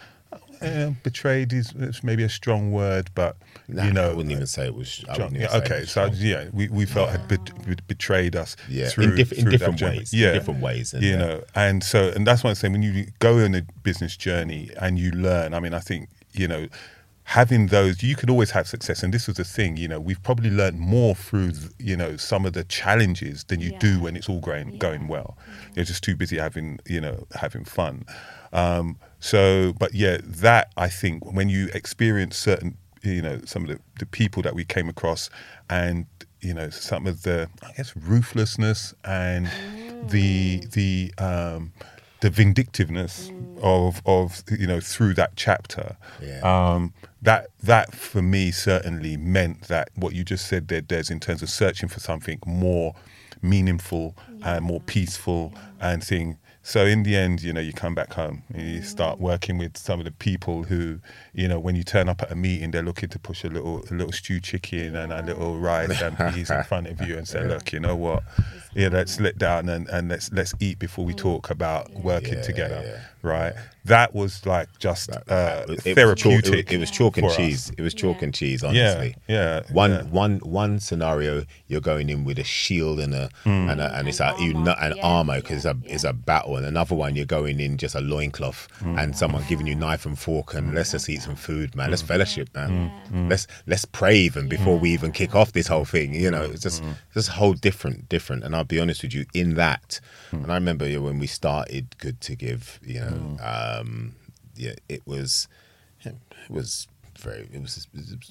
uh, 0.62 0.90
betrayed 1.02 1.52
is 1.52 1.72
is 1.72 2.02
maybe 2.02 2.22
a 2.22 2.28
strong 2.28 2.72
word, 2.72 3.10
but 3.14 3.36
Nah, 3.68 3.84
you 3.84 3.92
know, 3.92 4.10
I 4.10 4.14
wouldn't 4.14 4.32
even 4.32 4.46
say 4.46 4.66
it 4.66 4.74
was. 4.74 5.04
I 5.08 5.14
John, 5.14 5.32
wouldn't 5.32 5.42
even 5.42 5.50
yeah, 5.50 5.64
okay, 5.64 5.80
was 5.80 5.90
so 5.90 6.10
yeah, 6.14 6.48
we, 6.52 6.68
we 6.68 6.86
felt 6.86 7.10
had 7.10 7.28
bet- 7.28 7.66
bet- 7.66 7.86
betrayed 7.86 8.34
us. 8.34 8.56
Yeah, 8.68 8.88
through, 8.88 9.04
in, 9.04 9.14
diff- 9.16 9.32
in 9.32 9.48
different 9.50 9.82
ways. 9.82 10.14
Yeah, 10.14 10.28
in 10.28 10.34
different 10.34 10.60
ways. 10.62 10.94
And, 10.94 11.02
you 11.02 11.14
uh, 11.14 11.18
know, 11.18 11.44
and 11.54 11.84
so 11.84 12.08
and 12.08 12.26
that's 12.26 12.42
why 12.42 12.50
I'm 12.50 12.56
saying. 12.56 12.72
When 12.72 12.82
you 12.82 13.08
go 13.18 13.44
on 13.44 13.54
a 13.54 13.62
business 13.82 14.16
journey 14.16 14.70
and 14.80 14.98
you 14.98 15.10
learn, 15.10 15.52
I 15.52 15.60
mean, 15.60 15.74
I 15.74 15.80
think 15.80 16.08
you 16.32 16.48
know, 16.48 16.66
having 17.32 17.66
those, 17.66 18.02
you 18.02 18.16
could 18.16 18.30
always 18.30 18.52
have 18.52 18.66
success. 18.66 19.02
And 19.02 19.12
this 19.12 19.26
was 19.26 19.36
the 19.36 19.44
thing, 19.44 19.76
you 19.76 19.86
know, 19.86 20.00
we've 20.00 20.22
probably 20.22 20.48
learned 20.50 20.78
more 20.80 21.14
through 21.14 21.52
you 21.78 21.94
know 21.96 22.16
some 22.16 22.46
of 22.46 22.54
the 22.54 22.64
challenges 22.64 23.44
than 23.44 23.60
you 23.60 23.72
Yeah. 23.72 23.78
do 23.80 24.00
when 24.00 24.16
it's 24.16 24.28
all 24.30 24.40
going 24.40 24.70
Yeah. 24.72 24.78
going 24.78 25.08
well. 25.08 25.36
You're 25.74 25.84
just 25.84 26.02
too 26.02 26.16
busy 26.16 26.38
having 26.38 26.80
you 26.86 27.00
know 27.02 27.26
having 27.34 27.64
fun. 27.64 28.04
Um, 28.52 28.96
so, 29.20 29.74
but 29.78 29.92
yeah, 29.94 30.16
that 30.24 30.72
I 30.76 30.88
think 30.88 31.16
when 31.38 31.48
you 31.50 31.68
experience 31.74 32.34
certain, 32.38 32.78
you 33.02 33.20
know, 33.20 33.40
some 33.44 33.62
of 33.64 33.68
the, 33.68 33.78
the 33.98 34.06
people 34.06 34.42
that 34.44 34.54
we 34.54 34.64
came 34.64 34.88
across, 34.88 35.28
and 35.68 36.06
you 36.40 36.54
know, 36.54 36.70
some 36.70 37.06
of 37.06 37.24
the, 37.24 37.48
I 37.62 37.72
guess, 37.76 37.94
ruthlessness 37.94 38.94
and 39.04 39.50
the 40.08 40.64
the 40.72 41.12
um, 41.18 41.72
the 42.20 42.30
vindictiveness 42.30 43.30
of 43.62 44.00
of 44.06 44.42
you 44.58 44.66
know 44.66 44.80
through 44.80 45.12
that 45.14 45.32
chapter. 45.36 45.96
Yeah. 46.22 46.40
Um, 46.40 46.94
that 47.22 47.48
that 47.62 47.94
for 47.94 48.22
me 48.22 48.50
certainly 48.50 49.16
meant 49.16 49.62
that 49.62 49.88
what 49.96 50.14
you 50.14 50.24
just 50.24 50.46
said 50.46 50.68
there, 50.68 50.80
Des, 50.80 51.04
in 51.10 51.20
terms 51.20 51.42
of 51.42 51.50
searching 51.50 51.88
for 51.88 52.00
something 52.00 52.38
more 52.46 52.94
meaningful 53.42 54.16
and 54.44 54.64
more 54.64 54.80
peaceful 54.80 55.52
and 55.80 56.02
thing. 56.02 56.38
So 56.62 56.84
in 56.84 57.02
the 57.02 57.16
end, 57.16 57.42
you 57.42 57.52
know, 57.54 57.60
you 57.62 57.72
come 57.72 57.94
back 57.94 58.12
home 58.12 58.42
and 58.52 58.60
you 58.68 58.82
start 58.82 59.18
working 59.20 59.56
with 59.56 59.78
some 59.78 60.00
of 60.00 60.04
the 60.04 60.10
people 60.10 60.64
who, 60.64 60.98
you 61.32 61.48
know, 61.48 61.58
when 61.58 61.76
you 61.76 61.82
turn 61.82 62.10
up 62.10 62.20
at 62.20 62.30
a 62.30 62.34
meeting, 62.34 62.72
they're 62.72 62.82
looking 62.82 63.08
to 63.10 63.18
push 63.18 63.42
a 63.42 63.48
little 63.48 63.78
a 63.90 63.94
little 63.94 64.12
stew 64.12 64.38
chicken 64.38 64.94
and 64.94 65.10
a 65.10 65.22
little 65.22 65.58
rice 65.58 66.02
and 66.02 66.18
peas 66.34 66.50
in 66.50 66.62
front 66.64 66.88
of 66.88 67.00
you 67.00 67.16
and 67.16 67.26
say, 67.26 67.42
look, 67.42 67.72
you 67.72 67.80
know 67.80 67.96
what, 67.96 68.22
yeah, 68.74 68.88
let's 68.88 69.18
let 69.18 69.38
down 69.38 69.68
and, 69.70 69.88
and 69.88 70.10
let's 70.10 70.30
let's 70.32 70.52
eat 70.60 70.78
before 70.78 71.06
we 71.06 71.14
talk 71.14 71.48
about 71.48 71.90
working 71.94 72.34
Yeah, 72.34 72.42
together, 72.42 72.82
yeah. 72.84 73.00
Right? 73.28 73.52
That 73.84 74.14
was 74.14 74.44
like 74.44 74.68
just 74.78 75.08
uh, 75.10 75.16
It 75.66 75.68
was 75.68 75.82
chalk- 75.82 75.94
therapeutic. 75.94 76.72
It, 76.72 76.78
was 76.78 76.90
chalk 76.90 77.16
and 77.16 77.24
for 77.26 77.30
us. 77.30 77.36
cheese. 77.36 77.72
It 77.78 77.80
was 77.80 77.94
chalk 77.94 78.18
Yeah. 78.18 78.24
and 78.24 78.34
cheese. 78.34 78.62
Honestly, 78.62 79.14
yeah, 79.28 79.62
One, 79.72 79.90
yeah. 79.92 80.02
one, 80.02 80.38
one 80.40 80.78
scenario. 80.78 81.44
You're 81.68 81.80
going 81.80 82.10
in 82.10 82.24
with 82.24 82.38
a 82.38 82.44
shield 82.44 83.00
and 83.00 83.14
a 83.14 83.30
Hmm. 83.44 83.70
and, 83.70 83.80
a, 83.80 83.94
and 83.96 84.06
it's 84.08 84.20
And 84.20 84.38
a 84.38 84.42
you 84.44 84.52
not 84.52 84.82
an 84.82 84.94
armor 85.00 85.36
because 85.36 85.64
yeah, 85.64 85.70
it's 85.70 85.84
a 85.86 85.88
yeah. 85.88 85.94
it's 85.94 86.04
a 86.04 86.12
battle. 86.12 86.56
And 86.56 86.66
another 86.66 86.94
one, 86.94 87.16
you're 87.16 87.24
going 87.24 87.60
in 87.60 87.78
just 87.78 87.94
a 87.94 88.00
loincloth 88.00 88.68
Hmm. 88.80 88.98
and 88.98 89.16
someone 89.16 89.42
giving 89.48 89.66
you 89.66 89.74
knife 89.74 90.04
and 90.04 90.18
fork 90.18 90.52
and 90.52 90.74
let's 90.74 90.90
just 90.92 91.08
eat 91.08 91.22
some 91.22 91.36
food, 91.36 91.74
man. 91.74 91.88
Let's 91.88 92.02
fellowship, 92.02 92.50
man. 92.54 92.90
Let's 93.30 93.46
let's 93.66 93.86
pray 93.86 94.16
even 94.18 94.48
before 94.48 94.78
we 94.78 94.90
even 94.90 95.12
kick 95.12 95.34
off 95.34 95.52
this 95.52 95.66
whole 95.68 95.86
thing. 95.86 96.12
You 96.14 96.30
know, 96.30 96.42
it's 96.42 96.62
just 96.62 96.82
just 97.14 97.30
a 97.30 97.32
whole 97.32 97.54
different 97.54 98.08
different. 98.10 98.44
And 98.44 98.54
I'll 98.54 98.64
be 98.64 98.80
honest 98.80 99.02
with 99.02 99.14
you, 99.14 99.24
in 99.32 99.54
that, 99.54 100.00
and 100.30 100.50
I 100.52 100.54
remember 100.56 100.86
when 101.00 101.18
we 101.18 101.26
started 101.26 101.96
Good 101.98 102.20
to 102.22 102.34
Give, 102.36 102.78
you 102.84 103.00
know, 103.00 103.17
um, 103.40 104.14
yeah, 104.56 104.74
it 104.88 105.02
was 105.06 105.48
it 106.04 106.14
was 106.48 106.86
very 107.18 107.48
it 107.52 107.60
was 107.60 107.86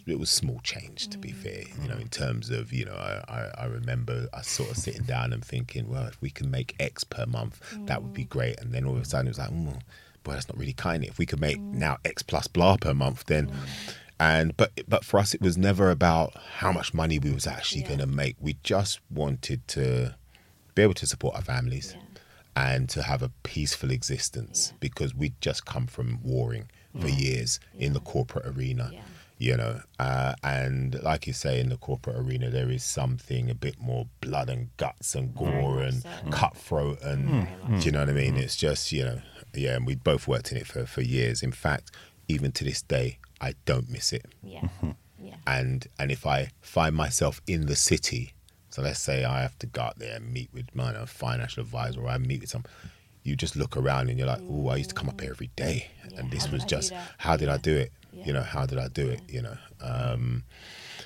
it 0.05 0.17
was 0.17 0.29
small 0.29 0.61
change 0.63 1.09
to 1.09 1.17
be 1.19 1.33
fair 1.33 1.63
you 1.81 1.89
know 1.89 1.97
in 1.97 2.07
terms 2.07 2.49
of 2.49 2.71
you 2.71 2.85
know 2.85 2.93
I, 2.95 3.21
I, 3.27 3.63
I 3.63 3.65
remember 3.65 4.29
us 4.31 4.47
sort 4.47 4.71
of 4.71 4.77
sitting 4.77 5.03
down 5.03 5.33
and 5.33 5.43
thinking 5.43 5.89
well 5.89 6.05
if 6.05 6.21
we 6.21 6.29
can 6.29 6.49
make 6.49 6.73
x 6.79 7.03
per 7.03 7.25
month 7.25 7.59
that 7.85 8.01
would 8.01 8.13
be 8.13 8.23
great. 8.23 8.59
And 8.61 8.71
then 8.71 8.85
all 8.85 8.95
of 8.95 9.01
a 9.01 9.05
sudden 9.05 9.27
it 9.27 9.31
was 9.31 9.39
like 9.39 9.49
mm, 9.49 9.81
boy 10.23 10.33
that's 10.33 10.47
not 10.47 10.57
really 10.57 10.71
kind. 10.73 11.03
If 11.03 11.17
we 11.17 11.25
could 11.25 11.41
make 11.41 11.59
now 11.73 11.97
x 12.05 12.23
plus 12.23 12.47
blah 12.47 12.77
per 12.77 12.93
month 12.93 13.25
then 13.25 13.51
and 14.19 14.55
but 14.55 14.71
but 14.87 15.03
for 15.03 15.19
us 15.19 15.33
it 15.33 15.41
was 15.41 15.57
never 15.57 15.91
about 15.91 16.33
how 16.59 16.71
much 16.71 16.93
money 16.93 17.19
we 17.19 17.31
was 17.31 17.45
actually 17.45 17.81
Yeah. 17.81 17.87
going 17.89 17.99
to 17.99 18.07
make. 18.07 18.37
We 18.39 18.55
just 18.63 19.01
wanted 19.11 19.67
to 19.69 20.15
be 20.75 20.81
able 20.81 20.93
to 20.93 21.05
support 21.05 21.35
our 21.35 21.41
families 21.41 21.93
and 22.65 22.89
to 22.89 22.99
have 23.11 23.21
a 23.21 23.31
peaceful 23.43 23.91
existence 23.91 24.73
because 24.79 25.11
we'd 25.13 25.39
just 25.41 25.61
come 25.73 25.85
from 25.95 26.09
warring 26.23 26.65
for 27.01 27.09
years 27.09 27.59
in 27.77 27.93
the 27.93 27.99
corporate 28.13 28.47
arena 28.53 28.89
Yeah. 28.91 29.01
you 29.47 29.55
know 29.61 29.73
uh, 30.07 30.33
and 30.43 30.99
like 31.09 31.27
you 31.27 31.33
say 31.43 31.53
in 31.63 31.69
the 31.69 31.77
corporate 31.77 32.17
arena 32.23 32.47
there 32.49 32.71
is 32.77 32.83
something 32.83 33.43
a 33.51 33.57
bit 33.67 33.77
more 33.89 34.03
blood 34.25 34.49
and 34.49 34.63
guts 34.77 35.13
and 35.17 35.35
gore 35.35 35.81
and 35.89 36.01
so. 36.01 36.09
cutthroat 36.39 36.99
and 37.09 37.21
do 37.79 37.85
you 37.85 37.91
know 37.93 37.99
what 37.99 38.09
i 38.09 38.13
mean? 38.23 38.35
It's 38.45 38.55
just 38.67 38.91
you 38.97 39.03
know 39.07 39.19
yeah 39.53 39.75
and 39.77 39.85
we 39.89 39.93
both 40.11 40.23
worked 40.27 40.51
in 40.51 40.57
it 40.61 40.67
for, 40.71 40.85
for 40.93 41.01
years. 41.17 41.37
In 41.43 41.51
fact 41.65 41.85
even 42.27 42.51
to 42.57 42.63
this 42.69 42.81
day 42.81 43.19
i 43.47 43.49
don't 43.69 43.87
miss 43.95 44.07
it. 44.19 44.25
Yeah. 44.43 44.61
Mm-hmm. 44.61 44.91
Yeah. 45.29 45.35
and 45.57 45.77
and 45.99 46.07
if 46.17 46.25
I 46.25 46.39
find 46.61 46.93
myself 46.95 47.35
in 47.47 47.61
the 47.71 47.75
city, 47.91 48.33
so 48.77 48.83
let's 48.83 48.99
say 48.99 49.25
I 49.25 49.41
have 49.41 49.57
to 49.57 49.65
go 49.65 49.81
out 49.81 49.97
there 49.97 50.17
and 50.17 50.31
meet 50.31 50.53
with 50.53 50.75
my 50.75 50.93
financial 51.07 51.63
advisor, 51.63 51.99
or 51.99 52.09
I 52.09 52.19
meet 52.19 52.41
with 52.41 52.51
some, 52.51 52.63
you 53.23 53.35
just 53.35 53.55
look 53.55 53.75
around 53.75 54.09
and 54.09 54.19
you're 54.19 54.27
like, 54.27 54.43
oh, 54.47 54.67
I 54.67 54.75
used 54.75 54.89
to 54.89 54.95
come 54.95 55.09
up 55.09 55.19
here 55.19 55.31
every 55.31 55.49
day, 55.55 55.89
Yeah, 56.11 56.19
and 56.19 56.29
this 56.29 56.51
was 56.51 56.63
did 56.63 56.65
I 56.65 56.67
do 56.67 56.75
just 56.75 56.93
how 57.17 57.37
did 57.37 57.49
I 57.49 57.57
do 57.57 57.75
it? 57.75 57.91
Yeah. 58.13 58.25
You 58.25 58.33
know, 58.33 58.43
how 58.43 58.67
did 58.67 58.77
I 58.77 58.87
do 58.87 59.09
it? 59.09 59.21
You 59.27 59.41
know, 59.41 59.57
um, 59.81 60.43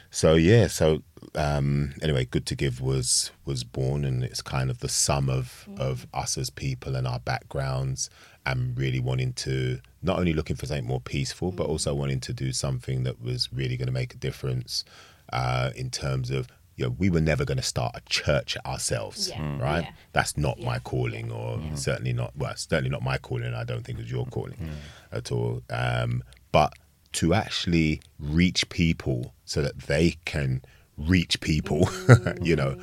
so 0.09 0.33
yeah, 0.33 0.67
so 0.67 1.01
um, 1.33 1.93
anyway, 2.01 2.25
good 2.25 2.45
to 2.47 2.55
give 2.55 2.81
was 2.81 3.31
was 3.45 3.63
born, 3.63 4.03
and 4.03 4.21
it's 4.21 4.41
kind 4.41 4.69
of 4.69 4.79
the 4.79 4.89
sum 4.89 5.29
of 5.29 5.69
of 5.77 6.07
us 6.13 6.37
as 6.37 6.49
people 6.49 6.97
and 6.97 7.07
our 7.07 7.19
backgrounds, 7.19 8.09
and 8.45 8.77
really 8.77 8.99
wanting 8.99 9.31
to 9.33 9.79
not 10.01 10.19
only 10.19 10.33
looking 10.33 10.57
for 10.57 10.65
something 10.65 10.85
more 10.85 10.99
peaceful, 10.99 11.53
but 11.53 11.67
also 11.67 11.95
wanting 11.95 12.19
to 12.19 12.33
do 12.33 12.51
something 12.51 13.03
that 13.03 13.21
was 13.21 13.47
really 13.53 13.77
going 13.77 13.87
to 13.87 13.93
make 13.93 14.13
a 14.13 14.17
difference 14.17 14.83
uh, 15.31 15.69
in 15.73 15.89
terms 15.89 16.31
of. 16.31 16.49
You 16.75 16.85
know, 16.85 16.95
we 16.97 17.09
were 17.09 17.21
never 17.21 17.45
going 17.45 17.57
to 17.57 17.63
start 17.63 17.95
a 17.95 18.01
church 18.09 18.57
ourselves, 18.65 19.29
Yeah, 19.29 19.37
hmm. 19.37 19.61
right? 19.61 19.83
yeah. 19.83 19.91
That's 20.13 20.37
not 20.37 20.59
my 20.59 20.79
calling, 20.79 21.31
or 21.31 21.59
certainly 21.75 22.13
not. 22.13 22.35
Well, 22.35 22.53
certainly 22.55 22.89
not 22.89 23.03
my 23.03 23.17
calling. 23.17 23.53
I 23.53 23.63
don't 23.63 23.83
think 23.83 23.99
it 23.99 24.03
was 24.03 24.11
your 24.11 24.25
calling 24.25 24.53
hmm. 24.53 24.69
at 25.11 25.31
all. 25.31 25.61
Um, 25.69 26.23
but 26.51 26.73
to 27.13 27.33
actually 27.33 28.01
reach 28.19 28.69
people 28.69 29.33
so 29.45 29.61
that 29.61 29.79
they 29.79 30.17
can 30.25 30.61
reach 30.97 31.39
people, 31.41 31.89
you 32.41 32.55
know, 32.55 32.79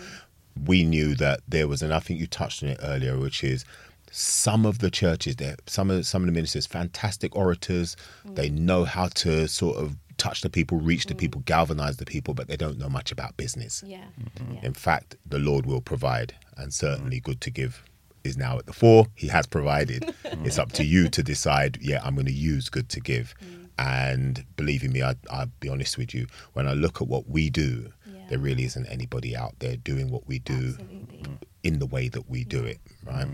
we 0.67 0.85
knew 0.85 1.15
that 1.15 1.41
there 1.49 1.69
was, 1.69 1.83
and 1.83 1.95
I 1.95 2.01
think 2.01 2.21
you 2.21 2.27
touched 2.27 2.63
on 2.63 2.71
it 2.71 2.81
earlier, 2.83 3.19
which 3.19 3.43
is 3.43 3.65
some 4.11 4.67
of 4.67 4.79
the 4.79 4.91
churches 4.91 5.37
there, 5.37 5.57
some 5.67 5.91
of 5.91 6.07
some 6.07 6.23
of 6.23 6.27
the 6.27 6.33
ministers, 6.33 6.67
fantastic 6.67 7.35
orators. 7.37 7.97
They 8.25 8.49
mm. 8.49 8.59
know 8.59 8.85
how 8.85 9.09
to 9.09 9.47
sort 9.49 9.77
of 9.77 9.97
touch 10.19 10.43
the 10.43 10.51
people, 10.51 10.79
reach 10.79 11.07
the 11.07 11.15
mm. 11.15 11.19
people, 11.19 11.41
galvanize 11.47 11.97
the 11.97 12.05
people, 12.05 12.35
but 12.35 12.49
they 12.49 12.57
don't 12.57 12.79
know 12.79 12.89
much 12.89 13.11
about 13.11 13.37
business. 13.37 13.83
Yeah. 13.87 13.99
Mm-hmm. 13.99 14.45
mm-hmm. 14.45 14.55
yeah. 14.55 14.61
In 14.63 14.75
fact, 14.75 15.17
the 15.25 15.39
Lord 15.39 15.65
will 15.65 15.81
provide, 15.81 16.35
and 16.57 16.73
certainly 16.75 17.21
mm. 17.21 17.25
good 17.25 17.41
to 17.43 17.51
give 17.51 17.83
is 18.25 18.37
now 18.37 18.59
at 18.59 18.67
the 18.67 18.73
fore. 18.73 19.07
He 19.15 19.29
has 19.29 19.47
provided. 19.47 20.15
Mm. 20.29 20.47
it's 20.47 20.59
up 20.59 20.73
to 20.73 20.85
you 20.85 21.09
to 21.09 21.23
decide, 21.23 21.79
yeah, 21.81 22.03
I'm 22.05 22.15
going 22.15 22.27
to 22.27 22.33
use 22.33 22.69
good 22.69 22.91
to 22.91 23.01
give. 23.01 23.35
And 23.79 24.45
believing 24.57 24.93
me, 24.93 25.03
I, 25.03 25.15
I'll 25.31 25.51
be 25.61 25.71
honest 25.71 25.97
with 25.97 26.13
you, 26.13 26.27
when 26.53 26.67
I 26.69 26.75
look 26.75 27.01
at 27.01 27.09
what 27.09 27.31
we 27.31 27.49
do, 27.49 27.87
Yeah. 27.87 27.91
There 28.29 28.39
really 28.39 28.65
isn't 28.65 28.87
anybody 28.87 29.37
out 29.37 29.59
there 29.59 29.77
doing 29.77 30.11
what 30.11 30.27
we 30.27 30.39
do 30.39 30.77
Absolutely. 30.79 31.19
Mm. 31.19 31.39
in 31.63 31.79
the 31.79 31.87
way 31.87 32.09
that 32.09 32.29
we 32.29 32.45
do 32.45 32.65
it, 32.65 32.79
mm. 33.05 33.13
right? 33.13 33.27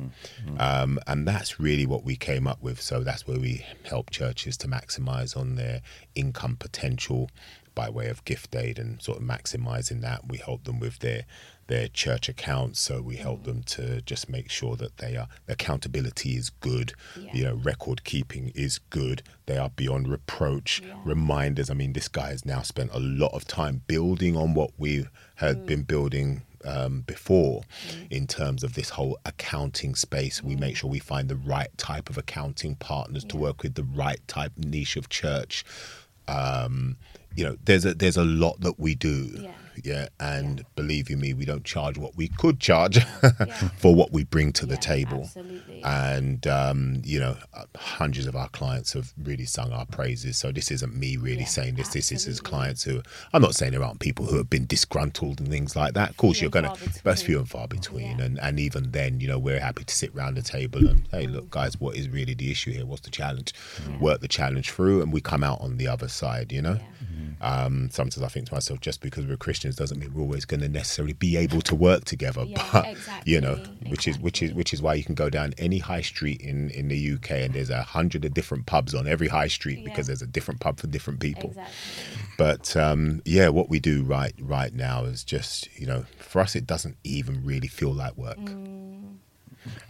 Mm. 0.46 0.60
Um, 0.60 0.98
and 1.06 1.26
that's 1.26 1.60
really 1.60 1.86
what 1.86 2.04
we 2.04 2.16
came 2.16 2.46
up 2.46 2.62
with. 2.62 2.80
So 2.80 3.00
that's 3.00 3.26
where 3.26 3.38
we 3.38 3.64
help 3.84 4.10
churches 4.10 4.56
to 4.58 4.68
maximize 4.68 5.36
on 5.36 5.56
their 5.56 5.82
income 6.14 6.56
potential 6.56 7.30
by 7.74 7.90
way 7.90 8.08
of 8.08 8.24
gift 8.24 8.54
aid 8.54 8.78
and 8.78 9.02
sort 9.02 9.18
of 9.18 9.24
maximizing 9.24 10.00
that. 10.02 10.28
We 10.28 10.38
help 10.38 10.64
them 10.64 10.78
with 10.80 11.00
their 11.00 11.24
their 11.66 11.88
church 11.88 12.28
accounts, 12.28 12.80
so 12.80 13.00
we 13.00 13.16
help 13.16 13.44
them 13.44 13.62
to 13.64 14.00
just 14.02 14.28
make 14.28 14.50
sure 14.50 14.76
that 14.76 14.98
they 14.98 15.16
are 15.16 15.28
accountability 15.48 16.36
is 16.36 16.50
good, 16.50 16.92
Yeah. 17.18 17.30
you 17.34 17.44
know, 17.44 17.54
record 17.54 18.04
keeping 18.04 18.48
is 18.54 18.78
good. 18.90 19.22
They 19.46 19.56
are 19.56 19.70
beyond 19.70 20.08
reproach. 20.08 20.80
Yeah. 20.84 20.94
Reminders. 21.04 21.70
I 21.70 21.74
mean, 21.74 21.92
this 21.94 22.08
guy 22.08 22.28
has 22.28 22.44
now 22.44 22.62
spent 22.62 22.90
a 22.92 22.98
lot 23.00 23.32
of 23.32 23.46
time 23.46 23.82
building 23.86 24.36
on 24.36 24.54
what 24.54 24.70
we 24.78 25.06
had 25.36 25.58
Mm. 25.58 25.66
been 25.66 25.82
building 25.82 26.42
um, 26.66 27.02
before 27.02 27.62
in 28.08 28.26
terms 28.26 28.64
of 28.64 28.72
this 28.72 28.88
whole 28.90 29.18
accounting 29.26 29.94
space. 29.94 30.42
We 30.42 30.56
make 30.56 30.78
sure 30.78 30.88
we 30.88 30.98
find 30.98 31.28
the 31.28 31.36
right 31.36 31.68
type 31.76 32.08
of 32.08 32.16
accounting 32.16 32.76
partners 32.76 33.22
to 33.24 33.36
work 33.36 33.62
with, 33.62 33.74
the 33.74 33.84
right 33.84 34.26
type 34.28 34.52
niche 34.56 34.96
of 34.96 35.10
church. 35.10 35.62
Um, 36.26 36.96
you 37.36 37.44
know, 37.44 37.56
there's 37.64 37.84
a 37.84 37.94
there's 37.94 38.16
a 38.16 38.24
lot 38.24 38.60
that 38.60 38.78
we 38.78 38.94
do. 38.94 39.30
Yeah. 39.42 39.50
Yeah, 39.82 40.08
and 40.20 40.58
Yeah. 40.60 40.64
believe 40.76 41.10
you 41.10 41.16
me, 41.16 41.34
we 41.34 41.44
don't 41.44 41.64
charge 41.64 41.98
what 41.98 42.16
we 42.16 42.28
could 42.28 42.60
charge 42.60 42.96
Yeah. 43.22 43.68
for 43.78 43.94
what 43.94 44.12
we 44.12 44.24
bring 44.24 44.52
to 44.54 44.66
the 44.66 44.76
table. 44.76 45.22
Absolutely. 45.24 45.82
and 45.84 46.46
um, 46.46 47.02
you 47.04 47.18
know 47.20 47.36
uh, 47.52 47.64
hundreds 47.76 48.26
of 48.26 48.34
our 48.36 48.48
clients 48.50 48.92
have 48.92 49.12
really 49.22 49.44
sung 49.44 49.72
our 49.72 49.86
praises. 49.86 50.36
So 50.38 50.52
this 50.52 50.70
isn't 50.70 50.94
me 50.94 51.16
really 51.16 51.44
saying 51.44 51.74
this. 51.74 51.88
This 51.88 52.12
is 52.12 52.24
his 52.24 52.40
clients 52.40 52.82
who 52.84 53.02
i'm 53.32 53.42
not 53.42 53.54
saying 53.54 53.72
there 53.72 53.82
aren't 53.82 54.00
people 54.00 54.24
who 54.26 54.36
have 54.36 54.48
been 54.48 54.66
disgruntled 54.66 55.40
and 55.40 55.48
things 55.48 55.74
like 55.76 55.94
that. 55.94 56.10
Of 56.10 56.16
course 56.16 56.38
Few 56.38 56.44
you're 56.44 56.50
gonna 56.50 56.74
it's 57.04 57.22
few 57.22 57.38
and 57.38 57.48
far 57.48 57.66
between. 57.68 58.20
And 58.20 58.38
and 58.40 58.58
even 58.60 58.92
then 58.92 59.20
you 59.20 59.28
know 59.28 59.38
we're 59.38 59.60
happy 59.60 59.84
to 59.84 59.94
sit 59.94 60.14
round 60.14 60.36
the 60.36 60.42
table 60.42 60.86
and 60.88 61.02
hey 61.10 61.26
Mm. 61.26 61.32
look 61.32 61.50
guys 61.50 61.80
what 61.80 61.96
is 61.96 62.08
really 62.08 62.34
the 62.34 62.50
issue 62.50 62.72
here? 62.72 62.86
What's 62.86 63.02
the 63.02 63.10
challenge? 63.10 63.52
Work 64.00 64.20
the 64.20 64.28
challenge 64.28 64.70
through 64.70 65.02
and 65.02 65.12
we 65.12 65.20
come 65.20 65.42
out 65.44 65.60
on 65.60 65.76
the 65.78 65.88
other 65.88 66.08
side 66.08 66.52
you 66.52 66.62
know? 66.62 66.78
Um, 67.40 67.90
sometimes 67.90 68.22
I 68.22 68.28
think 68.28 68.46
to 68.48 68.54
myself, 68.54 68.80
just 68.80 69.00
because 69.00 69.26
we're 69.26 69.36
Doesn't 69.72 69.98
mean 69.98 70.12
we're 70.14 70.22
always 70.22 70.44
going 70.44 70.60
to 70.60 70.68
necessarily 70.68 71.12
be 71.14 71.36
able 71.36 71.60
to 71.62 71.74
work 71.74 72.04
together. 72.04 72.44
Yeah, 72.44 72.68
but 72.72 72.96
you 73.24 73.40
know, 73.40 73.54
exactly, 73.54 73.90
which 73.90 74.08
is 74.08 74.18
which 74.18 74.42
is 74.42 74.52
which 74.52 74.72
is 74.74 74.82
why 74.82 74.94
you 74.94 75.04
can 75.04 75.14
go 75.14 75.30
down 75.30 75.54
any 75.58 75.78
high 75.78 76.02
street 76.02 76.40
in 76.40 76.70
in 76.70 76.88
the 76.88 77.12
UK 77.14 77.30
and 77.32 77.54
there's 77.54 77.70
a 77.70 77.82
hundred 77.82 78.24
of 78.24 78.34
different 78.34 78.66
pubs 78.66 78.94
on 78.94 79.06
every 79.06 79.28
high 79.28 79.48
street 79.48 79.78
Yeah. 79.78 79.84
because 79.84 80.06
there's 80.06 80.22
a 80.22 80.26
different 80.26 80.60
pub 80.60 80.78
for 80.80 80.86
different 80.86 81.20
people. 81.20 81.50
Exactly. 81.50 81.74
But 82.36 82.76
um, 82.76 83.22
yeah, 83.24 83.48
what 83.48 83.68
we 83.68 83.80
do 83.80 84.02
right 84.02 84.34
right 84.40 84.74
now 84.74 85.04
is 85.04 85.24
just 85.24 85.68
you 85.78 85.86
know, 85.86 86.04
for 86.18 86.40
us 86.40 86.54
it 86.54 86.66
doesn't 86.66 86.96
even 87.04 87.44
really 87.44 87.68
feel 87.68 87.92
like 87.92 88.16
work. 88.16 88.36
Mm. 88.38 89.16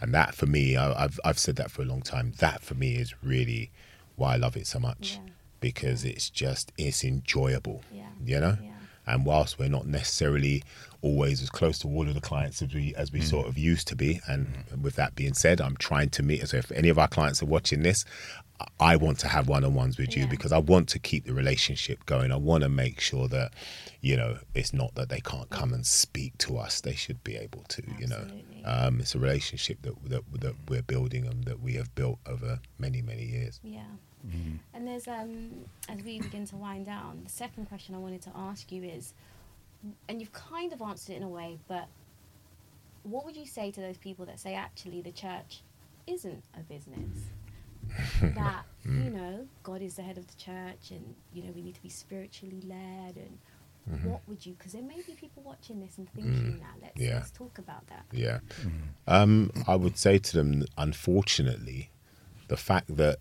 And 0.01 0.13
that 0.13 0.35
for 0.35 0.45
me, 0.45 0.77
I, 0.77 1.03
I've 1.05 1.19
I've 1.25 1.39
said 1.39 1.57
that 1.57 1.69
for 1.71 1.81
a 1.81 1.85
long 1.85 2.01
time. 2.01 2.33
That 2.39 2.61
for 2.61 2.75
me 2.75 2.95
is 2.95 3.13
really 3.21 3.71
why 4.15 4.33
I 4.35 4.37
love 4.37 4.55
it 4.55 4.65
so 4.67 4.79
much 4.79 5.19
Yeah. 5.21 5.31
because 5.59 6.05
it's 6.05 6.29
just 6.29 6.71
it's 6.77 7.03
enjoyable. 7.03 7.81
Yeah. 7.91 8.03
You 8.25 8.39
know. 8.39 8.57
Yeah. 8.61 8.69
And 9.07 9.25
whilst 9.25 9.59
we're 9.59 9.69
not 9.69 9.85
necessarily 9.87 10.63
always 11.01 11.41
as 11.41 11.49
close 11.49 11.77
to 11.79 11.87
all 11.87 12.07
of 12.07 12.15
the 12.15 12.21
clients 12.21 12.61
as 12.61 12.73
we 12.73 12.95
as 12.95 13.11
we 13.11 13.21
sort 13.21 13.47
of 13.47 13.57
used 13.57 13.87
to 13.89 13.95
be, 13.95 14.19
and 14.27 14.47
with 14.81 14.95
that 14.95 15.15
being 15.15 15.33
said, 15.35 15.61
I'm 15.61 15.77
trying 15.77 16.09
to 16.11 16.23
meet. 16.23 16.47
So 16.47 16.57
if 16.57 16.71
any 16.71 16.89
of 16.89 16.97
our 16.97 17.07
clients 17.07 17.43
are 17.43 17.45
watching 17.45 17.83
this, 17.83 18.05
I- 18.59 18.65
I 18.79 18.95
want 18.95 19.19
to 19.19 19.27
have 19.27 19.47
one-on-ones 19.49 19.97
with 19.97 20.15
you 20.15 20.23
Yeah. 20.23 20.29
because 20.29 20.51
I 20.53 20.57
want 20.59 20.87
to 20.89 20.99
keep 20.99 21.25
the 21.25 21.33
relationship 21.33 22.05
going. 22.05 22.31
I 22.31 22.37
want 22.37 22.63
to 22.63 22.69
make 22.69 22.99
sure 23.01 23.27
that 23.27 23.53
you 24.01 24.15
know 24.15 24.39
it's 24.55 24.73
not 24.73 24.95
that 24.95 25.09
they 25.09 25.19
can't 25.21 25.49
come 25.49 25.73
and 25.73 25.85
speak 25.85 26.37
to 26.39 26.57
us. 26.57 26.81
They 26.81 26.95
should 26.95 27.23
be 27.23 27.35
able 27.35 27.63
to. 27.69 27.83
You 27.99 28.07
know, 28.07 28.27
um, 28.63 28.99
it's 29.01 29.13
a 29.13 29.19
relationship 29.19 29.81
that, 29.83 29.93
that 30.09 30.23
that 30.41 30.55
we're 30.69 30.81
building 30.81 31.27
and 31.27 31.43
that 31.43 31.59
we 31.61 31.73
have 31.75 31.93
built 31.95 32.17
over 32.25 32.59
many 32.79 33.01
many 33.03 33.25
years. 33.25 33.59
Yeah. 33.63 33.83
And 34.73 34.87
there's 34.87 35.07
um 35.07 35.65
as 35.89 36.03
we 36.03 36.19
begin 36.19 36.45
to 36.47 36.55
wind 36.55 36.85
down, 36.85 37.21
the 37.23 37.29
second 37.29 37.67
question 37.67 37.95
I 37.95 37.99
wanted 37.99 38.21
to 38.23 38.31
ask 38.35 38.71
you 38.71 38.83
is 38.83 39.13
and 40.09 40.19
you've 40.19 40.33
kind 40.33 40.73
of 40.73 40.81
answered 40.81 41.13
it 41.13 41.17
in 41.17 41.23
a 41.23 41.29
way, 41.29 41.59
but 41.67 41.87
what 43.03 43.23
would 43.25 43.35
you 43.37 43.45
say 43.45 43.69
to 43.71 43.81
those 43.81 43.97
people 43.97 44.25
that 44.25 44.39
say 44.39 44.55
actually 44.55 45.01
the 45.01 45.11
church 45.11 45.61
isn't 46.07 46.43
a 46.55 46.61
business? 46.61 47.29
that, 48.35 48.63
you 48.83 49.11
know, 49.11 49.47
God 49.61 49.81
is 49.83 49.95
the 49.95 50.01
head 50.01 50.17
of 50.17 50.25
the 50.25 50.35
church 50.35 50.89
and, 50.89 51.13
you 51.33 51.43
know, 51.43 51.51
we 51.55 51.61
need 51.61 51.75
to 51.75 51.83
be 51.83 51.89
spiritually 51.89 52.61
led 52.67 53.15
and 53.17 53.37
what 54.03 54.21
would 54.27 54.43
you 54.43 54.55
because 54.57 54.71
there 54.71 54.81
may 54.81 54.99
be 55.05 55.13
people 55.13 55.43
watching 55.43 55.79
this 55.79 55.99
and 55.99 56.09
thinking 56.13 56.59
that. 56.59 56.81
Let's 56.81 56.99
Yeah. 56.99 57.15
let's 57.17 57.29
talk 57.31 57.59
about 57.59 57.85
that. 57.87 58.05
Yeah. 58.11 58.39
Um, 59.05 59.51
I 59.67 59.75
would 59.75 59.97
say 59.97 60.17
to 60.17 60.37
them, 60.37 60.65
unfortunately, 60.77 61.91
the 62.47 62.57
fact 62.57 62.95
that 62.97 63.19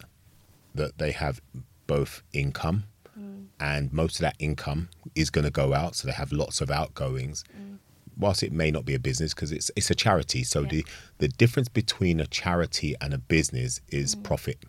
that 0.75 0.99
they 0.99 1.13
have 1.13 1.41
both 1.87 2.23
income 2.33 2.85
mm. 3.19 3.47
and 3.61 3.93
most 3.93 4.17
of 4.17 4.21
that 4.23 4.37
income 4.39 4.89
is 5.15 5.31
going 5.31 5.45
to 5.45 5.51
go 5.51 5.75
out, 5.75 5.95
so 5.97 6.07
they 6.07 6.15
have 6.15 6.33
lots 6.33 6.61
of 6.61 6.71
outgoings. 6.71 7.45
Mm. 7.57 7.79
Whilst 8.17 8.43
it 8.45 8.53
may 8.53 8.71
not 8.71 8.85
be 8.85 8.95
a 8.95 9.01
business 9.01 9.35
because 9.35 9.51
it's 9.51 9.71
it's 9.75 9.91
a 9.91 9.95
charity, 9.95 10.45
so 10.45 10.63
Yeah. 10.63 10.69
the 10.69 10.87
the 11.19 11.29
difference 11.29 11.69
between 11.69 12.21
a 12.21 12.27
charity 12.27 12.95
and 13.01 13.13
a 13.13 13.19
business 13.19 13.81
is 13.89 14.15
mm. 14.15 14.23
profit 14.23 14.65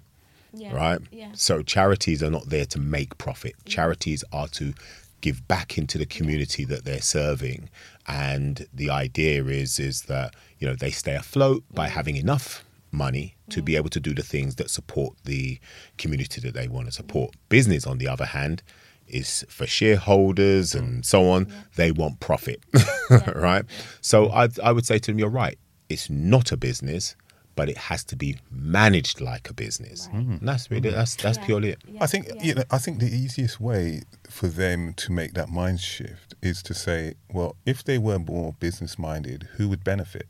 Yeah. 0.52 0.74
right? 0.74 1.00
Yeah. 1.12 1.30
So 1.36 1.62
charities 1.62 2.24
are 2.24 2.32
not 2.32 2.50
there 2.50 2.66
to 2.66 2.80
make 2.80 3.18
profit. 3.20 3.54
Charities 3.66 4.24
are 4.32 4.48
to 4.50 4.74
give 5.22 5.48
back 5.48 5.78
into 5.78 5.98
the 6.00 6.06
community 6.08 6.66
that 6.66 6.86
they're 6.86 7.02
serving, 7.02 7.70
and 8.08 8.68
the 8.74 8.90
idea 8.90 9.44
is 9.46 9.80
is 9.80 10.04
that 10.04 10.36
you 10.60 10.68
know 10.68 10.76
they 10.76 10.92
stay 10.92 11.16
afloat 11.16 11.64
by 11.72 11.88
having 11.88 12.16
enough 12.16 12.65
money 12.96 13.36
to 13.50 13.62
be 13.62 13.74
mm. 13.74 13.78
able 13.78 13.90
to 13.90 14.00
do 14.00 14.14
the 14.14 14.24
things 14.24 14.56
that 14.56 14.70
support 14.70 15.16
the 15.26 15.60
community 15.98 16.42
that 16.42 16.54
they 16.54 16.68
want 16.68 16.88
to 16.88 16.92
support. 16.92 17.36
Business, 17.50 17.86
on 17.86 17.98
the 17.98 18.08
other 18.08 18.26
hand, 18.26 18.64
is 19.08 19.46
for 19.50 19.68
shareholders 19.68 20.74
and 20.74 21.02
mm. 21.02 21.06
so 21.06 21.30
on. 21.30 21.48
They 21.76 21.92
want 21.92 22.20
profit, 22.20 22.64
right? 23.36 23.66
So 24.02 24.30
I 24.30 24.50
I 24.64 24.72
would 24.72 24.86
say 24.86 25.00
to 25.00 25.12
them, 25.12 25.20
you're 25.20 25.30
right. 25.30 25.58
It's 25.90 26.10
not 26.10 26.52
a 26.52 26.58
business, 26.58 27.16
but 27.56 27.70
it 27.70 27.78
has 27.78 28.04
to 28.06 28.16
be 28.16 28.38
managed 28.52 29.22
like 29.22 29.50
a 29.50 29.54
business. 29.54 30.10
Right. 30.12 30.26
Mm. 30.26 30.40
And 30.40 30.48
that's 30.48 30.70
really 30.72 30.90
that's 30.90 31.16
that's 31.16 31.38
Yeah. 31.38 31.46
purely 31.46 31.70
it. 31.72 31.82
Yeah. 31.88 32.04
I 32.04 32.08
think 32.08 32.28
Yeah. 32.28 32.44
you 32.44 32.54
know. 32.56 32.64
I 32.72 32.78
think 32.78 33.00
the 33.00 33.16
easiest 33.16 33.60
way 33.60 34.02
for 34.30 34.48
them 34.48 34.94
to 34.96 35.12
make 35.12 35.34
that 35.34 35.50
mind 35.50 35.80
shift 35.82 36.34
is 36.42 36.62
to 36.64 36.74
say, 36.74 37.14
well, 37.32 37.56
if 37.66 37.84
they 37.84 37.98
were 37.98 38.20
more 38.20 38.54
business 38.60 38.98
minded, 38.98 39.48
who 39.58 39.70
would 39.70 39.84
benefit? 39.84 40.28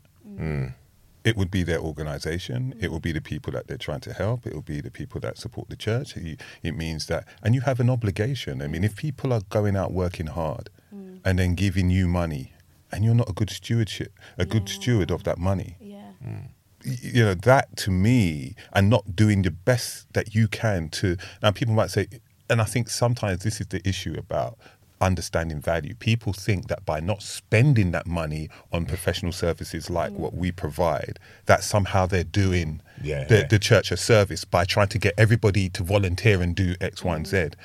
It 1.26 1.36
would 1.36 1.50
be 1.50 1.62
their 1.64 1.80
organization. 1.80 2.74
It 2.80 2.86
mm. 2.86 2.92
would 2.92 3.02
be 3.02 3.12
the 3.12 3.20
people 3.20 3.52
that 3.54 3.66
they're 3.66 3.76
trying 3.88 4.00
to 4.08 4.12
help. 4.12 4.46
It 4.46 4.54
would 4.54 4.64
be 4.64 4.80
the 4.80 4.92
people 5.00 5.20
that 5.22 5.36
support 5.38 5.68
the 5.68 5.76
church. 5.76 6.16
It, 6.16 6.40
it 6.62 6.76
means 6.76 7.06
that, 7.06 7.26
and 7.42 7.54
you 7.54 7.62
have 7.62 7.80
an 7.80 7.90
obligation. 7.90 8.62
I 8.62 8.68
mean, 8.68 8.84
if 8.84 8.94
people 8.96 9.32
are 9.32 9.42
going 9.50 9.76
out 9.76 9.92
working 9.92 10.28
hard 10.28 10.70
mm. 10.94 11.18
and 11.24 11.38
then 11.40 11.54
giving 11.54 11.90
you 11.90 12.06
money, 12.06 12.52
and 12.92 13.04
you're 13.04 13.14
not 13.22 13.28
a 13.28 13.32
good 13.32 13.50
stewardship, 13.50 14.12
a 14.38 14.44
good 14.44 14.68
steward 14.68 15.10
of 15.10 15.24
that 15.24 15.38
money, 15.38 15.76
Yeah. 15.80 16.12
Mm. 16.24 16.48
y- 16.86 16.98
you 17.02 17.24
know 17.24 17.34
that 17.34 17.76
to 17.78 17.90
me 17.90 18.54
and 18.72 18.88
not 18.88 19.16
doing 19.16 19.42
the 19.42 19.50
best 19.50 20.06
that 20.14 20.34
you 20.36 20.46
can 20.48 20.88
to 20.90 21.16
now 21.42 21.50
people 21.50 21.74
might 21.74 21.90
say 21.90 22.06
and 22.48 22.60
i 22.60 22.64
think 22.64 22.88
sometimes 22.88 23.42
this 23.42 23.60
is 23.60 23.66
the 23.68 23.82
issue 23.88 24.14
about 24.16 24.56
understanding 25.00 25.60
value. 25.60 25.94
People 25.94 26.32
think 26.32 26.68
that 26.68 26.84
by 26.84 27.00
not 27.00 27.22
spending 27.22 27.90
that 27.92 28.06
money 28.06 28.48
on 28.72 28.86
professional 28.86 29.32
services 29.32 29.90
like 29.90 30.12
what 30.12 30.34
we 30.34 30.52
provide 30.52 31.18
that 31.46 31.62
somehow 31.62 32.06
they're 32.06 32.24
doing 32.24 32.80
Yeah, 33.02 33.24
the, 33.24 33.38
yeah. 33.38 33.46
the 33.46 33.58
church 33.58 33.90
a 33.92 33.96
service 33.96 34.44
by 34.44 34.64
trying 34.64 34.88
to 34.88 34.98
get 34.98 35.14
everybody 35.18 35.68
to 35.70 35.82
volunteer 35.82 36.42
and 36.42 36.54
do 36.54 36.74
x 36.80 37.04
y 37.04 37.16
and 37.16 37.26
mm. 37.26 37.28
z 37.28 37.56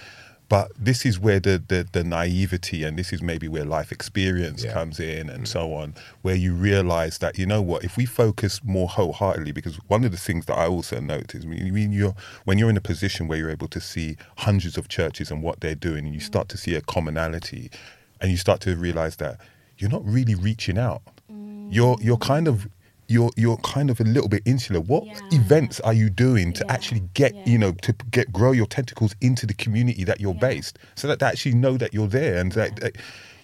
but 0.51 0.69
this 0.77 1.05
is 1.05 1.17
where 1.17 1.39
the, 1.39 1.63
the, 1.65 1.87
the 1.93 2.03
naivety 2.03 2.83
and 2.83 2.99
this 2.99 3.13
is 3.13 3.21
maybe 3.21 3.47
where 3.47 3.63
life 3.63 3.89
experience 3.89 4.65
Yeah. 4.65 4.73
comes 4.73 4.99
in 4.99 5.29
and 5.29 5.45
mm. 5.45 5.47
so 5.47 5.73
on, 5.73 5.95
where 6.23 6.35
you 6.35 6.53
realize 6.53 7.19
that, 7.19 7.39
you 7.39 7.45
know 7.45 7.61
what, 7.61 7.85
if 7.85 7.95
we 7.95 8.05
focus 8.05 8.59
more 8.61 8.89
wholeheartedly, 8.89 9.53
because 9.53 9.77
one 9.87 10.03
of 10.03 10.11
the 10.11 10.17
things 10.17 10.47
that 10.47 10.57
I 10.57 10.67
also 10.67 10.99
notice, 10.99 11.45
when 11.45 11.71
when 11.71 11.93
you're, 11.93 12.15
when 12.43 12.57
you're 12.57 12.69
in 12.69 12.75
a 12.75 12.81
position 12.81 13.29
where 13.29 13.37
you're 13.37 13.49
able 13.49 13.69
to 13.69 13.79
see 13.79 14.17
hundreds 14.39 14.77
of 14.77 14.89
churches 14.89 15.31
and 15.31 15.41
what 15.41 15.61
they're 15.61 15.73
doing, 15.89 16.05
and 16.05 16.13
you 16.13 16.19
start 16.19 16.47
mm. 16.47 16.51
to 16.51 16.57
see 16.57 16.75
a 16.75 16.81
commonality, 16.81 17.71
and 18.19 18.29
you 18.29 18.35
start 18.35 18.59
to 18.67 18.75
realize 18.75 19.15
that 19.23 19.39
you're 19.77 19.89
not 19.97 20.05
really 20.05 20.35
reaching 20.35 20.77
out. 20.77 21.01
Mm. 21.31 21.69
You're, 21.71 21.95
you're 22.01 22.17
kind 22.17 22.49
of, 22.49 22.67
you're 23.11 23.31
you're 23.35 23.57
kind 23.57 23.89
of 23.89 23.99
a 23.99 24.03
little 24.03 24.29
bit 24.29 24.41
insular. 24.45 24.79
What 24.79 25.05
Yeah. 25.05 25.19
events 25.31 25.79
are 25.81 25.93
you 25.93 26.09
doing 26.09 26.53
to 26.53 26.63
Yeah. 26.65 26.73
actually 26.75 27.03
get 27.13 27.35
Yeah. 27.35 27.43
you 27.51 27.57
know 27.57 27.71
to 27.87 27.91
get 28.11 28.31
grow 28.31 28.51
your 28.53 28.67
tentacles 28.67 29.13
into 29.21 29.45
the 29.45 29.53
community 29.53 30.03
that 30.05 30.19
you're 30.21 30.33
Yeah. 30.41 30.47
based, 30.49 30.79
so 30.95 31.07
that 31.07 31.19
they 31.19 31.25
actually 31.25 31.55
know 31.55 31.77
that 31.77 31.93
you're 31.93 32.07
there 32.07 32.37
and 32.39 32.51
that, 32.53 32.77
that 32.77 32.93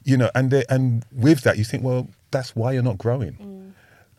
you 0.03 0.15
know 0.17 0.29
and 0.35 0.51
they, 0.51 0.63
and 0.69 1.03
with 1.11 1.41
that 1.41 1.57
you 1.57 1.63
think, 1.65 1.83
well, 1.83 2.07
that's 2.31 2.55
why 2.55 2.71
you're 2.73 2.83
not 2.91 2.97
growing. 2.97 3.33
Mm. 3.33 3.71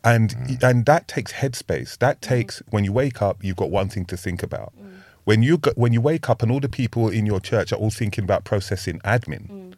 And 0.03 0.29
Mm. 0.35 0.63
and 0.69 0.85
that 0.85 1.07
takes 1.07 1.33
headspace. 1.33 1.97
That 1.97 2.21
takes 2.21 2.61
when 2.69 2.83
you 2.85 2.93
wake 2.93 3.21
up, 3.21 3.43
you've 3.43 3.57
got 3.63 3.69
one 3.71 3.89
thing 3.89 4.05
to 4.05 4.17
think 4.17 4.41
about. 4.43 4.71
Mm. 4.79 4.85
When 5.25 5.43
you 5.43 5.57
go, 5.57 5.71
when 5.75 5.91
you 5.93 6.01
wake 6.01 6.29
up 6.29 6.41
and 6.41 6.51
all 6.51 6.59
the 6.61 6.69
people 6.69 7.09
in 7.09 7.25
your 7.25 7.39
church 7.41 7.71
are 7.73 7.75
all 7.75 7.91
thinking 7.91 8.23
about 8.23 8.45
processing 8.45 8.99
admin, 9.03 9.43
Mm. 9.49 9.73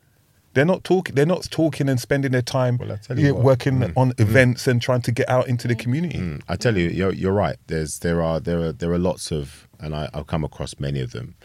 They're 0.54 0.66
not 0.66 0.84
talking. 0.84 1.16
They're 1.16 1.26
not 1.26 1.48
talking 1.50 1.88
and 1.88 2.00
spending 2.00 2.32
their 2.32 2.42
time 2.42 2.78
Well, 2.78 2.92
I 2.92 3.14
you 3.14 3.28
yeah, 3.28 3.32
what. 3.32 3.44
working 3.44 3.80
mm. 3.80 3.94
on 3.96 4.12
mm. 4.12 4.20
events 4.20 4.68
and 4.68 4.82
trying 4.82 5.02
to 5.04 5.12
get 5.12 5.30
out 5.30 5.48
into 5.48 5.68
the 5.68 5.76
community. 5.76 6.20
Mm, 6.20 6.42
I 6.50 6.56
tell 6.56 6.78
you, 6.78 6.90
you're, 6.90 7.14
you're 7.14 7.34
right. 7.34 7.58
There's 7.68 8.00
there 8.00 8.22
are 8.22 8.40
there 8.40 8.60
are 8.60 8.72
there 8.72 8.92
are 8.92 9.00
lots 9.00 9.32
of, 9.32 9.68
and 9.80 9.96
I, 9.96 10.10
I've 10.14 10.28
come 10.28 10.44
across 10.44 10.80
many 10.80 11.00
of 11.00 11.12
them. 11.12 11.36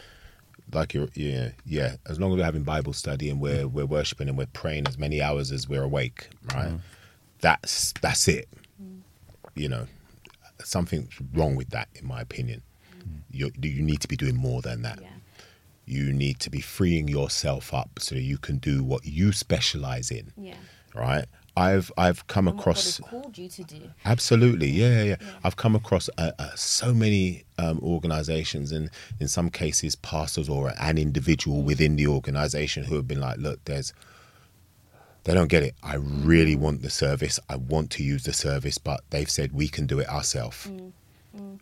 Like 0.73 0.93
you're, 0.93 1.07
yeah, 1.13 1.51
yeah. 1.65 1.95
As 2.05 2.19
long 2.19 2.31
as 2.33 2.37
we're 2.37 2.43
having 2.43 2.63
Bible 2.63 2.91
study 2.91 3.29
and 3.29 3.39
we're 3.39 3.63
mm. 3.65 3.71
we're 3.71 3.85
worshiping 3.85 4.27
and 4.27 4.37
we're 4.37 4.47
praying 4.47 4.87
as 4.87 4.97
many 4.97 5.21
hours 5.21 5.51
as 5.51 5.69
we're 5.69 5.83
awake, 5.83 6.29
right? 6.53 6.73
That's 7.39 7.93
that's 8.01 8.27
it. 8.27 8.49
You 9.55 9.69
know, 9.69 9.87
something's 10.63 11.09
wrong 11.33 11.55
with 11.55 11.69
that, 11.69 11.87
in 11.95 12.07
my 12.07 12.21
opinion. 12.21 12.61
You 13.31 13.51
you 13.61 13.81
need 13.81 14.01
to 14.01 14.07
be 14.07 14.17
doing 14.17 14.35
more 14.35 14.61
than 14.61 14.81
that. 14.81 14.99
Yeah. 15.01 15.07
You 15.87 16.11
need 16.13 16.39
to 16.41 16.49
be 16.49 16.59
freeing 16.61 17.07
yourself 17.07 17.73
up 17.73 17.91
so 17.99 18.15
you 18.15 18.37
can 18.37 18.57
do 18.57 18.83
what 18.83 19.05
you 19.05 19.31
specialize 19.31 20.11
in, 20.11 20.33
Yeah. 20.37 20.55
right? 20.93 21.25
I've 21.55 21.91
I've 21.97 22.27
come 22.27 22.47
And 22.47 22.59
across 22.59 22.99
called 22.99 23.35
you 23.37 23.49
to 23.49 23.63
do. 23.63 23.81
Absolutely, 24.05 24.69
yeah, 24.69 25.01
yeah. 25.01 25.03
yeah. 25.03 25.15
I've 25.43 25.55
come 25.55 25.75
across 25.75 26.07
uh, 26.17 26.31
uh, 26.37 26.49
so 26.55 26.93
many 26.93 27.45
um, 27.57 27.79
organizations, 27.81 28.71
and 28.71 28.91
in 29.19 29.27
some 29.27 29.49
cases, 29.49 29.95
pastors 29.95 30.49
or 30.49 30.71
an 30.79 30.99
individual 30.99 31.63
within 31.63 31.95
the 31.95 32.05
organization 32.05 32.83
who 32.83 32.95
have 32.95 33.07
been 33.07 33.19
like, 33.19 33.37
"Look, 33.39 33.63
there's." 33.65 33.91
They 35.23 35.33
don't 35.33 35.49
get 35.49 35.61
it. 35.63 35.75
I 35.83 35.95
really 35.95 36.55
want 36.55 36.83
the 36.83 36.89
service. 36.89 37.37
I 37.49 37.57
want 37.57 37.89
to 37.91 38.03
use 38.03 38.23
the 38.23 38.31
service, 38.31 38.77
but 38.77 39.01
they've 39.09 39.29
said 39.29 39.51
we 39.51 39.67
can 39.67 39.85
do 39.85 39.99
it 39.99 40.07
ourselves. 40.07 40.69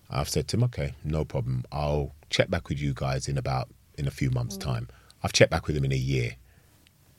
I've 0.09 0.30
said 0.30 0.47
to 0.49 0.57
them, 0.57 0.63
okay, 0.65 0.93
no 1.03 1.26
problem. 1.26 1.63
I'll 1.71 2.13
check 2.30 2.49
back 2.51 2.69
with 2.69 2.80
you 2.80 2.93
guys 2.93 3.28
in 3.28 3.38
about 3.39 3.69
in 3.98 4.08
a 4.08 4.12
few 4.12 4.30
months' 4.32 4.58
time. 4.58 4.88
I've 5.24 5.34
checked 5.34 5.52
back 5.52 5.68
with 5.68 5.76
them 5.76 5.86
in 5.86 5.91
a 5.91 5.96
year, 5.96 6.36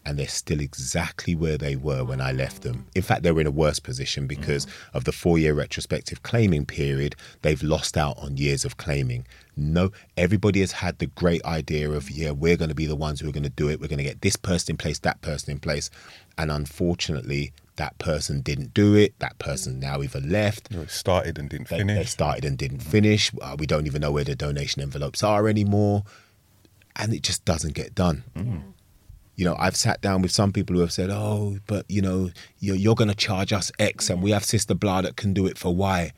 and 0.05 0.19
they're 0.19 0.29
still 0.29 0.61
exactly 0.61 1.35
where 1.35 1.59
they 1.59 1.75
were 1.75 2.05
when 2.05 2.21
I 2.21 2.31
left 2.31 2.63
them. 2.63 2.87
In 2.95 3.03
fact, 3.03 3.25
they're 3.25 3.41
in 3.41 3.47
a 3.47 3.51
worse 3.51 3.81
position 3.81 4.29
because 4.29 4.67
of 4.95 5.03
the 5.05 5.11
four-year 5.11 5.53
retrospective 5.55 6.23
claiming 6.23 6.65
period. 6.65 7.17
They've 7.43 7.63
lost 7.63 7.97
out 7.97 8.17
on 8.19 8.37
years 8.37 8.65
of 8.65 8.77
claiming. 8.77 9.27
No, 9.57 9.91
everybody 10.17 10.61
has 10.61 10.71
had 10.73 10.99
the 10.99 11.07
great 11.07 11.45
idea 11.45 11.91
of 11.91 12.11
yeah, 12.11 12.31
we're 12.31 12.57
going 12.57 12.69
to 12.69 12.75
be 12.75 12.87
the 12.87 12.95
ones 12.95 13.19
who 13.21 13.29
are 13.29 13.33
going 13.33 13.43
to 13.43 13.49
do 13.49 13.69
it. 13.69 13.81
We're 13.81 13.89
going 13.89 13.99
to 13.99 14.05
get 14.05 14.21
this 14.23 14.37
person 14.37 14.75
in 14.75 14.77
place, 14.77 15.01
that 15.01 15.21
person 15.23 15.51
in 15.51 15.59
place, 15.59 15.91
and 16.39 16.53
unfortunately, 16.53 17.53
that 17.77 17.99
person 17.99 18.41
didn't 18.43 18.75
do 18.75 18.95
it. 18.95 19.19
That 19.19 19.39
person 19.39 19.81
now 19.81 20.03
either 20.03 20.21
left 20.21 20.69
You 20.71 20.79
know, 20.79 20.83
it 20.85 20.91
started 20.91 21.39
and 21.39 21.51
didn't 21.51 21.69
they, 21.69 21.79
finish. 21.79 21.99
they 21.99 22.05
started 22.05 22.45
and 22.45 22.57
didn't 22.57 22.81
finish. 22.81 23.33
Uh, 23.43 23.57
we 23.59 23.67
don't 23.67 23.87
even 23.87 24.01
know 24.03 24.13
where 24.13 24.25
the 24.25 24.37
donation 24.37 24.83
envelopes 24.83 25.23
are 25.23 25.49
anymore. 25.49 26.05
And 26.99 27.13
it 27.13 27.23
just 27.23 27.45
doesn't 27.45 27.75
get 27.75 27.95
done. 27.95 28.25
Mm. 28.35 28.63
You 29.35 29.45
know, 29.45 29.57
I've 29.59 29.77
sat 29.77 30.01
down 30.01 30.23
with 30.23 30.31
some 30.31 30.53
people 30.53 30.75
who 30.75 30.81
have 30.81 30.93
said, 30.93 31.11
oh, 31.11 31.59
but, 31.67 31.85
you 31.89 32.01
know, 32.01 32.31
you're, 32.59 32.77
you're 32.77 32.95
going 32.95 33.09
to 33.09 33.15
charge 33.15 33.53
us 33.53 33.71
X 33.79 34.09
and 34.09 34.23
we 34.23 34.31
have 34.31 34.45
Sister 34.45 34.75
Blah 34.75 35.03
that 35.03 35.17
can 35.17 35.35
do 35.35 35.47
it 35.47 35.59
for 35.59 35.75
Y. 35.75 36.13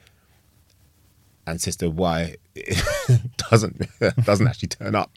And 1.47 1.61
Sister 1.61 1.91
Y 1.91 2.37
doesn't 3.51 3.87
doesn't 4.25 4.47
actually 4.47 4.69
turn 4.69 4.95
up. 4.95 5.11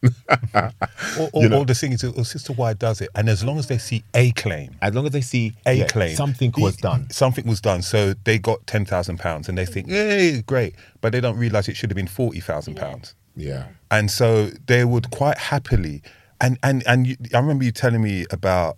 or, 0.53 1.29
or, 1.33 1.53
or 1.53 1.65
the 1.65 1.75
thing 1.75 1.93
is, 1.93 2.03
or 2.03 2.25
Sister 2.25 2.53
Y 2.53 2.73
does 2.73 3.01
it, 3.01 3.09
and 3.15 3.29
as 3.29 3.43
long 3.43 3.59
as 3.59 3.67
they 3.67 3.77
see 3.77 4.03
a 4.13 4.31
claim, 4.31 4.75
as 4.81 4.93
long 4.93 5.05
as 5.05 5.11
they 5.11 5.21
see 5.21 5.53
a 5.65 5.73
yeah, 5.73 5.87
claim, 5.87 6.15
something 6.15 6.53
was 6.57 6.77
done. 6.77 7.09
Something 7.09 7.47
was 7.47 7.61
done. 7.61 7.81
So 7.81 8.13
they 8.23 8.37
got 8.37 8.65
ten 8.67 8.85
thousand 8.85 9.19
pounds, 9.19 9.49
and 9.49 9.57
they 9.57 9.65
think, 9.65 9.89
"Hey, 9.89 10.41
great," 10.41 10.75
but 11.01 11.11
they 11.11 11.21
don't 11.21 11.37
realize 11.37 11.67
it 11.67 11.75
should 11.75 11.89
have 11.89 11.95
been 11.95 12.07
forty 12.07 12.39
thousand 12.39 12.75
pounds. 12.75 13.15
Yeah. 13.35 13.67
And 13.89 14.09
so 14.09 14.47
they 14.67 14.85
would 14.85 15.11
quite 15.11 15.37
happily, 15.37 16.01
and 16.39 16.57
and 16.63 16.83
and 16.87 17.07
you, 17.07 17.17
I 17.33 17.39
remember 17.39 17.63
you 17.63 17.71
telling 17.71 18.01
me 18.01 18.25
about, 18.31 18.77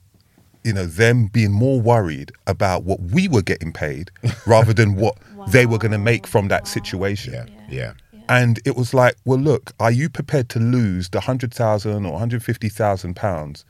you 0.64 0.74
know, 0.74 0.86
them 0.86 1.28
being 1.28 1.52
more 1.52 1.80
worried 1.80 2.32
about 2.48 2.84
what 2.84 3.00
we 3.00 3.28
were 3.28 3.42
getting 3.42 3.72
paid 3.72 4.12
rather 4.48 4.74
than 4.74 4.96
what 4.96 5.18
they 5.50 5.66
were 5.66 5.78
going 5.78 5.92
to 5.92 5.98
make 5.98 6.26
from 6.26 6.48
that 6.48 6.68
situation. 6.68 7.34
Yeah. 7.34 7.44
Yeah. 7.70 7.94
And 8.30 8.60
it 8.66 8.76
was 8.76 8.94
like, 8.94 9.16
well, 9.26 9.40
look, 9.40 9.74
are 9.80 9.92
you 9.92 10.10
prepared 10.10 10.50
to 10.50 10.60
lose 10.60 11.10
the 11.10 11.20
hundred 11.22 11.54
thousand 11.54 12.06
or 12.06 12.18
hundred 12.18 12.44
fifty 12.44 12.70
thousand 12.70 13.16
pounds 13.16 13.66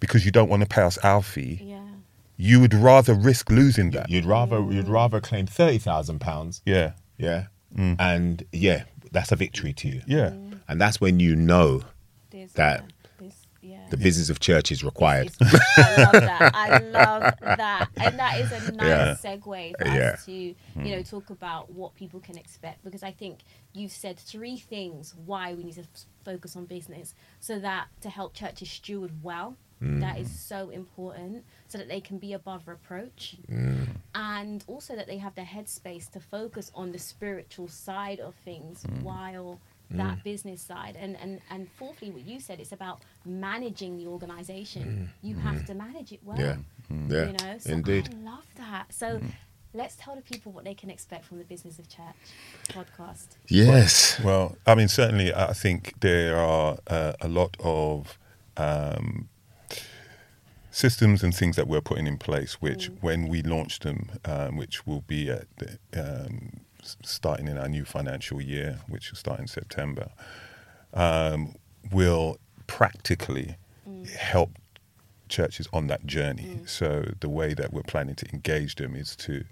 because 0.00 0.24
you 0.24 0.30
don't 0.30 0.48
want 0.48 0.62
to 0.62 0.68
pay 0.68 0.82
us 0.82 0.98
our 0.98 1.22
fee? 1.22 1.60
Yeah. 1.62 1.80
You 2.36 2.60
would 2.60 2.74
rather 2.74 3.14
risk 3.14 3.50
losing 3.50 3.90
that. 3.92 4.10
You'd 4.10 4.26
rather 4.26 4.58
you'd 4.70 4.86
mm. 4.86 4.92
rather 4.92 5.20
claim 5.20 5.46
thirty 5.46 5.78
thousand 5.78 6.20
pounds 6.20 6.60
Yeah, 6.66 6.92
Yeah. 7.16 7.46
Mm. 7.76 7.96
And 7.98 8.44
yeah, 8.52 8.84
that's 9.16 9.32
a 9.32 9.36
victory 9.36 9.72
to 9.72 9.88
you. 9.88 10.02
yeah, 10.06 10.30
mm. 10.30 10.60
And 10.68 10.80
that's 10.80 11.00
when 11.00 11.18
you 11.20 11.34
know 11.34 11.82
There's 12.30 12.52
That- 12.52 12.84
This, 13.18 13.46
yeah. 13.62 13.86
the 13.88 13.96
business 13.96 14.28
of 14.28 14.40
church 14.40 14.70
is 14.70 14.84
required. 14.84 15.28
It's- 15.28 15.60
I 15.78 16.02
love 16.02 16.12
that. 16.12 16.50
I 16.54 16.78
love 16.78 17.22
that, 17.40 17.88
and 17.96 18.18
that 18.18 18.40
is 18.40 18.52
a 18.52 18.72
nice 18.72 18.86
Yeah. 18.86 19.14
segue 19.36 19.72
for 19.78 19.88
Yeah. 19.88 20.10
us 20.14 20.24
to 20.26 20.32
you 20.32 20.54
hmm. 20.74 20.84
know 20.84 21.02
talk 21.02 21.30
about 21.30 21.72
what 21.72 21.94
people 21.94 22.20
can 22.20 22.36
expect 22.36 22.84
because 22.84 23.02
I 23.02 23.12
think 23.12 23.40
you've 23.72 23.92
said 23.92 24.18
three 24.18 24.58
things 24.58 25.14
why 25.24 25.54
we 25.54 25.64
need 25.64 25.76
to 25.76 25.86
focus 26.24 26.54
on 26.56 26.66
business 26.66 27.14
so 27.40 27.58
that 27.60 27.86
to 28.02 28.10
help 28.10 28.34
churches 28.34 28.70
steward 28.70 29.22
well. 29.22 29.56
That 29.80 30.16
mm. 30.16 30.20
is 30.20 30.30
so 30.30 30.70
important 30.70 31.44
so 31.68 31.76
that 31.76 31.88
they 31.88 32.00
can 32.00 32.18
be 32.18 32.32
above 32.32 32.66
reproach. 32.66 33.36
Mm. 33.50 33.88
And 34.14 34.64
also 34.66 34.96
that 34.96 35.06
they 35.06 35.18
have 35.18 35.34
the 35.34 35.42
headspace 35.42 36.10
to 36.12 36.20
focus 36.20 36.72
on 36.74 36.92
the 36.92 36.98
spiritual 36.98 37.68
side 37.68 38.18
of 38.18 38.34
things 38.36 38.84
mm. 38.84 39.02
while 39.02 39.60
that 39.90 40.24
business 40.24 40.62
side. 40.62 40.96
And, 40.98 41.16
and 41.20 41.40
and 41.50 41.68
fourthly 41.76 42.10
what 42.10 42.26
you 42.26 42.40
said 42.40 42.58
it's 42.58 42.72
about 42.72 43.02
managing 43.24 43.98
the 43.98 44.06
organization. 44.06 45.10
You 45.22 45.36
have 45.36 45.64
to 45.66 45.74
manage 45.74 46.12
it 46.12 46.20
well 46.24 46.38
yeah. 46.38 46.56
Yeah. 46.90 47.26
you 47.26 47.32
know? 47.32 47.58
So 47.58 47.72
Indeed. 47.72 48.08
i 48.12 48.30
love 48.30 48.46
that. 48.56 48.92
So 48.92 49.20
let's 49.74 49.96
tell 49.96 50.16
the 50.16 50.22
people 50.22 50.52
what 50.52 50.64
they 50.64 50.74
can 50.74 50.90
expect 50.90 51.24
from 51.26 51.38
the 51.38 51.44
business 51.44 51.78
of 51.78 51.88
church 51.88 52.16
podcast. 52.68 53.28
Yes. 53.48 54.18
Well, 54.20 54.56
I 54.66 54.74
mean, 54.74 54.88
certainly, 54.88 55.32
I 55.34 55.52
think 55.52 55.94
there 56.00 56.36
are 56.36 56.78
uh, 56.86 57.12
a 57.20 57.28
lot 57.28 57.56
of 57.60 58.18
um, 58.56 59.28
systems 60.76 61.22
and 61.22 61.34
things 61.34 61.56
that 61.56 61.66
we're 61.66 61.80
putting 61.80 62.06
in 62.06 62.18
place, 62.18 62.60
which, 62.60 62.90
when 63.00 63.28
we 63.28 63.40
launch 63.42 63.78
them, 63.78 64.10
um, 64.26 64.56
which 64.56 64.86
will 64.86 65.00
be 65.00 65.30
at 65.30 65.46
the, 65.56 65.78
um, 65.96 66.60
starting 67.02 67.48
in 67.48 67.56
our 67.56 67.68
new 67.68 67.84
financial 67.84 68.42
year, 68.42 68.80
which 68.86 69.10
will 69.10 69.16
start 69.16 69.40
in 69.40 69.46
September, 69.46 70.10
um, 70.92 71.54
will 71.90 72.38
practically 72.66 73.56
help 74.18 74.50
churches 75.30 75.66
on 75.72 75.86
that 75.86 76.04
journey. 76.06 76.60
So 76.66 77.10
the 77.20 77.30
way 77.30 77.54
that 77.54 77.72
we're 77.72 77.82
planning 77.82 78.14
to 78.16 78.26
engage 78.32 78.74
them 78.74 78.94
is 78.94 79.16
to 79.16 79.44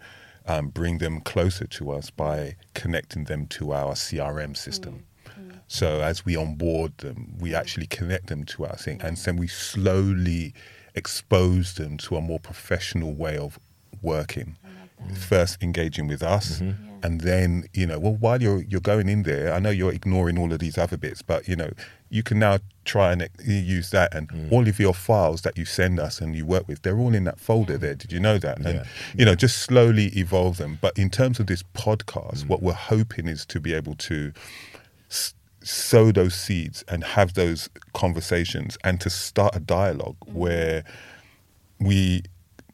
um, 0.46 0.68
bring 0.68 0.98
them 0.98 1.22
closer 1.22 1.66
to 1.66 1.90
us 1.92 2.10
by 2.10 2.56
connecting 2.74 3.24
them 3.24 3.46
to 3.46 3.72
our 3.72 3.94
CRM 3.94 4.54
system. 4.56 5.06
So 5.68 6.02
as 6.02 6.26
we 6.26 6.36
onboard 6.36 6.98
them, 6.98 7.34
we 7.40 7.54
actually 7.54 7.86
connect 7.86 8.26
them 8.26 8.44
to 8.44 8.66
our 8.66 8.76
thing, 8.76 9.00
and 9.00 9.16
then 9.16 9.36
we 9.38 9.48
slowly 9.48 10.52
expose 10.94 11.74
them 11.74 11.96
to 11.98 12.16
a 12.16 12.20
more 12.20 12.40
professional 12.40 13.14
way 13.14 13.36
of 13.36 13.58
working. 14.02 14.56
Mm. 15.02 15.16
First 15.16 15.62
engaging 15.62 16.06
with 16.06 16.22
us, 16.22 16.60
mm-hmm. 16.60 17.00
and 17.02 17.20
then 17.20 17.66
you 17.74 17.86
know, 17.86 17.98
well, 17.98 18.14
while 18.14 18.40
you're 18.40 18.62
you're 18.62 18.80
going 18.80 19.08
in 19.08 19.24
there, 19.24 19.52
I 19.52 19.58
know 19.58 19.70
you're 19.70 19.92
ignoring 19.92 20.38
all 20.38 20.52
of 20.52 20.60
these 20.60 20.78
other 20.78 20.96
bits, 20.96 21.20
but 21.20 21.48
you 21.48 21.56
know, 21.56 21.70
you 22.08 22.22
can 22.22 22.38
now 22.38 22.58
try 22.84 23.12
and 23.12 23.28
use 23.44 23.90
that, 23.90 24.14
and 24.14 24.28
mm. 24.28 24.52
all 24.52 24.68
of 24.68 24.78
your 24.78 24.94
files 24.94 25.42
that 25.42 25.58
you 25.58 25.64
send 25.64 25.98
us 25.98 26.20
and 26.20 26.36
you 26.36 26.46
work 26.46 26.68
with, 26.68 26.82
they're 26.82 26.98
all 26.98 27.12
in 27.12 27.24
that 27.24 27.40
folder 27.40 27.76
there. 27.76 27.96
Did 27.96 28.12
you 28.12 28.20
know 28.20 28.38
that? 28.38 28.58
And 28.58 28.76
Yeah. 28.76 28.84
you 29.16 29.24
know, 29.24 29.34
just 29.34 29.58
slowly 29.58 30.06
evolve 30.16 30.56
them. 30.58 30.78
But 30.80 30.96
in 30.96 31.10
terms 31.10 31.40
of 31.40 31.48
this 31.48 31.64
podcast, 31.74 32.44
mm. 32.44 32.48
what 32.48 32.62
we're 32.62 32.72
hoping 32.72 33.26
is 33.26 33.44
to 33.46 33.60
be 33.60 33.74
able 33.74 33.96
to 33.96 34.32
s- 35.10 35.34
sow 35.64 36.12
those 36.12 36.34
seeds 36.34 36.84
and 36.88 37.02
have 37.02 37.34
those 37.34 37.68
conversations 37.92 38.76
and 38.84 39.00
to 39.00 39.10
start 39.10 39.56
a 39.56 39.60
dialogue 39.60 40.16
mm-hmm. 40.20 40.38
where 40.38 40.84
we 41.80 42.22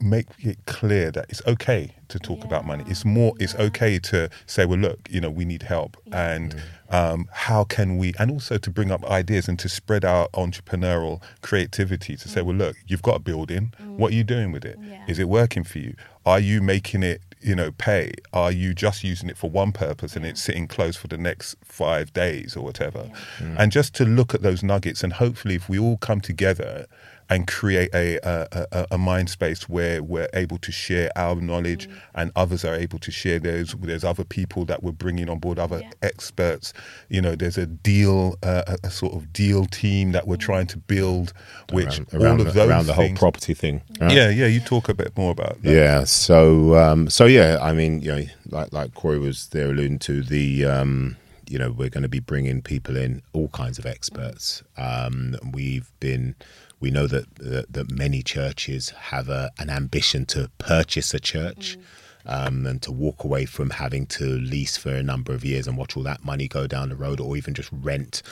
make 0.01 0.27
it 0.39 0.59
clear 0.67 1.11
that 1.11 1.27
it's 1.29 1.43
okay 1.47 1.95
to 2.09 2.19
talk 2.19 2.43
about 2.45 2.65
money. 2.65 2.85
It's 2.87 3.05
more, 3.05 3.35
it's 3.39 3.53
mm-hmm. 3.53 3.63
okay 3.63 3.99
to 3.99 4.31
say, 4.47 4.65
well, 4.65 4.79
look, 4.79 4.99
you 5.11 5.21
know, 5.21 5.31
we 5.31 5.45
need 5.45 5.63
help, 5.63 5.97
and 6.11 6.61
um, 6.89 7.29
how 7.33 7.65
can 7.65 7.99
we, 7.99 8.15
and 8.19 8.31
also 8.31 8.57
to 8.59 8.71
bring 8.71 8.91
up 8.91 9.05
ideas 9.05 9.47
and 9.47 9.59
to 9.59 9.69
spread 9.69 10.05
our 10.05 10.29
entrepreneurial 10.29 11.23
creativity 11.43 12.17
to 12.17 12.29
say, 12.29 12.41
well, 12.43 12.53
mm-hmm. 12.53 12.63
look, 12.63 12.77
you've 12.87 13.03
got 13.03 13.17
a 13.17 13.21
building. 13.21 13.73
What 13.79 14.13
are 14.13 14.15
you 14.15 14.25
doing 14.25 14.53
with 14.53 14.65
it? 14.65 14.79
Is 15.07 15.19
Yeah. 15.19 15.25
it 15.25 15.29
working 15.29 15.65
for 15.65 15.79
you? 15.79 15.95
Are 16.25 16.41
you 16.41 16.63
making 16.63 17.03
it? 17.03 17.21
You 17.41 17.55
know 17.55 17.73
pay? 17.73 18.13
Are 18.33 18.53
you 18.53 18.75
just 18.75 19.05
using 19.05 19.29
it 19.29 19.37
for 19.37 19.51
one 19.51 19.73
purpose 19.73 20.17
and 20.17 20.25
it's 20.25 20.43
sitting 20.43 20.67
closed 20.67 20.99
for 20.99 21.09
the 21.09 21.19
next 21.19 21.57
five 21.65 22.13
days 22.13 22.57
or 22.57 22.65
whatever? 22.65 23.11
Mm. 23.39 23.57
And 23.59 23.73
just 23.73 23.95
to 23.97 24.05
look 24.05 24.35
at 24.35 24.43
those 24.43 24.63
nuggets 24.63 25.03
and 25.03 25.15
hopefully 25.15 25.55
if 25.55 25.69
we 25.69 25.79
all 25.79 25.97
come 25.97 26.21
together 26.21 26.87
and 27.31 27.47
create 27.47 27.89
a, 27.95 28.19
a, 28.29 28.67
a, 28.73 28.87
a 28.93 28.99
mind 28.99 29.31
space 29.31 29.69
where 29.69 30.03
we're 30.03 30.29
able 30.35 30.59
to 30.59 30.73
share 30.73 31.11
our 31.17 31.37
knowledge 31.37 31.89
and 32.15 32.33
others 32.35 32.65
are 32.65 32.75
able 32.75 32.99
to 32.99 33.11
share 33.13 33.39
theirs. 33.39 33.75
There's 33.81 34.05
other 34.05 34.25
people 34.25 34.65
that 34.67 34.83
we're 34.83 34.91
bringing 34.93 35.31
on 35.31 35.39
board, 35.39 35.59
other 35.59 35.81
Yeah. 35.81 35.91
experts. 36.03 36.73
You 37.09 37.23
know, 37.23 37.37
there's 37.37 37.57
a 37.57 37.67
deal, 37.67 38.37
uh, 38.43 38.65
a, 38.67 38.89
a 38.89 38.91
sort 38.91 39.15
of 39.15 39.33
deal 39.33 39.65
team 39.67 40.13
that 40.13 40.27
we're 40.27 40.37
trying 40.37 40.67
to 40.67 40.79
build, 40.79 41.33
which 41.73 42.01
around, 42.01 42.15
around 42.15 42.31
all 42.39 42.45
the, 42.45 42.49
of 42.51 42.55
those 42.55 42.69
around 42.69 42.87
the 42.87 42.95
whole 42.95 43.15
property 43.15 43.55
thing. 43.55 43.81
right? 44.01 44.13
Yeah, 44.13 44.29
yeah. 44.31 44.47
You 44.47 44.61
talk 44.61 44.89
a 44.89 44.95
bit 44.95 45.17
more 45.17 45.31
about 45.31 45.63
that. 45.63 45.73
Yeah. 45.73 46.05
So 46.05 46.75
um, 46.77 47.09
so 47.09 47.27
yeah, 47.27 47.59
I 47.63 47.73
mean, 47.73 48.03
you 48.03 48.13
know, 48.17 48.23
like 48.51 48.73
like 48.73 48.95
Cory 48.95 49.19
was 49.21 49.49
there 49.49 49.71
alluding 49.71 50.01
to 50.01 50.23
the. 50.23 50.65
Um, 50.67 51.17
you 51.49 51.59
know, 51.59 51.73
we're 51.73 51.89
going 51.89 52.05
to 52.05 52.09
be 52.09 52.21
bringing 52.21 52.63
people 52.63 52.97
in, 52.97 53.23
all 53.33 53.49
kinds 53.49 53.77
of 53.77 53.85
experts. 53.85 54.63
Um, 54.77 55.35
we've 55.53 55.91
been, 55.99 56.37
we 56.81 56.91
know 56.91 57.07
that 57.07 57.35
that, 57.37 57.73
that 57.73 57.91
many 57.91 58.23
churches 58.23 58.91
have 58.91 59.29
a, 59.29 59.51
an 59.59 59.71
ambition 59.71 60.27
to 60.27 60.51
purchase 60.59 61.15
a 61.15 61.21
church. 61.21 61.79
Um, 62.27 62.67
and 62.67 62.83
to 62.83 62.93
walk 62.93 63.25
away 63.25 63.47
from 63.47 63.71
having 63.71 64.05
to 64.09 64.25
lease 64.25 64.77
for 64.77 64.91
a 64.91 65.03
number 65.03 65.33
of 65.33 65.43
years 65.43 65.67
and 65.67 65.79
watch 65.79 65.97
all 65.97 66.03
that 66.03 66.23
money 66.23 66.49
go 66.49 66.67
down 66.67 66.91
the 66.91 66.95
road, 66.95 67.19
or 67.19 67.35
even 67.35 67.55
just 67.55 67.71
rent, 67.73 68.23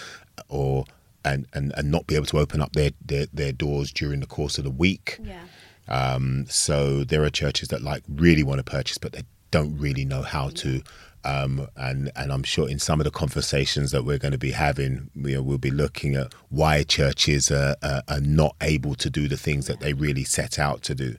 or 0.50 0.84
and, 1.24 1.46
and, 1.54 1.72
and 1.74 1.90
not 1.90 2.06
be 2.06 2.14
able 2.14 2.26
to 2.26 2.38
open 2.38 2.60
up 2.60 2.74
their, 2.74 2.90
their, 3.04 3.26
their 3.32 3.50
doors 3.50 3.90
during 3.90 4.20
the 4.20 4.26
course 4.26 4.58
of 4.58 4.64
the 4.64 4.70
week. 4.70 5.18
Yeah. 5.22 5.40
Um, 5.88 6.44
so 6.50 7.02
there 7.02 7.24
are 7.24 7.30
churches 7.30 7.68
that 7.68 7.80
like 7.80 8.02
really 8.08 8.42
want 8.42 8.58
to 8.58 8.62
purchase, 8.62 8.98
but 8.98 9.12
they 9.12 9.22
don't 9.50 9.76
really 9.78 10.04
know 10.04 10.22
how 10.22 10.50
to. 10.50 10.82
Um, 11.24 11.66
and 11.76 12.10
and 12.14 12.32
I'm 12.32 12.44
sure 12.44 12.68
in 12.68 12.78
some 12.78 13.00
of 13.00 13.04
the 13.04 13.10
conversations 13.10 13.90
that 13.90 14.04
we're 14.04 14.18
going 14.18 14.32
to 14.32 14.38
be 14.38 14.52
having, 14.52 15.10
you 15.16 15.34
know, 15.34 15.42
we'll 15.42 15.58
be 15.58 15.70
looking 15.70 16.14
at 16.14 16.32
why 16.48 16.84
churches 16.84 17.50
are, 17.50 17.74
are, 17.82 18.02
are 18.08 18.20
not 18.20 18.54
able 18.60 18.94
to 18.94 19.10
do 19.10 19.26
the 19.28 19.36
things 19.36 19.66
that 19.66 19.80
they 19.80 19.92
really 19.92 20.24
set 20.24 20.58
out 20.58 20.82
to 20.84 20.94
do, 20.94 21.16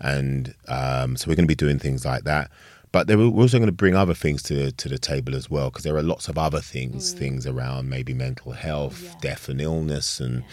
and 0.00 0.54
um, 0.68 1.16
so 1.16 1.28
we're 1.28 1.34
going 1.34 1.46
to 1.46 1.48
be 1.48 1.54
doing 1.54 1.78
things 1.78 2.04
like 2.04 2.24
that. 2.24 2.50
But 2.92 3.06
we're 3.08 3.26
also 3.26 3.58
going 3.58 3.66
to 3.66 3.72
bring 3.72 3.94
other 3.96 4.14
things 4.14 4.42
to 4.44 4.70
to 4.70 4.88
the 4.88 4.98
table 4.98 5.34
as 5.34 5.50
well, 5.50 5.70
because 5.70 5.82
there 5.82 5.96
are 5.96 6.02
lots 6.02 6.28
of 6.28 6.36
other 6.38 6.60
things, 6.60 7.12
things 7.12 7.46
around 7.46 7.88
maybe 7.88 8.12
mental 8.14 8.52
health, 8.52 9.02
Yeah. 9.02 9.14
death 9.22 9.48
and 9.48 9.60
illness, 9.62 10.20
and 10.20 10.44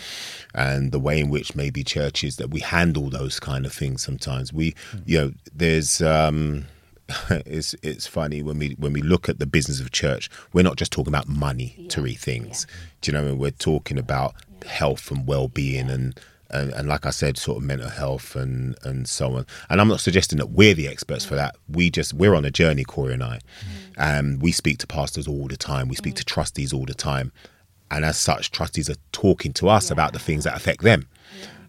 and 0.53 0.91
the 0.93 0.99
way 0.99 1.19
in 1.19 1.29
which 1.29 1.53
maybe 1.53 1.83
churches 1.83 2.37
that 2.37 2.49
we 2.49 2.61
handle 2.61 3.09
those 3.09 3.39
kind 3.41 3.65
of 3.65 3.73
things 3.73 4.01
sometimes. 4.03 4.53
We, 4.53 4.73
you 5.05 5.17
know, 5.19 5.31
there's. 5.53 6.01
Um, 6.01 6.65
it's 7.29 7.75
it's 7.83 8.07
funny 8.07 8.41
when 8.41 8.57
we 8.57 8.75
when 8.79 8.93
we 8.93 9.01
look 9.01 9.29
at 9.29 9.39
the 9.39 9.45
business 9.45 9.79
of 9.79 9.91
church, 9.91 10.29
we're 10.53 10.63
not 10.63 10.77
just 10.77 10.91
talking 10.91 11.11
about 11.13 11.27
money 11.27 11.85
to 11.89 12.05
Yeah. 12.05 12.17
things. 12.17 12.65
Do 13.01 13.11
you 13.11 13.13
know? 13.13 13.21
what 13.23 13.27
I 13.27 13.31
mean? 13.31 13.39
We're 13.39 13.51
talking 13.51 13.97
about 13.97 14.35
health 14.65 15.11
and 15.11 15.27
well 15.27 15.47
being 15.47 15.89
and. 15.89 16.19
And, 16.51 16.71
and 16.73 16.87
like 16.87 17.07
I 17.07 17.09
said, 17.09 17.37
sort 17.37 17.57
of 17.57 17.63
mental 17.63 17.89
health 17.89 18.35
and, 18.35 18.77
and 18.83 19.09
so 19.09 19.35
on. 19.35 19.47
And 19.69 19.81
I'm 19.81 19.87
not 19.87 19.99
suggesting 19.99 20.37
that 20.37 20.51
we're 20.51 20.75
the 20.75 20.87
experts 20.87 21.25
for 21.25 21.33
mm. 21.33 21.37
that. 21.37 21.55
We 21.67 21.89
just 21.89 22.13
we're 22.13 22.35
on 22.35 22.45
a 22.45 22.51
journey, 22.51 22.83
Cory 22.83 23.13
and 23.15 23.23
I. 23.23 23.39
And 23.97 24.41
we 24.43 24.51
speak 24.51 24.77
to 24.77 24.87
pastors 24.87 25.27
all 25.27 25.47
the 25.47 25.57
time. 25.57 25.89
We 25.89 25.95
speak 25.95 26.13
to 26.15 26.23
mm. 26.23 26.27
trustees 26.27 26.71
all 26.71 26.85
the 26.85 26.93
time. 26.93 27.31
And 27.89 28.05
as 28.05 28.17
such, 28.17 28.51
trustees 28.51 28.91
are 28.91 28.95
talking 29.11 29.53
to 29.53 29.69
us 29.69 29.89
about 29.89 30.13
the 30.13 30.19
things 30.19 30.43
that 30.43 30.55
affect 30.55 30.83
them. 30.83 31.07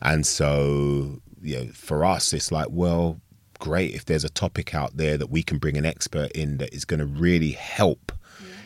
And 0.03 0.27
so, 0.27 1.21
you 1.43 1.57
know, 1.57 1.67
for 1.73 2.05
us, 2.05 2.33
it's 2.35 2.53
like, 2.53 2.69
well, 2.71 3.19
great 3.59 3.95
if 3.95 4.05
there's 4.05 4.25
a 4.25 4.29
topic 4.29 4.75
out 4.75 4.97
there 4.97 5.17
that 5.17 5.31
we 5.31 5.43
can 5.43 5.59
bring 5.59 5.77
an 5.77 5.85
expert 5.87 6.31
in 6.33 6.59
that 6.59 6.73
is 6.75 6.85
going 6.85 7.01
to 7.01 7.07
really 7.07 7.53
help. 7.53 8.13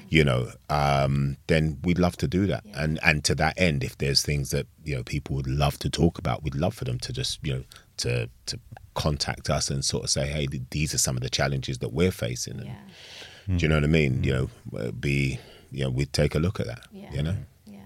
You 0.09 0.25
know, 0.25 0.51
um, 0.69 1.37
then 1.47 1.79
we'd 1.85 2.01
love 2.01 2.17
to 2.17 2.27
do 2.27 2.45
that, 2.49 2.65
and 2.75 2.99
and 3.05 3.23
to 3.25 3.35
that 3.37 3.55
end, 3.57 3.85
if 3.85 3.97
there's 3.99 4.23
things 4.23 4.51
that 4.51 4.67
you 4.85 4.97
know 4.97 5.05
people 5.05 5.37
would 5.37 5.47
love 5.47 5.79
to 5.79 5.89
talk 5.89 6.19
about, 6.19 6.43
we'd 6.43 6.57
love 6.57 6.75
for 6.75 6.85
them 6.85 6.99
to 6.99 7.13
just 7.13 7.39
you 7.47 7.53
know 7.55 7.65
to 7.99 8.29
to 8.47 8.59
contact 8.95 9.49
us 9.49 9.71
and 9.71 9.85
sort 9.85 10.03
of 10.03 10.11
say, 10.11 10.27
hey, 10.27 10.47
th- 10.47 10.65
these 10.71 10.93
are 10.93 10.99
some 10.99 11.17
of 11.17 11.23
the 11.23 11.31
challenges 11.31 11.79
that 11.79 11.93
we're 11.93 12.11
facing. 12.11 12.59
And, 12.59 12.67
Yeah. 12.67 13.57
Do 13.57 13.63
you 13.63 13.69
know 13.69 13.77
what 13.77 13.85
I 13.85 13.89
mean? 13.89 14.25
You 14.25 14.33
know, 14.33 14.51
uh, 14.81 14.91
be 14.91 15.39
you 15.71 15.85
know, 15.85 15.91
we'd 15.91 16.13
take 16.13 16.35
a 16.35 16.41
look 16.41 16.59
at 16.59 16.67
that. 16.67 16.81
Yeah. 16.93 17.13
You 17.13 17.23
know, 17.23 17.37
Yeah. 17.67 17.79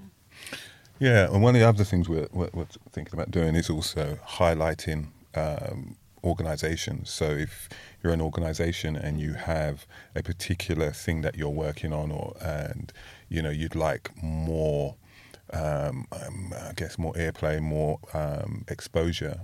Yeah, 0.99 1.25
and 1.31 1.43
one 1.43 1.55
of 1.55 1.61
the 1.61 1.69
other 1.69 1.85
things 1.85 2.09
we're, 2.09 2.29
we're, 2.33 2.49
we're 2.55 2.67
thinking 2.93 3.13
about 3.13 3.31
doing 3.31 3.55
is 3.55 3.69
also 3.69 4.19
highlighting 4.27 5.09
um, 5.35 5.97
organizations. 6.25 7.11
So 7.11 7.27
if 7.27 7.69
you're 8.03 8.13
an 8.13 8.21
organization 8.21 8.97
and 8.97 9.21
you 9.21 9.35
have 9.35 9.87
a 10.15 10.23
particular 10.23 10.91
thing 10.91 11.23
that 11.23 11.37
you're 11.37 11.49
working 11.49 11.93
on, 11.93 12.11
or 12.11 12.35
and 12.41 12.93
you 13.29 13.43
know 13.43 13.51
you'd 13.51 13.77
like 13.77 14.11
more, 14.23 14.97
um, 15.53 16.07
um, 16.13 16.55
I 16.69 16.73
guess 16.75 16.99
more 16.99 17.13
airplay, 17.15 17.61
more 17.61 17.99
um, 18.13 18.65
exposure, 18.69 19.41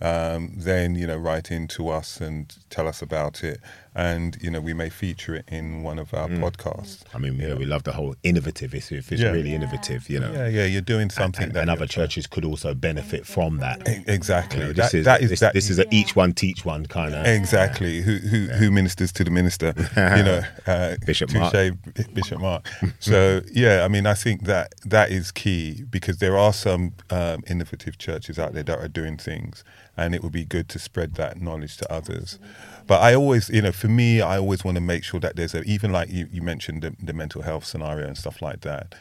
um, 0.00 0.52
then 0.56 0.94
you 0.94 1.06
know 1.06 1.16
write 1.16 1.50
in 1.50 1.68
to 1.68 1.88
us 1.88 2.20
and 2.20 2.54
tell 2.70 2.86
us 2.86 3.02
about 3.02 3.42
it, 3.42 3.60
and 3.94 4.36
you 4.40 4.50
know 4.50 4.60
we 4.60 4.72
may 4.74 4.88
feature 4.90 5.34
it 5.34 5.44
in 5.48 5.82
one 5.82 5.98
of 5.98 6.14
our 6.14 6.28
podcasts. 6.28 7.02
I 7.14 7.18
mean, 7.18 7.36
yeah, 7.36 7.54
we 7.54 7.64
love 7.64 7.82
the 7.84 7.92
whole 7.92 8.14
innovative. 8.22 8.74
If, 8.74 8.92
if 8.92 9.10
it's 9.12 9.20
Yeah. 9.22 9.30
really 9.30 9.50
Yeah. 9.50 9.56
innovative, 9.56 10.08
you 10.08 10.20
know, 10.20 10.32
Yeah, 10.32 10.46
yeah, 10.48 10.64
you're 10.66 10.80
doing 10.80 11.10
something 11.10 11.44
and, 11.44 11.52
that 11.54 11.62
and 11.62 11.70
other 11.70 11.86
churches 11.86 12.26
could 12.26 12.44
also 12.44 12.74
benefit 12.74 13.26
from 13.26 13.58
that. 13.58 13.82
Exactly. 14.06 14.60
You 14.60 14.66
know, 14.66 14.72
this 14.72 14.94
is 14.94 15.04
that 15.04 15.20
is 15.22 15.30
this, 15.30 15.40
that 15.40 15.54
this 15.54 15.70
is 15.70 15.78
a 15.78 15.84
each 15.94 16.14
one 16.14 16.32
teach 16.32 16.64
one 16.64 16.86
kind 16.86 17.14
of. 17.14 17.26
Exactly. 17.26 18.00
Who 18.02 18.16
who 18.18 18.46
who 18.46 18.70
ministers 18.70 19.12
to 19.12 19.24
the 19.24 19.30
minister? 19.30 19.74
You 20.18 20.22
know, 20.24 20.42
uh, 20.66 20.96
Bishop 21.06 21.30
touche, 21.30 21.52
Mark. 21.52 22.14
Bishop 22.14 22.40
Mark. 22.40 22.66
So 23.00 23.42
yeah, 23.52 23.84
I 23.84 23.88
mean, 23.88 24.06
I 24.06 24.14
think 24.14 24.44
that 24.44 24.74
that 24.84 25.10
is 25.10 25.30
key 25.32 25.84
because 25.90 26.18
there 26.18 26.36
are 26.38 26.52
some 26.52 26.92
um, 27.10 27.42
innovative 27.48 27.98
churches 27.98 28.38
out 28.38 28.52
there 28.54 28.62
that 28.64 28.78
are 28.78 28.88
doing 28.88 29.16
things, 29.16 29.64
and 29.98 30.14
it 30.14 30.22
would 30.22 30.32
be 30.32 30.44
good 30.44 30.68
to 30.70 30.78
spread 30.78 31.14
that 31.14 31.40
knowledge 31.40 31.76
to 31.78 31.92
others. 31.92 32.38
But 32.86 33.02
I 33.02 33.14
always, 33.14 33.50
you 33.50 33.60
know, 33.60 33.72
for 33.72 33.88
me, 33.88 34.22
I 34.22 34.38
always 34.38 34.64
want 34.64 34.76
to 34.76 34.80
make 34.80 35.04
sure 35.04 35.20
that 35.20 35.36
there's 35.36 35.54
a 35.54 35.62
even 35.64 35.92
like 35.92 36.08
you, 36.08 36.28
you 36.32 36.40
mentioned 36.40 36.82
the, 36.82 36.96
the 37.02 37.12
mental 37.12 37.42
health 37.42 37.66
scenario 37.66 38.06
and 38.06 38.16
stuff 38.16 38.40
like 38.40 38.60
that 38.62 38.94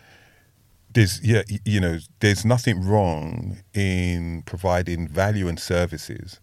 there's 0.98 1.22
yeah 1.24 1.44
you 1.64 1.80
know 1.80 2.00
there's 2.22 2.44
nothing 2.44 2.84
wrong 2.84 3.58
in 3.74 4.42
providing 4.46 5.08
value 5.08 5.48
and 5.48 5.60
services. 5.60 6.40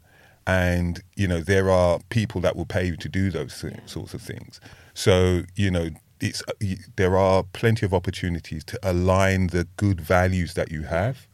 And 0.46 1.02
you 1.16 1.26
know 1.26 1.40
there 1.40 1.70
are 1.70 1.98
people 2.08 2.40
that 2.42 2.54
will 2.54 2.66
pay 2.66 2.86
you 2.86 2.96
to 2.98 3.08
do 3.08 3.30
those 3.30 3.64
sorts 3.86 4.14
of 4.14 4.22
things. 4.22 4.60
So 4.92 5.42
you 5.56 5.70
know 5.70 5.90
it's 6.20 6.42
uh, 6.46 6.76
there 6.96 7.16
are 7.16 7.42
plenty 7.42 7.84
of 7.84 7.92
opportunities 7.92 8.62
to 8.64 8.78
align 8.82 9.48
the 9.48 9.66
good 9.76 10.00
values 10.00 10.54
that 10.54 10.70
you 10.70 10.82
have 10.82 11.26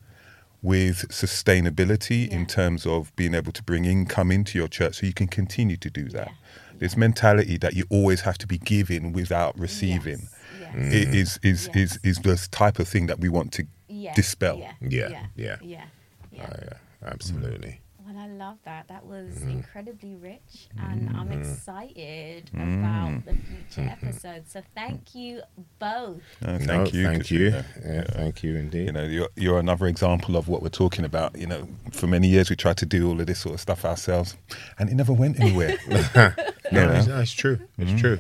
with 0.63 1.09
sustainability 1.09 2.29
in 2.29 2.47
terms 2.47 2.87
of 2.87 3.15
being 3.17 3.35
able 3.35 3.53
to 3.53 3.63
bring 3.63 3.85
income 3.85 4.31
into 4.31 4.59
your 4.59 4.69
church 4.69 4.97
so 4.97 5.07
you 5.07 5.13
can 5.15 5.27
continue 5.27 5.77
to 5.77 5.91
do 5.91 6.09
that 6.11 6.31
this 6.79 6.97
mentality 6.97 7.57
that 7.59 7.75
you 7.75 7.85
always 7.91 8.23
have 8.23 8.39
to 8.39 8.47
be 8.47 8.59
giving 8.59 9.13
without 9.13 9.59
receiving 9.59 10.29
Yes. 10.61 10.75
Mm. 10.75 10.93
Yes. 10.93 11.15
is 11.15 11.39
is 11.43 11.71
Yes. 11.75 11.77
is 11.77 11.99
is 12.05 12.19
the 12.19 12.49
type 12.51 12.79
of 12.79 12.87
thing 12.89 13.07
that 13.07 13.19
we 13.21 13.29
want 13.29 13.53
to 13.55 13.67
Yeah. 13.89 14.15
dispel. 14.15 14.59
Yeah. 14.59 14.73
Yeah, 14.81 15.09
Yeah. 15.09 15.27
yeah. 15.37 15.57
Yeah. 15.63 15.85
yeah. 16.31 16.47
Oh, 16.49 16.57
yeah, 16.63 16.77
absolutely. 17.11 17.80
Well, 18.21 18.29
I 18.29 18.33
love 18.33 18.59
that. 18.65 18.89
That 18.89 19.07
was 19.07 19.31
Mm-hmm. 19.39 19.51
incredibly 19.51 20.15
rich, 20.17 20.69
and 20.79 21.09
I'm 21.17 21.33
excited 21.33 22.51
about 22.53 23.25
the 23.25 23.33
future 23.35 23.81
Mm-hmm. 23.89 23.89
episodes. 24.07 24.53
So, 24.53 24.63
thank 24.75 25.15
you 25.15 25.41
both. 25.79 26.21
Uh, 26.45 26.59
thank 26.59 26.67
No, 26.67 26.85
you. 26.87 27.05
thank 27.07 27.23
'cause, 27.23 27.31
you. 27.31 27.51
know, 27.51 27.63
Yeah, 27.85 28.05
thank 28.11 28.43
you 28.43 28.57
indeed. 28.57 28.87
You 28.87 28.93
know, 28.93 29.05
you're, 29.05 29.29
you're 29.37 29.59
another 29.59 29.87
example 29.87 30.37
of 30.37 30.49
what 30.49 30.63
we're 30.63 30.69
talking 30.69 31.05
about. 31.05 31.37
You 31.39 31.47
know, 31.47 31.69
for 31.93 32.07
many 32.07 32.29
years 32.29 32.51
we 32.51 32.57
tried 32.57 32.77
to 32.79 32.87
do 32.87 33.09
all 33.09 33.21
of 33.21 33.27
this 33.27 33.41
sort 33.41 33.55
of 33.55 33.61
stuff 33.61 33.85
ourselves, 33.85 34.37
and 34.79 34.91
it 34.91 34.95
never 34.95 35.13
went 35.13 35.41
anywhere. 35.41 35.79
no, 35.89 35.99
Yeah. 36.73 36.99
it's, 36.99 37.07
no, 37.07 37.21
it's 37.21 37.33
true. 37.33 37.59
It's 37.79 38.01
true. 38.01 38.19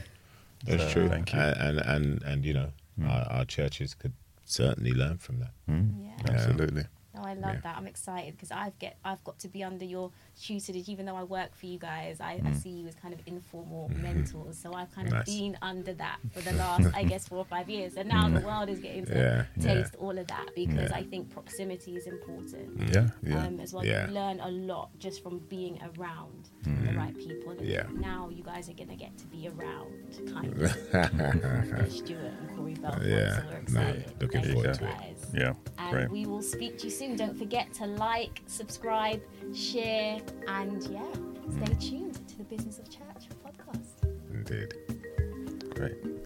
It's 0.67 0.83
So, 0.85 0.91
true. 0.93 1.09
thank 1.09 1.33
you. 1.33 1.39
And 1.41 1.57
and 1.61 1.81
and, 1.81 2.23
and 2.23 2.45
you 2.45 2.55
know, 2.55 2.71
our, 3.05 3.27
our 3.31 3.45
churches 3.45 3.95
could 3.95 4.13
certainly 4.45 4.93
learn 4.93 5.19
from 5.19 5.41
that. 5.41 5.51
Yeah. 5.69 6.33
Absolutely. 6.35 6.85
No, 7.21 7.29
I 7.29 7.35
love 7.35 7.55
Yeah. 7.57 7.61
that. 7.61 7.77
I'm 7.77 7.87
excited 7.87 8.35
because 8.35 8.51
I've 8.51 8.79
get 8.79 8.97
I've 9.05 9.23
got 9.25 9.39
to 9.41 9.49
be 9.49 9.63
under 9.63 9.85
your 9.85 10.11
tutelage. 10.41 10.89
Even 10.89 11.07
though 11.07 11.17
I 11.17 11.23
work 11.23 11.55
for 11.55 11.67
you 11.67 11.79
guys, 11.79 12.21
I, 12.21 12.33
I 12.33 12.39
mm. 12.39 12.57
see 12.63 12.71
you 12.71 12.87
as 12.87 12.95
kind 12.95 13.13
of 13.15 13.21
informal 13.27 13.89
mm-hmm. 13.89 14.03
mentors. 14.03 14.59
So 14.59 14.73
I've 14.73 14.93
kind 14.95 15.09
of 15.09 15.15
Nice. 15.15 15.27
been 15.27 15.57
under 15.63 15.93
that 15.95 16.19
for 16.33 16.41
the 16.41 16.53
last, 16.65 16.89
I 16.95 17.05
guess, 17.05 17.29
four 17.29 17.39
or 17.39 17.45
five 17.45 17.69
years. 17.69 17.95
And 17.97 18.09
now 18.09 18.29
the 18.29 18.41
mm. 18.41 18.45
world 18.45 18.69
is 18.69 18.81
getting 18.81 19.05
to 19.07 19.15
Yeah, 19.15 19.45
yeah. 19.57 19.75
taste 19.75 19.97
all 19.97 20.17
of 20.17 20.27
that 20.29 20.49
because 20.55 20.91
I 20.93 21.03
think 21.03 21.31
proximity 21.31 21.97
is 21.97 22.07
important. 22.07 22.93
Yeah, 22.93 23.09
yeah. 23.23 23.45
um, 23.45 23.61
as 23.61 23.73
well. 23.73 23.85
Yeah. 23.85 24.07
You 24.09 24.15
learn 24.15 24.41
a 24.41 24.51
lot 24.51 24.91
just 24.99 25.23
from 25.23 25.39
being 25.49 25.81
around 25.97 26.51
the 26.63 26.71
mm. 26.71 26.97
right 26.97 27.17
people. 27.17 27.53
And 27.53 27.67
Yeah. 27.67 27.87
now 27.93 28.29
you 28.31 28.43
guys 28.43 28.69
are 28.69 28.75
going 28.75 28.89
to 28.91 28.97
get 28.97 29.17
to 29.19 29.27
be 29.27 29.49
around, 29.49 30.33
kind 30.33 30.53
of. 30.53 30.59
with 31.81 31.93
Stewart 31.93 32.33
and 32.41 32.57
Cory 32.57 32.75
Belfon. 32.75 33.07
Yeah. 33.09 33.37
So 33.37 33.43
we're 33.51 33.81
No, 33.81 34.03
looking 34.21 34.43
Thank 34.43 34.53
forward 34.55 34.69
you 34.69 34.75
to 34.75 34.89
it. 34.89 34.99
guys. 34.99 35.31
yeah, 35.35 35.53
And 35.79 35.91
great. 35.91 36.11
we 36.11 36.27
will 36.27 36.43
speak 36.43 36.79
to 36.79 36.85
you 36.85 36.91
soon. 36.91 37.17
Don't 37.17 37.37
forget 37.39 37.73
to 37.75 37.87
like, 37.87 38.43
subscribe, 38.47 39.23
share, 39.55 40.21
and 40.47 40.83
yeah, 40.87 41.03
stay 41.65 41.75
tuned 41.89 42.29
to 42.29 42.39
the 42.39 42.45
Business 42.45 42.79
of 42.79 42.91
Church 42.91 43.29
podcast. 43.45 44.05
Indeed. 44.33 44.75
Great. 45.75 46.20